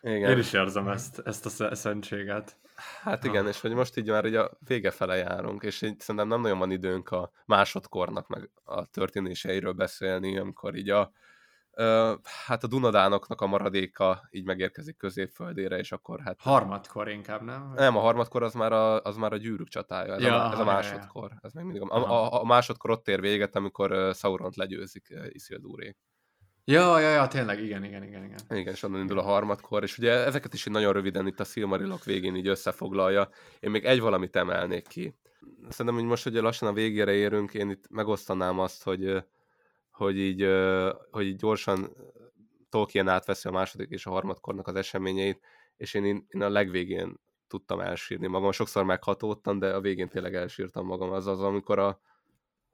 Igen. 0.01 0.31
Én 0.31 0.37
is 0.37 0.53
érzem 0.53 0.87
ezt, 0.87 1.19
ezt 1.19 1.61
a 1.61 1.75
szentséget. 1.75 2.57
Hát 3.01 3.23
igen, 3.23 3.47
és 3.47 3.61
hogy 3.61 3.73
most 3.73 3.97
így 3.97 4.09
már 4.09 4.25
így 4.25 4.35
a 4.35 4.57
vége 4.59 4.91
fele 4.91 5.15
járunk, 5.15 5.63
és 5.63 5.81
így 5.81 5.99
szerintem 5.99 6.27
nem 6.27 6.41
nagyon 6.41 6.59
van 6.59 6.71
időnk 6.71 7.09
a 7.09 7.31
másodkornak 7.45 8.27
meg 8.27 8.49
a 8.63 8.85
történéseiről 8.85 9.73
beszélni, 9.73 10.37
amikor 10.37 10.75
így 10.75 10.89
a, 10.89 11.11
hát 12.45 12.63
a 12.63 12.67
Dunadánoknak 12.67 13.41
a 13.41 13.47
maradéka 13.47 14.27
így 14.29 14.45
megérkezik 14.45 14.97
középföldére, 14.97 15.77
és 15.77 15.91
akkor 15.91 16.19
hát... 16.19 16.41
Harmadkor 16.41 17.09
inkább, 17.09 17.41
nem? 17.41 17.73
Nem, 17.75 17.97
a 17.97 17.99
harmadkor 17.99 18.43
az 18.43 18.53
már 18.53 18.71
a, 18.71 19.01
az 19.01 19.15
már 19.15 19.33
a 19.33 19.37
gyűrűk 19.37 19.67
csatája, 19.67 20.13
ez, 20.13 20.21
ja, 20.21 20.45
a, 20.45 20.51
ez 20.51 20.59
a 20.59 20.63
másodkor. 20.63 21.29
Ja. 21.29 21.39
Ez 21.41 21.53
még 21.53 21.63
mindig 21.63 21.81
a, 21.81 21.95
a, 21.95 22.41
a, 22.41 22.45
másodkor 22.45 22.89
ott 22.89 23.07
ér 23.07 23.21
véget, 23.21 23.55
amikor 23.55 24.15
Sauront 24.15 24.55
legyőzik 24.55 25.13
Isildúrék. 25.29 25.97
Ja, 26.63 26.99
ja, 26.99 27.09
ja, 27.09 27.27
tényleg, 27.27 27.63
igen, 27.63 27.83
igen, 27.83 28.03
igen. 28.03 28.23
Igen, 28.23 28.39
igen 28.49 28.73
és 28.73 28.83
onnan 28.83 28.99
indul 28.99 29.19
a 29.19 29.23
harmadkor, 29.23 29.83
és 29.83 29.97
ugye 29.97 30.11
ezeket 30.11 30.53
is 30.53 30.65
így 30.65 30.73
nagyon 30.73 30.93
röviden 30.93 31.27
itt 31.27 31.39
a 31.39 31.43
Silmarilok 31.43 32.03
végén 32.03 32.35
így 32.35 32.47
összefoglalja. 32.47 33.29
Én 33.59 33.71
még 33.71 33.85
egy 33.85 33.99
valamit 33.99 34.35
emelnék 34.35 34.87
ki. 34.87 35.15
Szerintem, 35.69 35.95
hogy 35.95 36.09
most, 36.09 36.23
hogy 36.23 36.33
lassan 36.33 36.69
a 36.69 36.73
végére 36.73 37.11
érünk, 37.11 37.53
én 37.53 37.69
itt 37.69 37.85
megosztanám 37.89 38.59
azt, 38.59 38.83
hogy 38.83 39.23
hogy 40.01 40.17
így, 40.17 40.47
hogy 41.11 41.25
így 41.25 41.35
gyorsan 41.35 41.95
Tolkien 42.69 43.07
átveszi 43.07 43.47
a 43.47 43.51
második 43.51 43.89
és 43.89 44.05
a 44.05 44.09
harmadkornak 44.09 44.67
az 44.67 44.75
eseményeit, 44.75 45.45
és 45.77 45.93
én, 45.93 46.05
én 46.05 46.41
a 46.41 46.49
legvégén 46.49 47.19
tudtam 47.47 47.79
elsírni 47.79 48.27
magam. 48.27 48.51
Sokszor 48.51 48.83
meghatódtam, 48.83 49.59
de 49.59 49.73
a 49.73 49.81
végén 49.81 50.09
tényleg 50.09 50.35
elsírtam 50.35 50.85
magam. 50.85 51.11
Az 51.11 51.27
az, 51.27 51.41
amikor 51.41 51.79
a, 51.79 52.01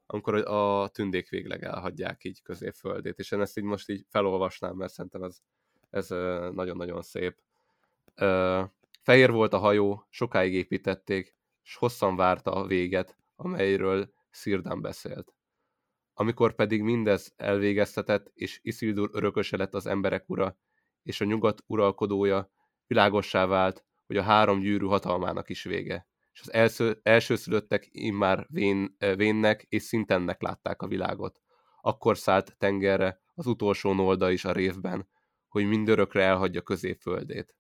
amikor 0.06 0.36
a 0.36 0.88
tündék 0.88 1.30
végleg 1.30 1.64
elhagyják 1.64 2.24
így 2.24 2.42
középföldét, 2.42 3.18
és 3.18 3.32
én 3.32 3.42
ezt 3.42 3.58
így 3.58 3.64
most 3.64 3.90
így 3.90 4.06
felolvasnám, 4.10 4.76
mert 4.76 4.94
szerintem 4.94 5.24
ez, 5.24 5.38
ez 5.90 6.08
nagyon-nagyon 6.54 7.02
szép. 7.02 7.38
Fehér 9.02 9.32
volt 9.32 9.54
a 9.54 9.58
hajó, 9.58 10.08
sokáig 10.10 10.54
építették, 10.54 11.36
és 11.64 11.76
hosszan 11.76 12.16
várta 12.16 12.52
a 12.52 12.66
véget, 12.66 13.18
amelyről 13.36 14.14
Szirdan 14.30 14.82
beszélt. 14.82 15.37
Amikor 16.20 16.56
pedig 16.56 16.82
mindez 16.82 17.34
elvégeztetett, 17.36 18.32
és 18.34 18.60
Isildur 18.64 19.10
örököse 19.14 19.58
lett 19.58 19.74
az 19.74 19.86
emberek 19.86 20.30
ura, 20.30 20.58
és 21.04 21.22
a 21.22 21.26
nyugat 21.26 21.64
uralkodója, 21.68 22.52
világossá 22.88 23.46
vált, 23.46 23.86
hogy 24.06 24.18
a 24.18 24.22
három 24.22 24.60
gyűrű 24.60 24.86
hatalmának 24.86 25.50
is 25.50 25.64
vége. 25.64 26.08
És 26.34 26.42
az 26.42 26.54
első, 26.54 27.00
elsőszülöttek 27.04 27.88
immár 27.92 28.46
vén, 28.50 28.96
eh, 28.98 29.16
vénnek 29.16 29.66
és 29.70 29.84
szintennek 29.84 30.42
látták 30.42 30.82
a 30.82 30.88
világot. 30.88 31.42
Akkor 31.82 32.18
szállt 32.18 32.58
tengerre 32.58 33.22
az 33.34 33.46
utolsó 33.46 33.94
nolda 33.94 34.32
is 34.32 34.46
a 34.46 34.52
révben, 34.52 35.10
hogy 35.48 35.68
mindörökre 35.68 36.24
elhagyja 36.24 36.62
középföldét. 36.62 37.56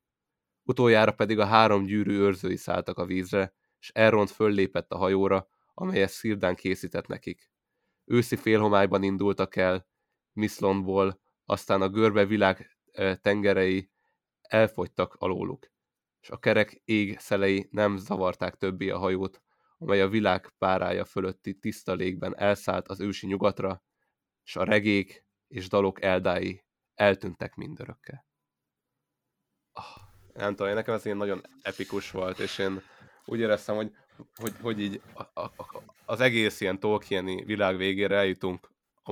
Utoljára 0.63 1.11
pedig 1.11 1.39
a 1.39 1.45
három 1.45 1.83
gyűrű 1.83 2.17
őrzői 2.17 2.57
szálltak 2.57 2.97
a 2.97 3.05
vízre, 3.05 3.53
és 3.79 3.89
Elrond 3.93 4.29
föllépett 4.29 4.91
a 4.91 4.97
hajóra, 4.97 5.47
amelyet 5.73 6.09
Szirdán 6.09 6.55
készített 6.55 7.07
nekik 7.07 7.55
őszi 8.07 8.35
félhomályban 8.35 9.03
indultak 9.03 9.55
el 9.55 9.87
Miszlonból, 10.33 11.21
aztán 11.45 11.81
a 11.81 11.89
görbe 11.89 12.25
világ 12.25 12.77
tengerei 13.21 13.91
elfogytak 14.41 15.13
alóluk, 15.13 15.67
és 16.19 16.29
a 16.29 16.37
kerek 16.37 16.81
ég 16.85 17.19
szelei 17.19 17.67
nem 17.71 17.97
zavarták 17.97 18.55
többé 18.55 18.89
a 18.89 18.97
hajót, 18.97 19.41
amely 19.77 20.01
a 20.01 20.07
világ 20.07 20.53
párája 20.57 21.05
fölötti 21.05 21.59
tiszta 21.59 21.93
légben 21.93 22.37
elszállt 22.37 22.87
az 22.87 22.99
ősi 22.99 23.27
nyugatra, 23.27 23.83
és 24.43 24.55
a 24.55 24.63
regék 24.63 25.25
és 25.47 25.67
dalok 25.67 26.01
eldái 26.01 26.65
eltűntek 26.95 27.55
mindörökkel. 27.55 28.25
Oh, 29.73 30.03
nem 30.33 30.55
tudom, 30.55 30.73
nekem 30.73 30.93
ez 30.93 31.05
ilyen 31.05 31.17
nagyon 31.17 31.41
epikus 31.61 32.11
volt, 32.11 32.39
és 32.39 32.57
én 32.57 32.81
úgy 33.25 33.39
éreztem, 33.39 33.75
hogy 33.75 33.95
hogy, 34.35 34.53
hogy 34.61 34.81
így 34.81 35.01
a, 35.13 35.41
a, 35.41 35.51
az 36.05 36.19
egész 36.19 36.61
ilyen 36.61 36.79
Tolkieni 36.79 37.43
világ 37.43 37.77
végére 37.77 38.15
eljutunk 38.15 38.69
a, 39.03 39.11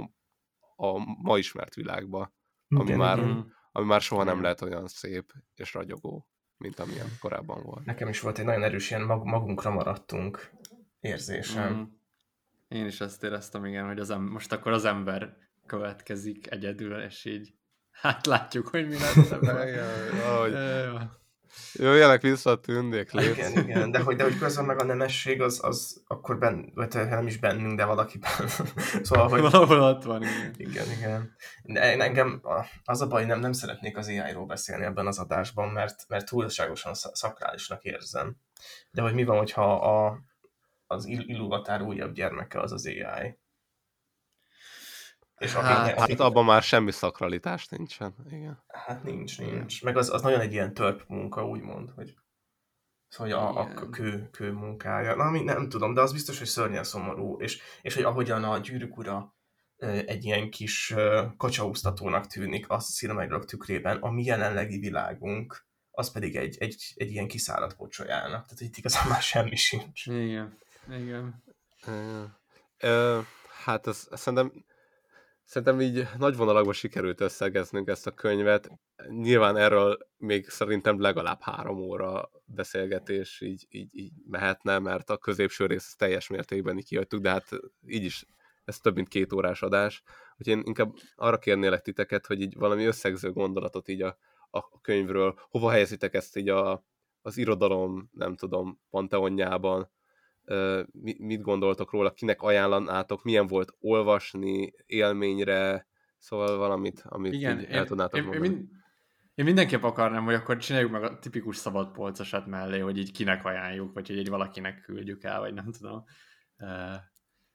a 0.76 0.98
ma 1.22 1.38
ismert 1.38 1.74
világba, 1.74 2.34
ami, 2.70 2.84
igen, 2.84 2.98
már, 2.98 3.18
igen. 3.18 3.54
ami 3.72 3.86
már 3.86 4.02
soha 4.02 4.24
nem 4.24 4.42
lehet 4.42 4.62
olyan 4.62 4.88
szép 4.88 5.34
és 5.56 5.74
ragyogó, 5.74 6.28
mint 6.58 6.80
amilyen 6.80 7.08
korábban 7.20 7.64
volt. 7.64 7.86
Nekem 7.86 8.08
is 8.08 8.20
volt 8.20 8.40
egy 8.40 8.46
nagyon 8.46 8.64
erős 8.64 8.90
ilyen 8.90 9.06
mag, 9.06 9.26
magunkra 9.26 9.72
maradtunk 9.72 10.52
érzésem. 11.00 11.74
Mm. 11.74 11.84
Én 12.68 12.86
is 12.86 13.02
ezt 13.02 13.24
éreztem, 13.24 13.66
igen, 13.66 13.86
hogy 13.86 14.00
az 14.00 14.10
em- 14.10 14.30
most 14.30 14.52
akkor 14.52 14.72
az 14.72 14.86
ember 14.86 15.38
következik 15.66 16.52
egyedül, 16.52 17.02
és 17.02 17.26
így 17.26 17.54
hát 17.92 18.26
látjuk, 18.26 18.68
hogy 18.68 18.88
mi 18.88 19.00
lesz 19.00 19.32
ebben. 19.32 21.24
Jöjjenek 21.74 22.22
vissza 22.22 22.50
a 22.50 22.60
tündék, 22.60 23.12
légy. 23.12 23.38
Igen, 23.38 23.58
igen, 23.58 23.92
de 23.92 24.00
hogy, 24.00 24.16
de 24.16 24.24
hogy 24.24 24.38
közben 24.38 24.66
meg 24.66 24.80
a 24.80 24.84
nemesség 24.84 25.42
az, 25.42 25.60
az 25.64 26.04
akkor 26.08 26.38
ben, 26.38 26.72
vagy 26.74 26.94
nem 26.94 27.28
is 27.28 27.38
bennünk, 27.38 27.78
de 27.78 27.86
valakiben. 27.86 28.32
szóval, 29.04 29.28
hogy... 29.30 29.42
Valahol 29.42 29.82
ott 29.82 30.04
van, 30.04 30.22
igen. 30.22 30.54
Igen, 30.58 30.92
igen. 30.92 31.36
De 31.64 31.94
én 31.94 32.02
engem 32.02 32.42
az 32.84 33.02
a 33.02 33.08
baj, 33.08 33.26
nem, 33.26 33.40
nem 33.40 33.52
szeretnék 33.52 33.98
az 33.98 34.08
AI-ról 34.08 34.46
beszélni 34.46 34.86
ebben 34.86 35.08
az 35.08 35.20
adásban, 35.20 35.70
mert, 35.70 36.06
mert 36.08 36.26
túlságosan 36.26 36.94
szakrálisnak 36.94 37.84
érzem. 37.84 38.36
De 38.92 39.02
hogy 39.02 39.14
mi 39.14 39.24
van, 39.24 39.38
hogyha 39.38 39.74
a, 39.74 40.20
az 40.88 41.06
Illuvatár 41.06 41.82
újabb 41.82 42.14
gyermeke 42.14 42.60
az 42.60 42.72
az 42.72 42.86
AI. 42.86 43.38
És 45.38 45.54
hát, 45.54 46.00
hát 46.00 46.20
abban 46.20 46.46
már 46.46 46.62
semmi 46.62 46.92
szakralitás 46.92 47.68
nincsen. 47.68 48.16
Igen. 48.30 48.64
Hát 48.68 49.04
nincs, 49.04 49.40
nincs. 49.40 49.84
Meg 49.84 49.98
az, 49.98 50.10
az 50.10 50.22
nagyon 50.22 50.40
egy 50.40 50.54
ilyen 50.54 50.74
törp 50.74 51.04
munka, 51.08 51.48
úgymond, 51.48 51.90
hogy 51.96 52.16
Szóval 53.08 53.34
a, 53.34 53.60
a 53.60 53.90
kő, 53.90 54.30
kő 54.32 54.52
munkája. 54.52 55.16
Na, 55.16 55.24
ami 55.24 55.42
nem 55.42 55.70
tudom, 55.70 55.94
de 55.94 56.02
az 56.02 56.12
biztos, 56.12 56.38
hogy 56.38 56.48
szörnyen 56.48 56.84
szomorú. 56.84 57.40
És, 57.40 57.62
és 57.82 57.94
hogy 57.94 58.04
ahogyan 58.04 58.44
a 58.44 58.58
gyűrűk 58.58 58.98
ura 58.98 59.36
egy 60.06 60.26
ilyen 60.26 60.50
kis 60.50 60.94
kacsaúztatónak 61.38 62.28
tűnik 62.28 62.70
a 62.70 62.80
szilmegylök 62.80 63.46
tükrében, 63.46 63.98
a 63.98 64.12
mi 64.12 64.24
jelenlegi 64.24 64.80
világunk, 64.80 65.66
az 65.92 66.12
pedig 66.12 66.36
egy, 66.36 66.56
egy, 66.60 66.94
egy 66.96 67.12
ilyen 67.12 67.28
kiszáradt 67.28 67.76
pocsolyának. 67.76 68.46
Tehát 68.46 68.62
itt 68.62 68.78
igazán 68.78 69.08
már 69.08 69.22
semmi 69.22 69.56
sincs. 69.56 70.06
Igen, 70.06 70.58
igen. 70.90 71.44
Ö, 72.78 73.20
hát 73.64 73.88
ez, 73.88 74.08
szerintem 74.12 74.66
Szerintem 75.46 75.82
így 75.82 76.08
nagy 76.18 76.36
vonalakban 76.36 76.74
sikerült 76.74 77.22
összegeznünk 77.22 77.88
ezt 77.88 78.08
a 78.08 78.12
könyvet. 78.12 78.70
Nyilván 79.08 79.58
erről 79.58 79.98
még 80.18 80.50
szerintem 80.50 81.02
legalább 81.02 81.42
három 81.42 81.78
óra 81.78 82.30
beszélgetés 82.46 83.42
így, 83.42 83.66
így, 83.70 83.90
így 83.92 84.12
mehetne, 84.28 84.80
mert 84.80 85.10
a 85.10 85.18
középső 85.18 85.66
rész 85.66 85.96
teljes 85.96 86.28
mértékben 86.28 86.78
így 86.78 86.86
kihagytuk, 86.86 87.22
de 87.22 87.30
hát 87.30 87.50
így 87.88 88.04
is 88.04 88.26
ez 88.64 88.80
több 88.80 88.96
mint 88.96 89.08
két 89.08 89.34
órás 89.34 89.62
adás. 89.62 90.04
Úgyhogy 90.38 90.58
én 90.58 90.64
inkább 90.66 90.94
arra 91.16 91.38
kérnélek 91.38 91.82
titeket, 91.82 92.26
hogy 92.26 92.42
így 92.42 92.56
valami 92.56 92.86
összegző 92.86 93.32
gondolatot 93.32 93.88
így 93.88 94.02
a, 94.02 94.18
a 94.50 94.82
könyvről, 94.82 95.40
hova 95.50 95.70
helyezitek 95.70 96.14
ezt 96.14 96.38
így 96.38 96.50
a, 96.50 96.86
az 97.22 97.38
irodalom, 97.38 98.10
nem 98.12 98.36
tudom, 98.36 98.80
panteonjában, 98.90 99.92
mit 101.18 101.42
gondoltok 101.42 101.92
róla, 101.92 102.12
kinek 102.12 102.42
ajánlanátok, 102.42 103.24
milyen 103.24 103.48
volt 103.48 103.76
olvasni, 103.80 104.74
élményre, 104.86 105.88
szóval 106.18 106.58
valamit, 106.58 107.04
amit 107.06 107.34
Igen, 107.34 107.66
el 107.70 107.86
tudnátok 107.86 108.20
én, 108.20 108.26
mondani. 108.26 108.48
Én, 108.48 108.70
én 109.36 109.46
mindenképp 109.46 109.84
akarnám, 109.84 110.24
hogy 110.24 110.34
akkor 110.34 110.58
csináljuk 110.58 110.92
meg 110.92 111.04
a 111.04 111.20
tipikus 111.20 111.58
szabad 111.58 111.92
polcosat 111.92 112.46
mellé, 112.46 112.80
hogy 112.80 112.98
így 112.98 113.12
kinek 113.12 113.46
ajánljuk, 113.46 113.94
vagy 113.94 114.08
hogy 114.08 114.18
egy 114.18 114.30
valakinek 114.30 114.82
küldjük 114.82 115.24
el, 115.24 115.40
vagy 115.40 115.54
nem 115.54 115.72
tudom. 115.72 116.04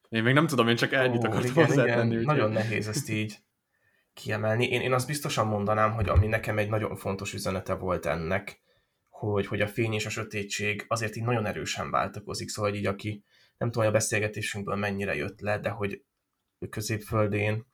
Én 0.09 0.23
még 0.23 0.35
nem 0.35 0.47
tudom, 0.47 0.69
én 0.69 0.77
csak 0.77 0.93
ennyit 0.93 1.25
akartam 1.25 1.55
hozzátenni. 1.55 2.25
Nagyon 2.25 2.51
nehéz 2.51 2.89
ezt 2.89 3.11
így 3.11 3.37
kiemelni. 4.12 4.65
Én, 4.65 4.81
én 4.81 4.93
azt 4.93 5.07
biztosan 5.07 5.47
mondanám, 5.47 5.93
hogy 5.93 6.09
ami 6.09 6.27
nekem 6.27 6.59
egy 6.59 6.69
nagyon 6.69 6.97
fontos 6.97 7.33
üzenete 7.33 7.75
volt 7.75 8.07
ennek, 8.07 8.61
hogy, 9.29 9.47
hogy 9.47 9.61
a 9.61 9.69
fény 9.69 9.93
és 9.93 10.07
a 10.07 10.11
sötétség 10.11 10.85
azért 10.89 11.17
így 11.17 11.25
nagyon 11.25 11.47
erősen 11.47 11.91
váltakozik, 11.91 12.49
szóval 12.49 12.75
így 12.75 12.87
aki 12.87 13.25
nem 13.59 13.69
tudom, 13.71 13.85
hogy 13.85 13.95
a 13.95 13.99
beszélgetésünkből 13.99 14.77
mennyire 14.77 15.15
jött 15.15 15.41
le, 15.41 15.59
de 15.59 15.69
hogy 15.69 16.05
középföldén, 16.71 17.67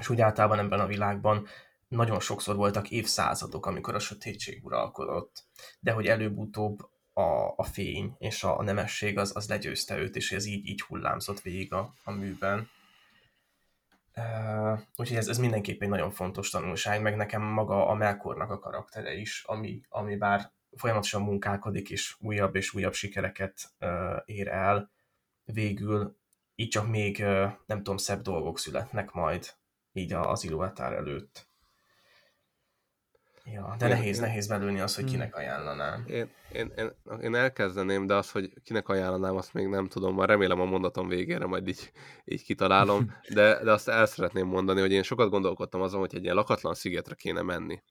és 0.00 0.08
úgy 0.08 0.20
általában 0.20 0.58
ebben 0.58 0.80
a 0.80 0.86
világban 0.86 1.46
nagyon 1.88 2.20
sokszor 2.20 2.56
voltak 2.56 2.90
évszázadok, 2.90 3.66
amikor 3.66 3.94
a 3.94 3.98
sötétség 3.98 4.64
uralkodott, 4.64 5.46
de 5.80 5.92
hogy 5.92 6.06
előbb-utóbb 6.06 6.78
a, 7.12 7.52
a 7.56 7.64
fény 7.64 8.14
és 8.18 8.44
a, 8.44 8.58
a 8.58 8.62
nemesség 8.62 9.18
az, 9.18 9.36
az 9.36 9.48
legyőzte 9.48 9.96
őt, 9.96 10.16
és 10.16 10.32
ez 10.32 10.44
így, 10.46 10.66
így 10.66 10.80
hullámzott 10.80 11.40
végig 11.40 11.72
a, 11.72 11.94
a 12.04 12.10
műben. 12.10 12.68
Uh, 14.16 14.80
úgyhogy 14.96 15.16
ez, 15.16 15.28
ez 15.28 15.38
mindenképp 15.38 15.82
egy 15.82 15.88
nagyon 15.88 16.10
fontos 16.10 16.50
tanulság, 16.50 17.02
meg 17.02 17.16
nekem 17.16 17.42
maga 17.42 17.88
a 17.88 17.94
Melkornak 17.94 18.50
a 18.50 18.58
karaktere 18.58 19.14
is, 19.14 19.44
ami, 19.46 19.80
ami 19.88 20.16
bár 20.16 20.52
folyamatosan 20.76 21.22
munkálkodik, 21.22 21.90
és 21.90 22.16
újabb 22.20 22.56
és 22.56 22.74
újabb 22.74 22.92
sikereket 22.92 23.74
ér 24.24 24.48
el, 24.48 24.90
végül 25.44 26.16
így 26.54 26.68
csak 26.68 26.88
még, 26.88 27.18
nem 27.66 27.76
tudom, 27.76 27.96
szebb 27.96 28.20
dolgok 28.20 28.58
születnek 28.58 29.12
majd 29.12 29.54
így 29.92 30.12
az 30.12 30.44
Illuvatár 30.44 30.92
előtt. 30.92 31.46
Ja, 33.52 33.74
de 33.78 33.88
én, 33.88 33.92
nehéz, 33.92 34.16
én, 34.16 34.22
nehéz 34.22 34.46
belülni 34.46 34.80
az, 34.80 34.94
hogy 34.94 35.04
kinek 35.04 35.36
ajánlanám. 35.36 36.04
Én, 36.06 36.30
én, 36.52 36.72
én, 36.76 36.90
én 37.20 37.34
elkezdeném, 37.34 38.06
de 38.06 38.14
az, 38.14 38.30
hogy 38.30 38.62
kinek 38.62 38.88
ajánlanám, 38.88 39.36
azt 39.36 39.52
még 39.52 39.66
nem 39.66 39.88
tudom, 39.88 40.14
már 40.14 40.28
remélem 40.28 40.60
a 40.60 40.64
mondatom 40.64 41.08
végére 41.08 41.46
majd 41.46 41.68
így, 41.68 41.92
így 42.24 42.44
kitalálom, 42.44 43.12
de, 43.34 43.64
de 43.64 43.72
azt 43.72 43.88
el 43.88 44.06
szeretném 44.06 44.46
mondani, 44.46 44.80
hogy 44.80 44.92
én 44.92 45.02
sokat 45.02 45.30
gondolkodtam 45.30 45.80
azon, 45.80 46.00
hogy 46.00 46.14
egy 46.14 46.22
ilyen 46.22 46.34
lakatlan 46.34 46.74
szigetre 46.74 47.14
kéne 47.14 47.42
menni. 47.42 47.82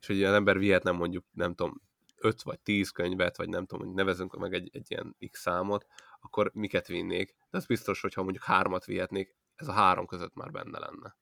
És 0.00 0.06
hogy 0.06 0.16
ilyen 0.16 0.34
ember 0.34 0.58
vihetne 0.58 0.90
mondjuk, 0.90 1.24
nem 1.30 1.54
tudom, 1.54 1.82
5 2.20 2.42
vagy 2.42 2.60
10 2.60 2.90
könyvet, 2.90 3.36
vagy 3.36 3.48
nem 3.48 3.66
tudom, 3.66 3.86
hogy 3.86 3.94
nevezünk 3.94 4.38
meg 4.38 4.54
egy, 4.54 4.70
egy 4.72 4.90
ilyen 4.90 5.16
X 5.30 5.40
számot, 5.40 5.86
akkor 6.20 6.50
miket 6.54 6.86
vinnék. 6.86 7.34
De 7.50 7.58
az 7.58 7.66
biztos, 7.66 8.00
hogy 8.00 8.14
ha 8.14 8.22
mondjuk 8.22 8.44
hármat 8.44 8.84
vihetnék, 8.84 9.36
ez 9.54 9.68
a 9.68 9.72
három 9.72 10.06
között 10.06 10.34
már 10.34 10.50
benne 10.50 10.78
lenne. 10.78 11.16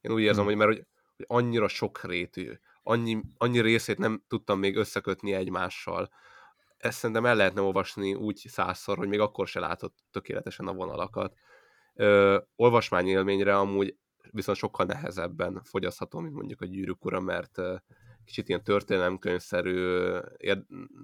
Én 0.00 0.12
úgy 0.12 0.22
érzem, 0.22 0.44
hmm. 0.44 0.46
hogy 0.46 0.56
mert 0.56 0.70
hogy, 0.70 0.86
hogy 1.16 1.24
annyira 1.28 1.66
rétű, 2.02 2.52
annyi, 2.82 3.20
annyi 3.36 3.60
részét 3.60 3.98
nem 3.98 4.24
tudtam 4.28 4.58
még 4.58 4.76
összekötni 4.76 5.32
egymással. 5.32 6.10
Ezt 6.76 6.98
szerintem 6.98 7.26
el 7.26 7.34
lehetne 7.34 7.60
olvasni 7.60 8.14
úgy 8.14 8.44
százszor, 8.48 8.96
hogy 8.96 9.08
még 9.08 9.20
akkor 9.20 9.48
se 9.48 9.60
látott 9.60 10.04
tökéletesen 10.10 10.66
a 10.66 10.72
vonalakat. 10.72 11.34
Ö, 11.94 12.38
olvasmány 12.56 13.06
élményre 13.06 13.58
amúgy 13.58 13.96
viszont 14.30 14.58
sokkal 14.58 14.86
nehezebben 14.86 15.62
fogyasztható, 15.62 16.18
mint 16.18 16.34
mondjuk 16.34 16.60
a 16.60 16.64
gyűrűk 16.64 17.04
ura, 17.04 17.20
mert 17.20 17.58
kicsit 18.24 18.48
ilyen 18.48 18.64
történelemkönyvszerű, 18.64 20.08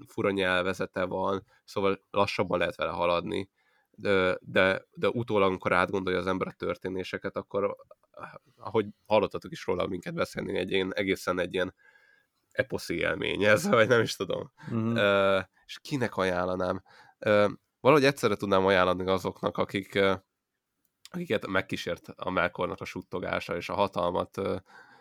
fura 0.07 0.31
nyelvezete 0.31 1.05
van, 1.05 1.45
szóval 1.65 2.05
lassabban 2.11 2.59
lehet 2.59 2.77
vele 2.77 2.91
haladni, 2.91 3.51
de, 3.91 4.39
de, 4.41 4.85
de 4.93 5.09
utólag, 5.09 5.49
amikor 5.49 5.73
átgondolja 5.73 6.19
az 6.19 6.27
ember 6.27 6.47
a 6.47 6.53
történéseket, 6.53 7.37
akkor 7.37 7.77
ahogy 8.57 8.87
hallottatok 9.07 9.51
is 9.51 9.67
róla 9.67 9.87
minket 9.87 10.15
beszélni, 10.15 10.59
egy 10.59 10.71
ilyen, 10.71 10.95
egészen 10.95 11.39
egy 11.39 11.55
ilyen 11.55 11.75
eposzi 12.51 12.97
élmény 12.97 13.45
ez, 13.45 13.69
vagy 13.69 13.89
nem 13.89 14.01
is 14.01 14.17
tudom. 14.17 14.53
Uh-huh. 14.71 14.93
Uh, 14.93 15.45
és 15.67 15.79
kinek 15.83 16.17
ajánlanám? 16.17 16.83
Uh, 17.19 17.51
valahogy 17.81 18.05
egyszerre 18.05 18.35
tudnám 18.35 18.67
ajánlani 18.67 19.09
azoknak, 19.09 19.59
akik, 19.59 19.95
uh, 19.95 20.15
akiket 21.11 21.47
megkísért 21.47 22.09
a 22.09 22.31
Melkornak 22.31 22.81
a 22.81 22.85
suttogása 22.85 23.57
és 23.57 23.69
a 23.69 23.75
hatalmat 23.75 24.37
uh, 24.37 24.57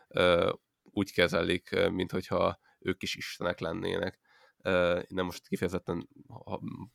uh, 0.07 0.53
úgy 0.91 1.11
kezelik, 1.11 1.89
mint 1.89 2.11
hogyha 2.11 2.59
ők 2.79 3.01
is 3.01 3.15
istenek 3.15 3.59
lennének. 3.59 4.19
Nem 5.07 5.25
most 5.25 5.47
kifejezetten 5.47 6.09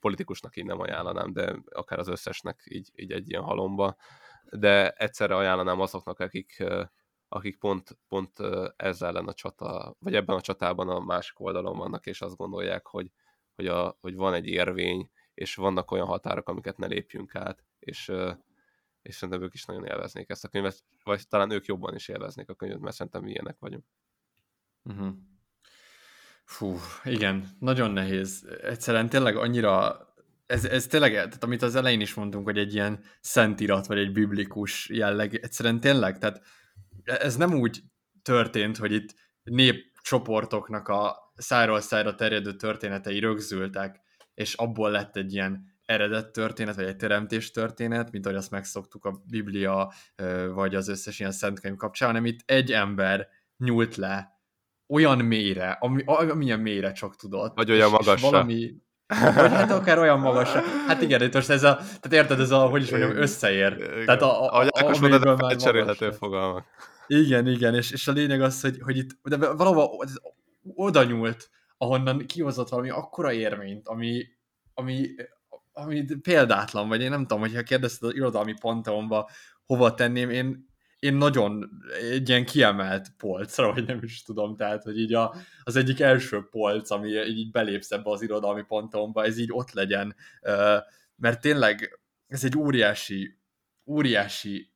politikusnak 0.01 0.57
így 0.57 0.65
nem 0.65 0.81
ajánlanám, 0.81 1.33
de 1.33 1.57
akár 1.71 1.99
az 1.99 2.09
összesnek 2.09 2.63
így, 2.65 2.91
így 2.95 3.13
egy 3.13 3.31
ilyen 3.31 3.43
halomba, 3.43 3.97
de 4.51 4.91
egyszerre 4.91 5.37
ajánlanám 5.37 5.81
azoknak, 5.81 6.19
akik, 6.19 6.65
akik 7.29 7.59
pont, 7.59 7.99
pont 8.09 8.39
ezzel 8.77 9.09
ellen 9.09 9.29
a 9.29 9.35
csata, 9.35 9.97
vagy 9.99 10.15
ebben 10.15 10.37
a 10.37 10.41
csatában 10.41 10.89
a 10.89 11.01
másik 11.01 11.41
oldalon 11.41 11.77
vannak, 11.77 12.07
és 12.07 12.21
azt 12.21 12.37
gondolják, 12.37 12.87
hogy, 12.87 13.11
hogy, 13.55 13.67
a, 13.67 13.97
hogy 14.01 14.15
van 14.15 14.35
egy 14.35 14.47
érvény, 14.47 15.11
és 15.35 15.55
vannak 15.55 15.91
olyan 15.91 16.07
határok, 16.07 16.49
amiket 16.49 16.77
ne 16.77 16.87
lépjünk 16.87 17.35
át, 17.35 17.65
és 17.79 18.13
és 19.05 19.15
szerintem 19.15 19.43
ők 19.45 19.55
is 19.55 19.65
nagyon 19.65 19.85
élveznék 19.85 20.31
ezt 20.31 20.45
a 20.45 20.49
könyvet, 20.49 20.85
vagy 21.03 21.29
talán 21.29 21.51
ők 21.51 21.65
jobban 21.65 21.95
is 21.95 22.09
élveznék 22.09 22.49
a 22.49 22.55
könyvet, 22.55 22.81
mert 22.81 22.97
szerintem 22.97 23.27
ilyenek 23.27 23.57
vagyunk. 23.59 23.85
Uh-huh. 24.83 25.15
Fú, 26.45 26.77
igen, 27.05 27.57
nagyon 27.59 27.91
nehéz. 27.91 28.47
Egyszerűen 28.63 29.09
tényleg 29.09 29.37
annyira, 29.37 30.01
ez, 30.47 30.65
ez 30.65 30.87
tényleg, 30.87 31.13
tehát 31.13 31.45
amit 31.45 31.63
az 31.63 31.75
elején 31.75 32.01
is 32.01 32.15
mondtunk, 32.15 32.45
hogy 32.45 32.59
egy 32.59 32.75
ilyen 32.75 33.05
szentirat, 33.21 33.87
vagy 33.87 33.99
egy 33.99 34.13
biblikus 34.13 34.89
jelleg, 34.89 35.35
egyszerűen 35.35 35.81
tényleg, 35.81 36.19
tehát 36.19 36.43
ez 37.05 37.37
nem 37.37 37.55
úgy 37.55 37.83
történt, 38.23 38.77
hogy 38.77 38.93
itt 38.93 39.15
népcsoportoknak 39.43 40.89
a 40.89 41.33
szájról 41.37 41.81
szájra 41.81 42.15
terjedő 42.15 42.57
történetei 42.57 43.19
rögzültek, 43.19 44.01
és 44.35 44.55
abból 44.55 44.91
lett 44.91 45.17
egy 45.17 45.33
ilyen 45.33 45.74
eredet 45.85 46.33
történet, 46.33 46.75
vagy 46.75 46.85
egy 46.85 46.97
teremtés 46.97 47.51
történet, 47.51 48.11
mint 48.11 48.27
ahogy 48.27 48.39
azt 48.39 48.51
megszoktuk 48.51 49.05
a 49.05 49.23
Biblia, 49.31 49.93
vagy 50.55 50.75
az 50.75 50.89
összes 50.89 51.19
ilyen 51.19 51.33
szentkönyv 51.33 51.77
kapcsán, 51.77 52.09
hanem 52.09 52.25
itt 52.25 52.41
egy 52.45 52.73
ember 52.73 53.29
nyúlt 53.57 53.97
le 53.97 54.39
olyan 54.89 55.19
mélyre, 55.19 55.71
ami, 55.81 56.03
amilyen 56.05 56.61
mélyre 56.61 56.93
csak 56.93 57.17
tudott. 57.17 57.55
Vagy 57.55 57.71
olyan 57.71 57.91
magasra. 57.91 58.31
Valami, 58.31 58.75
vagy 59.07 59.51
hát 59.51 59.71
akár 59.71 59.99
olyan 59.99 60.19
magasra. 60.19 60.61
Hát 60.87 61.03
igen, 61.03 61.23
itt 61.23 61.35
most 61.35 61.51
ez 61.51 61.63
a, 61.63 61.77
tehát 61.77 62.13
érted, 62.13 62.41
ez 62.41 62.51
a, 62.51 62.59
hogy 62.59 62.83
is 62.83 62.91
mondjam, 62.91 63.17
összeér. 63.17 63.73
Igen. 63.73 64.05
Tehát 64.05 64.23
a, 64.23 64.43
a, 64.43 64.63
a, 64.63 64.69
a 64.71 64.99
mondod, 65.01 65.41
már 65.41 65.57
cserélhető 65.57 66.11
fogalmak. 66.11 66.67
Igen, 67.07 67.47
igen, 67.47 67.75
és, 67.75 67.91
és 67.91 68.09
a 68.09 68.13
lényeg 68.13 68.43
az, 68.43 68.61
hogy, 68.61 68.79
hogy 68.81 68.97
itt 68.97 69.11
de 69.23 69.37
valahol 69.37 70.05
oda 70.75 71.05
nyúlt, 71.05 71.51
ahonnan 71.79 72.27
kihozott 72.27 72.69
valami 72.69 72.91
akkora 72.91 73.33
érményt, 73.33 73.89
ami, 73.89 74.25
ami 74.75 75.09
ami 75.77 76.05
példátlan, 76.23 76.89
vagy 76.89 77.01
én 77.01 77.11
nem 77.11 77.21
tudom, 77.21 77.41
hogyha 77.41 77.63
kérdezted 77.63 78.09
az 78.09 78.15
irodalmi 78.15 78.55
panteonba, 78.61 79.31
hova 79.67 79.95
tenném, 79.95 80.31
én, 80.31 80.69
én 80.99 81.15
nagyon 81.15 81.71
egy 82.01 82.29
ilyen 82.29 82.45
kiemelt 82.45 83.09
polcra, 83.17 83.73
vagy 83.73 83.87
nem 83.87 84.01
is 84.03 84.23
tudom, 84.23 84.57
tehát, 84.57 84.83
hogy 84.83 84.99
így 84.99 85.15
a, 85.15 85.35
az 85.63 85.77
egyik 85.77 86.01
első 86.01 86.49
polc, 86.51 86.91
ami 86.91 87.09
így 87.09 87.51
belépsz 87.51 87.91
ebbe 87.91 88.11
az 88.11 88.23
irodalmi 88.23 88.63
panteonba, 88.63 89.25
ez 89.25 89.39
így 89.39 89.53
ott 89.53 89.73
legyen, 89.73 90.17
mert 91.17 91.41
tényleg 91.41 92.01
ez 92.27 92.45
egy 92.45 92.57
óriási, 92.57 93.39
óriási 93.87 94.73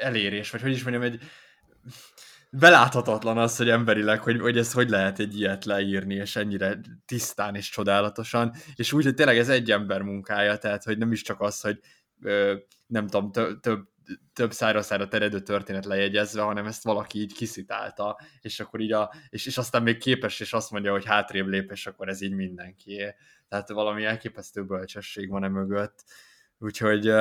elérés, 0.00 0.50
vagy 0.50 0.60
hogy 0.60 0.72
is 0.72 0.82
mondjam, 0.82 1.04
egy 1.04 1.22
beláthatatlan 2.58 3.38
az, 3.38 3.56
hogy 3.56 3.68
emberileg, 3.68 4.22
hogy, 4.22 4.40
hogy 4.40 4.58
ez 4.58 4.72
hogy 4.72 4.88
lehet 4.88 5.18
egy 5.18 5.38
ilyet 5.38 5.64
leírni, 5.64 6.14
és 6.14 6.36
ennyire 6.36 6.80
tisztán 7.04 7.54
és 7.54 7.70
csodálatosan, 7.70 8.54
és 8.74 8.92
úgy, 8.92 9.04
hogy 9.04 9.14
tényleg 9.14 9.38
ez 9.38 9.48
egy 9.48 9.70
ember 9.70 10.02
munkája, 10.02 10.58
tehát 10.58 10.84
hogy 10.84 10.98
nem 10.98 11.12
is 11.12 11.22
csak 11.22 11.40
az, 11.40 11.60
hogy 11.60 11.78
ö, 12.22 12.54
nem 12.86 13.06
tudom, 13.06 13.32
több 13.60 13.90
több 14.32 14.52
szára 14.52 14.82
szára 14.82 15.08
terjedő 15.08 15.40
történet 15.40 15.84
lejegyezve, 15.84 16.42
hanem 16.42 16.66
ezt 16.66 16.84
valaki 16.84 17.18
így 17.18 17.32
kiszitálta, 17.32 18.20
és 18.40 18.60
akkor 18.60 18.80
így 18.80 18.92
a, 18.92 19.12
és, 19.28 19.46
és 19.46 19.58
aztán 19.58 19.82
még 19.82 19.98
képes, 19.98 20.40
és 20.40 20.52
azt 20.52 20.70
mondja, 20.70 20.92
hogy 20.92 21.04
hátrébb 21.04 21.46
lép, 21.46 21.70
és 21.70 21.86
akkor 21.86 22.08
ez 22.08 22.20
így 22.20 22.34
mindenki. 22.34 23.00
Tehát 23.48 23.68
valami 23.68 24.04
elképesztő 24.04 24.64
bölcsesség 24.64 25.30
van 25.30 25.44
e 25.44 25.48
mögött. 25.48 26.04
Úgyhogy, 26.58 27.12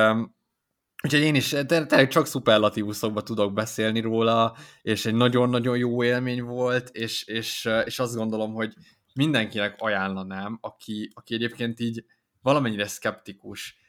úgyhogy 1.03 1.21
én 1.21 1.35
is 1.35 1.55
tényleg 1.67 2.07
csak 2.07 2.25
szuperlatívuszokba 2.25 3.21
tudok 3.21 3.53
beszélni 3.53 3.99
róla, 3.99 4.55
és 4.81 5.05
egy 5.05 5.13
nagyon-nagyon 5.13 5.77
jó 5.77 6.03
élmény 6.03 6.41
volt, 6.43 6.89
és, 6.89 7.23
és, 7.23 7.69
és 7.85 7.99
azt 7.99 8.15
gondolom, 8.15 8.53
hogy 8.53 8.73
mindenkinek 9.13 9.75
ajánlanám, 9.77 10.57
aki, 10.61 11.09
aki 11.13 11.33
egyébként 11.33 11.79
így 11.79 12.05
valamennyire 12.41 12.87
szkeptikus, 12.87 13.79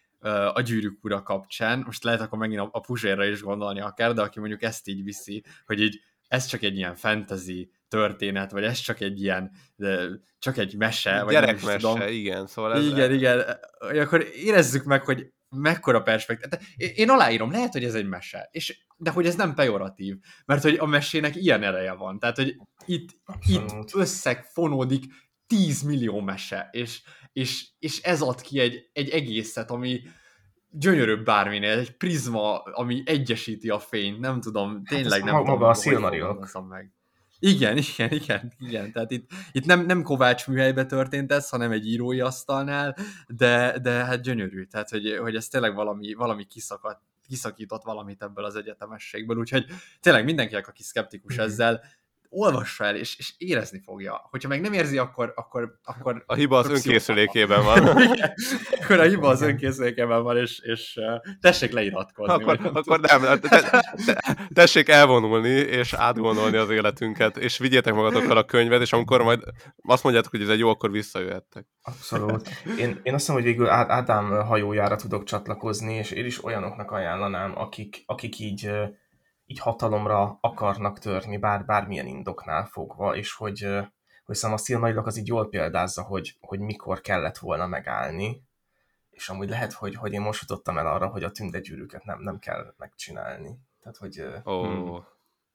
a 0.55 0.61
gyűrűk 0.61 1.05
ura 1.05 1.23
kapcsán, 1.23 1.83
most 1.87 2.05
lehet 2.05 2.21
akkor 2.21 2.39
megint 2.39 2.61
a, 2.61 2.69
a 2.73 2.81
Puzsérra 2.81 3.25
is 3.25 3.43
gondolni 3.43 3.81
akár, 3.81 4.15
de 4.15 4.23
aki 4.23 4.39
mondjuk 4.39 4.63
ezt 4.63 4.89
így 4.89 5.03
viszi, 5.03 5.45
hogy 5.67 5.81
így 5.81 6.01
ez 6.29 6.47
csak 6.47 6.63
egy 6.63 6.77
ilyen 6.77 6.95
fantasy 6.95 7.71
történet, 7.89 8.51
vagy 8.51 8.65
ez 8.65 8.79
csak 8.79 9.01
egy 9.01 9.23
ilyen, 9.23 9.51
csak 10.39 10.57
egy 10.57 10.77
mese, 10.77 11.23
vagy 11.23 11.33
Gyerekmese, 11.33 11.77
tudom. 11.77 12.09
igen, 12.09 12.47
szóval 12.47 12.75
ez 12.75 12.87
Igen, 12.87 13.13
igen, 13.13 13.45
akkor 13.79 14.27
érezzük 14.35 14.85
meg, 14.85 15.05
hogy 15.05 15.33
mekkora 15.57 16.03
perspektív. 16.03 16.61
Én 16.77 17.11
aláírom, 17.11 17.51
lehet, 17.51 17.73
hogy 17.73 17.85
ez 17.85 17.95
egy 17.95 18.09
mese, 18.09 18.49
és, 18.53 18.85
de 18.97 19.11
hogy 19.11 19.27
ez 19.27 19.35
nem 19.35 19.55
pejoratív, 19.55 20.17
mert 20.47 20.63
hogy 20.63 20.77
a 20.81 20.87
mesének 20.87 21.37
ilyen 21.37 21.63
ereje 21.63 21.93
van, 21.93 22.19
tehát 22.19 22.37
hogy 22.37 22.57
itt, 22.87 23.09
itt 23.47 23.95
összefonódik 23.95 25.05
10 25.47 25.83
millió 25.83 26.21
mese, 26.21 26.69
és 26.73 27.03
és, 27.33 27.69
és 27.79 28.01
ez 28.03 28.21
ad 28.21 28.41
ki 28.41 28.59
egy, 28.59 28.91
egy 28.93 29.09
egészet, 29.09 29.71
ami 29.71 30.01
gyönyörűbb 30.69 31.25
bárminél, 31.25 31.79
egy 31.79 31.97
prizma, 31.97 32.59
ami 32.63 33.03
egyesíti 33.05 33.69
a 33.71 33.79
fényt, 33.79 34.19
nem 34.21 34.41
tudom, 34.41 34.85
tényleg 34.85 35.21
hát 35.21 35.25
nem 35.25 35.35
maga 35.35 35.53
tudom. 35.53 35.69
a 35.69 35.75
Silmarillok. 35.75 36.69
Meg. 36.69 36.93
Igen, 37.45 37.77
igen, 37.77 38.13
igen, 38.13 38.53
igen. 38.59 38.93
Tehát 38.93 39.11
itt, 39.11 39.31
itt 39.53 39.65
nem, 39.65 39.87
nem 39.87 40.03
Kovács 40.03 40.47
műhelybe 40.47 40.87
történt 40.87 41.33
ez, 41.33 41.49
hanem 41.49 41.71
egy 41.71 41.87
írói 41.87 42.21
asztalnál, 42.21 42.97
de, 43.27 43.79
de 43.79 43.91
hát 43.91 44.23
gyönyörű. 44.23 44.65
Tehát, 44.65 44.89
hogy, 44.89 45.17
hogy 45.21 45.35
ez 45.35 45.49
tényleg 45.49 45.75
valami, 45.75 46.15
valami 46.15 46.45
kiszakadt, 46.45 47.01
kiszakított 47.27 47.83
valamit 47.83 48.23
ebből 48.23 48.45
az 48.45 48.57
egyetemességből, 48.57 49.37
úgyhogy 49.37 49.67
tényleg 50.01 50.25
mindenkinek, 50.25 50.69
aki 50.69 50.83
szkeptikus 50.83 51.35
mm-hmm. 51.35 51.45
ezzel, 51.45 51.83
olvassa 52.33 52.85
el, 52.85 52.97
és, 52.97 53.19
és 53.19 53.35
érezni 53.39 53.81
fogja. 53.85 54.29
Hogyha 54.31 54.49
meg 54.49 54.61
nem 54.61 54.73
érzi, 54.73 54.99
akkor... 54.99 55.33
akkor, 55.37 55.79
akkor 55.83 56.25
a 56.27 56.35
hiba 56.35 56.59
az 56.59 56.71
önkészülékében 56.71 57.65
van. 57.65 57.87
akkor 58.81 59.01
a 59.01 59.03
hiba 59.03 59.29
az 59.29 59.43
önkészülékében 59.43 60.23
van, 60.23 60.37
és, 60.37 60.59
és 60.59 60.99
tessék 61.41 61.73
leiratkozni. 61.73 62.35
Akkor, 62.35 62.59
nem 62.59 62.75
akkor 62.75 63.01
nem, 63.01 63.41
te, 63.41 63.83
te, 64.05 64.49
tessék 64.53 64.89
elvonulni, 64.89 65.49
és 65.49 65.93
átgondolni 65.93 66.57
az 66.57 66.71
életünket, 66.71 67.37
és 67.37 67.59
vigyétek 67.59 67.95
magatokkal 67.95 68.37
a 68.37 68.45
könyvet, 68.45 68.81
és 68.81 68.93
amikor 68.93 69.23
majd 69.23 69.43
azt 69.83 70.03
mondjátok, 70.03 70.31
hogy 70.31 70.43
ez 70.43 70.49
egy 70.49 70.59
jó, 70.59 70.69
akkor 70.69 70.91
visszajöhettek. 70.91 71.67
Abszolút. 71.83 72.49
Én, 72.79 73.01
én 73.03 73.15
azt 73.15 73.27
hiszem, 73.27 73.35
hogy 73.35 73.45
végül 73.45 73.69
Ádám 73.69 74.31
hajójára 74.31 74.97
tudok 74.97 75.25
csatlakozni, 75.25 75.95
és 75.95 76.11
én 76.11 76.25
is 76.25 76.45
olyanoknak 76.45 76.91
ajánlanám, 76.91 77.53
akik, 77.59 78.03
akik 78.07 78.39
így 78.39 78.71
így 79.53 79.59
hatalomra 79.59 80.39
akarnak 80.41 80.99
törni, 80.99 81.37
bár 81.37 81.65
bármilyen 81.65 82.07
indoknál 82.07 82.67
fogva, 82.67 83.17
és 83.17 83.33
hogy, 83.33 83.59
hogy 84.25 84.35
szerintem 84.35 84.53
a 84.53 84.57
Szilmarilak 84.57 85.07
az 85.07 85.17
így 85.17 85.27
jól 85.27 85.49
példázza, 85.49 86.03
hogy, 86.03 86.37
hogy 86.41 86.61
mikor 86.61 87.01
kellett 87.01 87.39
volna 87.39 87.67
megállni, 87.67 88.43
és 89.11 89.29
amúgy 89.29 89.49
lehet, 89.49 89.73
hogy, 89.73 89.95
hogy 89.95 90.13
én 90.13 90.21
most 90.21 90.41
jutottam 90.41 90.79
el 90.79 90.87
arra, 90.87 91.07
hogy 91.07 91.23
a 91.23 91.31
tündegyűrűket 91.31 92.05
nem, 92.05 92.21
nem 92.21 92.39
kell 92.39 92.75
megcsinálni. 92.79 93.59
Tehát, 93.81 93.97
hogy 93.97 94.25
oh. 94.43 94.67
hmm. 94.67 95.05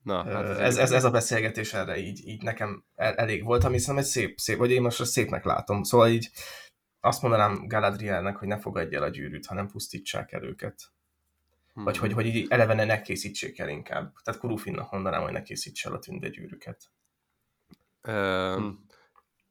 Na, 0.03 0.24
hát 0.24 0.45
ez, 0.45 0.57
ez, 0.57 0.78
ez, 0.78 0.91
ez, 0.91 1.03
a 1.03 1.11
beszélgetés 1.11 1.74
erre 1.74 1.98
így, 1.98 2.28
így 2.28 2.44
nekem 2.44 2.84
elég 2.95 3.44
volt, 3.44 3.64
ami 3.64 3.78
szerintem 3.78 4.03
egy 4.03 4.10
szép, 4.10 4.38
szép, 4.38 4.57
vagy 4.57 4.72
én 4.72 4.82
most 4.82 5.06
szépnek 5.06 5.44
látom. 5.44 5.84
Szóval 5.84 6.10
így 6.10 6.30
azt 6.99 7.22
mondanám 7.22 7.68
Galadrielnek, 7.68 8.38
hogy 8.38 8.48
ne 8.48 8.60
fogadja 8.60 8.98
el 8.98 9.03
a 9.03 9.10
gyűrűt, 9.10 9.45
hanem 9.45 9.68
pusztítsák 9.68 10.32
el 10.32 10.44
őket. 10.44 10.91
Hmm. 11.78 11.86
Vagy 11.86 11.98
hogy, 11.98 12.14
hogy 12.14 12.26
így 12.26 12.45
elevene 12.49 12.86
ne 12.86 13.02
készítsék 13.02 13.60
el 13.60 13.70
inkább. 13.70 14.14
Tehát 14.24 14.40
Kurufinnak 14.40 14.91
mondanám, 14.91 15.22
hogy 15.22 15.32
ne 15.32 15.41
készíts 15.41 15.86
el 15.86 15.94
a 15.94 15.99
tündegyűrűket. 15.99 16.91
Uh, 18.08 18.56
hmm. 18.56 18.86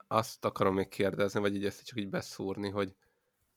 Azt 0.07 0.44
akarom 0.44 0.74
még 0.74 0.89
kérdezni, 0.89 1.40
vagy 1.40 1.55
így 1.55 1.65
ezt 1.65 1.86
csak 1.86 1.98
így 1.98 2.09
beszúrni, 2.09 2.69
hogy, 2.69 2.94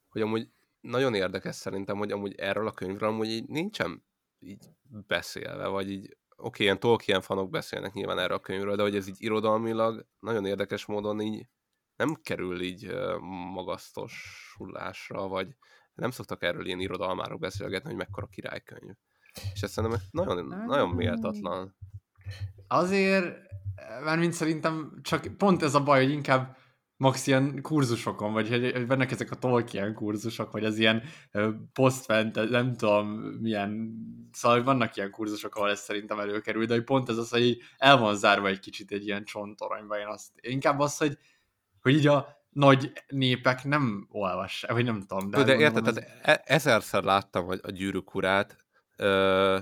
hogy 0.10 0.22
amúgy 0.22 0.50
nagyon 0.82 1.14
érdekes 1.14 1.56
szerintem, 1.56 1.98
hogy 1.98 2.12
amúgy 2.12 2.36
erről 2.36 2.68
a 2.68 2.72
könyvről 2.72 3.10
amúgy 3.10 3.30
így 3.30 3.48
nincsen 3.48 4.04
így 4.40 4.70
beszélve, 5.08 5.68
vagy 5.68 5.92
így 5.92 6.04
oké, 6.04 6.18
okay, 6.38 6.66
ilyen 6.66 6.80
Tolkien 6.80 7.22
fanok 7.22 7.50
beszélnek 7.50 7.94
nyilván 7.94 8.20
erről 8.20 8.38
a 8.38 8.42
könyvről, 8.42 8.76
de 8.76 8.82
hogy 8.82 8.96
ez 8.96 9.08
így 9.08 9.22
irodalmilag 9.22 10.06
nagyon 10.20 10.46
érdekes 10.46 10.86
módon 10.86 11.22
így 11.22 11.48
nem 11.96 12.16
kerül 12.16 12.62
így 12.62 12.94
magasztosulásra, 13.54 15.28
vagy, 15.28 15.56
nem 16.00 16.12
szoktak 16.12 16.44
erről 16.44 16.66
ilyen 16.66 16.80
irodalmáról 16.80 17.38
beszélgetni, 17.38 17.90
hogy 17.90 17.98
mekkora 17.98 18.28
királykönyv. 18.28 18.96
És 19.54 19.62
ez 19.62 19.72
szerintem 19.72 20.00
nagyon, 20.12 20.64
nagyon 20.68 20.90
méltatlan. 20.90 21.76
Azért, 22.68 23.38
mint 24.18 24.34
szerintem 24.34 25.00
csak 25.02 25.28
pont 25.38 25.64
ez 25.64 25.76
a 25.76 25.84
baj, 25.84 26.04
hogy 26.04 26.14
inkább 26.14 26.58
max 26.98 27.28
ilyen 27.28 27.62
kurzusokon, 27.62 28.34
vagy 28.34 28.50
hogy 28.50 28.88
vannak 28.88 29.12
ezek 29.12 29.32
a 29.32 29.36
Tolkien 29.36 29.94
kurzusok, 29.94 30.52
vagy 30.52 30.66
az 30.66 30.78
ilyen 30.78 31.04
posztfent, 31.74 32.50
nem 32.50 32.76
tudom 32.76 33.08
milyen, 33.20 33.94
szóval 34.32 34.64
vannak 34.64 34.96
ilyen 34.96 35.12
kurzusok, 35.12 35.56
ahol 35.56 35.70
ez 35.70 35.80
szerintem 35.80 36.20
előkerül, 36.20 36.66
de 36.66 36.74
hogy 36.74 36.84
pont 36.84 37.10
ez 37.10 37.18
az, 37.18 37.30
hogy 37.30 37.58
el 37.78 37.98
van 37.98 38.16
zárva 38.16 38.48
egy 38.48 38.60
kicsit 38.60 38.92
egy 38.92 39.06
ilyen 39.06 39.24
csontoronyba, 39.24 40.00
én 40.00 40.08
azt, 40.08 40.32
inkább 40.42 40.80
az, 40.80 40.98
hogy, 40.98 41.18
hogy 41.82 41.94
így 41.94 42.08
a 42.08 42.39
nagy 42.50 42.92
népek 43.08 43.64
nem 43.64 44.08
olvassák, 44.12 44.72
vagy 44.72 44.86
nem 44.86 45.02
tudom. 45.02 45.30
De, 45.30 45.44
de 45.44 45.58
érted, 45.58 45.88
az... 45.88 45.94
tehát 45.94 46.20
e- 46.22 46.54
ezerszer 46.54 47.04
láttam 47.04 47.46
hogy 47.46 47.60
a 47.64 47.72
gyűrűk 47.72 48.16
urát, 48.16 48.58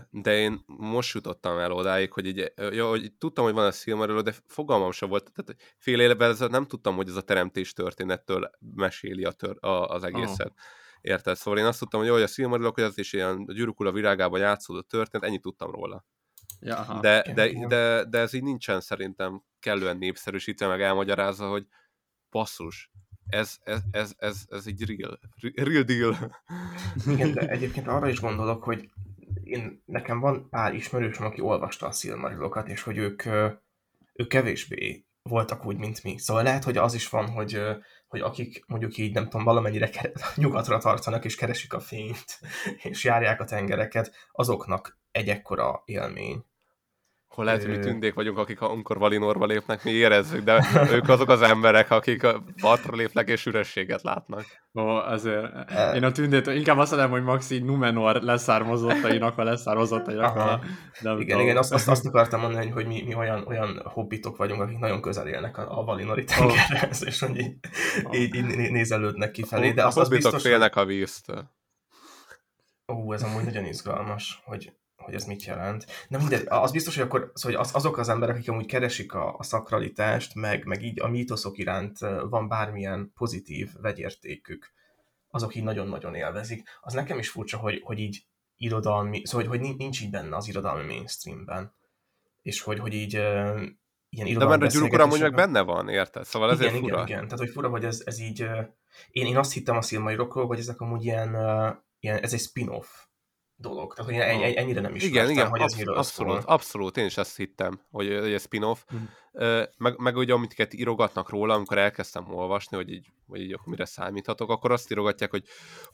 de 0.09 0.37
én 0.37 0.63
most 0.65 1.13
jutottam 1.13 1.57
el 1.57 1.71
odáig, 1.71 2.13
hogy 2.13 2.25
így, 2.25 2.53
jó, 2.71 2.89
hogy 2.89 3.13
tudtam, 3.17 3.43
hogy 3.43 3.53
van 3.53 3.65
a 3.65 3.71
Silmarillion, 3.71 4.23
de 4.23 4.33
fogalmam 4.47 4.91
sem 4.91 5.09
volt, 5.09 5.31
tehát 5.35 5.61
fél 5.77 5.99
évvel 5.99 6.35
nem 6.49 6.65
tudtam, 6.65 6.95
hogy 6.95 7.09
ez 7.09 7.15
a 7.15 7.21
teremtés 7.21 7.73
történettől 7.73 8.49
meséli 8.75 9.23
a 9.23 9.31
tör, 9.31 9.57
a, 9.59 9.67
az 9.67 10.03
egészet. 10.03 10.47
Oh. 10.47 10.53
Érted? 11.01 11.35
Szóval 11.35 11.59
én 11.59 11.65
azt 11.65 11.79
tudtam, 11.79 11.99
hogy 11.99 12.09
jó, 12.09 12.15
hogy 12.15 12.23
a 12.23 12.27
Silmarillion, 12.27 12.73
hogy 12.73 12.83
az 12.83 12.97
is 12.97 13.13
ilyen 13.13 13.43
a 13.47 13.53
gyűrűk 13.53 13.79
ura 13.79 13.91
virágában 13.91 14.39
játszódott 14.39 14.87
történet, 14.87 15.27
ennyit 15.27 15.41
tudtam 15.41 15.71
róla. 15.71 16.05
Ja, 16.59 16.75
aha. 16.75 16.99
de, 16.99 17.33
de, 17.33 17.67
de, 17.67 18.03
de, 18.03 18.19
ez 18.19 18.33
így 18.33 18.43
nincsen 18.43 18.81
szerintem 18.81 19.43
kellően 19.59 19.97
népszerűsítve, 19.97 20.67
meg 20.67 20.81
elmagyarázza, 20.81 21.49
hogy 21.49 21.67
basszus, 22.31 22.91
ez, 23.27 23.57
ez, 23.63 23.81
ez, 23.91 24.13
ez, 24.17 24.45
ez 24.49 24.67
egy 24.67 24.83
real, 24.85 25.19
real 25.55 25.83
deal. 25.83 26.41
Igen, 27.07 27.33
de 27.33 27.47
egyébként 27.55 27.87
arra 27.87 28.09
is 28.09 28.19
gondolok, 28.19 28.63
hogy 28.63 28.89
én, 29.43 29.83
nekem 29.85 30.19
van 30.19 30.49
pár 30.49 30.73
ismerősöm, 30.73 31.25
aki 31.25 31.41
olvasta 31.41 31.87
a 31.87 31.91
Silmarillokat, 31.91 32.67
és 32.67 32.81
hogy 32.81 32.97
ők, 32.97 33.25
ők 34.13 34.27
kevésbé 34.27 35.05
voltak 35.21 35.65
úgy, 35.65 35.77
mint 35.77 36.03
mi. 36.03 36.17
Szóval 36.17 36.43
lehet, 36.43 36.63
hogy 36.63 36.77
az 36.77 36.93
is 36.93 37.09
van, 37.09 37.29
hogy, 37.29 37.61
hogy 38.07 38.19
akik 38.19 38.63
mondjuk 38.67 38.97
így, 38.97 39.13
nem 39.13 39.23
tudom, 39.23 39.45
valamennyire 39.45 39.89
nyugatra 40.35 40.77
tartanak, 40.77 41.25
és 41.25 41.35
keresik 41.35 41.73
a 41.73 41.79
fényt, 41.79 42.39
és 42.89 43.03
járják 43.03 43.41
a 43.41 43.45
tengereket, 43.45 44.15
azoknak 44.31 44.99
egy 45.11 45.29
ekkora 45.29 45.81
élmény 45.85 46.45
hol 47.27 47.45
lehet, 47.45 47.63
hogy 47.63 47.77
mi 47.77 47.79
tündék 47.79 48.13
vagyunk, 48.13 48.37
akik 48.37 48.61
amikor 48.61 48.97
Valinorba 48.97 49.45
lépnek, 49.45 49.83
mi 49.83 49.91
érezzük, 49.91 50.43
de 50.43 50.65
ők 50.91 51.09
azok 51.09 51.29
az 51.29 51.41
emberek, 51.41 51.91
akik 51.91 52.23
a 52.23 52.43
partra 52.61 52.95
lépnek 52.95 53.29
és 53.29 53.45
ürességet 53.45 54.01
látnak. 54.01 54.45
Ó, 54.73 54.87
azért 54.87 55.45
én 55.95 56.03
a 56.03 56.11
tündét, 56.11 56.47
inkább 56.47 56.77
azt 56.77 56.91
mondom, 56.91 57.09
hogy 57.11 57.23
Maxi 57.23 57.59
Numenor 57.59 58.15
leszármazottainak 58.15 59.37
a 59.37 59.43
leszármazottainak 59.43 60.35
a... 60.35 60.59
De 61.01 61.09
igen, 61.09 61.25
tudom. 61.25 61.39
igen, 61.39 61.57
azt, 61.57 61.73
azt, 61.73 61.87
azt 61.87 62.05
akartam 62.05 62.39
mondani, 62.39 62.69
hogy 62.69 62.85
mi, 62.85 63.03
mi 63.05 63.15
olyan, 63.15 63.47
olyan 63.47 63.81
hobbitok 63.83 64.37
vagyunk, 64.37 64.61
akik 64.61 64.77
nagyon 64.77 65.01
közel 65.01 65.27
élnek 65.27 65.57
a, 65.57 65.79
a 65.79 65.83
Valinori 65.83 66.23
tengerhez, 66.23 67.01
oh. 67.01 67.07
és 67.07 67.19
hogy 67.19 67.37
így, 67.37 67.55
oh. 68.03 68.19
így, 68.19 68.35
így 68.35 68.71
nézelődnek 68.71 69.31
kifelé. 69.31 69.71
De 69.71 69.85
az, 69.85 69.97
az 69.97 70.09
biztos, 70.09 70.41
félnek 70.41 70.75
a 70.75 70.85
víztől. 70.85 71.49
Ó, 72.93 73.13
ez 73.13 73.23
amúgy 73.23 73.43
nagyon 73.43 73.65
izgalmas, 73.65 74.41
hogy 74.45 74.71
hogy 75.07 75.15
ez 75.15 75.25
mit 75.25 75.43
jelent. 75.43 75.85
Na 76.07 76.17
mindegy, 76.17 76.43
az 76.47 76.71
biztos, 76.71 76.95
hogy 76.95 77.03
akkor 77.03 77.31
szóval 77.33 77.59
az, 77.59 77.75
azok 77.75 77.97
az 77.97 78.09
emberek, 78.09 78.35
akik 78.35 78.49
amúgy 78.49 78.65
keresik 78.65 79.13
a, 79.13 79.35
a 79.37 79.43
szakralitást, 79.43 80.35
meg, 80.35 80.65
meg 80.65 80.83
így 80.83 81.01
a 81.01 81.07
mítoszok 81.07 81.57
iránt 81.57 81.99
van 82.29 82.47
bármilyen 82.47 83.11
pozitív 83.15 83.69
vegyértékük, 83.81 84.71
azok 85.29 85.55
így 85.55 85.63
nagyon-nagyon 85.63 86.15
élvezik. 86.15 86.69
Az 86.81 86.93
nekem 86.93 87.17
is 87.17 87.29
furcsa, 87.29 87.57
hogy, 87.57 87.81
hogy 87.83 87.99
így 87.99 88.25
irodalmi, 88.57 89.21
szóval 89.25 89.47
hogy, 89.47 89.59
hogy 89.59 89.75
nincs 89.77 90.01
így 90.01 90.09
benne 90.09 90.35
az 90.35 90.47
irodalmi 90.47 90.93
mainstreamben. 90.93 91.73
És 92.41 92.61
hogy, 92.61 92.79
hogy 92.79 92.93
így 92.93 93.13
ilyen 94.09 94.37
De 94.37 94.45
mert 94.45 94.61
a 94.61 94.67
gyurukura 94.67 95.03
amúgy 95.03 95.21
meg 95.21 95.33
benne 95.33 95.61
van, 95.61 95.89
érted? 95.89 96.25
Szóval 96.25 96.51
ezért 96.51 96.69
igen, 96.69 96.81
fura. 96.81 96.93
Igen, 96.93 97.07
igen, 97.07 97.23
tehát 97.23 97.39
hogy 97.39 97.49
fura, 97.49 97.69
hogy 97.69 97.85
ez, 97.85 98.01
ez 98.05 98.19
így... 98.19 98.41
Én, 99.09 99.25
én 99.25 99.37
azt 99.37 99.53
hittem 99.53 99.77
a 99.77 99.81
szilmairokról, 99.81 100.45
hogy 100.45 100.59
ezek 100.59 100.79
amúgy 100.81 101.03
ilyen, 101.03 101.29
ilyen 101.99 102.17
ez 102.17 102.33
egy 102.33 102.39
spin-off 102.39 102.87
dolog. 103.57 103.93
Tehát, 103.93 104.11
hogy 104.11 104.19
en, 104.19 104.55
ennyire 104.55 104.81
nem 104.81 104.95
is 104.95 105.03
Igen, 105.03 105.29
igen, 105.29 105.47
hogy 105.47 105.61
absz- 105.61 105.87
abszolút, 105.87 106.41
szól. 106.41 106.41
abszolút, 106.45 106.97
én 106.97 107.05
is 107.05 107.17
ezt 107.17 107.35
hittem, 107.35 107.81
hogy, 107.91 108.07
hogy 108.19 108.33
ez 108.33 108.41
spin-off. 108.41 108.79
Mm. 108.95 109.03
Meg, 109.77 109.97
meg 109.97 110.15
ugye, 110.15 110.33
amit 110.33 110.73
írogatnak 110.73 111.29
róla, 111.29 111.53
amikor 111.53 111.77
elkezdtem 111.77 112.33
olvasni, 112.33 112.77
hogy 112.77 112.91
így, 112.91 113.07
hogy 113.27 113.41
így 113.41 113.57
mire 113.65 113.85
számíthatok, 113.85 114.49
akkor 114.49 114.71
azt 114.71 114.91
írogatják, 114.91 115.29
hogy, 115.29 115.43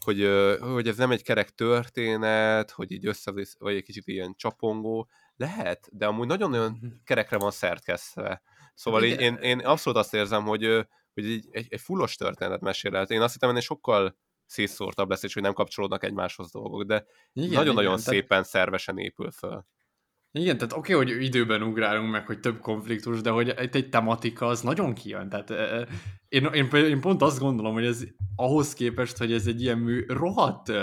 hogy, 0.04 0.28
hogy 0.60 0.88
ez 0.88 0.96
nem 0.96 1.10
egy 1.10 1.22
kerek 1.22 1.50
történet, 1.50 2.70
hogy 2.70 2.92
így 2.92 3.06
összevész, 3.06 3.56
vagy 3.58 3.74
egy 3.74 3.82
kicsit 3.82 4.06
ilyen 4.06 4.34
csapongó. 4.36 5.08
Lehet, 5.36 5.88
de 5.92 6.06
amúgy 6.06 6.26
nagyon-nagyon 6.26 6.78
mhm. 6.80 6.90
kerekre 7.04 7.38
van 7.38 7.50
szertkesztve. 7.50 8.42
Szóval 8.74 9.04
így, 9.04 9.20
én, 9.20 9.34
én 9.34 9.58
abszolút 9.58 9.98
azt 9.98 10.14
érzem, 10.14 10.44
hogy, 10.44 10.64
hogy 11.14 11.24
egy, 11.24 11.48
egy, 11.50 11.66
egy 11.68 11.80
fullos 11.80 12.16
történetet 12.16 12.60
mesél 12.60 12.96
el. 12.96 13.04
Én 13.04 13.20
azt 13.20 13.32
hittem, 13.32 13.52
hogy 13.52 13.62
sokkal 13.62 14.16
szétszórtabb 14.46 15.08
lesz, 15.08 15.22
és 15.22 15.34
hogy 15.34 15.42
nem 15.42 15.52
kapcsolódnak 15.52 16.04
egymáshoz 16.04 16.50
dolgok, 16.50 16.82
de 16.82 17.04
nagyon-nagyon 17.32 17.98
szépen 17.98 18.26
tehát... 18.28 18.44
szervesen 18.44 18.98
épül 18.98 19.30
föl. 19.30 19.64
Igen, 20.38 20.58
tehát 20.58 20.72
oké, 20.72 20.94
okay, 20.94 21.06
hogy 21.06 21.24
időben 21.24 21.62
ugrálunk 21.62 22.10
meg, 22.10 22.26
hogy 22.26 22.40
több 22.40 22.60
konfliktus, 22.60 23.20
de 23.20 23.30
hogy 23.30 23.48
egy, 23.48 23.76
egy 23.76 23.88
tematika 23.88 24.46
az 24.46 24.60
nagyon 24.60 24.94
kijön. 24.94 25.28
Tehát 25.28 25.50
én, 26.28 26.44
én, 26.44 26.68
én 26.70 27.00
pont 27.00 27.22
azt 27.22 27.38
gondolom, 27.38 27.72
hogy 27.72 27.86
ez 27.86 28.04
ahhoz 28.36 28.74
képest, 28.74 29.16
hogy 29.16 29.32
ez 29.32 29.46
egy 29.46 29.62
ilyen 29.62 29.78
mű 29.78 30.04
rohadt 30.06 30.68
uh, 30.68 30.76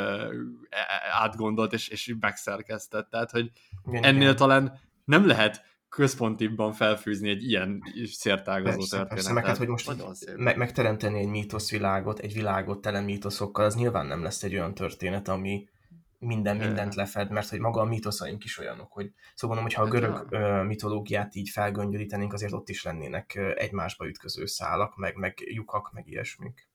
átgondolt 1.12 1.74
és, 1.74 1.88
és 1.88 2.16
megszerkesztett. 2.20 3.10
Tehát, 3.10 3.32
hogy 3.32 3.52
igen, 3.86 4.04
ennél 4.04 4.22
igen. 4.22 4.36
talán 4.36 4.80
nem 5.06 5.28
lehet 5.28 5.66
központibban 5.92 6.74
felfűzni 6.74 7.30
egy 7.30 7.44
ilyen 7.44 7.82
szértágazó 8.12 8.78
persze, 8.78 8.98
történetet. 8.98 9.14
Persze, 9.14 9.34
meg 9.34 9.46
hát, 9.46 9.58
hogy 9.58 9.68
most 9.68 9.96
me- 10.36 10.56
megteremteni 10.56 11.20
egy 11.20 11.28
mítoszvilágot, 11.28 12.20
egy 12.20 12.34
világot 12.34 12.82
tele 12.82 13.02
mítoszokkal, 13.02 13.66
az 13.66 13.76
nyilván 13.76 14.06
nem 14.06 14.24
lesz 14.24 14.44
egy 14.44 14.54
olyan 14.54 14.74
történet, 14.74 15.28
ami 15.28 15.68
minden 16.20 16.58
mindent 16.58 16.96
lefed, 16.96 17.32
mert 17.32 17.50
hogy 17.50 17.60
maga 17.60 17.82
a 17.82 17.86
mítoszaink 17.86 18.44
is 18.44 18.58
olyanok, 18.58 18.92
hogy 18.92 19.14
szóval 19.36 19.56
mondom, 19.56 19.64
hogyha 19.64 19.82
a 19.82 19.86
hát 19.86 19.94
görög 19.94 20.36
hát, 20.36 20.66
mitológiát 20.66 21.36
így 21.36 21.50
felgöngyölítenénk, 21.50 22.34
azért 22.34 22.54
ott 22.54 22.70
is 22.70 22.84
lennének 22.84 23.36
egymásba 23.56 24.08
ütköző 24.08 24.46
szálak, 24.46 24.96
meg, 24.96 25.16
meg 25.16 25.38
lyukak, 25.46 25.92
meg 25.94 26.08
ilyesmik. 26.08 26.70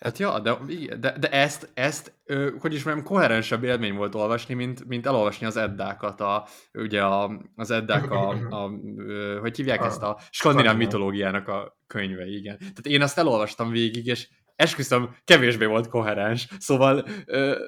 Hát 0.00 0.18
ja, 0.18 0.38
de, 0.38 0.58
de, 0.98 1.18
de 1.18 1.30
ezt, 1.30 1.70
ezt 1.74 2.12
ö, 2.24 2.50
hogy 2.58 2.74
is 2.74 2.84
mondjam, 2.84 3.06
koherensebb 3.06 3.64
élmény 3.64 3.94
volt 3.94 4.14
olvasni, 4.14 4.54
mint, 4.54 4.84
mint 4.84 5.06
elolvasni 5.06 5.46
az 5.46 5.56
eddákat, 5.56 6.20
a, 6.20 6.46
ugye 6.74 7.02
a, 7.02 7.40
az 7.56 7.70
eddák, 7.70 8.10
a, 8.10 8.28
a, 8.28 8.70
ö, 8.96 9.38
hogy 9.40 9.56
hívják 9.56 9.82
a, 9.82 9.84
ezt 9.84 10.02
a 10.02 10.18
skandináv 10.30 10.76
mitológiának 10.76 11.48
a 11.48 11.78
könyve, 11.86 12.26
igen. 12.26 12.58
Tehát 12.58 12.86
én 12.86 13.02
azt 13.02 13.18
elolvastam 13.18 13.70
végig, 13.70 14.06
és 14.06 14.28
esküszöm, 14.56 15.16
kevésbé 15.24 15.64
volt 15.64 15.88
koherens, 15.88 16.48
szóval 16.58 17.06
ö, 17.26 17.64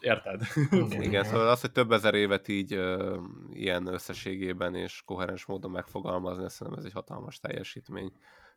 érted? 0.00 0.40
Igen, 0.70 1.02
igen, 1.02 1.24
szóval 1.24 1.48
az, 1.48 1.60
hogy 1.60 1.72
több 1.72 1.92
ezer 1.92 2.14
évet 2.14 2.48
így 2.48 2.72
ö, 2.72 3.16
ilyen 3.52 3.86
összességében 3.86 4.74
és 4.74 5.02
koherens 5.04 5.46
módon 5.46 5.70
megfogalmazni, 5.70 6.50
szerintem 6.50 6.78
ez 6.78 6.84
egy 6.84 6.92
hatalmas 6.92 7.38
teljesítmény. 7.38 8.12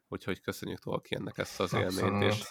Úgyhogy 0.08 0.42
köszönjük 0.42 0.80
Tolkiennek 0.80 1.38
ezt 1.38 1.60
az 1.60 1.74
élményt, 1.74 2.24
és 2.24 2.44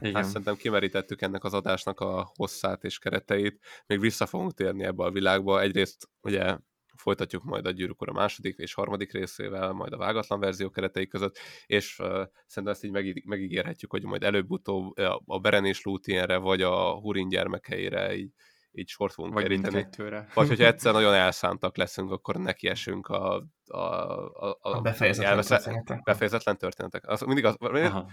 igen. 0.00 0.14
Hát 0.14 0.24
szerintem 0.24 0.56
kimerítettük 0.56 1.22
ennek 1.22 1.44
az 1.44 1.54
adásnak 1.54 2.00
a 2.00 2.32
hosszát 2.34 2.84
és 2.84 2.98
kereteit. 2.98 3.64
Még 3.86 4.00
vissza 4.00 4.26
fogunk 4.26 4.54
térni 4.54 4.84
ebbe 4.84 5.04
a 5.04 5.10
világba. 5.10 5.60
Egyrészt 5.60 6.08
ugye 6.20 6.56
folytatjuk 6.96 7.44
majd 7.44 7.66
a 7.66 7.70
Gyűrűk 7.70 8.00
a 8.00 8.12
második 8.12 8.56
és 8.56 8.74
harmadik 8.74 9.12
részével, 9.12 9.72
majd 9.72 9.92
a 9.92 9.96
vágatlan 9.96 10.40
verzió 10.40 10.70
keretei 10.70 11.06
között, 11.06 11.38
és 11.66 11.98
uh, 11.98 12.06
szerintem 12.46 12.66
ezt 12.66 12.84
így 12.84 12.90
megí- 12.90 13.24
megígérhetjük, 13.24 13.90
hogy 13.90 14.02
majd 14.02 14.22
előbb-utóbb 14.22 14.96
a 15.24 15.38
Beren 15.38 15.64
és 15.64 15.82
Lútienre, 15.82 16.36
vagy 16.36 16.62
a 16.62 16.92
Hurin 16.92 17.28
gyermekeire 17.28 18.14
így 18.16 18.30
így 18.78 18.88
sort 18.88 19.12
fogunk 19.12 19.34
Vagy 19.34 19.42
keríteni. 19.42 19.88
Vagy 20.34 20.48
hogyha 20.48 20.64
egyszer 20.72 20.92
nagyon 20.92 21.14
elszántak 21.14 21.76
leszünk, 21.76 22.10
akkor 22.10 22.36
nekiesünk 22.36 23.06
a, 23.06 23.46
a, 23.66 23.78
a, 23.78 24.58
a, 24.60 24.76
a 24.76 24.80
befejezetlen, 24.80 25.30
elveszett, 25.30 25.62
történetek. 25.62 26.02
befejezetlen 26.02 26.58
történetek. 26.58 27.08
Az, 27.08 27.20
mindig, 27.20 27.44
az, 27.44 27.56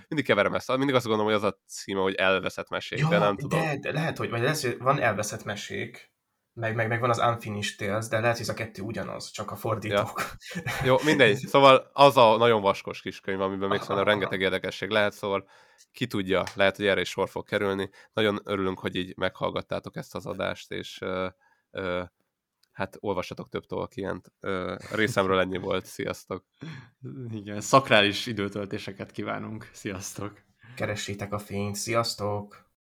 mindig 0.08 0.26
keverem 0.26 0.54
ezt, 0.54 0.78
mindig 0.78 0.96
azt 0.96 1.06
gondolom, 1.06 1.32
hogy 1.32 1.42
az 1.44 1.52
a 1.52 1.60
címe, 1.68 2.02
hogy 2.02 2.16
elveszett 2.16 2.70
mesék, 2.70 3.00
ja, 3.00 3.08
de 3.08 3.18
nem 3.18 3.36
tudom. 3.38 3.60
De, 3.60 3.78
de 3.80 3.92
lehet, 3.92 4.18
hogy 4.18 4.30
vagy 4.30 4.42
lesz, 4.42 4.64
hogy 4.64 4.78
van 4.78 5.00
elveszett 5.00 5.44
mesék, 5.44 6.13
meg, 6.54 6.76
meg, 6.76 6.88
meg 6.88 7.00
van 7.00 7.10
az 7.10 7.20
Unfinished 7.20 7.78
Tales, 7.78 8.08
de 8.08 8.20
lehet, 8.20 8.38
hogy 8.38 8.46
ez 8.46 8.52
a 8.52 8.54
kettő 8.54 8.82
ugyanaz, 8.82 9.32
csak 9.32 9.52
a 9.52 9.56
fordítók. 9.56 10.22
Ja. 10.54 10.62
Jó, 10.88 10.96
mindegy. 11.04 11.38
Szóval 11.38 11.90
az 11.94 12.18
a 12.18 12.38
nagyon 12.38 12.62
vaskos 12.62 13.02
kis 13.02 13.20
könyv, 13.20 13.42
amiben 13.42 13.70
még 13.70 13.80
szerintem 13.80 14.06
rengeteg 14.06 14.42
érdekesség 14.42 14.90
lehet, 14.90 15.14
szóval 15.14 15.50
ki 15.92 16.08
tudja, 16.08 16.44
lehet, 16.56 16.76
hogy 16.76 16.86
erre 16.86 17.02
is 17.02 17.10
sor 17.10 17.30
fog 17.30 17.46
kerülni. 17.46 17.90
Nagyon 18.14 18.40
örülünk, 18.44 18.80
hogy 18.80 18.96
így 18.96 19.18
meghallgattátok 19.18 19.96
ezt 19.96 20.16
az 20.16 20.26
adást, 20.26 20.72
és 20.72 21.00
uh, 21.02 21.30
uh, 21.72 22.04
hát 22.72 22.98
olvassatok 23.00 23.50
több 23.50 23.66
Tolkien-t. 23.66 24.32
Uh, 24.42 24.76
részemről 24.92 25.40
ennyi 25.40 25.58
volt. 25.58 25.86
Sziasztok! 25.86 26.46
Igen, 27.30 27.62
szakrális 27.62 28.26
időtöltéseket 28.26 29.12
kívánunk. 29.12 29.70
Sziasztok! 29.72 30.42
Keressétek 30.76 31.34
a 31.34 31.40
fényt. 31.40 31.76
Sziasztok! 31.76 32.73